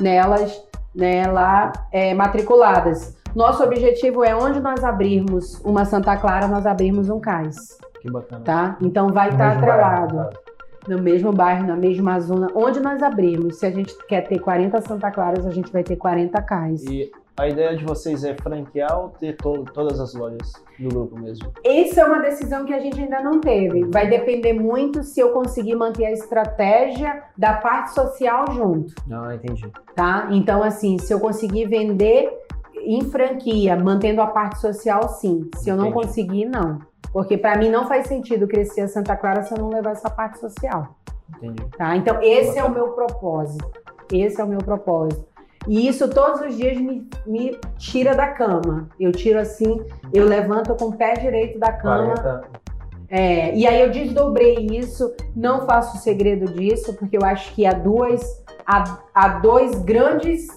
nelas, 0.01 0.61
né, 0.93 1.27
lá 1.27 1.71
é, 1.93 2.13
matriculadas. 2.13 3.15
Nosso 3.35 3.61
objetivo 3.63 4.23
é 4.23 4.33
onde 4.33 4.61
nós 4.61 4.81
abrirmos 4.81 5.59
uma 5.65 5.83
Santa 5.83 6.15
Clara, 6.15 6.47
nós 6.47 6.65
abrirmos 6.65 7.09
um 7.09 7.19
cais. 7.19 7.77
Que 8.01 8.09
bacana. 8.09 8.41
Tá? 8.45 8.77
Então 8.81 9.09
vai 9.09 9.29
estar 9.29 9.51
tá 9.51 9.57
atrelado. 9.57 10.15
Bairro, 10.15 10.39
no 10.87 11.01
mesmo 11.01 11.33
bairro, 11.33 11.67
na 11.67 11.75
mesma 11.75 12.17
zona, 12.21 12.47
onde 12.55 12.79
nós 12.79 13.03
abrimos. 13.03 13.57
Se 13.57 13.65
a 13.65 13.71
gente 13.71 13.93
quer 14.07 14.21
ter 14.21 14.39
40 14.39 14.79
Santa 14.81 15.11
Claras, 15.11 15.45
a 15.45 15.51
gente 15.51 15.69
vai 15.69 15.83
ter 15.83 15.97
40 15.97 16.41
cais. 16.43 16.85
E 16.85 17.11
a 17.35 17.49
ideia 17.49 17.75
de 17.75 17.83
vocês 17.83 18.23
é 18.23 18.33
franquear 18.35 18.97
ou 18.97 19.09
ter 19.09 19.35
to 19.35 19.65
todas 19.73 19.99
as 19.99 20.13
lojas 20.13 20.53
do 20.79 20.87
grupo 20.87 21.19
mesmo? 21.19 21.51
Essa 21.65 22.01
é 22.01 22.05
uma 22.05 22.19
decisão 22.19 22.63
que 22.63 22.73
a 22.73 22.79
gente 22.79 23.01
ainda 23.01 23.21
não 23.21 23.41
teve. 23.41 23.83
Vai 23.85 24.07
depender 24.07 24.53
muito 24.53 25.03
se 25.03 25.19
eu 25.19 25.31
conseguir 25.31 25.75
manter 25.75 26.05
a 26.05 26.11
estratégia 26.13 27.23
da 27.37 27.55
parte 27.55 27.93
social 27.93 28.45
junto. 28.53 28.93
Ah, 29.11 29.35
entendi. 29.35 29.69
Tá? 29.93 30.29
Então, 30.31 30.63
assim, 30.63 30.97
se 30.97 31.13
eu 31.13 31.19
conseguir 31.19 31.65
vender 31.65 32.44
em 32.85 33.01
franquia, 33.09 33.75
mantendo 33.75 34.21
a 34.21 34.27
parte 34.27 34.59
social, 34.59 35.09
sim. 35.09 35.49
Se 35.57 35.69
eu 35.69 35.75
não 35.75 35.91
conseguir, 35.91 36.45
não. 36.45 36.79
Porque 37.11 37.37
para 37.37 37.57
mim 37.57 37.69
não 37.69 37.87
faz 37.87 38.07
sentido 38.07 38.47
crescer 38.47 38.81
a 38.81 38.87
Santa 38.87 39.15
Clara 39.15 39.43
se 39.43 39.53
eu 39.53 39.57
não 39.57 39.69
levar 39.69 39.91
essa 39.91 40.09
parte 40.09 40.39
social. 40.39 40.95
Entendi. 41.37 41.63
Tá? 41.77 41.95
Então, 41.95 42.21
esse 42.21 42.57
é 42.57 42.63
o 42.63 42.69
meu 42.69 42.89
propósito. 42.89 43.71
Esse 44.11 44.39
é 44.39 44.43
o 44.43 44.47
meu 44.47 44.59
propósito. 44.59 45.25
E 45.67 45.87
isso 45.87 46.07
todos 46.09 46.41
os 46.41 46.55
dias 46.55 46.77
me, 46.77 47.07
me 47.25 47.57
tira 47.77 48.13
da 48.15 48.27
cama. 48.27 48.87
Eu 48.99 49.11
tiro 49.11 49.39
assim, 49.39 49.83
eu 50.13 50.25
levanto 50.25 50.75
com 50.75 50.85
o 50.85 50.95
pé 50.95 51.13
direito 51.13 51.57
da 51.57 51.71
cama. 51.71 52.13
40. 52.15 52.65
É, 53.09 53.55
e 53.55 53.65
aí 53.67 53.81
eu 53.81 53.91
desdobrei 53.91 54.67
isso, 54.71 55.13
não 55.35 55.65
faço 55.65 55.97
segredo 55.99 56.51
disso, 56.51 56.93
porque 56.95 57.17
eu 57.17 57.23
acho 57.23 57.53
que 57.53 57.65
há 57.65 57.71
duas, 57.71 58.43
há, 58.65 58.99
há 59.13 59.27
dois 59.39 59.75
grandes 59.83 60.47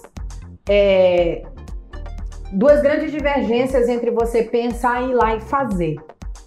é, 0.68 1.44
duas 2.52 2.80
grandes 2.80 3.10
divergências 3.10 3.88
entre 3.88 4.10
você 4.10 4.42
pensar 4.42 5.02
em 5.02 5.10
ir 5.10 5.14
lá 5.14 5.36
e 5.36 5.40
fazer. 5.40 5.96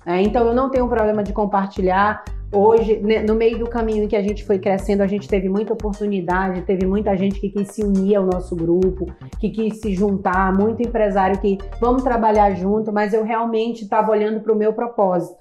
É, 0.05 0.21
então 0.21 0.47
eu 0.47 0.53
não 0.53 0.69
tenho 0.69 0.87
problema 0.87 1.23
de 1.23 1.33
compartilhar. 1.33 2.23
Hoje, 2.53 2.97
né, 2.97 3.21
no 3.21 3.33
meio 3.33 3.57
do 3.59 3.69
caminho 3.69 4.03
em 4.03 4.07
que 4.09 4.15
a 4.15 4.21
gente 4.21 4.43
foi 4.43 4.59
crescendo, 4.59 5.01
a 5.01 5.07
gente 5.07 5.25
teve 5.25 5.47
muita 5.47 5.71
oportunidade, 5.71 6.63
teve 6.63 6.85
muita 6.85 7.15
gente 7.15 7.39
que 7.39 7.49
quis 7.49 7.69
se 7.69 7.81
unir 7.81 8.15
ao 8.15 8.25
nosso 8.25 8.55
grupo, 8.55 9.05
que 9.39 9.49
quis 9.49 9.79
se 9.79 9.93
juntar, 9.93 10.53
muito 10.53 10.81
empresário 10.81 11.39
que 11.39 11.57
vamos 11.79 12.03
trabalhar 12.03 12.53
junto, 12.55 12.91
mas 12.91 13.13
eu 13.13 13.23
realmente 13.23 13.83
estava 13.83 14.11
olhando 14.11 14.41
para 14.41 14.51
o 14.51 14.55
meu 14.55 14.73
propósito, 14.73 15.37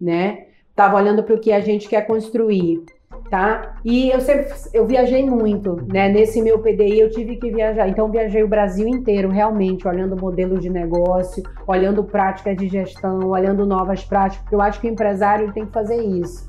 né? 0.00 0.46
Estava 0.70 0.96
olhando 0.96 1.22
para 1.22 1.34
o 1.34 1.38
que 1.38 1.52
a 1.52 1.60
gente 1.60 1.86
quer 1.86 2.06
construir 2.06 2.82
tá? 3.30 3.76
E 3.84 4.10
eu 4.10 4.20
sempre 4.20 4.52
eu 4.72 4.86
viajei 4.86 5.28
muito, 5.28 5.76
né? 5.92 6.08
Nesse 6.08 6.40
meu 6.42 6.58
PDI 6.58 7.00
eu 7.00 7.10
tive 7.10 7.36
que 7.36 7.50
viajar. 7.50 7.88
Então 7.88 8.10
viajei 8.10 8.42
o 8.42 8.48
Brasil 8.48 8.86
inteiro, 8.86 9.28
realmente, 9.28 9.86
olhando 9.86 10.16
modelos 10.16 10.60
de 10.60 10.70
negócio, 10.70 11.42
olhando 11.66 12.04
práticas 12.04 12.56
de 12.56 12.68
gestão, 12.68 13.28
olhando 13.28 13.66
novas 13.66 14.04
práticas, 14.04 14.42
porque 14.42 14.54
eu 14.54 14.60
acho 14.60 14.80
que 14.80 14.88
o 14.88 14.90
empresário 14.90 15.52
tem 15.52 15.66
que 15.66 15.72
fazer 15.72 16.00
isso. 16.02 16.46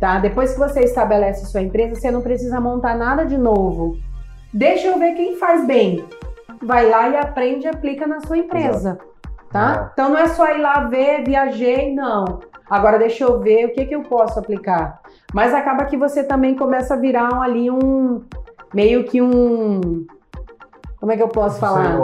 Tá? 0.00 0.18
Depois 0.18 0.52
que 0.52 0.58
você 0.58 0.80
estabelece 0.80 1.46
sua 1.46 1.62
empresa, 1.62 1.96
você 1.96 2.10
não 2.10 2.22
precisa 2.22 2.60
montar 2.60 2.96
nada 2.96 3.24
de 3.24 3.36
novo. 3.36 3.96
Deixa 4.52 4.88
eu 4.88 4.98
ver 4.98 5.14
quem 5.14 5.36
faz 5.36 5.66
bem. 5.66 6.04
Vai 6.62 6.88
lá 6.88 7.08
e 7.08 7.16
aprende 7.16 7.66
e 7.66 7.68
aplica 7.68 8.06
na 8.06 8.20
sua 8.20 8.38
empresa, 8.38 8.90
Exato. 8.90 9.04
tá? 9.50 9.90
Então 9.92 10.10
não 10.10 10.18
é 10.18 10.28
só 10.28 10.50
ir 10.54 10.60
lá 10.60 10.84
ver, 10.84 11.24
viajei, 11.24 11.94
não 11.94 12.40
Agora 12.68 12.98
deixa 12.98 13.24
eu 13.24 13.40
ver 13.40 13.66
o 13.66 13.72
que, 13.72 13.86
que 13.86 13.94
eu 13.94 14.02
posso 14.02 14.38
aplicar. 14.38 15.00
Mas 15.32 15.52
acaba 15.54 15.84
que 15.84 15.96
você 15.96 16.24
também 16.24 16.54
começa 16.54 16.94
a 16.94 16.96
virar 16.96 17.32
um, 17.32 17.42
ali 17.42 17.70
um 17.70 18.22
meio 18.72 19.04
que 19.04 19.20
um 19.20 20.06
como 20.98 21.12
é 21.12 21.16
que 21.16 21.22
eu 21.22 21.28
posso 21.28 21.60
falar? 21.60 21.96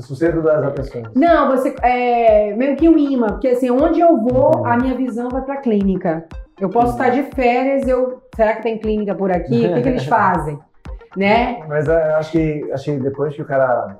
Sucesso 0.00 0.42
das 0.42 0.64
atenções. 0.64 1.08
Não, 1.14 1.48
você 1.48 1.74
é 1.82 2.54
meio 2.54 2.76
que 2.76 2.88
um 2.88 2.96
imã, 2.96 3.28
porque 3.28 3.48
assim, 3.48 3.70
onde 3.70 4.00
eu 4.00 4.16
vou, 4.16 4.64
a 4.64 4.76
minha 4.76 4.94
visão 4.94 5.28
vai 5.28 5.42
para 5.42 5.54
a 5.54 5.60
clínica. 5.60 6.24
Eu 6.60 6.68
posso 6.70 6.92
estar 6.92 7.10
de 7.10 7.22
férias, 7.34 7.86
eu 7.86 8.22
será 8.34 8.56
que 8.56 8.62
tem 8.62 8.78
clínica 8.78 9.14
por 9.14 9.30
aqui? 9.30 9.66
O 9.66 9.74
que, 9.74 9.82
que 9.82 9.88
eles 9.88 10.06
fazem? 10.06 10.58
né? 11.16 11.64
Mas 11.66 11.88
é, 11.88 12.14
acho 12.14 12.32
que, 12.32 12.70
acho 12.72 12.84
que 12.84 12.96
depois 12.98 13.34
que 13.34 13.42
o 13.42 13.44
cara 13.44 13.98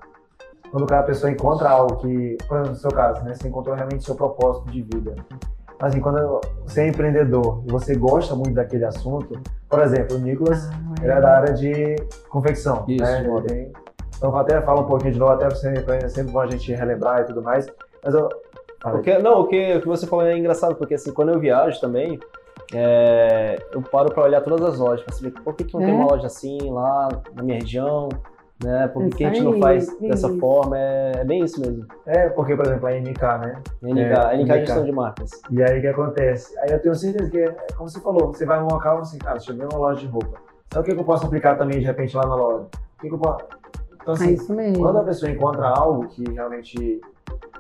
quando 0.70 0.92
a 0.92 1.02
pessoa 1.02 1.32
encontra 1.32 1.70
algo 1.70 1.96
que, 1.96 2.36
por 2.46 2.58
exemplo, 2.58 2.72
no 2.72 2.76
seu 2.76 2.90
caso, 2.90 3.24
né, 3.24 3.34
você 3.34 3.48
encontrou 3.48 3.74
realmente 3.74 4.04
seu 4.04 4.14
propósito 4.14 4.70
de 4.70 4.82
vida. 4.82 5.14
Assim, 5.80 6.00
quando 6.00 6.40
você 6.64 6.82
é 6.82 6.88
empreendedor 6.88 7.62
e 7.66 7.70
você 7.70 7.94
gosta 7.94 8.34
muito 8.34 8.54
daquele 8.54 8.84
assunto, 8.84 9.40
por 9.68 9.80
exemplo, 9.80 10.16
o 10.16 10.18
Nicolas, 10.18 10.68
ah, 10.70 10.94
ele 11.00 11.12
é 11.12 11.20
da 11.20 11.36
área 11.36 11.54
de 11.54 11.96
confecção, 12.28 12.84
Isso, 12.88 13.04
né? 13.04 13.24
Tem, 13.46 13.72
então, 14.16 14.36
até 14.36 14.60
fala 14.60 14.80
um 14.80 14.86
pouquinho 14.86 15.12
de 15.12 15.18
novo, 15.18 15.32
até 15.32 15.48
sempre, 15.50 15.96
é 15.96 16.08
sempre 16.08 16.32
bom 16.32 16.40
a 16.40 16.46
gente 16.48 16.72
relembrar 16.74 17.20
e 17.20 17.24
tudo 17.24 17.40
mais. 17.40 17.68
Mas 18.04 18.14
eu. 18.14 18.28
Porque, 18.80 19.18
não, 19.18 19.40
o 19.40 19.46
que, 19.46 19.76
o 19.76 19.80
que 19.80 19.86
você 19.86 20.06
falou 20.06 20.24
é 20.24 20.36
engraçado, 20.36 20.74
porque 20.74 20.94
assim, 20.94 21.12
quando 21.12 21.30
eu 21.30 21.38
viajo 21.38 21.80
também, 21.80 22.18
é, 22.74 23.56
eu 23.72 23.80
paro 23.82 24.12
para 24.12 24.24
olhar 24.24 24.40
todas 24.40 24.74
as 24.74 24.78
lojas, 24.78 25.04
para 25.04 25.14
saber 25.14 25.30
por 25.30 25.54
que, 25.54 25.64
que 25.64 25.74
não 25.74 25.82
é. 25.82 25.86
tem 25.86 25.94
uma 25.94 26.06
loja 26.06 26.26
assim 26.26 26.58
lá 26.70 27.08
na 27.34 27.42
minha 27.42 27.58
região, 27.58 28.08
né? 28.62 28.88
Por 28.88 29.08
que 29.08 29.24
a 29.24 29.28
gente 29.28 29.42
não 29.42 29.58
faz 29.60 29.86
dessa 29.98 30.28
forma? 30.38 30.76
É, 30.78 31.12
é, 31.18 31.24
bem 31.24 31.44
isso 31.44 31.60
mesmo. 31.60 31.86
É, 32.06 32.28
porque, 32.28 32.56
por 32.56 32.66
exemplo, 32.66 32.86
a 32.86 32.92
NK, 32.92 33.22
né? 33.40 33.62
NK, 33.82 34.00
é, 34.00 34.36
NK 34.36 34.50
é 34.50 34.58
gestão 34.60 34.84
de 34.84 34.92
marcas. 34.92 35.30
E 35.50 35.62
aí 35.62 35.78
o 35.78 35.80
que 35.80 35.86
acontece? 35.86 36.58
Aí 36.60 36.70
eu 36.70 36.80
tenho 36.80 36.94
certeza 36.94 37.30
que, 37.30 37.46
como 37.76 37.88
você 37.88 38.00
falou, 38.00 38.28
você 38.28 38.44
vai 38.44 38.58
num 38.60 38.68
local 38.68 38.98
assim, 38.98 39.18
cara, 39.18 39.36
deixa 39.36 39.52
eu 39.52 39.56
ver 39.56 39.68
uma 39.72 39.78
loja 39.78 40.00
de 40.00 40.06
roupa. 40.06 40.38
Sabe 40.72 40.82
o 40.90 40.94
que, 40.94 41.00
eu 41.00 41.04
posso 41.04 41.26
aplicar 41.26 41.56
também 41.56 41.78
de 41.78 41.86
repente 41.86 42.16
lá 42.16 42.26
na 42.26 42.34
loja? 42.34 42.66
O 42.98 43.00
que, 43.00 43.08
eu 43.08 43.18
posso. 43.18 43.44
Então, 44.02 44.14
assim, 44.14 44.28
é 44.28 44.32
isso 44.32 44.52
mesmo. 44.52 44.82
quando 44.82 44.98
a 44.98 45.04
pessoa 45.04 45.30
encontra 45.30 45.68
algo 45.68 46.08
que 46.08 46.24
realmente 46.30 47.00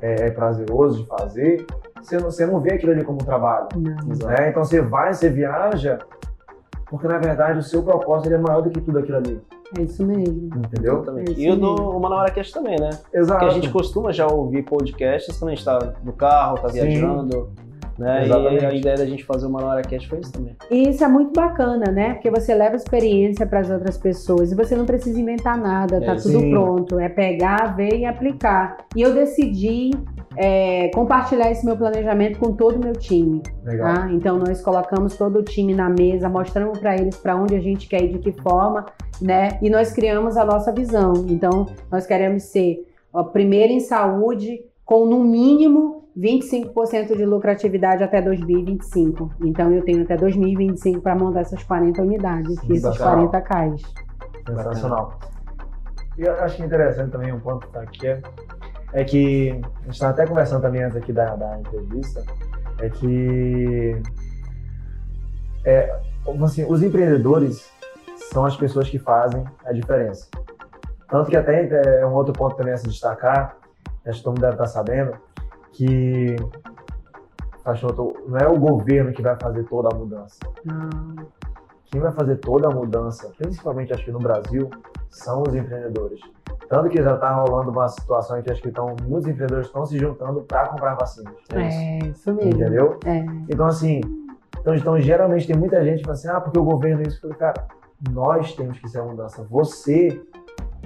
é, 0.02 0.26
é 0.26 0.30
prazeroso 0.30 1.02
de 1.02 1.08
fazer, 1.08 1.66
você 2.02 2.16
não, 2.18 2.30
você 2.30 2.46
não 2.46 2.60
vê 2.60 2.74
aquilo 2.74 2.92
ali 2.92 3.04
como 3.04 3.18
um 3.22 3.24
trabalho. 3.24 3.68
Né? 3.76 4.48
Então 4.48 4.64
você 4.64 4.80
vai, 4.80 5.14
você 5.14 5.28
viaja, 5.28 5.98
porque 6.86 7.06
na 7.06 7.18
verdade 7.18 7.58
o 7.58 7.62
seu 7.62 7.82
propósito 7.82 8.32
é 8.32 8.38
maior 8.38 8.62
do 8.62 8.70
que 8.70 8.80
tudo 8.80 8.98
aquilo 8.98 9.18
ali. 9.18 9.40
É 9.76 9.82
isso 9.82 10.04
mesmo. 10.04 10.50
Entendeu? 10.56 10.96
Exatamente. 10.96 11.44
É 11.44 11.48
e 11.48 11.50
o 11.50 11.56
do 11.56 11.74
Uma 11.74 12.14
Hora 12.14 12.30
Cast 12.30 12.52
também, 12.52 12.78
né? 12.78 12.90
Exato. 13.12 13.40
Porque 13.40 13.44
a 13.44 13.60
gente 13.60 13.70
costuma 13.70 14.12
já 14.12 14.26
ouvir 14.26 14.62
podcasts 14.62 15.36
quando 15.36 15.50
a 15.50 15.54
gente 15.54 15.60
está 15.60 15.94
no 16.02 16.12
carro, 16.12 16.56
está 16.56 16.68
viajando. 16.68 17.50
Né? 17.98 18.24
Exatamente. 18.24 18.62
E 18.62 18.66
a 18.66 18.74
ideia 18.74 18.96
da 18.96 19.06
gente 19.06 19.24
fazer 19.24 19.46
uma 19.46 19.64
hora 19.64 19.82
cast 19.82 20.08
foi 20.08 20.20
isso 20.20 20.32
também. 20.32 20.56
E 20.70 20.88
isso 20.88 21.02
é 21.02 21.08
muito 21.08 21.32
bacana, 21.32 21.90
né? 21.90 22.14
Porque 22.14 22.30
você 22.30 22.54
leva 22.54 22.76
experiência 22.76 23.44
para 23.46 23.60
as 23.60 23.70
outras 23.70 23.98
pessoas 23.98 24.52
e 24.52 24.54
você 24.54 24.76
não 24.76 24.86
precisa 24.86 25.20
inventar 25.20 25.58
nada, 25.58 25.96
é, 25.96 26.00
tá 26.00 26.14
tudo 26.14 26.38
sim. 26.38 26.50
pronto. 26.50 26.98
É 26.98 27.08
pegar, 27.08 27.74
ver 27.76 27.98
e 27.98 28.04
aplicar. 28.04 28.76
E 28.94 29.02
eu 29.02 29.12
decidi 29.12 29.90
é, 30.36 30.88
compartilhar 30.94 31.50
esse 31.50 31.66
meu 31.66 31.76
planejamento 31.76 32.38
com 32.38 32.52
todo 32.52 32.76
o 32.76 32.78
meu 32.78 32.92
time. 32.92 33.42
Legal. 33.64 33.94
Tá? 33.94 34.12
Então 34.12 34.38
nós 34.38 34.60
colocamos 34.60 35.16
todo 35.16 35.40
o 35.40 35.42
time 35.42 35.74
na 35.74 35.88
mesa, 35.88 36.28
mostramos 36.28 36.78
para 36.78 36.96
eles 36.96 37.16
para 37.16 37.34
onde 37.34 37.56
a 37.56 37.60
gente 37.60 37.88
quer 37.88 38.04
ir, 38.04 38.12
de 38.12 38.18
que 38.20 38.32
forma, 38.40 38.86
né? 39.20 39.58
E 39.60 39.68
nós 39.68 39.92
criamos 39.92 40.36
a 40.36 40.44
nossa 40.44 40.72
visão. 40.72 41.26
Então 41.28 41.66
nós 41.90 42.06
queremos 42.06 42.44
ser 42.44 42.86
a 43.12 43.24
primeira 43.24 43.72
em 43.72 43.80
saúde, 43.80 44.64
com 44.84 45.04
no 45.06 45.24
mínimo 45.24 46.07
25% 46.18 47.16
de 47.16 47.24
lucratividade 47.24 48.02
até 48.02 48.20
2025. 48.20 49.30
Então 49.44 49.72
eu 49.72 49.82
tenho 49.84 50.02
até 50.02 50.16
2025 50.16 51.00
para 51.00 51.14
montar 51.14 51.40
essas 51.40 51.62
40 51.62 52.02
unidades, 52.02 52.56
esses 52.68 52.98
40 52.98 53.40
CAIs. 53.40 53.82
Sensacional. 54.44 55.18
E 56.18 56.22
eu 56.22 56.34
acho 56.40 56.62
interessante 56.62 57.12
também 57.12 57.32
um 57.32 57.38
ponto 57.38 57.60
que 57.60 57.66
está 57.66 57.80
aqui 57.82 58.06
é, 58.08 58.22
é 58.92 59.04
que 59.04 59.50
a 59.50 59.84
gente 59.84 59.92
estava 59.92 60.12
até 60.12 60.26
conversando 60.26 60.62
também 60.62 60.82
antes 60.82 60.96
aqui 60.96 61.12
da, 61.12 61.36
da 61.36 61.60
entrevista, 61.60 62.24
é 62.80 62.90
que 62.90 64.02
é, 65.64 66.00
assim, 66.42 66.64
os 66.68 66.82
empreendedores 66.82 67.70
são 68.32 68.44
as 68.44 68.56
pessoas 68.56 68.88
que 68.88 68.98
fazem 68.98 69.44
a 69.64 69.72
diferença. 69.72 70.28
Tanto 71.08 71.30
que 71.30 71.36
até 71.36 72.00
é 72.00 72.06
um 72.06 72.12
outro 72.12 72.32
ponto 72.32 72.56
também 72.56 72.74
a 72.74 72.76
se 72.76 72.88
destacar, 72.88 73.56
acho 74.04 74.18
que 74.18 74.24
todo 74.24 74.34
mundo 74.34 74.42
deve 74.42 74.54
estar 74.54 74.66
sabendo, 74.66 75.16
que 75.72 76.36
não 78.26 78.38
é 78.38 78.48
o 78.48 78.58
governo 78.58 79.12
que 79.12 79.22
vai 79.22 79.36
fazer 79.40 79.64
toda 79.64 79.94
a 79.94 79.98
mudança. 79.98 80.38
Não. 80.64 81.26
Quem 81.90 82.00
vai 82.00 82.12
fazer 82.12 82.36
toda 82.36 82.68
a 82.68 82.70
mudança, 82.70 83.30
principalmente 83.38 83.92
acho 83.92 84.04
que 84.04 84.10
no 84.10 84.18
Brasil, 84.18 84.70
são 85.10 85.42
os 85.42 85.54
empreendedores. 85.54 86.20
Tanto 86.68 86.90
que 86.90 87.02
já 87.02 87.14
está 87.14 87.32
rolando 87.32 87.70
uma 87.70 87.88
situação 87.88 88.38
em 88.38 88.42
que 88.42 88.50
acho 88.50 88.60
que 88.60 88.68
estão, 88.68 88.94
muitos 89.02 89.26
empreendedores 89.26 89.66
estão 89.66 89.86
se 89.86 89.98
juntando 89.98 90.42
para 90.42 90.68
comprar 90.68 90.94
vacinas. 90.94 91.34
É, 91.52 91.62
é 91.62 91.98
isso 92.08 92.32
mesmo. 92.34 92.50
Entendeu? 92.50 93.00
É. 93.06 93.24
Então, 93.48 93.66
assim, 93.66 94.00
então, 94.60 94.74
então, 94.74 95.00
geralmente 95.00 95.46
tem 95.46 95.56
muita 95.56 95.82
gente 95.82 96.00
que 96.00 96.04
fala 96.04 96.14
assim, 96.14 96.28
ah, 96.28 96.40
porque 96.40 96.58
o 96.58 96.64
governo 96.64 97.02
é 97.02 97.08
isso. 97.08 97.26
Eu 97.26 97.34
cara, 97.34 97.66
nós 98.10 98.54
temos 98.54 98.78
que 98.78 98.88
ser 98.88 98.98
a 99.00 99.04
mudança. 99.04 99.42
Você 99.44 100.20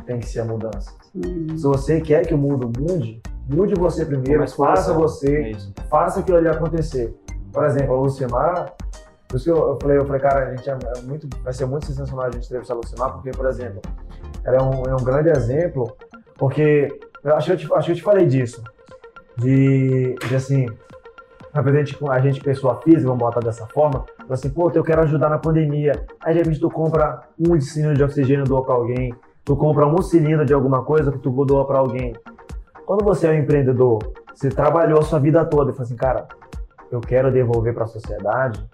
tem 0.06 0.20
que 0.20 0.26
ser 0.26 0.40
a 0.40 0.44
mudança. 0.44 0.92
Uhum. 1.14 1.56
Se 1.56 1.62
você 1.62 2.00
quer 2.00 2.26
que 2.26 2.34
o 2.34 2.38
mundo 2.38 2.70
mude, 2.78 3.20
mude 3.48 3.74
você 3.74 4.04
primeiro, 4.04 4.48
faça 4.48 4.92
você, 4.92 5.52
é 5.52 5.82
faça 5.88 6.20
aquilo 6.20 6.38
ali 6.38 6.48
acontecer. 6.48 7.14
Por 7.52 7.64
exemplo, 7.64 7.94
a 7.94 8.00
Lucimar, 8.00 8.72
por 9.28 9.36
isso 9.36 9.44
que 9.44 9.50
eu, 9.50 9.78
falei, 9.80 9.98
eu 9.98 10.06
falei, 10.06 10.20
cara, 10.20 10.48
a 10.48 10.56
gente 10.56 10.68
é, 10.68 10.72
é 10.72 11.02
muito, 11.02 11.28
vai 11.42 11.52
ser 11.52 11.66
muito 11.66 11.86
sensacional 11.86 12.26
a 12.26 12.30
gente 12.30 12.46
entrevistar 12.46 12.74
a 12.74 12.76
Lucimar, 12.76 13.12
porque, 13.12 13.30
por 13.30 13.46
exemplo, 13.46 13.80
ela 14.44 14.56
é 14.56 14.62
um, 14.62 14.82
é 14.84 14.94
um 14.94 15.04
grande 15.04 15.28
exemplo, 15.28 15.96
porque 16.36 16.88
eu 17.22 17.36
acho, 17.36 17.46
que 17.46 17.52
eu 17.52 17.56
te, 17.56 17.74
acho 17.74 17.86
que 17.86 17.92
eu 17.92 17.96
te 17.96 18.02
falei 18.02 18.26
disso, 18.26 18.62
de, 19.36 20.14
de 20.14 20.34
assim, 20.34 20.66
a 21.52 21.62
gente, 21.70 21.98
a 22.08 22.20
gente, 22.20 22.40
pessoa 22.40 22.80
física, 22.80 23.04
vamos 23.04 23.18
botar 23.18 23.40
dessa 23.40 23.66
forma, 23.66 24.04
assim, 24.30 24.48
pô, 24.48 24.70
eu 24.74 24.82
quero 24.82 25.02
ajudar 25.02 25.28
na 25.28 25.38
pandemia, 25.38 25.92
aí 26.22 26.32
de 26.32 26.38
repente 26.40 26.60
tu 26.60 26.70
compra 26.70 27.22
um 27.38 27.60
cilindro 27.60 27.96
de 27.96 28.02
oxigênio 28.02 28.44
doa 28.44 28.64
pra 28.64 28.74
alguém, 28.74 29.14
tu 29.44 29.56
compra 29.56 29.86
um 29.86 30.00
cilindro 30.02 30.44
de 30.44 30.54
alguma 30.54 30.82
coisa 30.82 31.10
que 31.10 31.18
tu 31.18 31.30
doa 31.44 31.66
para 31.66 31.78
alguém. 31.78 32.14
Quando 32.86 33.04
você 33.04 33.26
é 33.26 33.30
um 33.30 33.34
empreendedor, 33.34 33.98
você 34.34 34.48
trabalhou 34.48 35.00
a 35.00 35.02
sua 35.02 35.18
vida 35.18 35.44
toda 35.44 35.70
e 35.70 35.74
fala 35.74 35.84
assim, 35.84 35.96
cara, 35.96 36.26
eu 36.90 37.00
quero 37.00 37.32
devolver 37.32 37.74
para 37.74 37.84
a 37.84 37.88
sociedade. 37.88 38.64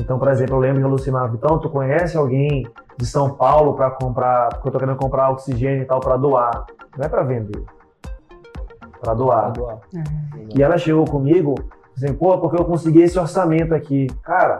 Então, 0.00 0.18
por 0.18 0.28
exemplo, 0.28 0.56
eu 0.56 0.60
lembro 0.60 0.80
que 0.80 0.86
a 0.86 0.88
Lucimar 0.88 1.30
Vitão, 1.30 1.58
tu 1.58 1.68
conhece 1.68 2.16
alguém 2.16 2.66
de 2.96 3.06
São 3.06 3.30
Paulo 3.30 3.74
para 3.74 3.90
comprar, 3.90 4.48
porque 4.50 4.68
eu 4.68 4.72
tô 4.72 4.78
querendo 4.78 4.96
comprar 4.96 5.30
oxigênio 5.30 5.82
e 5.82 5.84
tal 5.84 6.00
para 6.00 6.16
doar. 6.16 6.66
Não 6.96 7.04
é 7.04 7.08
para 7.08 7.22
vender, 7.22 7.62
para 9.00 9.14
doar. 9.14 9.52
doar. 9.52 9.78
Uhum. 9.92 10.48
E 10.56 10.62
ela 10.62 10.78
chegou 10.78 11.04
comigo, 11.04 11.54
assim, 11.96 12.12
pô, 12.12 12.38
porque 12.38 12.60
eu 12.60 12.64
consegui 12.64 13.02
esse 13.02 13.18
orçamento 13.18 13.74
aqui. 13.74 14.06
Cara, 14.22 14.58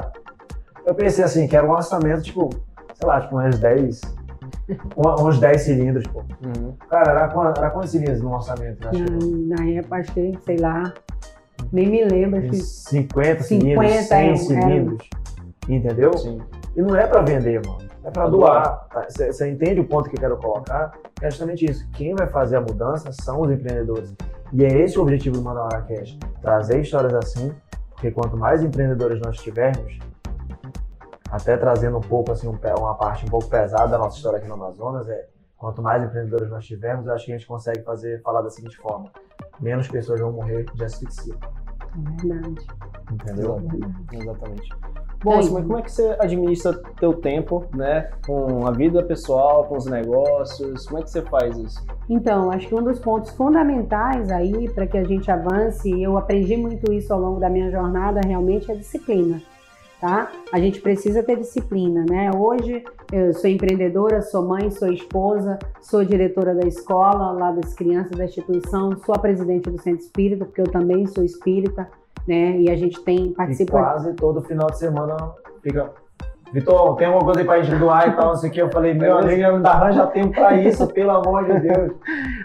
eu 0.86 0.94
pensei 0.94 1.24
assim, 1.24 1.47
que 1.47 1.57
era 1.57 1.66
um 1.66 1.70
orçamento, 1.70 2.23
tipo, 2.23 2.51
sei 2.94 3.07
lá, 3.07 3.20
tipo 3.20 3.35
umas 3.35 3.59
10, 3.59 4.01
uns 4.97 5.39
10 5.39 5.61
cilindros, 5.61 6.07
pô. 6.07 6.20
Uhum. 6.20 6.74
Cara, 6.89 7.11
era, 7.11 7.53
era 7.57 7.70
quantos 7.70 7.91
cilindros 7.91 8.20
no 8.20 8.35
orçamento? 8.35 8.85
Né, 8.86 8.93
na, 9.49 9.57
na 9.57 9.70
época, 9.70 9.97
achei, 9.97 10.39
sei 10.45 10.57
lá, 10.57 10.93
nem 11.73 11.89
me 11.89 12.05
lembro. 12.05 12.41
Acho 12.41 12.55
50 12.55 13.43
cilindros, 13.43 13.91
100 13.91 14.31
é, 14.31 14.36
cilindros, 14.36 15.09
é. 15.69 15.73
entendeu? 15.74 16.16
Sim. 16.16 16.41
E 16.77 16.82
não 16.82 16.97
é 16.97 17.07
para 17.07 17.23
vender, 17.23 17.61
mano. 17.66 17.85
É 18.05 18.11
para 18.11 18.28
doar. 18.28 18.86
Você 19.09 19.32
tá? 19.32 19.49
entende 19.49 19.81
o 19.81 19.85
ponto 19.85 20.11
que 20.11 20.16
eu 20.16 20.20
quero 20.20 20.36
colocar? 20.36 20.93
É 21.23 21.31
justamente 21.31 21.65
isso. 21.65 21.89
Quem 21.93 22.15
vai 22.15 22.27
fazer 22.27 22.57
a 22.57 22.61
mudança 22.61 23.11
são 23.12 23.41
os 23.41 23.51
empreendedores. 23.51 24.15
E 24.53 24.65
é 24.65 24.69
esse 24.81 24.99
o 24.99 25.03
objetivo 25.03 25.36
do 25.36 25.43
Manual 25.43 25.70
Cash. 25.89 26.19
Trazer 26.43 26.81
histórias 26.81 27.15
assim, 27.15 27.53
porque 27.91 28.11
quanto 28.11 28.36
mais 28.36 28.62
empreendedores 28.62 29.20
nós 29.24 29.39
tivermos, 29.39 29.99
até 31.35 31.56
trazendo 31.56 31.98
um 31.98 32.01
pouco, 32.01 32.31
assim, 32.31 32.47
uma 32.47 32.94
parte 32.94 33.27
um 33.27 33.28
pouco 33.28 33.48
pesada 33.48 33.89
da 33.89 33.98
nossa 33.98 34.16
história 34.16 34.39
aqui 34.39 34.47
no 34.47 34.55
Amazonas, 34.55 35.09
é 35.09 35.27
quanto 35.56 35.82
mais 35.82 36.05
empreendedores 36.05 36.48
nós 36.48 36.65
tivermos, 36.65 37.06
eu 37.06 37.12
acho 37.12 37.27
que 37.27 37.32
a 37.32 37.36
gente 37.36 37.47
consegue 37.47 37.82
fazer, 37.82 38.23
falar 38.23 38.40
da 38.40 38.51
seguinte 38.51 38.77
forma, 38.77 39.11
menos 39.61 39.89
pessoas 39.89 40.20
vão 40.20 40.31
morrer 40.31 40.65
de 40.73 40.85
asfixia. 40.85 41.35
É 41.35 42.23
verdade. 42.23 42.66
Entendeu? 43.12 43.61
É 44.12 44.16
Exatamente. 44.16 44.69
Bom, 45.24 45.36
mas 45.36 45.48
como 45.48 45.78
é 45.78 45.82
que 45.82 45.90
você 45.90 46.16
administra 46.20 46.81
teu 47.01 47.15
tempo, 47.15 47.65
né, 47.74 48.11
com 48.24 48.66
a 48.66 48.70
vida 48.70 49.02
pessoal, 49.02 49.65
com 49.65 49.77
os 49.77 49.86
negócios? 49.86 50.86
Como 50.86 51.01
é 51.01 51.02
que 51.02 51.11
você 51.11 51.23
faz 51.23 51.56
isso? 51.56 51.85
Então, 52.09 52.51
acho 52.52 52.69
que 52.69 52.74
um 52.74 52.82
dos 52.82 53.01
pontos 53.01 53.31
fundamentais 53.31 54.31
aí 54.31 54.69
para 54.70 54.86
que 54.86 54.98
a 54.98 55.05
gente 55.05 55.31
avance, 55.31 55.90
e 55.90 56.02
eu 56.02 56.16
aprendi 56.16 56.56
muito 56.56 56.93
isso 56.93 57.12
ao 57.12 57.19
longo 57.19 57.40
da 57.40 57.48
minha 57.48 57.70
jornada, 57.73 58.20
realmente 58.24 58.70
é 58.70 58.74
a 58.74 58.77
disciplina 58.77 59.43
tá? 60.05 60.31
A 60.52 60.60
gente 60.60 60.82
precisa 60.82 61.22
ter 61.22 61.39
disciplina, 61.39 62.05
né? 62.06 62.31
Hoje 62.36 62.85
eu 63.10 63.32
sou 63.32 63.48
empreendedora, 63.48 64.20
sou 64.20 64.47
mãe, 64.47 64.70
sou 64.70 64.93
esposa, 64.93 65.59
sou 65.81 66.05
diretora 66.05 66.55
da 66.55 66.68
escola, 66.68 67.32
lá 67.32 67.51
das 67.52 67.72
crianças 67.72 68.10
da 68.10 68.26
instituição, 68.26 68.94
sou 68.98 69.14
a 69.14 69.18
presidente 69.18 69.70
do 69.70 69.81
Centro 69.81 70.05
Espírita, 70.05 70.44
porque 70.44 70.60
eu 70.60 70.70
também 70.70 71.06
sou 71.06 71.24
espírita. 71.24 71.89
né? 72.28 72.60
E 72.60 72.68
a 72.70 72.76
gente 72.76 73.02
tem 73.02 73.32
participa 73.32 73.72
quase 73.72 74.12
todo 74.12 74.43
final 74.43 74.66
de 74.66 74.78
semana 74.78 75.16
fica. 75.62 75.90
Vitor, 76.55 76.94
tem 76.97 77.06
alguma 77.09 77.24
coisa 77.24 77.40
aí 77.40 77.47
pra 77.47 77.60
gente 77.62 77.76
doar 77.78 78.09
e 78.09 78.12
tal, 78.12 78.28
não 78.28 78.36
sei 78.36 78.48
o 78.48 78.52
que. 78.52 78.62
Eu 78.62 78.70
falei, 78.70 78.94
meu 78.94 79.18
amigo, 79.18 79.59
não 79.59 79.70
arranja 79.70 80.06
tempo 80.06 80.32
pra 80.32 80.55
isso, 80.62 80.86
pelo 80.86 81.10
amor 81.10 81.44
de 81.44 81.59
Deus. 81.60 81.93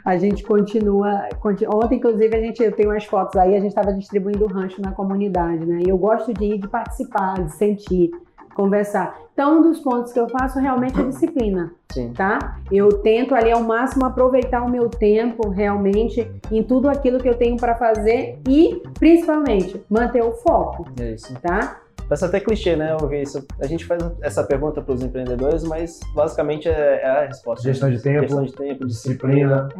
a 0.04 0.18
gente 0.18 0.44
continua, 0.44 1.28
conti- 1.40 1.68
Ontem, 1.68 1.98
inclusive, 1.98 2.36
a 2.36 2.40
gente 2.42 2.64
eu 2.64 2.72
tenho 2.72 2.90
umas 2.90 3.06
fotos 3.06 3.36
aí, 3.40 3.56
a 3.56 3.60
gente 3.60 3.70
estava 3.70 3.94
distribuindo 3.94 4.46
o 4.46 4.48
rancho 4.48 4.82
na 4.82 4.92
comunidade, 4.94 5.64
né? 5.66 5.82
E 5.86 5.90
eu 5.90 5.98
gosto 5.98 6.34
de 6.34 6.44
ir, 6.44 6.58
de 6.58 6.68
participar, 6.68 7.36
de 7.36 7.52
sentir, 7.54 8.10
conversar. 8.56 9.16
Então, 9.34 9.60
um 9.60 9.62
dos 9.62 9.80
pontos 9.80 10.12
que 10.12 10.20
eu 10.20 10.28
faço 10.28 10.60
realmente 10.60 11.00
é 11.00 11.04
disciplina, 11.04 11.72
Sim. 11.94 12.12
tá? 12.12 12.58
Eu 12.70 12.90
tento 13.02 13.34
ali 13.34 13.52
ao 13.52 13.62
máximo 13.64 14.06
aproveitar 14.06 14.64
o 14.64 14.70
meu 14.70 14.90
tempo 14.90 15.48
realmente 15.50 16.30
em 16.52 16.62
tudo 16.62 16.90
aquilo 16.90 17.20
que 17.20 17.30
eu 17.30 17.36
tenho 17.38 17.56
para 17.56 17.76
fazer 17.76 18.38
e, 18.50 18.82
principalmente, 19.00 19.82
manter 19.90 20.22
o 20.24 20.32
foco, 20.34 20.86
É 21.00 21.12
isso. 21.12 21.34
tá? 21.42 21.78
Parece 22.10 22.26
até 22.26 22.40
clichê, 22.40 22.76
né? 22.76 22.98
Ouvir 23.00 23.22
isso. 23.22 23.46
A 23.62 23.68
gente 23.68 23.86
faz 23.86 24.02
essa 24.22 24.44
pergunta 24.44 24.82
para 24.82 24.96
os 24.96 25.04
empreendedores, 25.04 25.64
mas 25.64 26.00
basicamente 26.16 26.68
é, 26.68 27.02
é 27.04 27.08
a 27.08 27.28
resposta. 27.28 27.64
Gestão 27.64 27.90
de 27.92 28.02
tempo, 28.02 28.22
Gestão 28.24 28.44
de 28.44 28.54
tempo, 28.54 28.88
disciplina. 28.88 29.70
É, 29.78 29.80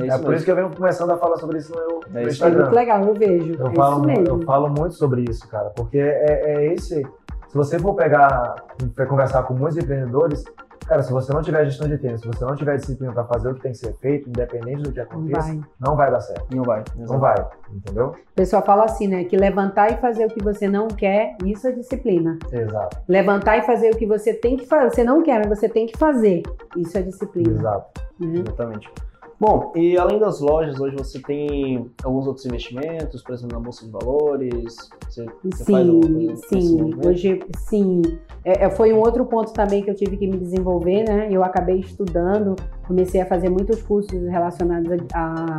É 0.00 0.04
É, 0.04 0.06
isso 0.08 0.22
por 0.22 0.34
isso 0.34 0.44
que 0.46 0.50
eu 0.50 0.56
venho 0.56 0.70
começando 0.74 1.10
a 1.10 1.18
falar 1.18 1.36
sobre 1.36 1.58
isso 1.58 1.74
no, 1.74 1.76
meu- 1.76 2.00
É 2.14 2.22
isso 2.22 2.28
é 2.28 2.48
Instagram. 2.48 2.62
muito 2.62 2.74
legal, 2.74 3.04
eu 3.04 3.14
vejo. 3.14 3.54
Eu 3.58 3.66
é 3.68 3.74
falo, 3.74 3.96
isso 3.98 4.06
mesmo. 4.06 4.26
eu 4.26 4.42
falo 4.46 4.68
muito 4.70 4.94
sobre 4.94 5.24
isso, 5.28 5.46
cara, 5.48 5.68
porque 5.70 5.98
é, 5.98 6.42
é 6.54 6.72
esse. 6.72 7.06
Se 7.48 7.56
você 7.56 7.78
for 7.78 7.94
pegar, 7.94 8.56
for 8.94 9.06
conversar 9.06 9.42
com 9.44 9.54
muitos 9.54 9.78
empreendedores, 9.78 10.44
cara, 10.86 11.02
se 11.02 11.12
você 11.12 11.32
não 11.32 11.42
tiver 11.42 11.64
gestão 11.64 11.88
de 11.88 11.96
tempo, 11.98 12.18
se 12.18 12.26
você 12.26 12.44
não 12.44 12.54
tiver 12.54 12.76
disciplina 12.76 13.12
para 13.12 13.24
fazer 13.24 13.50
o 13.50 13.54
que 13.54 13.60
tem 13.60 13.72
que 13.72 13.78
ser 13.78 13.94
feito, 13.94 14.28
independente 14.28 14.82
do 14.82 14.92
que 14.92 15.00
aconteça, 15.00 15.48
vai. 15.48 15.60
não 15.80 15.96
vai 15.96 16.10
dar 16.10 16.20
certo. 16.20 16.54
Não 16.54 16.64
vai. 16.64 16.84
Não 16.96 17.18
vai, 17.18 17.46
entendeu? 17.72 18.08
O 18.08 18.34
pessoal 18.34 18.62
fala 18.62 18.84
assim, 18.84 19.06
né? 19.08 19.24
Que 19.24 19.36
levantar 19.36 19.92
e 19.92 19.96
fazer 19.98 20.26
o 20.26 20.28
que 20.28 20.42
você 20.42 20.68
não 20.68 20.88
quer, 20.88 21.36
isso 21.44 21.66
é 21.66 21.72
disciplina. 21.72 22.38
Exato, 22.52 22.98
Levantar 23.08 23.58
e 23.58 23.62
fazer 23.62 23.90
o 23.90 23.96
que 23.96 24.06
você 24.06 24.34
tem 24.34 24.56
que 24.56 24.66
fazer. 24.66 24.90
Você 24.90 25.04
não 25.04 25.22
quer, 25.22 25.38
mas 25.38 25.58
você 25.58 25.68
tem 25.68 25.86
que 25.86 25.96
fazer. 25.96 26.42
Isso 26.76 26.96
é 26.98 27.02
disciplina. 27.02 27.50
exato. 27.50 28.00
né? 28.20 28.40
Exatamente. 28.40 28.90
Bom, 29.38 29.72
e 29.76 29.98
além 29.98 30.18
das 30.18 30.40
lojas, 30.40 30.80
hoje 30.80 30.96
você 30.96 31.20
tem 31.20 31.90
alguns 32.02 32.26
outros 32.26 32.46
investimentos, 32.46 33.22
por 33.22 33.34
exemplo, 33.34 33.58
na 33.58 33.62
Bolsa 33.62 33.84
de 33.84 33.92
Valores? 33.92 34.88
Você, 35.08 35.26
você 35.44 35.64
faz 35.64 35.86
Sim, 35.86 36.00
coisa 36.00 36.08
nesse 36.08 36.48
sim. 36.48 36.90
Hoje, 37.04 37.40
sim. 37.58 38.02
É, 38.42 38.64
é, 38.64 38.70
foi 38.70 38.94
um 38.94 38.98
outro 38.98 39.26
ponto 39.26 39.52
também 39.52 39.82
que 39.82 39.90
eu 39.90 39.94
tive 39.94 40.16
que 40.16 40.26
me 40.26 40.38
desenvolver, 40.38 41.04
né? 41.04 41.28
Eu 41.30 41.44
acabei 41.44 41.80
estudando, 41.80 42.56
comecei 42.86 43.20
a 43.20 43.26
fazer 43.26 43.50
muitos 43.50 43.82
cursos 43.82 44.18
relacionados 44.26 44.90
à 45.12 45.58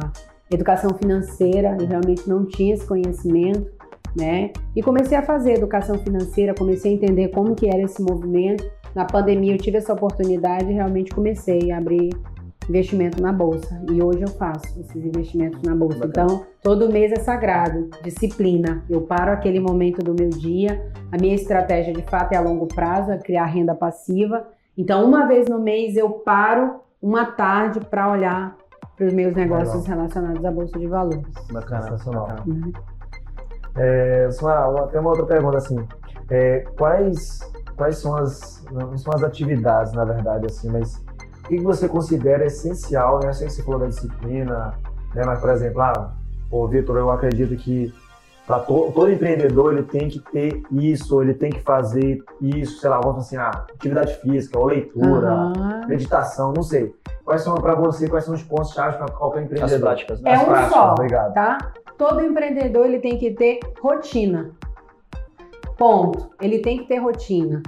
educação 0.49 0.89
financeira 0.97 1.77
e 1.79 1.85
realmente 1.85 2.27
não 2.27 2.45
tinha 2.45 2.73
esse 2.73 2.87
conhecimento, 2.87 3.69
né? 4.17 4.51
E 4.75 4.81
comecei 4.81 5.15
a 5.15 5.21
fazer 5.21 5.53
educação 5.53 5.99
financeira, 5.99 6.55
comecei 6.55 6.93
a 6.93 6.95
entender 6.95 7.27
como 7.27 7.53
que 7.53 7.67
era 7.67 7.83
esse 7.83 8.01
movimento. 8.01 8.63
Na 8.95 9.05
pandemia 9.05 9.53
eu 9.53 9.57
tive 9.59 9.77
essa 9.77 9.93
oportunidade 9.93 10.71
e 10.71 10.73
realmente 10.73 11.11
comecei 11.11 11.71
a 11.71 11.77
abrir 11.77 12.09
investimento 12.67 13.21
na 13.21 13.31
bolsa. 13.31 13.81
E 13.91 14.01
hoje 14.01 14.21
eu 14.21 14.27
faço 14.29 14.79
esses 14.79 14.95
investimentos 14.95 15.61
na 15.61 15.75
bolsa. 15.75 15.99
Bacana. 15.99 16.27
Então, 16.27 16.45
todo 16.61 16.91
mês 16.91 17.11
é 17.11 17.17
sagrado, 17.17 17.89
disciplina. 18.03 18.83
Eu 18.89 19.01
paro 19.01 19.31
aquele 19.31 19.59
momento 19.59 20.03
do 20.03 20.13
meu 20.13 20.29
dia. 20.29 20.91
A 21.11 21.17
minha 21.17 21.35
estratégia 21.35 21.93
de 21.93 22.01
fato 22.03 22.33
é 22.33 22.37
a 22.37 22.41
longo 22.41 22.67
prazo, 22.67 23.11
é 23.11 23.17
criar 23.17 23.45
renda 23.45 23.73
passiva. 23.73 24.47
Então, 24.77 25.05
uma 25.05 25.27
vez 25.27 25.47
no 25.47 25.59
mês 25.59 25.95
eu 25.95 26.09
paro 26.09 26.81
uma 27.01 27.25
tarde 27.25 27.79
para 27.79 28.11
olhar 28.11 28.55
para 28.95 29.05
os 29.05 29.13
meus 29.13 29.35
negócios 29.35 29.85
relacionados 29.85 30.43
à 30.43 30.51
bolsa 30.51 30.77
de 30.77 30.87
valores. 30.87 31.23
Bacana. 31.51 31.83
Sensacional. 31.83 32.27
bacana. 32.27 32.65
né? 32.65 32.71
É, 33.77 34.27
só 34.31 34.47
uma, 34.71 34.87
tem 34.87 34.99
uma 34.99 35.11
outra 35.11 35.25
pergunta 35.25 35.57
assim. 35.57 35.77
É, 36.29 36.65
quais, 36.77 37.39
quais 37.75 37.97
são 37.97 38.15
as. 38.15 38.65
Não 38.71 38.97
são 38.97 39.13
as 39.13 39.23
atividades, 39.23 39.93
na 39.93 40.03
verdade, 40.03 40.47
assim, 40.47 40.69
mas 40.69 41.01
o 41.55 41.59
que 41.59 41.63
você 41.63 41.87
considera 41.87 42.45
essencial, 42.45 43.19
né? 43.19 43.29
Eu 43.29 43.33
sei 43.33 43.47
que 43.47 43.53
você 43.53 43.63
falou 43.63 43.79
da 43.79 43.87
disciplina, 43.87 44.73
né? 45.15 45.23
Mas, 45.25 45.39
por 45.39 45.49
exemplo, 45.49 45.81
ah, 45.81 46.11
pô, 46.49 46.67
Vitor, 46.67 46.97
eu 46.97 47.09
acredito 47.09 47.55
que 47.55 47.93
para 48.45 48.59
to, 48.59 48.91
todo 48.93 49.11
empreendedor 49.11 49.73
ele 49.73 49.83
tem 49.83 50.07
que 50.07 50.19
ter 50.19 50.61
isso, 50.71 51.21
ele 51.21 51.33
tem 51.33 51.51
que 51.51 51.59
fazer 51.61 52.23
isso, 52.41 52.79
sei 52.79 52.89
lá, 52.89 52.99
vamos 53.01 53.25
assim, 53.25 53.35
ah, 53.37 53.65
atividade 53.73 54.15
física, 54.21 54.57
ou 54.57 54.65
leitura, 54.67 55.29
Aham. 55.29 55.81
meditação, 55.87 56.53
não 56.55 56.63
sei. 56.63 56.93
Quais 57.25 57.41
são 57.41 57.55
para 57.55 57.75
você, 57.75 58.07
quais 58.07 58.23
são 58.23 58.33
os 58.33 58.43
pontos 58.43 58.71
chave 58.71 58.97
para 58.97 59.07
qualquer 59.11 59.39
As 59.39 59.45
empreendedor? 59.45 59.79
práticas, 59.81 60.21
né? 60.21 60.31
É 60.31 60.35
As 60.35 60.41
um 60.43 60.45
práticas, 60.45 60.73
só, 60.73 60.91
obrigado. 60.93 61.33
tá? 61.33 61.57
Todo 61.97 62.21
empreendedor 62.21 62.85
ele 62.85 62.99
tem 62.99 63.17
que 63.17 63.31
ter 63.31 63.59
rotina. 63.81 64.51
Ponto. 65.77 66.29
Ele 66.41 66.59
tem 66.59 66.77
que 66.79 66.87
ter 66.87 66.97
rotina, 66.99 67.61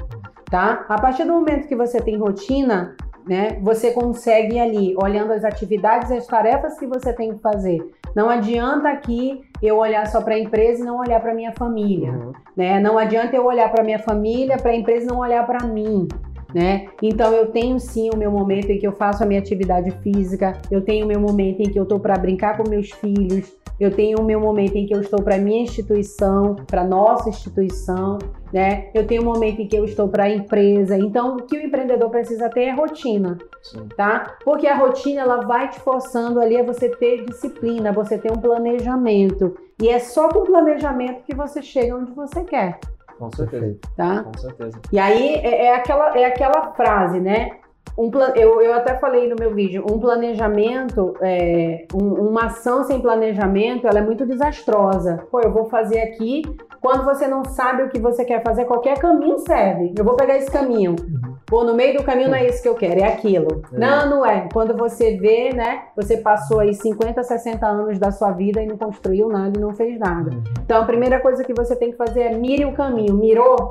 tá? 0.49 0.85
A 0.87 0.99
partir 0.99 1.25
do 1.25 1.33
momento 1.33 1.67
que 1.67 1.75
você 1.75 1.99
tem 2.01 2.17
rotina, 2.17 2.95
né, 3.29 3.57
você 3.61 3.91
consegue 3.91 4.59
ali 4.59 4.95
olhando 5.01 5.31
as 5.31 5.43
atividades 5.43 6.09
e 6.09 6.15
as 6.17 6.25
tarefas 6.25 6.79
que 6.79 6.87
você 6.87 7.13
tem 7.13 7.33
que 7.33 7.39
fazer. 7.39 7.79
Não 8.15 8.27
adianta 8.27 8.89
aqui 8.89 9.43
eu 9.61 9.77
olhar 9.77 10.07
só 10.07 10.19
para 10.19 10.33
a 10.33 10.39
empresa 10.39 10.81
e 10.81 10.85
não 10.85 10.97
olhar 10.99 11.19
para 11.21 11.33
minha 11.33 11.51
família 11.51 12.11
Uhum. 12.11 12.31
né? 12.57 12.79
Não 12.79 12.97
adianta 12.97 13.35
eu 13.35 13.45
olhar 13.45 13.69
para 13.71 13.83
minha 13.83 13.99
família, 13.99 14.57
para 14.57 14.71
a 14.71 14.75
empresa 14.75 15.05
e 15.05 15.09
não 15.09 15.19
olhar 15.19 15.45
para 15.45 15.65
mim, 15.67 16.07
né? 16.53 16.87
Então 17.01 17.31
eu 17.33 17.47
tenho 17.47 17.79
sim 17.79 18.09
o 18.13 18.17
meu 18.17 18.31
momento 18.31 18.69
em 18.71 18.79
que 18.79 18.87
eu 18.87 18.91
faço 18.91 19.23
a 19.23 19.25
minha 19.25 19.39
atividade 19.39 19.91
física, 20.01 20.53
eu 20.71 20.81
tenho 20.81 21.05
o 21.05 21.07
meu 21.07 21.19
momento 21.19 21.61
em 21.61 21.69
que 21.69 21.79
eu 21.79 21.83
estou 21.83 21.99
para 21.99 22.17
brincar 22.17 22.57
com 22.57 22.69
meus 22.69 22.91
filhos, 22.91 23.59
eu 23.79 23.91
tenho 23.91 24.19
o 24.19 24.23
meu 24.23 24.41
momento 24.41 24.75
em 24.75 24.85
que 24.85 24.93
eu 24.93 24.99
estou 24.99 25.21
para 25.21 25.37
minha 25.37 25.61
instituição, 25.61 26.55
para 26.67 26.83
nossa 26.83 27.29
instituição, 27.29 28.17
né? 28.51 28.89
Eu 28.93 29.07
tenho 29.07 29.21
o 29.21 29.25
momento 29.25 29.61
em 29.61 29.67
que 29.67 29.75
eu 29.75 29.85
estou 29.85 30.09
para 30.09 30.25
a 30.25 30.29
empresa. 30.29 30.97
Então 30.97 31.37
o 31.37 31.43
que 31.43 31.57
o 31.57 31.61
empreendedor 31.61 32.09
precisa 32.09 32.49
ter 32.49 32.63
é 32.63 32.71
rotina 32.71 33.37
Sim. 33.63 33.87
tá? 33.95 34.37
Porque 34.43 34.67
a 34.67 34.75
rotina 34.75 35.21
ela 35.21 35.45
vai 35.45 35.69
te 35.69 35.79
forçando 35.79 36.41
ali 36.41 36.57
a 36.57 36.63
você 36.63 36.89
ter 36.89 37.23
disciplina, 37.25 37.93
você 37.93 38.17
ter 38.17 38.31
um 38.31 38.41
planejamento. 38.41 39.55
E 39.81 39.87
é 39.87 39.99
só 39.99 40.27
com 40.27 40.43
planejamento 40.43 41.23
que 41.23 41.33
você 41.33 41.61
chega 41.61 41.95
onde 41.95 42.11
você 42.11 42.43
quer, 42.43 42.79
Com 43.19 43.29
certeza. 43.31 43.77
Tá? 43.97 44.23
Com 44.23 44.37
certeza. 44.37 44.79
E 44.91 44.97
aí 44.97 45.35
é, 45.35 45.65
é 45.65 45.75
aquela, 45.75 46.17
é 46.17 46.25
aquela 46.25 46.73
frase, 46.73 47.19
né? 47.19 47.59
Um 47.97 48.09
plan... 48.09 48.31
eu, 48.35 48.61
eu 48.61 48.73
até 48.73 48.95
falei 48.97 49.27
no 49.27 49.35
meu 49.39 49.53
vídeo, 49.53 49.85
um 49.89 49.99
planejamento, 49.99 51.13
é, 51.21 51.85
um- 51.93 52.29
uma 52.29 52.45
ação 52.45 52.83
sem 52.83 52.99
planejamento, 53.01 53.87
ela 53.87 53.99
é 53.99 54.01
muito 54.01 54.25
desastrosa. 54.25 55.25
Pô, 55.31 55.41
eu 55.41 55.51
vou 55.51 55.65
fazer 55.65 55.99
aqui, 56.01 56.41
quando 56.81 57.03
você 57.03 57.27
não 57.27 57.43
sabe 57.43 57.83
o 57.83 57.89
que 57.89 57.99
você 57.99 58.23
quer 58.23 58.41
fazer, 58.43 58.65
qualquer 58.65 58.97
caminho 58.99 59.37
serve. 59.39 59.93
Eu 59.97 60.03
vou 60.05 60.15
pegar 60.15 60.37
esse 60.37 60.49
caminho. 60.49 60.95
Pô, 61.45 61.63
no 61.63 61.73
meio 61.73 61.97
do 61.97 62.03
caminho 62.03 62.29
não 62.29 62.35
é 62.37 62.47
isso 62.47 62.61
que 62.61 62.69
eu 62.69 62.75
quero, 62.75 62.99
é 63.01 63.07
aquilo. 63.07 63.63
É. 63.73 63.77
Não, 63.79 64.09
não 64.09 64.25
é. 64.25 64.47
Quando 64.53 64.77
você 64.77 65.17
vê, 65.17 65.51
né, 65.53 65.83
você 65.95 66.17
passou 66.17 66.59
aí 66.59 66.73
50, 66.73 67.23
60 67.23 67.65
anos 67.67 67.97
da 67.99 68.11
sua 68.11 68.31
vida 68.31 68.61
e 68.61 68.67
não 68.67 68.77
construiu 68.77 69.27
nada 69.27 69.57
e 69.57 69.61
não 69.61 69.73
fez 69.73 69.99
nada. 69.99 70.31
Então, 70.63 70.81
a 70.81 70.85
primeira 70.85 71.19
coisa 71.19 71.43
que 71.43 71.53
você 71.53 71.75
tem 71.75 71.91
que 71.91 71.97
fazer 71.97 72.21
é 72.21 72.33
mire 72.37 72.65
o 72.65 72.73
caminho. 72.73 73.15
Mirou? 73.15 73.69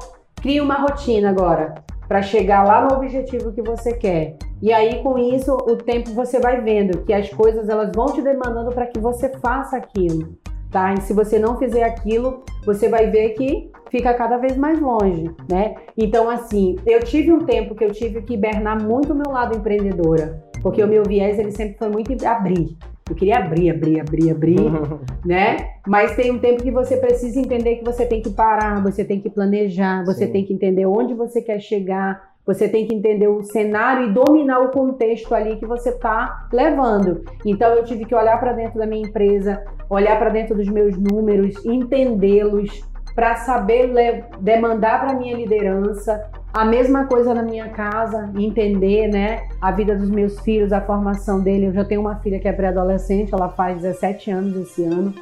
Crie 0.48 0.62
uma 0.62 0.76
rotina 0.76 1.28
agora 1.28 1.74
para 2.08 2.22
chegar 2.22 2.64
lá 2.64 2.82
no 2.82 2.96
objetivo 2.96 3.52
que 3.52 3.60
você 3.60 3.92
quer. 3.92 4.38
E 4.62 4.72
aí, 4.72 5.02
com 5.02 5.18
isso, 5.18 5.52
o 5.52 5.76
tempo 5.76 6.14
você 6.14 6.40
vai 6.40 6.62
vendo 6.62 7.04
que 7.04 7.12
as 7.12 7.28
coisas 7.28 7.68
elas 7.68 7.92
vão 7.94 8.06
te 8.06 8.22
demandando 8.22 8.70
para 8.70 8.86
que 8.86 8.98
você 8.98 9.28
faça 9.40 9.76
aquilo, 9.76 10.38
tá? 10.70 10.94
E 10.94 11.02
se 11.02 11.12
você 11.12 11.38
não 11.38 11.58
fizer 11.58 11.84
aquilo, 11.84 12.44
você 12.64 12.88
vai 12.88 13.10
ver 13.10 13.34
que 13.34 13.70
fica 13.90 14.14
cada 14.14 14.38
vez 14.38 14.56
mais 14.56 14.80
longe, 14.80 15.30
né? 15.50 15.74
Então, 15.94 16.30
assim, 16.30 16.76
eu 16.86 17.00
tive 17.00 17.30
um 17.30 17.40
tempo 17.40 17.74
que 17.74 17.84
eu 17.84 17.92
tive 17.92 18.22
que 18.22 18.32
hibernar 18.32 18.82
muito 18.82 19.12
o 19.12 19.16
meu 19.16 19.30
lado 19.30 19.54
empreendedora, 19.54 20.42
porque 20.62 20.82
o 20.82 20.88
meu 20.88 21.02
viés 21.02 21.38
ele 21.38 21.52
sempre 21.52 21.76
foi 21.76 21.90
muito 21.90 22.26
abrir. 22.26 22.74
Eu 23.08 23.14
queria 23.16 23.38
abrir, 23.38 23.70
abrir, 23.70 24.00
abrir, 24.00 24.30
abrir 24.30 24.60
né? 25.24 25.56
Mas 25.86 26.14
tem 26.14 26.30
um 26.30 26.38
tempo 26.38 26.62
que 26.62 26.70
você 26.70 26.96
precisa 26.96 27.40
entender 27.40 27.76
que 27.76 27.84
você 27.84 28.04
tem 28.06 28.20
que 28.20 28.30
parar, 28.30 28.82
você 28.82 29.04
tem 29.04 29.20
que 29.20 29.30
planejar, 29.30 30.04
você 30.04 30.26
Sim. 30.26 30.32
tem 30.32 30.44
que 30.44 30.52
entender 30.52 30.86
onde 30.86 31.14
você 31.14 31.40
quer 31.40 31.60
chegar, 31.60 32.28
você 32.48 32.66
tem 32.66 32.86
que 32.86 32.94
entender 32.94 33.28
o 33.28 33.42
cenário 33.42 34.08
e 34.08 34.12
dominar 34.12 34.60
o 34.60 34.70
contexto 34.70 35.34
ali 35.34 35.56
que 35.56 35.66
você 35.66 35.90
está 35.90 36.48
levando. 36.50 37.22
Então 37.44 37.74
eu 37.74 37.84
tive 37.84 38.06
que 38.06 38.14
olhar 38.14 38.40
para 38.40 38.54
dentro 38.54 38.78
da 38.78 38.86
minha 38.86 39.06
empresa, 39.06 39.62
olhar 39.90 40.18
para 40.18 40.30
dentro 40.30 40.56
dos 40.56 40.68
meus 40.68 40.96
números, 40.96 41.62
entendê-los 41.64 42.82
para 43.14 43.36
saber 43.36 43.92
demandar 44.40 45.04
para 45.04 45.18
minha 45.18 45.36
liderança. 45.36 46.30
A 46.52 46.64
mesma 46.64 47.06
coisa 47.06 47.34
na 47.34 47.42
minha 47.42 47.68
casa, 47.68 48.30
entender, 48.36 49.08
né, 49.08 49.48
a 49.60 49.70
vida 49.70 49.94
dos 49.94 50.10
meus 50.10 50.40
filhos, 50.40 50.72
a 50.72 50.80
formação 50.80 51.40
dele. 51.40 51.66
Eu 51.66 51.72
já 51.72 51.84
tenho 51.84 52.00
uma 52.00 52.16
filha 52.16 52.40
que 52.40 52.48
é 52.48 52.52
pré-adolescente, 52.52 53.32
ela 53.32 53.50
faz 53.50 53.82
17 53.82 54.30
anos 54.30 54.56
esse 54.56 54.84
ano, 54.84 55.14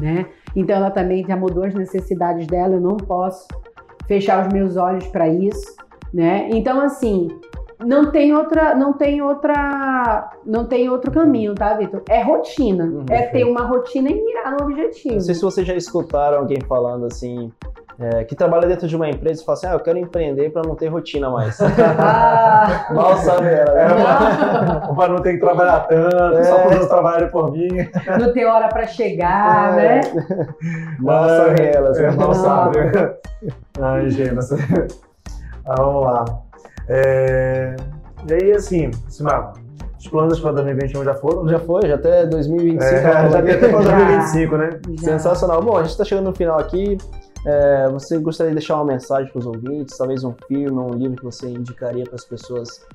né? 0.00 0.26
Então 0.54 0.76
ela 0.76 0.90
também 0.90 1.24
já 1.26 1.36
mudou 1.36 1.64
as 1.64 1.74
necessidades 1.74 2.46
dela, 2.46 2.74
eu 2.74 2.80
não 2.80 2.96
posso 2.96 3.48
fechar 4.06 4.46
os 4.46 4.52
meus 4.52 4.76
olhos 4.76 5.06
para 5.08 5.28
isso, 5.28 5.76
né? 6.12 6.48
Então 6.50 6.80
assim, 6.80 7.28
não 7.84 8.10
tem 8.10 8.34
outra, 8.34 8.74
não 8.74 8.92
tem 8.92 9.20
outra, 9.20 10.30
não 10.46 10.66
tem 10.66 10.88
outro 10.88 11.10
caminho, 11.10 11.54
tá, 11.54 11.74
Vitor? 11.74 12.02
É 12.08 12.22
rotina. 12.22 12.84
Uhum, 12.84 13.04
é 13.10 13.22
ter 13.22 13.44
uma 13.44 13.66
rotina 13.66 14.10
e 14.10 14.24
mirar 14.24 14.52
no 14.52 14.66
objetivo. 14.66 15.14
Não 15.14 15.20
sei 15.20 15.34
se 15.34 15.42
vocês 15.42 15.66
já 15.66 15.74
escutaram 15.74 16.38
alguém 16.38 16.60
falando 16.68 17.06
assim, 17.06 17.52
é, 17.98 18.24
que 18.24 18.34
trabalha 18.34 18.66
dentro 18.66 18.88
de 18.88 18.96
uma 18.96 19.08
empresa 19.08 19.40
e 19.40 19.44
fala 19.44 19.56
assim, 19.58 19.66
ah, 19.68 19.72
eu 19.74 19.80
quero 19.80 19.98
empreender 19.98 20.50
para 20.50 20.62
não 20.66 20.74
ter 20.74 20.88
rotina 20.88 21.30
mais. 21.30 21.58
Ah, 21.60 22.86
Mal 22.92 23.16
sabe 23.18 23.46
ela. 23.48 23.78
É, 23.80 23.88
né? 23.88 23.94
não, 24.86 24.94
Pra 24.96 25.08
não 25.08 25.18
ter 25.22 25.34
que 25.34 25.40
trabalhar 25.40 25.80
tanto, 25.86 26.44
só 26.44 26.54
para 26.56 26.66
os 26.66 26.72
outros 26.72 26.88
trabalharem 26.88 27.28
por 27.30 27.52
mim. 27.52 27.68
não 28.20 28.32
ter 28.32 28.44
hora 28.46 28.68
pra 28.68 28.86
chegar, 28.86 29.78
É. 29.78 30.00
né? 30.00 30.00
Mal 30.98 31.28
sabe 31.28 31.62
ela. 31.62 31.96
É, 31.96 32.10
mal 32.10 32.28
Não. 32.28 32.34
sabe. 32.34 32.78
Ai, 33.80 34.10
gente. 34.10 34.38
Ah, 35.66 35.74
vamos 35.78 36.02
lá. 36.04 36.24
É... 36.88 37.76
E 38.28 38.32
aí, 38.34 38.52
assim, 38.52 38.90
Simar, 39.08 39.52
os 39.98 40.06
planos 40.08 40.40
para 40.40 40.52
2021 40.52 41.04
já 41.04 41.14
foram? 41.14 41.48
Já 41.48 41.58
foi, 41.58 41.86
já 41.88 41.94
até 41.94 42.26
2025. 42.26 42.82
É, 42.84 43.02
já 43.02 43.28
vai- 43.28 43.42
tem 43.42 43.54
até 43.54 43.68
para 43.68 43.82
Já. 43.82 43.96
2025, 43.96 44.56
né? 44.56 44.70
Já. 45.00 45.04
Sensacional. 45.12 45.62
Bom, 45.62 45.76
a 45.76 45.82
gente 45.82 45.90
está 45.92 46.04
chegando 46.04 46.26
no 46.26 46.34
final 46.34 46.58
aqui. 46.58 46.98
É, 47.44 47.88
você 47.90 48.18
gostaria 48.18 48.50
de 48.50 48.58
deixar 48.58 48.76
uma 48.76 48.84
mensagem 48.84 49.30
para 49.30 49.38
os 49.38 49.46
ouvintes? 49.46 49.96
Talvez 49.96 50.24
um 50.24 50.32
filme, 50.48 50.70
um 50.70 50.94
livro 50.94 51.16
que 51.16 51.24
você 51.24 51.48
indicaria 51.48 52.04
para 52.04 52.14
as 52.14 52.24
pessoas 52.24 52.86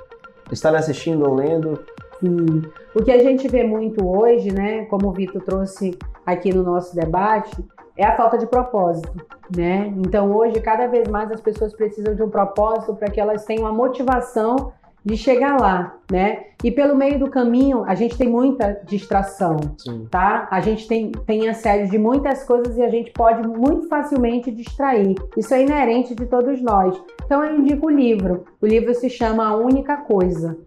estarem 0.51 0.79
assistindo 0.79 1.27
ou 1.27 1.35
lendo? 1.35 1.83
Sim. 2.19 2.63
O 2.95 3.03
que 3.03 3.11
a 3.11 3.21
gente 3.21 3.47
vê 3.47 3.63
muito 3.63 4.05
hoje, 4.05 4.51
né, 4.51 4.85
como 4.85 5.07
o 5.07 5.11
Vitor 5.11 5.41
trouxe 5.41 5.97
aqui 6.25 6.53
no 6.53 6.63
nosso 6.63 6.95
debate, 6.95 7.63
é 7.95 8.05
a 8.05 8.15
falta 8.15 8.37
de 8.37 8.47
propósito, 8.47 9.11
né? 9.55 9.93
Então 9.97 10.31
hoje 10.31 10.59
cada 10.61 10.87
vez 10.87 11.07
mais 11.07 11.29
as 11.31 11.41
pessoas 11.41 11.73
precisam 11.73 12.15
de 12.15 12.23
um 12.23 12.29
propósito 12.29 12.95
para 12.95 13.09
que 13.09 13.19
elas 13.19 13.43
tenham 13.45 13.67
a 13.67 13.73
motivação 13.73 14.71
de 15.03 15.15
chegar 15.15 15.59
lá, 15.59 15.95
né? 16.11 16.43
E 16.63 16.71
pelo 16.71 16.95
meio 16.95 17.17
do 17.17 17.29
caminho 17.29 17.83
a 17.85 17.95
gente 17.95 18.17
tem 18.17 18.27
muita 18.27 18.81
distração, 18.85 19.57
Sim. 19.77 20.07
tá? 20.11 20.47
A 20.51 20.59
gente 20.59 20.87
tem, 20.87 21.11
tem 21.11 21.47
assédio 21.47 21.89
de 21.89 21.97
muitas 21.97 22.43
coisas 22.43 22.77
e 22.77 22.81
a 22.81 22.89
gente 22.89 23.11
pode 23.11 23.47
muito 23.47 23.87
facilmente 23.87 24.51
distrair. 24.51 25.15
Isso 25.37 25.53
é 25.53 25.61
inerente 25.61 26.13
de 26.13 26.25
todos 26.25 26.61
nós. 26.61 27.01
Então 27.25 27.43
eu 27.43 27.57
indico 27.57 27.87
o 27.87 27.89
livro. 27.89 28.45
O 28.61 28.65
livro 28.65 28.93
se 28.93 29.09
chama 29.09 29.47
A 29.47 29.55
Única 29.55 29.97
Coisa, 29.97 30.57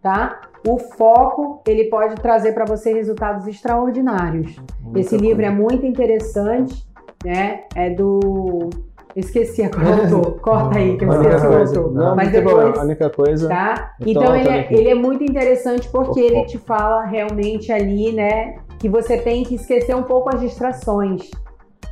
tá? 0.00 0.40
O 0.66 0.78
foco, 0.78 1.60
ele 1.66 1.84
pode 1.84 2.14
trazer 2.16 2.52
para 2.52 2.64
você 2.64 2.92
resultados 2.92 3.46
extraordinários. 3.46 4.56
Esse 4.94 5.14
Muita 5.14 5.26
livro 5.26 5.44
é 5.44 5.50
muito 5.50 5.84
interessante, 5.84 6.86
né? 7.24 7.64
É 7.74 7.90
do... 7.90 8.70
Esqueci 9.14 9.62
agora 9.62 9.84
o 9.88 10.14
autor. 10.14 10.40
Corta 10.40 10.78
aí 10.78 10.96
que 10.96 11.04
eu 11.04 11.12
A 11.12 11.16
esqueci 11.20 11.46
coisa. 11.46 11.78
autor. 11.78 11.94
Não, 11.94 12.16
Mas 12.16 12.32
depois... 12.32 12.78
A 12.78 12.82
única 12.82 13.10
coisa. 13.10 13.48
Tá? 13.48 13.94
Então, 14.00 14.22
Então 14.22 14.36
ele 14.36 14.48
é, 14.48 14.66
ele 14.72 14.88
é 14.88 14.94
muito 14.94 15.22
interessante 15.22 15.88
porque 15.90 16.20
O 16.20 16.24
ele 16.24 16.44
te 16.46 16.58
fala 16.58 17.04
realmente 17.04 17.70
ali, 17.70 18.12
né, 18.12 18.54
que 18.78 18.88
você 18.88 19.18
tem 19.18 19.44
que 19.44 19.54
esquecer 19.56 19.94
um 19.94 20.02
pouco 20.02 20.34
as 20.34 20.40
distrações. 20.40 21.30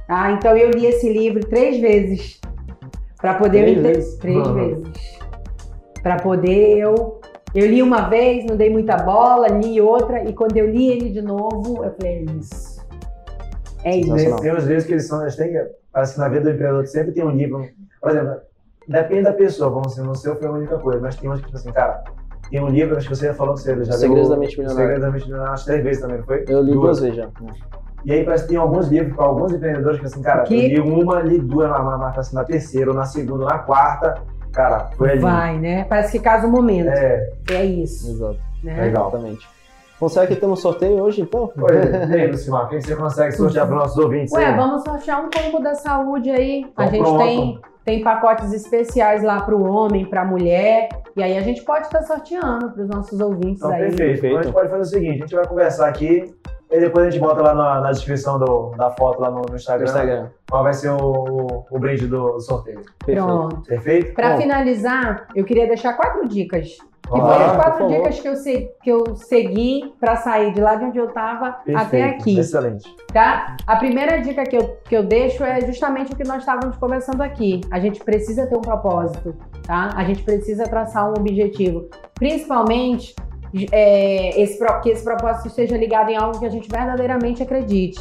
Tá? 0.06 0.32
Então 0.32 0.56
eu 0.56 0.70
li 0.70 0.86
esse 0.86 1.12
livro 1.12 1.40
três 1.46 1.78
vezes 1.78 2.40
para 3.20 3.34
poder 3.34 3.62
Três 3.64 3.78
ente- 3.78 3.82
vezes? 3.86 4.16
três 4.18 4.36
Uhum. 4.46 4.54
vezes 4.54 5.20
para 6.02 6.16
poder 6.16 6.78
eu 6.78 7.20
eu 7.54 7.66
li 7.66 7.82
uma 7.82 8.08
vez, 8.08 8.46
não 8.46 8.56
dei 8.56 8.70
muita 8.70 8.96
bola, 8.96 9.48
li 9.48 9.80
outra 9.80 10.22
e 10.24 10.32
quando 10.32 10.56
eu 10.56 10.70
li 10.70 10.88
ele 10.90 11.10
de 11.10 11.20
novo, 11.20 11.84
eu 11.84 11.92
falei 11.92 12.24
é 12.26 12.32
isso. 12.40 12.80
É 13.84 13.96
isso. 13.96 14.14
Tem, 14.14 14.36
tem 14.36 14.54
uns 14.54 14.64
livros 14.64 14.84
que 14.86 14.92
eles 14.92 15.06
são, 15.08 15.20
eles 15.22 15.34
têm, 15.36 15.48
que- 15.52 15.79
parece 15.92 16.14
que 16.14 16.20
na 16.20 16.28
vida 16.28 16.42
do 16.42 16.50
empreendedor 16.50 16.86
sempre 16.86 17.12
tem 17.12 17.24
um 17.24 17.30
livro, 17.30 17.66
por 18.00 18.10
exemplo, 18.10 18.36
depende 18.88 19.22
da 19.22 19.32
pessoa, 19.32 19.70
vamos 19.70 19.88
dizer, 19.88 20.02
no 20.02 20.14
seu 20.14 20.36
foi 20.36 20.46
a 20.48 20.52
única 20.52 20.78
coisa, 20.78 21.00
mas 21.00 21.16
tem 21.16 21.30
uns 21.30 21.40
que, 21.40 21.46
tipo 21.46 21.56
assim, 21.56 21.72
cara, 21.72 22.02
tem 22.50 22.60
um 22.62 22.68
livro, 22.68 22.96
acho 22.96 23.08
que 23.08 23.14
você 23.16 23.26
já 23.28 23.34
falou 23.34 23.54
que 23.54 23.60
você 23.60 23.84
já 23.84 23.92
Segredos 23.92 24.28
leu 24.28 24.36
da 24.36 24.40
Mente 24.40 24.58
Milionária. 24.58 24.82
Segredos 24.86 25.02
da 25.04 25.10
Mente 25.12 25.24
Milionária, 25.24 25.52
acho 25.52 25.64
que 25.64 25.70
três 25.70 25.84
vezes 25.84 26.02
também, 26.02 26.18
não 26.18 26.24
foi? 26.24 26.44
Eu 26.48 26.62
li 26.62 26.72
duas 26.72 27.00
vezes 27.00 27.16
já. 27.16 27.28
E 28.04 28.12
aí 28.12 28.24
parece 28.24 28.44
que 28.44 28.48
tem 28.50 28.58
alguns 28.58 28.88
livros 28.88 29.14
com 29.14 29.22
alguns 29.22 29.52
empreendedores 29.52 30.00
que 30.00 30.06
assim, 30.06 30.22
cara, 30.22 30.42
Que- 30.44 30.72
eu 30.74 30.84
li 30.84 31.02
uma, 31.02 31.20
li 31.20 31.38
duas, 31.38 31.68
na, 31.70 31.82
na, 31.82 31.98
na, 31.98 32.08
assim, 32.10 32.34
na 32.34 32.44
terceira, 32.44 32.90
ou 32.90 32.96
na 32.96 33.04
segunda, 33.04 33.44
ou 33.44 33.48
na 33.50 33.58
quarta, 33.58 34.14
cara, 34.52 34.88
foi 34.96 35.10
ali. 35.10 35.20
Vai, 35.20 35.58
né? 35.58 35.84
Parece 35.84 36.12
que 36.18 36.24
casa 36.24 36.46
o 36.46 36.50
momento. 36.50 36.88
É, 36.88 37.28
É, 37.50 37.64
isso, 37.64 38.10
Exato. 38.10 38.38
né? 38.64 38.84
Legal. 38.84 39.08
Exatamente. 39.08 39.46
Será 40.08 40.26
que 40.26 40.36
temos 40.36 40.60
sorteio 40.60 41.02
hoje, 41.02 41.22
então? 41.22 41.52
Oi, 41.56 42.20
aí, 42.20 42.26
Lucimar, 42.30 42.68
quem 42.68 42.80
você 42.80 42.96
consegue 42.96 43.32
sortear 43.32 43.66
para 43.66 43.76
os 43.76 43.82
nossos 43.82 43.98
ouvintes? 43.98 44.32
Ué, 44.32 44.44
aí? 44.46 44.56
vamos 44.56 44.82
sortear 44.82 45.24
um 45.24 45.28
combo 45.30 45.60
da 45.62 45.74
saúde 45.74 46.30
aí. 46.30 46.64
a 46.76 46.84
Então 46.86 46.90
gente 46.94 47.02
pronto. 47.02 47.18
tem, 47.18 47.60
tem 47.84 48.02
pacotes 48.02 48.52
especiais 48.52 49.22
lá 49.22 49.40
para 49.42 49.54
o 49.54 49.62
homem, 49.62 50.04
para 50.06 50.22
a 50.22 50.24
mulher. 50.24 50.88
E 51.16 51.22
aí 51.22 51.36
a 51.36 51.42
gente 51.42 51.62
pode 51.62 51.86
estar 51.86 52.02
sorteando 52.02 52.70
para 52.70 52.82
os 52.82 52.88
nossos 52.88 53.20
ouvintes 53.20 53.58
Então, 53.62 53.70
aí. 53.72 53.94
perfeito. 53.94 54.26
Então, 54.26 54.38
a 54.38 54.42
gente 54.42 54.52
pode 54.54 54.68
fazer 54.70 54.82
o 54.82 54.86
seguinte: 54.86 55.18
a 55.22 55.26
gente 55.26 55.34
vai 55.34 55.46
conversar 55.46 55.88
aqui 55.88 56.34
e 56.70 56.78
depois 56.80 57.06
a 57.06 57.10
gente 57.10 57.20
bota 57.20 57.42
lá 57.42 57.52
na, 57.54 57.80
na 57.80 57.90
descrição 57.90 58.38
do- 58.38 58.70
da 58.76 58.90
foto 58.92 59.20
lá 59.20 59.28
no, 59.30 59.42
no 59.42 59.56
Instagram, 59.56 59.84
Instagram. 59.86 60.28
qual 60.48 60.62
vai 60.62 60.72
ser 60.72 60.88
o, 60.90 60.96
o, 60.98 61.66
o 61.70 61.78
brinde 61.78 62.06
do, 62.06 62.38
sorteio. 62.40 62.80
Perfeito. 63.04 63.26
Pronto. 63.26 63.62
Perfeito? 63.62 64.14
Para 64.14 64.36
finalizar, 64.36 65.26
eu 65.34 65.44
queria 65.44 65.66
deixar 65.66 65.94
quatro 65.94 66.28
dicas. 66.28 66.78
Vamos 67.10 67.34
foram 67.34 67.56
quatro 67.56 67.88
dicas 67.88 68.20
que 68.20 68.28
eu, 68.28 68.36
se- 68.36 68.70
que 68.82 68.90
eu 68.90 69.16
segui 69.16 69.92
para 69.98 70.16
sair 70.16 70.52
de 70.52 70.60
lá 70.60 70.76
de 70.76 70.84
onde 70.84 70.98
eu 70.98 71.06
estava 71.08 71.56
até 71.76 72.04
aqui. 72.04 72.38
Excelente. 72.38 72.96
tá? 73.12 73.56
A 73.66 73.76
primeira 73.76 74.18
dica 74.20 74.44
que 74.44 74.56
eu, 74.56 74.76
que 74.88 74.96
eu 74.96 75.02
deixo 75.02 75.42
é 75.44 75.60
justamente 75.66 76.12
o 76.12 76.16
que 76.16 76.24
nós 76.24 76.38
estávamos 76.38 76.76
conversando 76.76 77.20
aqui. 77.22 77.60
A 77.70 77.80
gente 77.80 77.98
precisa 78.04 78.46
ter 78.46 78.56
um 78.56 78.60
propósito, 78.60 79.34
tá? 79.66 79.90
A 79.96 80.04
gente 80.04 80.22
precisa 80.22 80.64
traçar 80.64 81.08
um 81.08 81.14
objetivo. 81.18 81.88
Principalmente 82.14 83.14
é, 83.72 84.40
esse, 84.40 84.58
que 84.82 84.90
esse 84.90 85.02
propósito 85.02 85.48
esteja 85.48 85.76
ligado 85.76 86.10
em 86.10 86.16
algo 86.16 86.38
que 86.38 86.46
a 86.46 86.50
gente 86.50 86.68
verdadeiramente 86.70 87.42
acredite. 87.42 87.98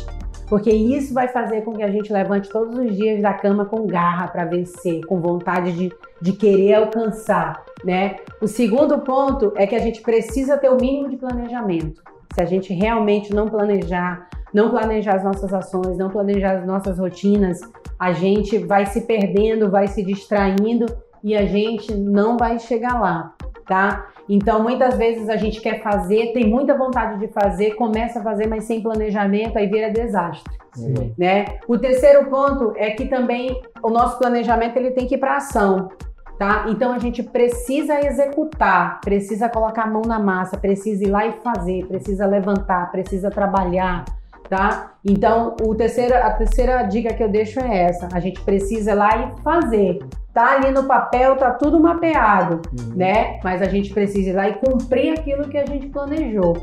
Porque 0.49 0.71
isso 0.71 1.13
vai 1.13 1.27
fazer 1.27 1.61
com 1.61 1.73
que 1.73 1.83
a 1.83 1.91
gente 1.91 2.11
levante 2.11 2.49
todos 2.49 2.77
os 2.77 2.95
dias 2.95 3.21
da 3.21 3.33
cama 3.33 3.65
com 3.65 3.85
garra 3.85 4.27
para 4.27 4.45
vencer, 4.45 5.05
com 5.05 5.21
vontade 5.21 5.71
de, 5.73 5.93
de 6.19 6.33
querer 6.33 6.73
alcançar, 6.73 7.63
né? 7.85 8.15
O 8.41 8.47
segundo 8.47 8.97
ponto 8.99 9.53
é 9.55 9.67
que 9.67 9.75
a 9.75 9.79
gente 9.79 10.01
precisa 10.01 10.57
ter 10.57 10.69
o 10.69 10.75
mínimo 10.75 11.07
de 11.07 11.17
planejamento. 11.17 12.01
Se 12.33 12.41
a 12.41 12.45
gente 12.45 12.73
realmente 12.73 13.33
não 13.33 13.47
planejar, 13.47 14.27
não 14.51 14.71
planejar 14.71 15.17
as 15.17 15.23
nossas 15.23 15.53
ações, 15.53 15.97
não 15.97 16.09
planejar 16.09 16.57
as 16.57 16.65
nossas 16.65 16.97
rotinas, 16.97 17.59
a 17.99 18.11
gente 18.11 18.57
vai 18.57 18.87
se 18.87 19.01
perdendo, 19.01 19.69
vai 19.69 19.87
se 19.87 20.03
distraindo 20.03 20.87
e 21.23 21.35
a 21.35 21.45
gente 21.45 21.93
não 21.93 22.37
vai 22.37 22.57
chegar 22.57 22.99
lá, 22.99 23.35
tá? 23.67 24.07
Então, 24.29 24.61
muitas 24.61 24.95
vezes 24.95 25.27
a 25.27 25.35
gente 25.35 25.59
quer 25.59 25.81
fazer, 25.81 26.31
tem 26.33 26.47
muita 26.47 26.77
vontade 26.77 27.19
de 27.19 27.27
fazer, 27.33 27.71
começa 27.71 28.19
a 28.19 28.23
fazer, 28.23 28.45
mas 28.45 28.65
sem 28.65 28.79
planejamento, 28.79 29.57
aí 29.57 29.65
vira 29.65 29.89
desastre, 29.89 30.53
Sim. 30.75 31.15
né? 31.17 31.57
O 31.67 31.79
terceiro 31.79 32.29
ponto 32.29 32.73
é 32.77 32.91
que 32.91 33.07
também 33.07 33.59
o 33.81 33.89
nosso 33.89 34.19
planejamento 34.19 34.77
ele 34.77 34.91
tem 34.91 35.07
que 35.07 35.15
ir 35.15 35.17
para 35.17 35.37
ação, 35.37 35.89
tá? 36.37 36.65
Então 36.69 36.93
a 36.93 36.99
gente 36.99 37.23
precisa 37.23 37.99
executar, 38.05 39.01
precisa 39.01 39.49
colocar 39.49 39.85
a 39.85 39.87
mão 39.87 40.03
na 40.05 40.19
massa, 40.19 40.57
precisa 40.57 41.03
ir 41.03 41.09
lá 41.09 41.25
e 41.25 41.31
fazer, 41.41 41.87
precisa 41.87 42.27
levantar, 42.27 42.91
precisa 42.91 43.31
trabalhar, 43.31 44.05
tá? 44.47 44.93
Então, 45.03 45.55
o 45.61 45.73
terceiro, 45.73 46.13
a 46.15 46.29
terceira 46.31 46.83
dica 46.83 47.15
que 47.15 47.23
eu 47.23 47.29
deixo 47.29 47.59
é 47.59 47.83
essa: 47.83 48.07
a 48.13 48.19
gente 48.19 48.41
precisa 48.41 48.91
ir 48.91 48.95
lá 48.95 49.09
e 49.17 49.41
fazer. 49.41 49.99
Tá 50.39 50.51
ali 50.55 50.71
no 50.71 50.85
papel, 50.85 51.35
tá 51.35 51.51
tudo 51.51 51.81
mapeado, 51.81 52.61
Uhum. 52.71 52.93
né? 52.95 53.41
Mas 53.43 53.61
a 53.61 53.65
gente 53.65 53.93
precisa 53.93 54.29
ir 54.29 54.33
lá 54.33 54.47
e 54.47 54.53
cumprir 54.53 55.19
aquilo 55.19 55.49
que 55.49 55.57
a 55.57 55.65
gente 55.65 55.87
planejou, 55.87 56.55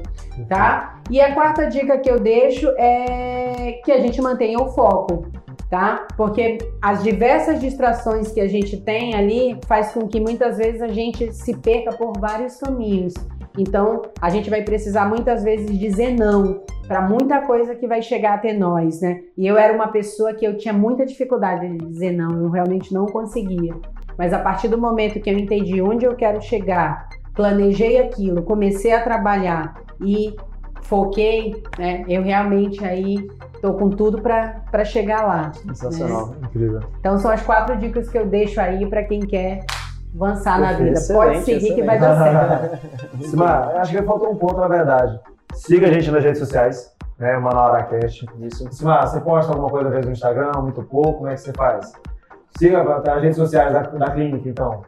tá? 0.48 0.94
E 1.10 1.20
a 1.20 1.34
quarta 1.34 1.66
dica 1.66 1.98
que 1.98 2.10
eu 2.10 2.18
deixo 2.18 2.70
é 2.78 3.78
que 3.84 3.92
a 3.92 4.00
gente 4.00 4.18
mantenha 4.22 4.58
o 4.58 4.68
foco, 4.68 5.26
tá? 5.68 6.06
Porque 6.16 6.56
as 6.80 7.02
diversas 7.02 7.60
distrações 7.60 8.32
que 8.32 8.40
a 8.40 8.48
gente 8.48 8.78
tem 8.80 9.14
ali 9.14 9.58
faz 9.66 9.92
com 9.92 10.08
que 10.08 10.20
muitas 10.20 10.56
vezes 10.56 10.80
a 10.80 10.88
gente 10.88 11.30
se 11.34 11.54
perca 11.54 11.92
por 11.92 12.14
vários 12.18 12.56
caminhos. 12.56 13.12
Então, 13.56 14.02
a 14.20 14.28
gente 14.28 14.50
vai 14.50 14.62
precisar 14.62 15.08
muitas 15.08 15.42
vezes 15.42 15.78
dizer 15.78 16.14
não 16.14 16.60
para 16.86 17.02
muita 17.02 17.40
coisa 17.40 17.74
que 17.74 17.86
vai 17.86 18.00
chegar 18.00 18.34
até 18.34 18.52
nós, 18.52 19.00
né? 19.00 19.20
E 19.36 19.46
eu 19.46 19.56
era 19.56 19.72
uma 19.72 19.88
pessoa 19.88 20.32
que 20.32 20.46
eu 20.46 20.56
tinha 20.56 20.72
muita 20.72 21.04
dificuldade 21.04 21.68
de 21.68 21.78
dizer 21.78 22.12
não, 22.12 22.42
eu 22.42 22.50
realmente 22.50 22.94
não 22.94 23.06
conseguia. 23.06 23.74
Mas 24.16 24.32
a 24.32 24.38
partir 24.38 24.68
do 24.68 24.78
momento 24.78 25.20
que 25.20 25.28
eu 25.28 25.36
entendi 25.36 25.82
onde 25.82 26.04
eu 26.04 26.14
quero 26.14 26.40
chegar, 26.40 27.08
planejei 27.34 27.98
aquilo, 27.98 28.42
comecei 28.42 28.92
a 28.92 29.02
trabalhar 29.02 29.74
e 30.00 30.34
foquei, 30.82 31.62
né? 31.78 32.04
Eu 32.08 32.22
realmente 32.22 32.84
aí 32.84 33.28
tô 33.60 33.74
com 33.74 33.90
tudo 33.90 34.22
para 34.22 34.84
chegar 34.84 35.26
lá. 35.26 35.52
Sensacional. 35.52 36.36
Incrível. 36.44 36.80
Então 37.00 37.18
são 37.18 37.30
as 37.30 37.42
quatro 37.42 37.76
dicas 37.76 38.08
que 38.08 38.16
eu 38.16 38.26
deixo 38.26 38.60
aí 38.60 38.86
para 38.86 39.02
quem 39.02 39.20
quer 39.20 39.64
avançar 40.20 40.60
na 40.60 40.72
vida. 40.72 40.98
Pode 41.12 41.40
seguir 41.42 41.74
que 41.74 41.82
vai 41.82 41.98
dar 41.98 42.16
certo. 42.16 42.86
Simar, 43.28 43.76
acho 43.76 43.92
que 43.92 44.02
faltou 44.02 44.30
um 44.32 44.36
ponto, 44.36 44.56
na 44.60 44.68
verdade. 44.68 45.18
Siga 45.54 45.86
a 45.88 45.92
gente 45.92 46.10
nas 46.10 46.22
redes 46.24 46.38
sociais, 46.38 46.92
né? 47.18 47.36
Manoel 47.38 47.74
Aracast. 47.74 48.26
Isso. 48.40 48.70
Simar, 48.72 49.06
você 49.06 49.20
posta 49.20 49.52
alguma 49.52 49.70
coisa 49.70 49.86
às 49.88 49.92
vezes 49.94 50.06
no 50.06 50.12
Instagram, 50.12 50.52
muito 50.62 50.82
pouco, 50.82 51.14
como 51.18 51.28
é 51.28 51.34
que 51.34 51.40
você 51.40 51.52
faz? 51.52 51.92
Siga 52.58 52.82
as 53.06 53.22
redes 53.22 53.36
sociais 53.36 53.72
da, 53.72 53.82
da 53.82 54.10
clínica, 54.10 54.48
então. 54.48 54.82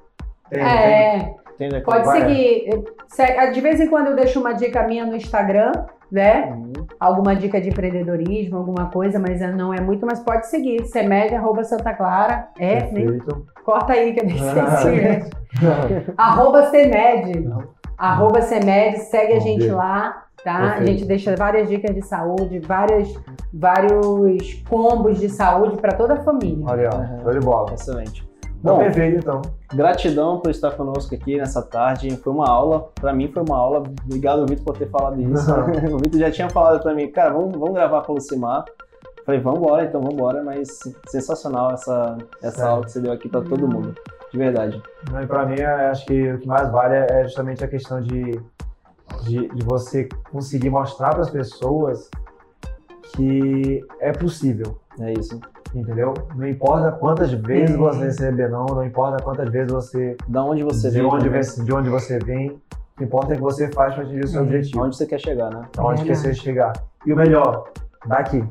Tem, 0.51 0.63
tem? 0.63 0.69
É, 0.69 1.35
Tem, 1.59 1.69
né? 1.71 1.81
Pode 1.81 2.05
Vai. 2.07 2.21
seguir. 2.21 2.85
Se- 3.09 3.51
De 3.53 3.61
vez 3.61 3.81
em 3.81 3.89
quando 3.89 4.09
eu 4.09 4.17
deixo 4.17 4.41
uma 4.41 4.53
dica 4.55 4.83
minha 4.87 5.05
no 5.05 5.15
Instagram, 5.15 5.73
né? 6.11 6.47
Uhum. 6.53 6.73
Alguma 6.99 7.37
dica 7.37 7.61
de 7.61 7.69
empreendedorismo, 7.69 8.57
alguma 8.57 8.87
coisa, 8.91 9.19
mas 9.19 9.41
não 9.55 9.75
é 9.75 9.81
muito, 9.81 10.07
mas 10.07 10.21
pode 10.21 10.47
seguir. 10.47 10.85
Semed, 10.87 11.35
arroba 11.35 11.63
Santa 11.65 11.93
Clara. 11.93 12.49
É, 12.59 12.81
Perfeito. 12.81 13.47
Corta 13.69 13.93
aí 13.93 14.15
que 14.15 14.21
eu 14.21 14.25
nem 14.25 14.39
sei 14.39 14.61
Ah. 14.61 14.77
se 14.79 14.89
é. 14.89 15.27
Arroba 16.17 16.71
Semed. 16.71 17.51
Arroba 17.99 18.41
Semed, 18.41 18.97
segue 19.11 19.33
a 19.35 19.39
Vamos 19.39 19.45
gente 19.45 19.69
lá, 19.69 20.25
tá? 20.43 20.57
A 20.57 20.61
Perfeito. 20.77 20.87
gente 20.87 21.05
deixa 21.05 21.37
várias 21.37 21.69
dicas 21.69 21.95
de 21.95 22.01
saúde, 22.01 22.61
várias, 22.61 23.13
vários 23.53 24.55
combos 24.71 25.19
de 25.21 25.29
saúde 25.29 25.77
para 25.77 25.93
toda 25.97 26.15
a 26.15 26.23
família. 26.23 26.65
Olha, 26.67 26.89
Uhum. 26.95 27.23
show 27.25 27.33
de 27.33 27.41
bola. 27.41 27.75
Excelente. 27.75 28.27
Bom, 28.63 28.73
Bom, 28.73 28.79
perfeito 28.79 29.19
então. 29.19 29.43
gratidão 29.75 30.41
por 30.41 30.51
estar 30.51 30.71
conosco 30.73 31.15
aqui 31.15 31.37
nessa 31.37 31.61
tarde. 31.63 32.17
Foi 32.17 32.33
uma 32.33 32.49
aula, 32.49 32.89
pra 32.95 33.13
mim 33.13 33.29
foi 33.29 33.43
uma 33.47 33.57
aula. 33.59 33.83
Obrigado, 34.07 34.47
Vitor, 34.47 34.65
por 34.65 34.79
ter 34.79 34.89
falado 34.89 35.21
isso. 35.21 35.51
o 35.95 35.99
Vitor 35.99 36.19
já 36.19 36.31
tinha 36.31 36.49
falado 36.49 36.83
pra 36.83 36.95
mim, 36.95 37.07
cara, 37.11 37.35
vamos, 37.35 37.53
vamos 37.53 37.75
gravar 37.75 38.01
com 38.03 38.13
o 38.13 38.15
Lucimar. 38.17 38.65
Falei, 39.29 39.43
vamos 39.43 39.59
embora, 39.61 39.85
então 39.85 40.01
vamos 40.01 40.15
embora, 40.15 40.43
mas 40.43 40.69
sensacional 41.11 41.73
essa, 41.73 42.17
essa 42.43 42.57
Sério. 42.57 42.71
aula 42.71 42.85
que 42.87 42.93
você 42.93 42.99
deu 43.03 43.13
aqui 43.13 43.29
pra 43.29 43.43
todo 43.43 43.69
mundo. 43.69 43.95
De 44.33 44.39
verdade. 44.39 44.83
Não, 45.13 45.23
E 45.23 45.27
pra 45.27 45.45
mim, 45.45 45.61
eu 45.61 45.69
acho 45.91 46.07
que 46.07 46.33
o 46.33 46.39
que 46.39 46.49
mais 46.49 46.71
vale 46.73 46.95
é 46.95 47.25
justamente 47.25 47.63
a 47.63 47.69
questão 47.69 48.01
de, 48.01 48.41
de, 49.25 49.49
de 49.49 49.65
você 49.67 50.09
conseguir 50.33 50.71
mostrar 50.71 51.11
para 51.11 51.21
as 51.21 51.29
pessoas 51.29 52.09
que 53.15 53.85
é 54.01 54.13
possível, 54.13 54.79
É 54.99 55.13
isso. 55.13 55.39
entendeu? 55.75 56.15
Não 56.35 56.49
importa 56.49 56.91
quantas 56.93 57.31
vezes 57.31 57.75
É. 57.75 57.79
você 57.79 58.05
receber 58.07 58.49
não, 58.49 58.65
não 58.65 58.83
importa 58.83 59.23
quantas 59.23 59.51
vezes 59.51 59.71
você 59.71 60.17
Da 60.27 60.43
onde 60.43 60.63
você 60.65 60.89
de 60.89 60.95
veio, 61.03 61.09
onde, 61.11 61.29
vem, 61.29 61.43
de 61.43 61.73
onde 61.75 61.91
você 61.91 62.19
vem, 62.19 62.49
o 62.53 62.61
que 62.97 63.05
importa 63.05 63.35
é 63.35 63.37
que 63.37 63.43
você 63.43 63.71
faz 63.73 63.93
para 63.95 64.05
atingir 64.05 64.25
o 64.25 64.29
seu 64.29 64.41
É. 64.41 64.45
objetivo, 64.45 64.83
onde 64.85 64.97
você 64.97 65.05
quer 65.05 65.21
chegar, 65.21 65.51
né? 65.51 65.69
aonde 65.77 66.01
que 66.01 66.09
Verdade. 66.09 66.29
você 66.29 66.33
chegar. 66.35 66.73
E 67.05 67.13
o 67.13 67.17
melhor, 67.17 67.65
daqui, 68.07 68.43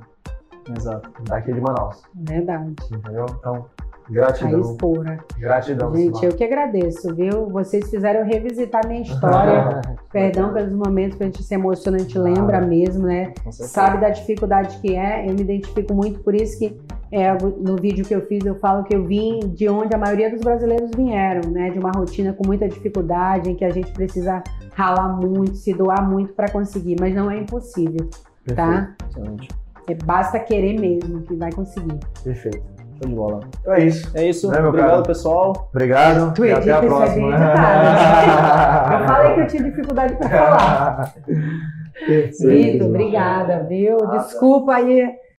Exato. 0.75 1.09
daqui 1.23 1.53
de 1.53 1.61
Manaus, 1.61 2.01
Verdade. 2.13 2.75
entendeu? 2.91 3.25
Então, 3.39 3.65
Raiz 4.07 4.39
gratidão, 4.39 4.77
pura. 4.77 5.19
gratidão. 5.37 5.93
Gente, 5.93 6.25
eu 6.25 6.31
que 6.31 6.43
agradeço, 6.43 7.13
viu? 7.13 7.49
Vocês 7.49 7.89
fizeram 7.89 8.25
revisitar 8.25 8.87
minha 8.87 9.01
história. 9.01 9.81
Perdão 10.11 10.53
pelos 10.53 10.73
momentos 10.73 11.17
que 11.17 11.23
a 11.23 11.25
gente 11.25 11.43
se 11.43 11.53
emociona, 11.53 11.97
a 11.97 11.99
gente 11.99 12.17
lembra 12.17 12.61
mesmo, 12.61 13.05
né? 13.05 13.33
Sabe 13.51 13.99
da 13.99 14.09
dificuldade 14.09 14.77
que 14.79 14.95
é. 14.95 15.29
Eu 15.29 15.33
me 15.33 15.41
identifico 15.41 15.93
muito, 15.93 16.19
por 16.19 16.33
isso 16.33 16.57
que 16.57 16.79
é, 17.11 17.33
no 17.33 17.75
vídeo 17.75 18.05
que 18.05 18.15
eu 18.15 18.21
fiz 18.21 18.45
eu 18.45 18.55
falo 18.55 18.83
que 18.83 18.95
eu 18.95 19.05
vim 19.05 19.39
de 19.39 19.67
onde 19.69 19.93
a 19.93 19.97
maioria 19.97 20.29
dos 20.29 20.41
brasileiros 20.41 20.91
vieram, 20.95 21.49
né? 21.49 21.69
De 21.69 21.79
uma 21.79 21.91
rotina 21.91 22.31
com 22.33 22.47
muita 22.47 22.67
dificuldade, 22.67 23.49
em 23.49 23.55
que 23.55 23.65
a 23.65 23.69
gente 23.69 23.91
precisa 23.91 24.41
ralar 24.73 25.09
muito, 25.09 25.55
se 25.55 25.73
doar 25.73 26.07
muito 26.09 26.33
para 26.33 26.49
conseguir, 26.49 26.95
mas 26.99 27.13
não 27.13 27.29
é 27.29 27.37
impossível, 27.39 28.09
tá? 28.55 28.95
Excelente. 29.09 29.49
É, 29.89 29.95
basta 30.03 30.39
querer 30.39 30.79
mesmo 30.79 31.21
que 31.21 31.35
vai 31.35 31.51
conseguir. 31.51 31.97
Perfeito. 32.23 32.61
Show 32.99 33.09
de 33.09 33.15
bola. 33.15 33.39
Então 33.61 33.73
é 33.73 33.83
isso. 33.85 34.11
É 34.17 34.25
isso. 34.27 34.49
Né, 34.51 34.59
Obrigado, 34.59 34.89
caro? 34.89 35.03
pessoal. 35.03 35.69
Obrigado. 35.73 36.33
Tu 36.33 36.45
e 36.45 36.51
até 36.51 36.71
a 36.71 36.79
próxima. 36.81 37.31
tá? 37.31 38.97
Eu 39.01 39.07
falei 39.07 39.33
que 39.35 39.39
eu 39.41 39.47
tinha 39.47 39.63
dificuldade 39.63 40.15
para 40.15 40.29
falar. 40.29 41.13
Perfeito. 42.05 42.47
Vitor, 42.47 42.87
obrigada, 42.87 43.63
viu? 43.67 43.97
Nada. 43.97 44.17
Desculpa 44.17 44.73
aí 44.75 45.09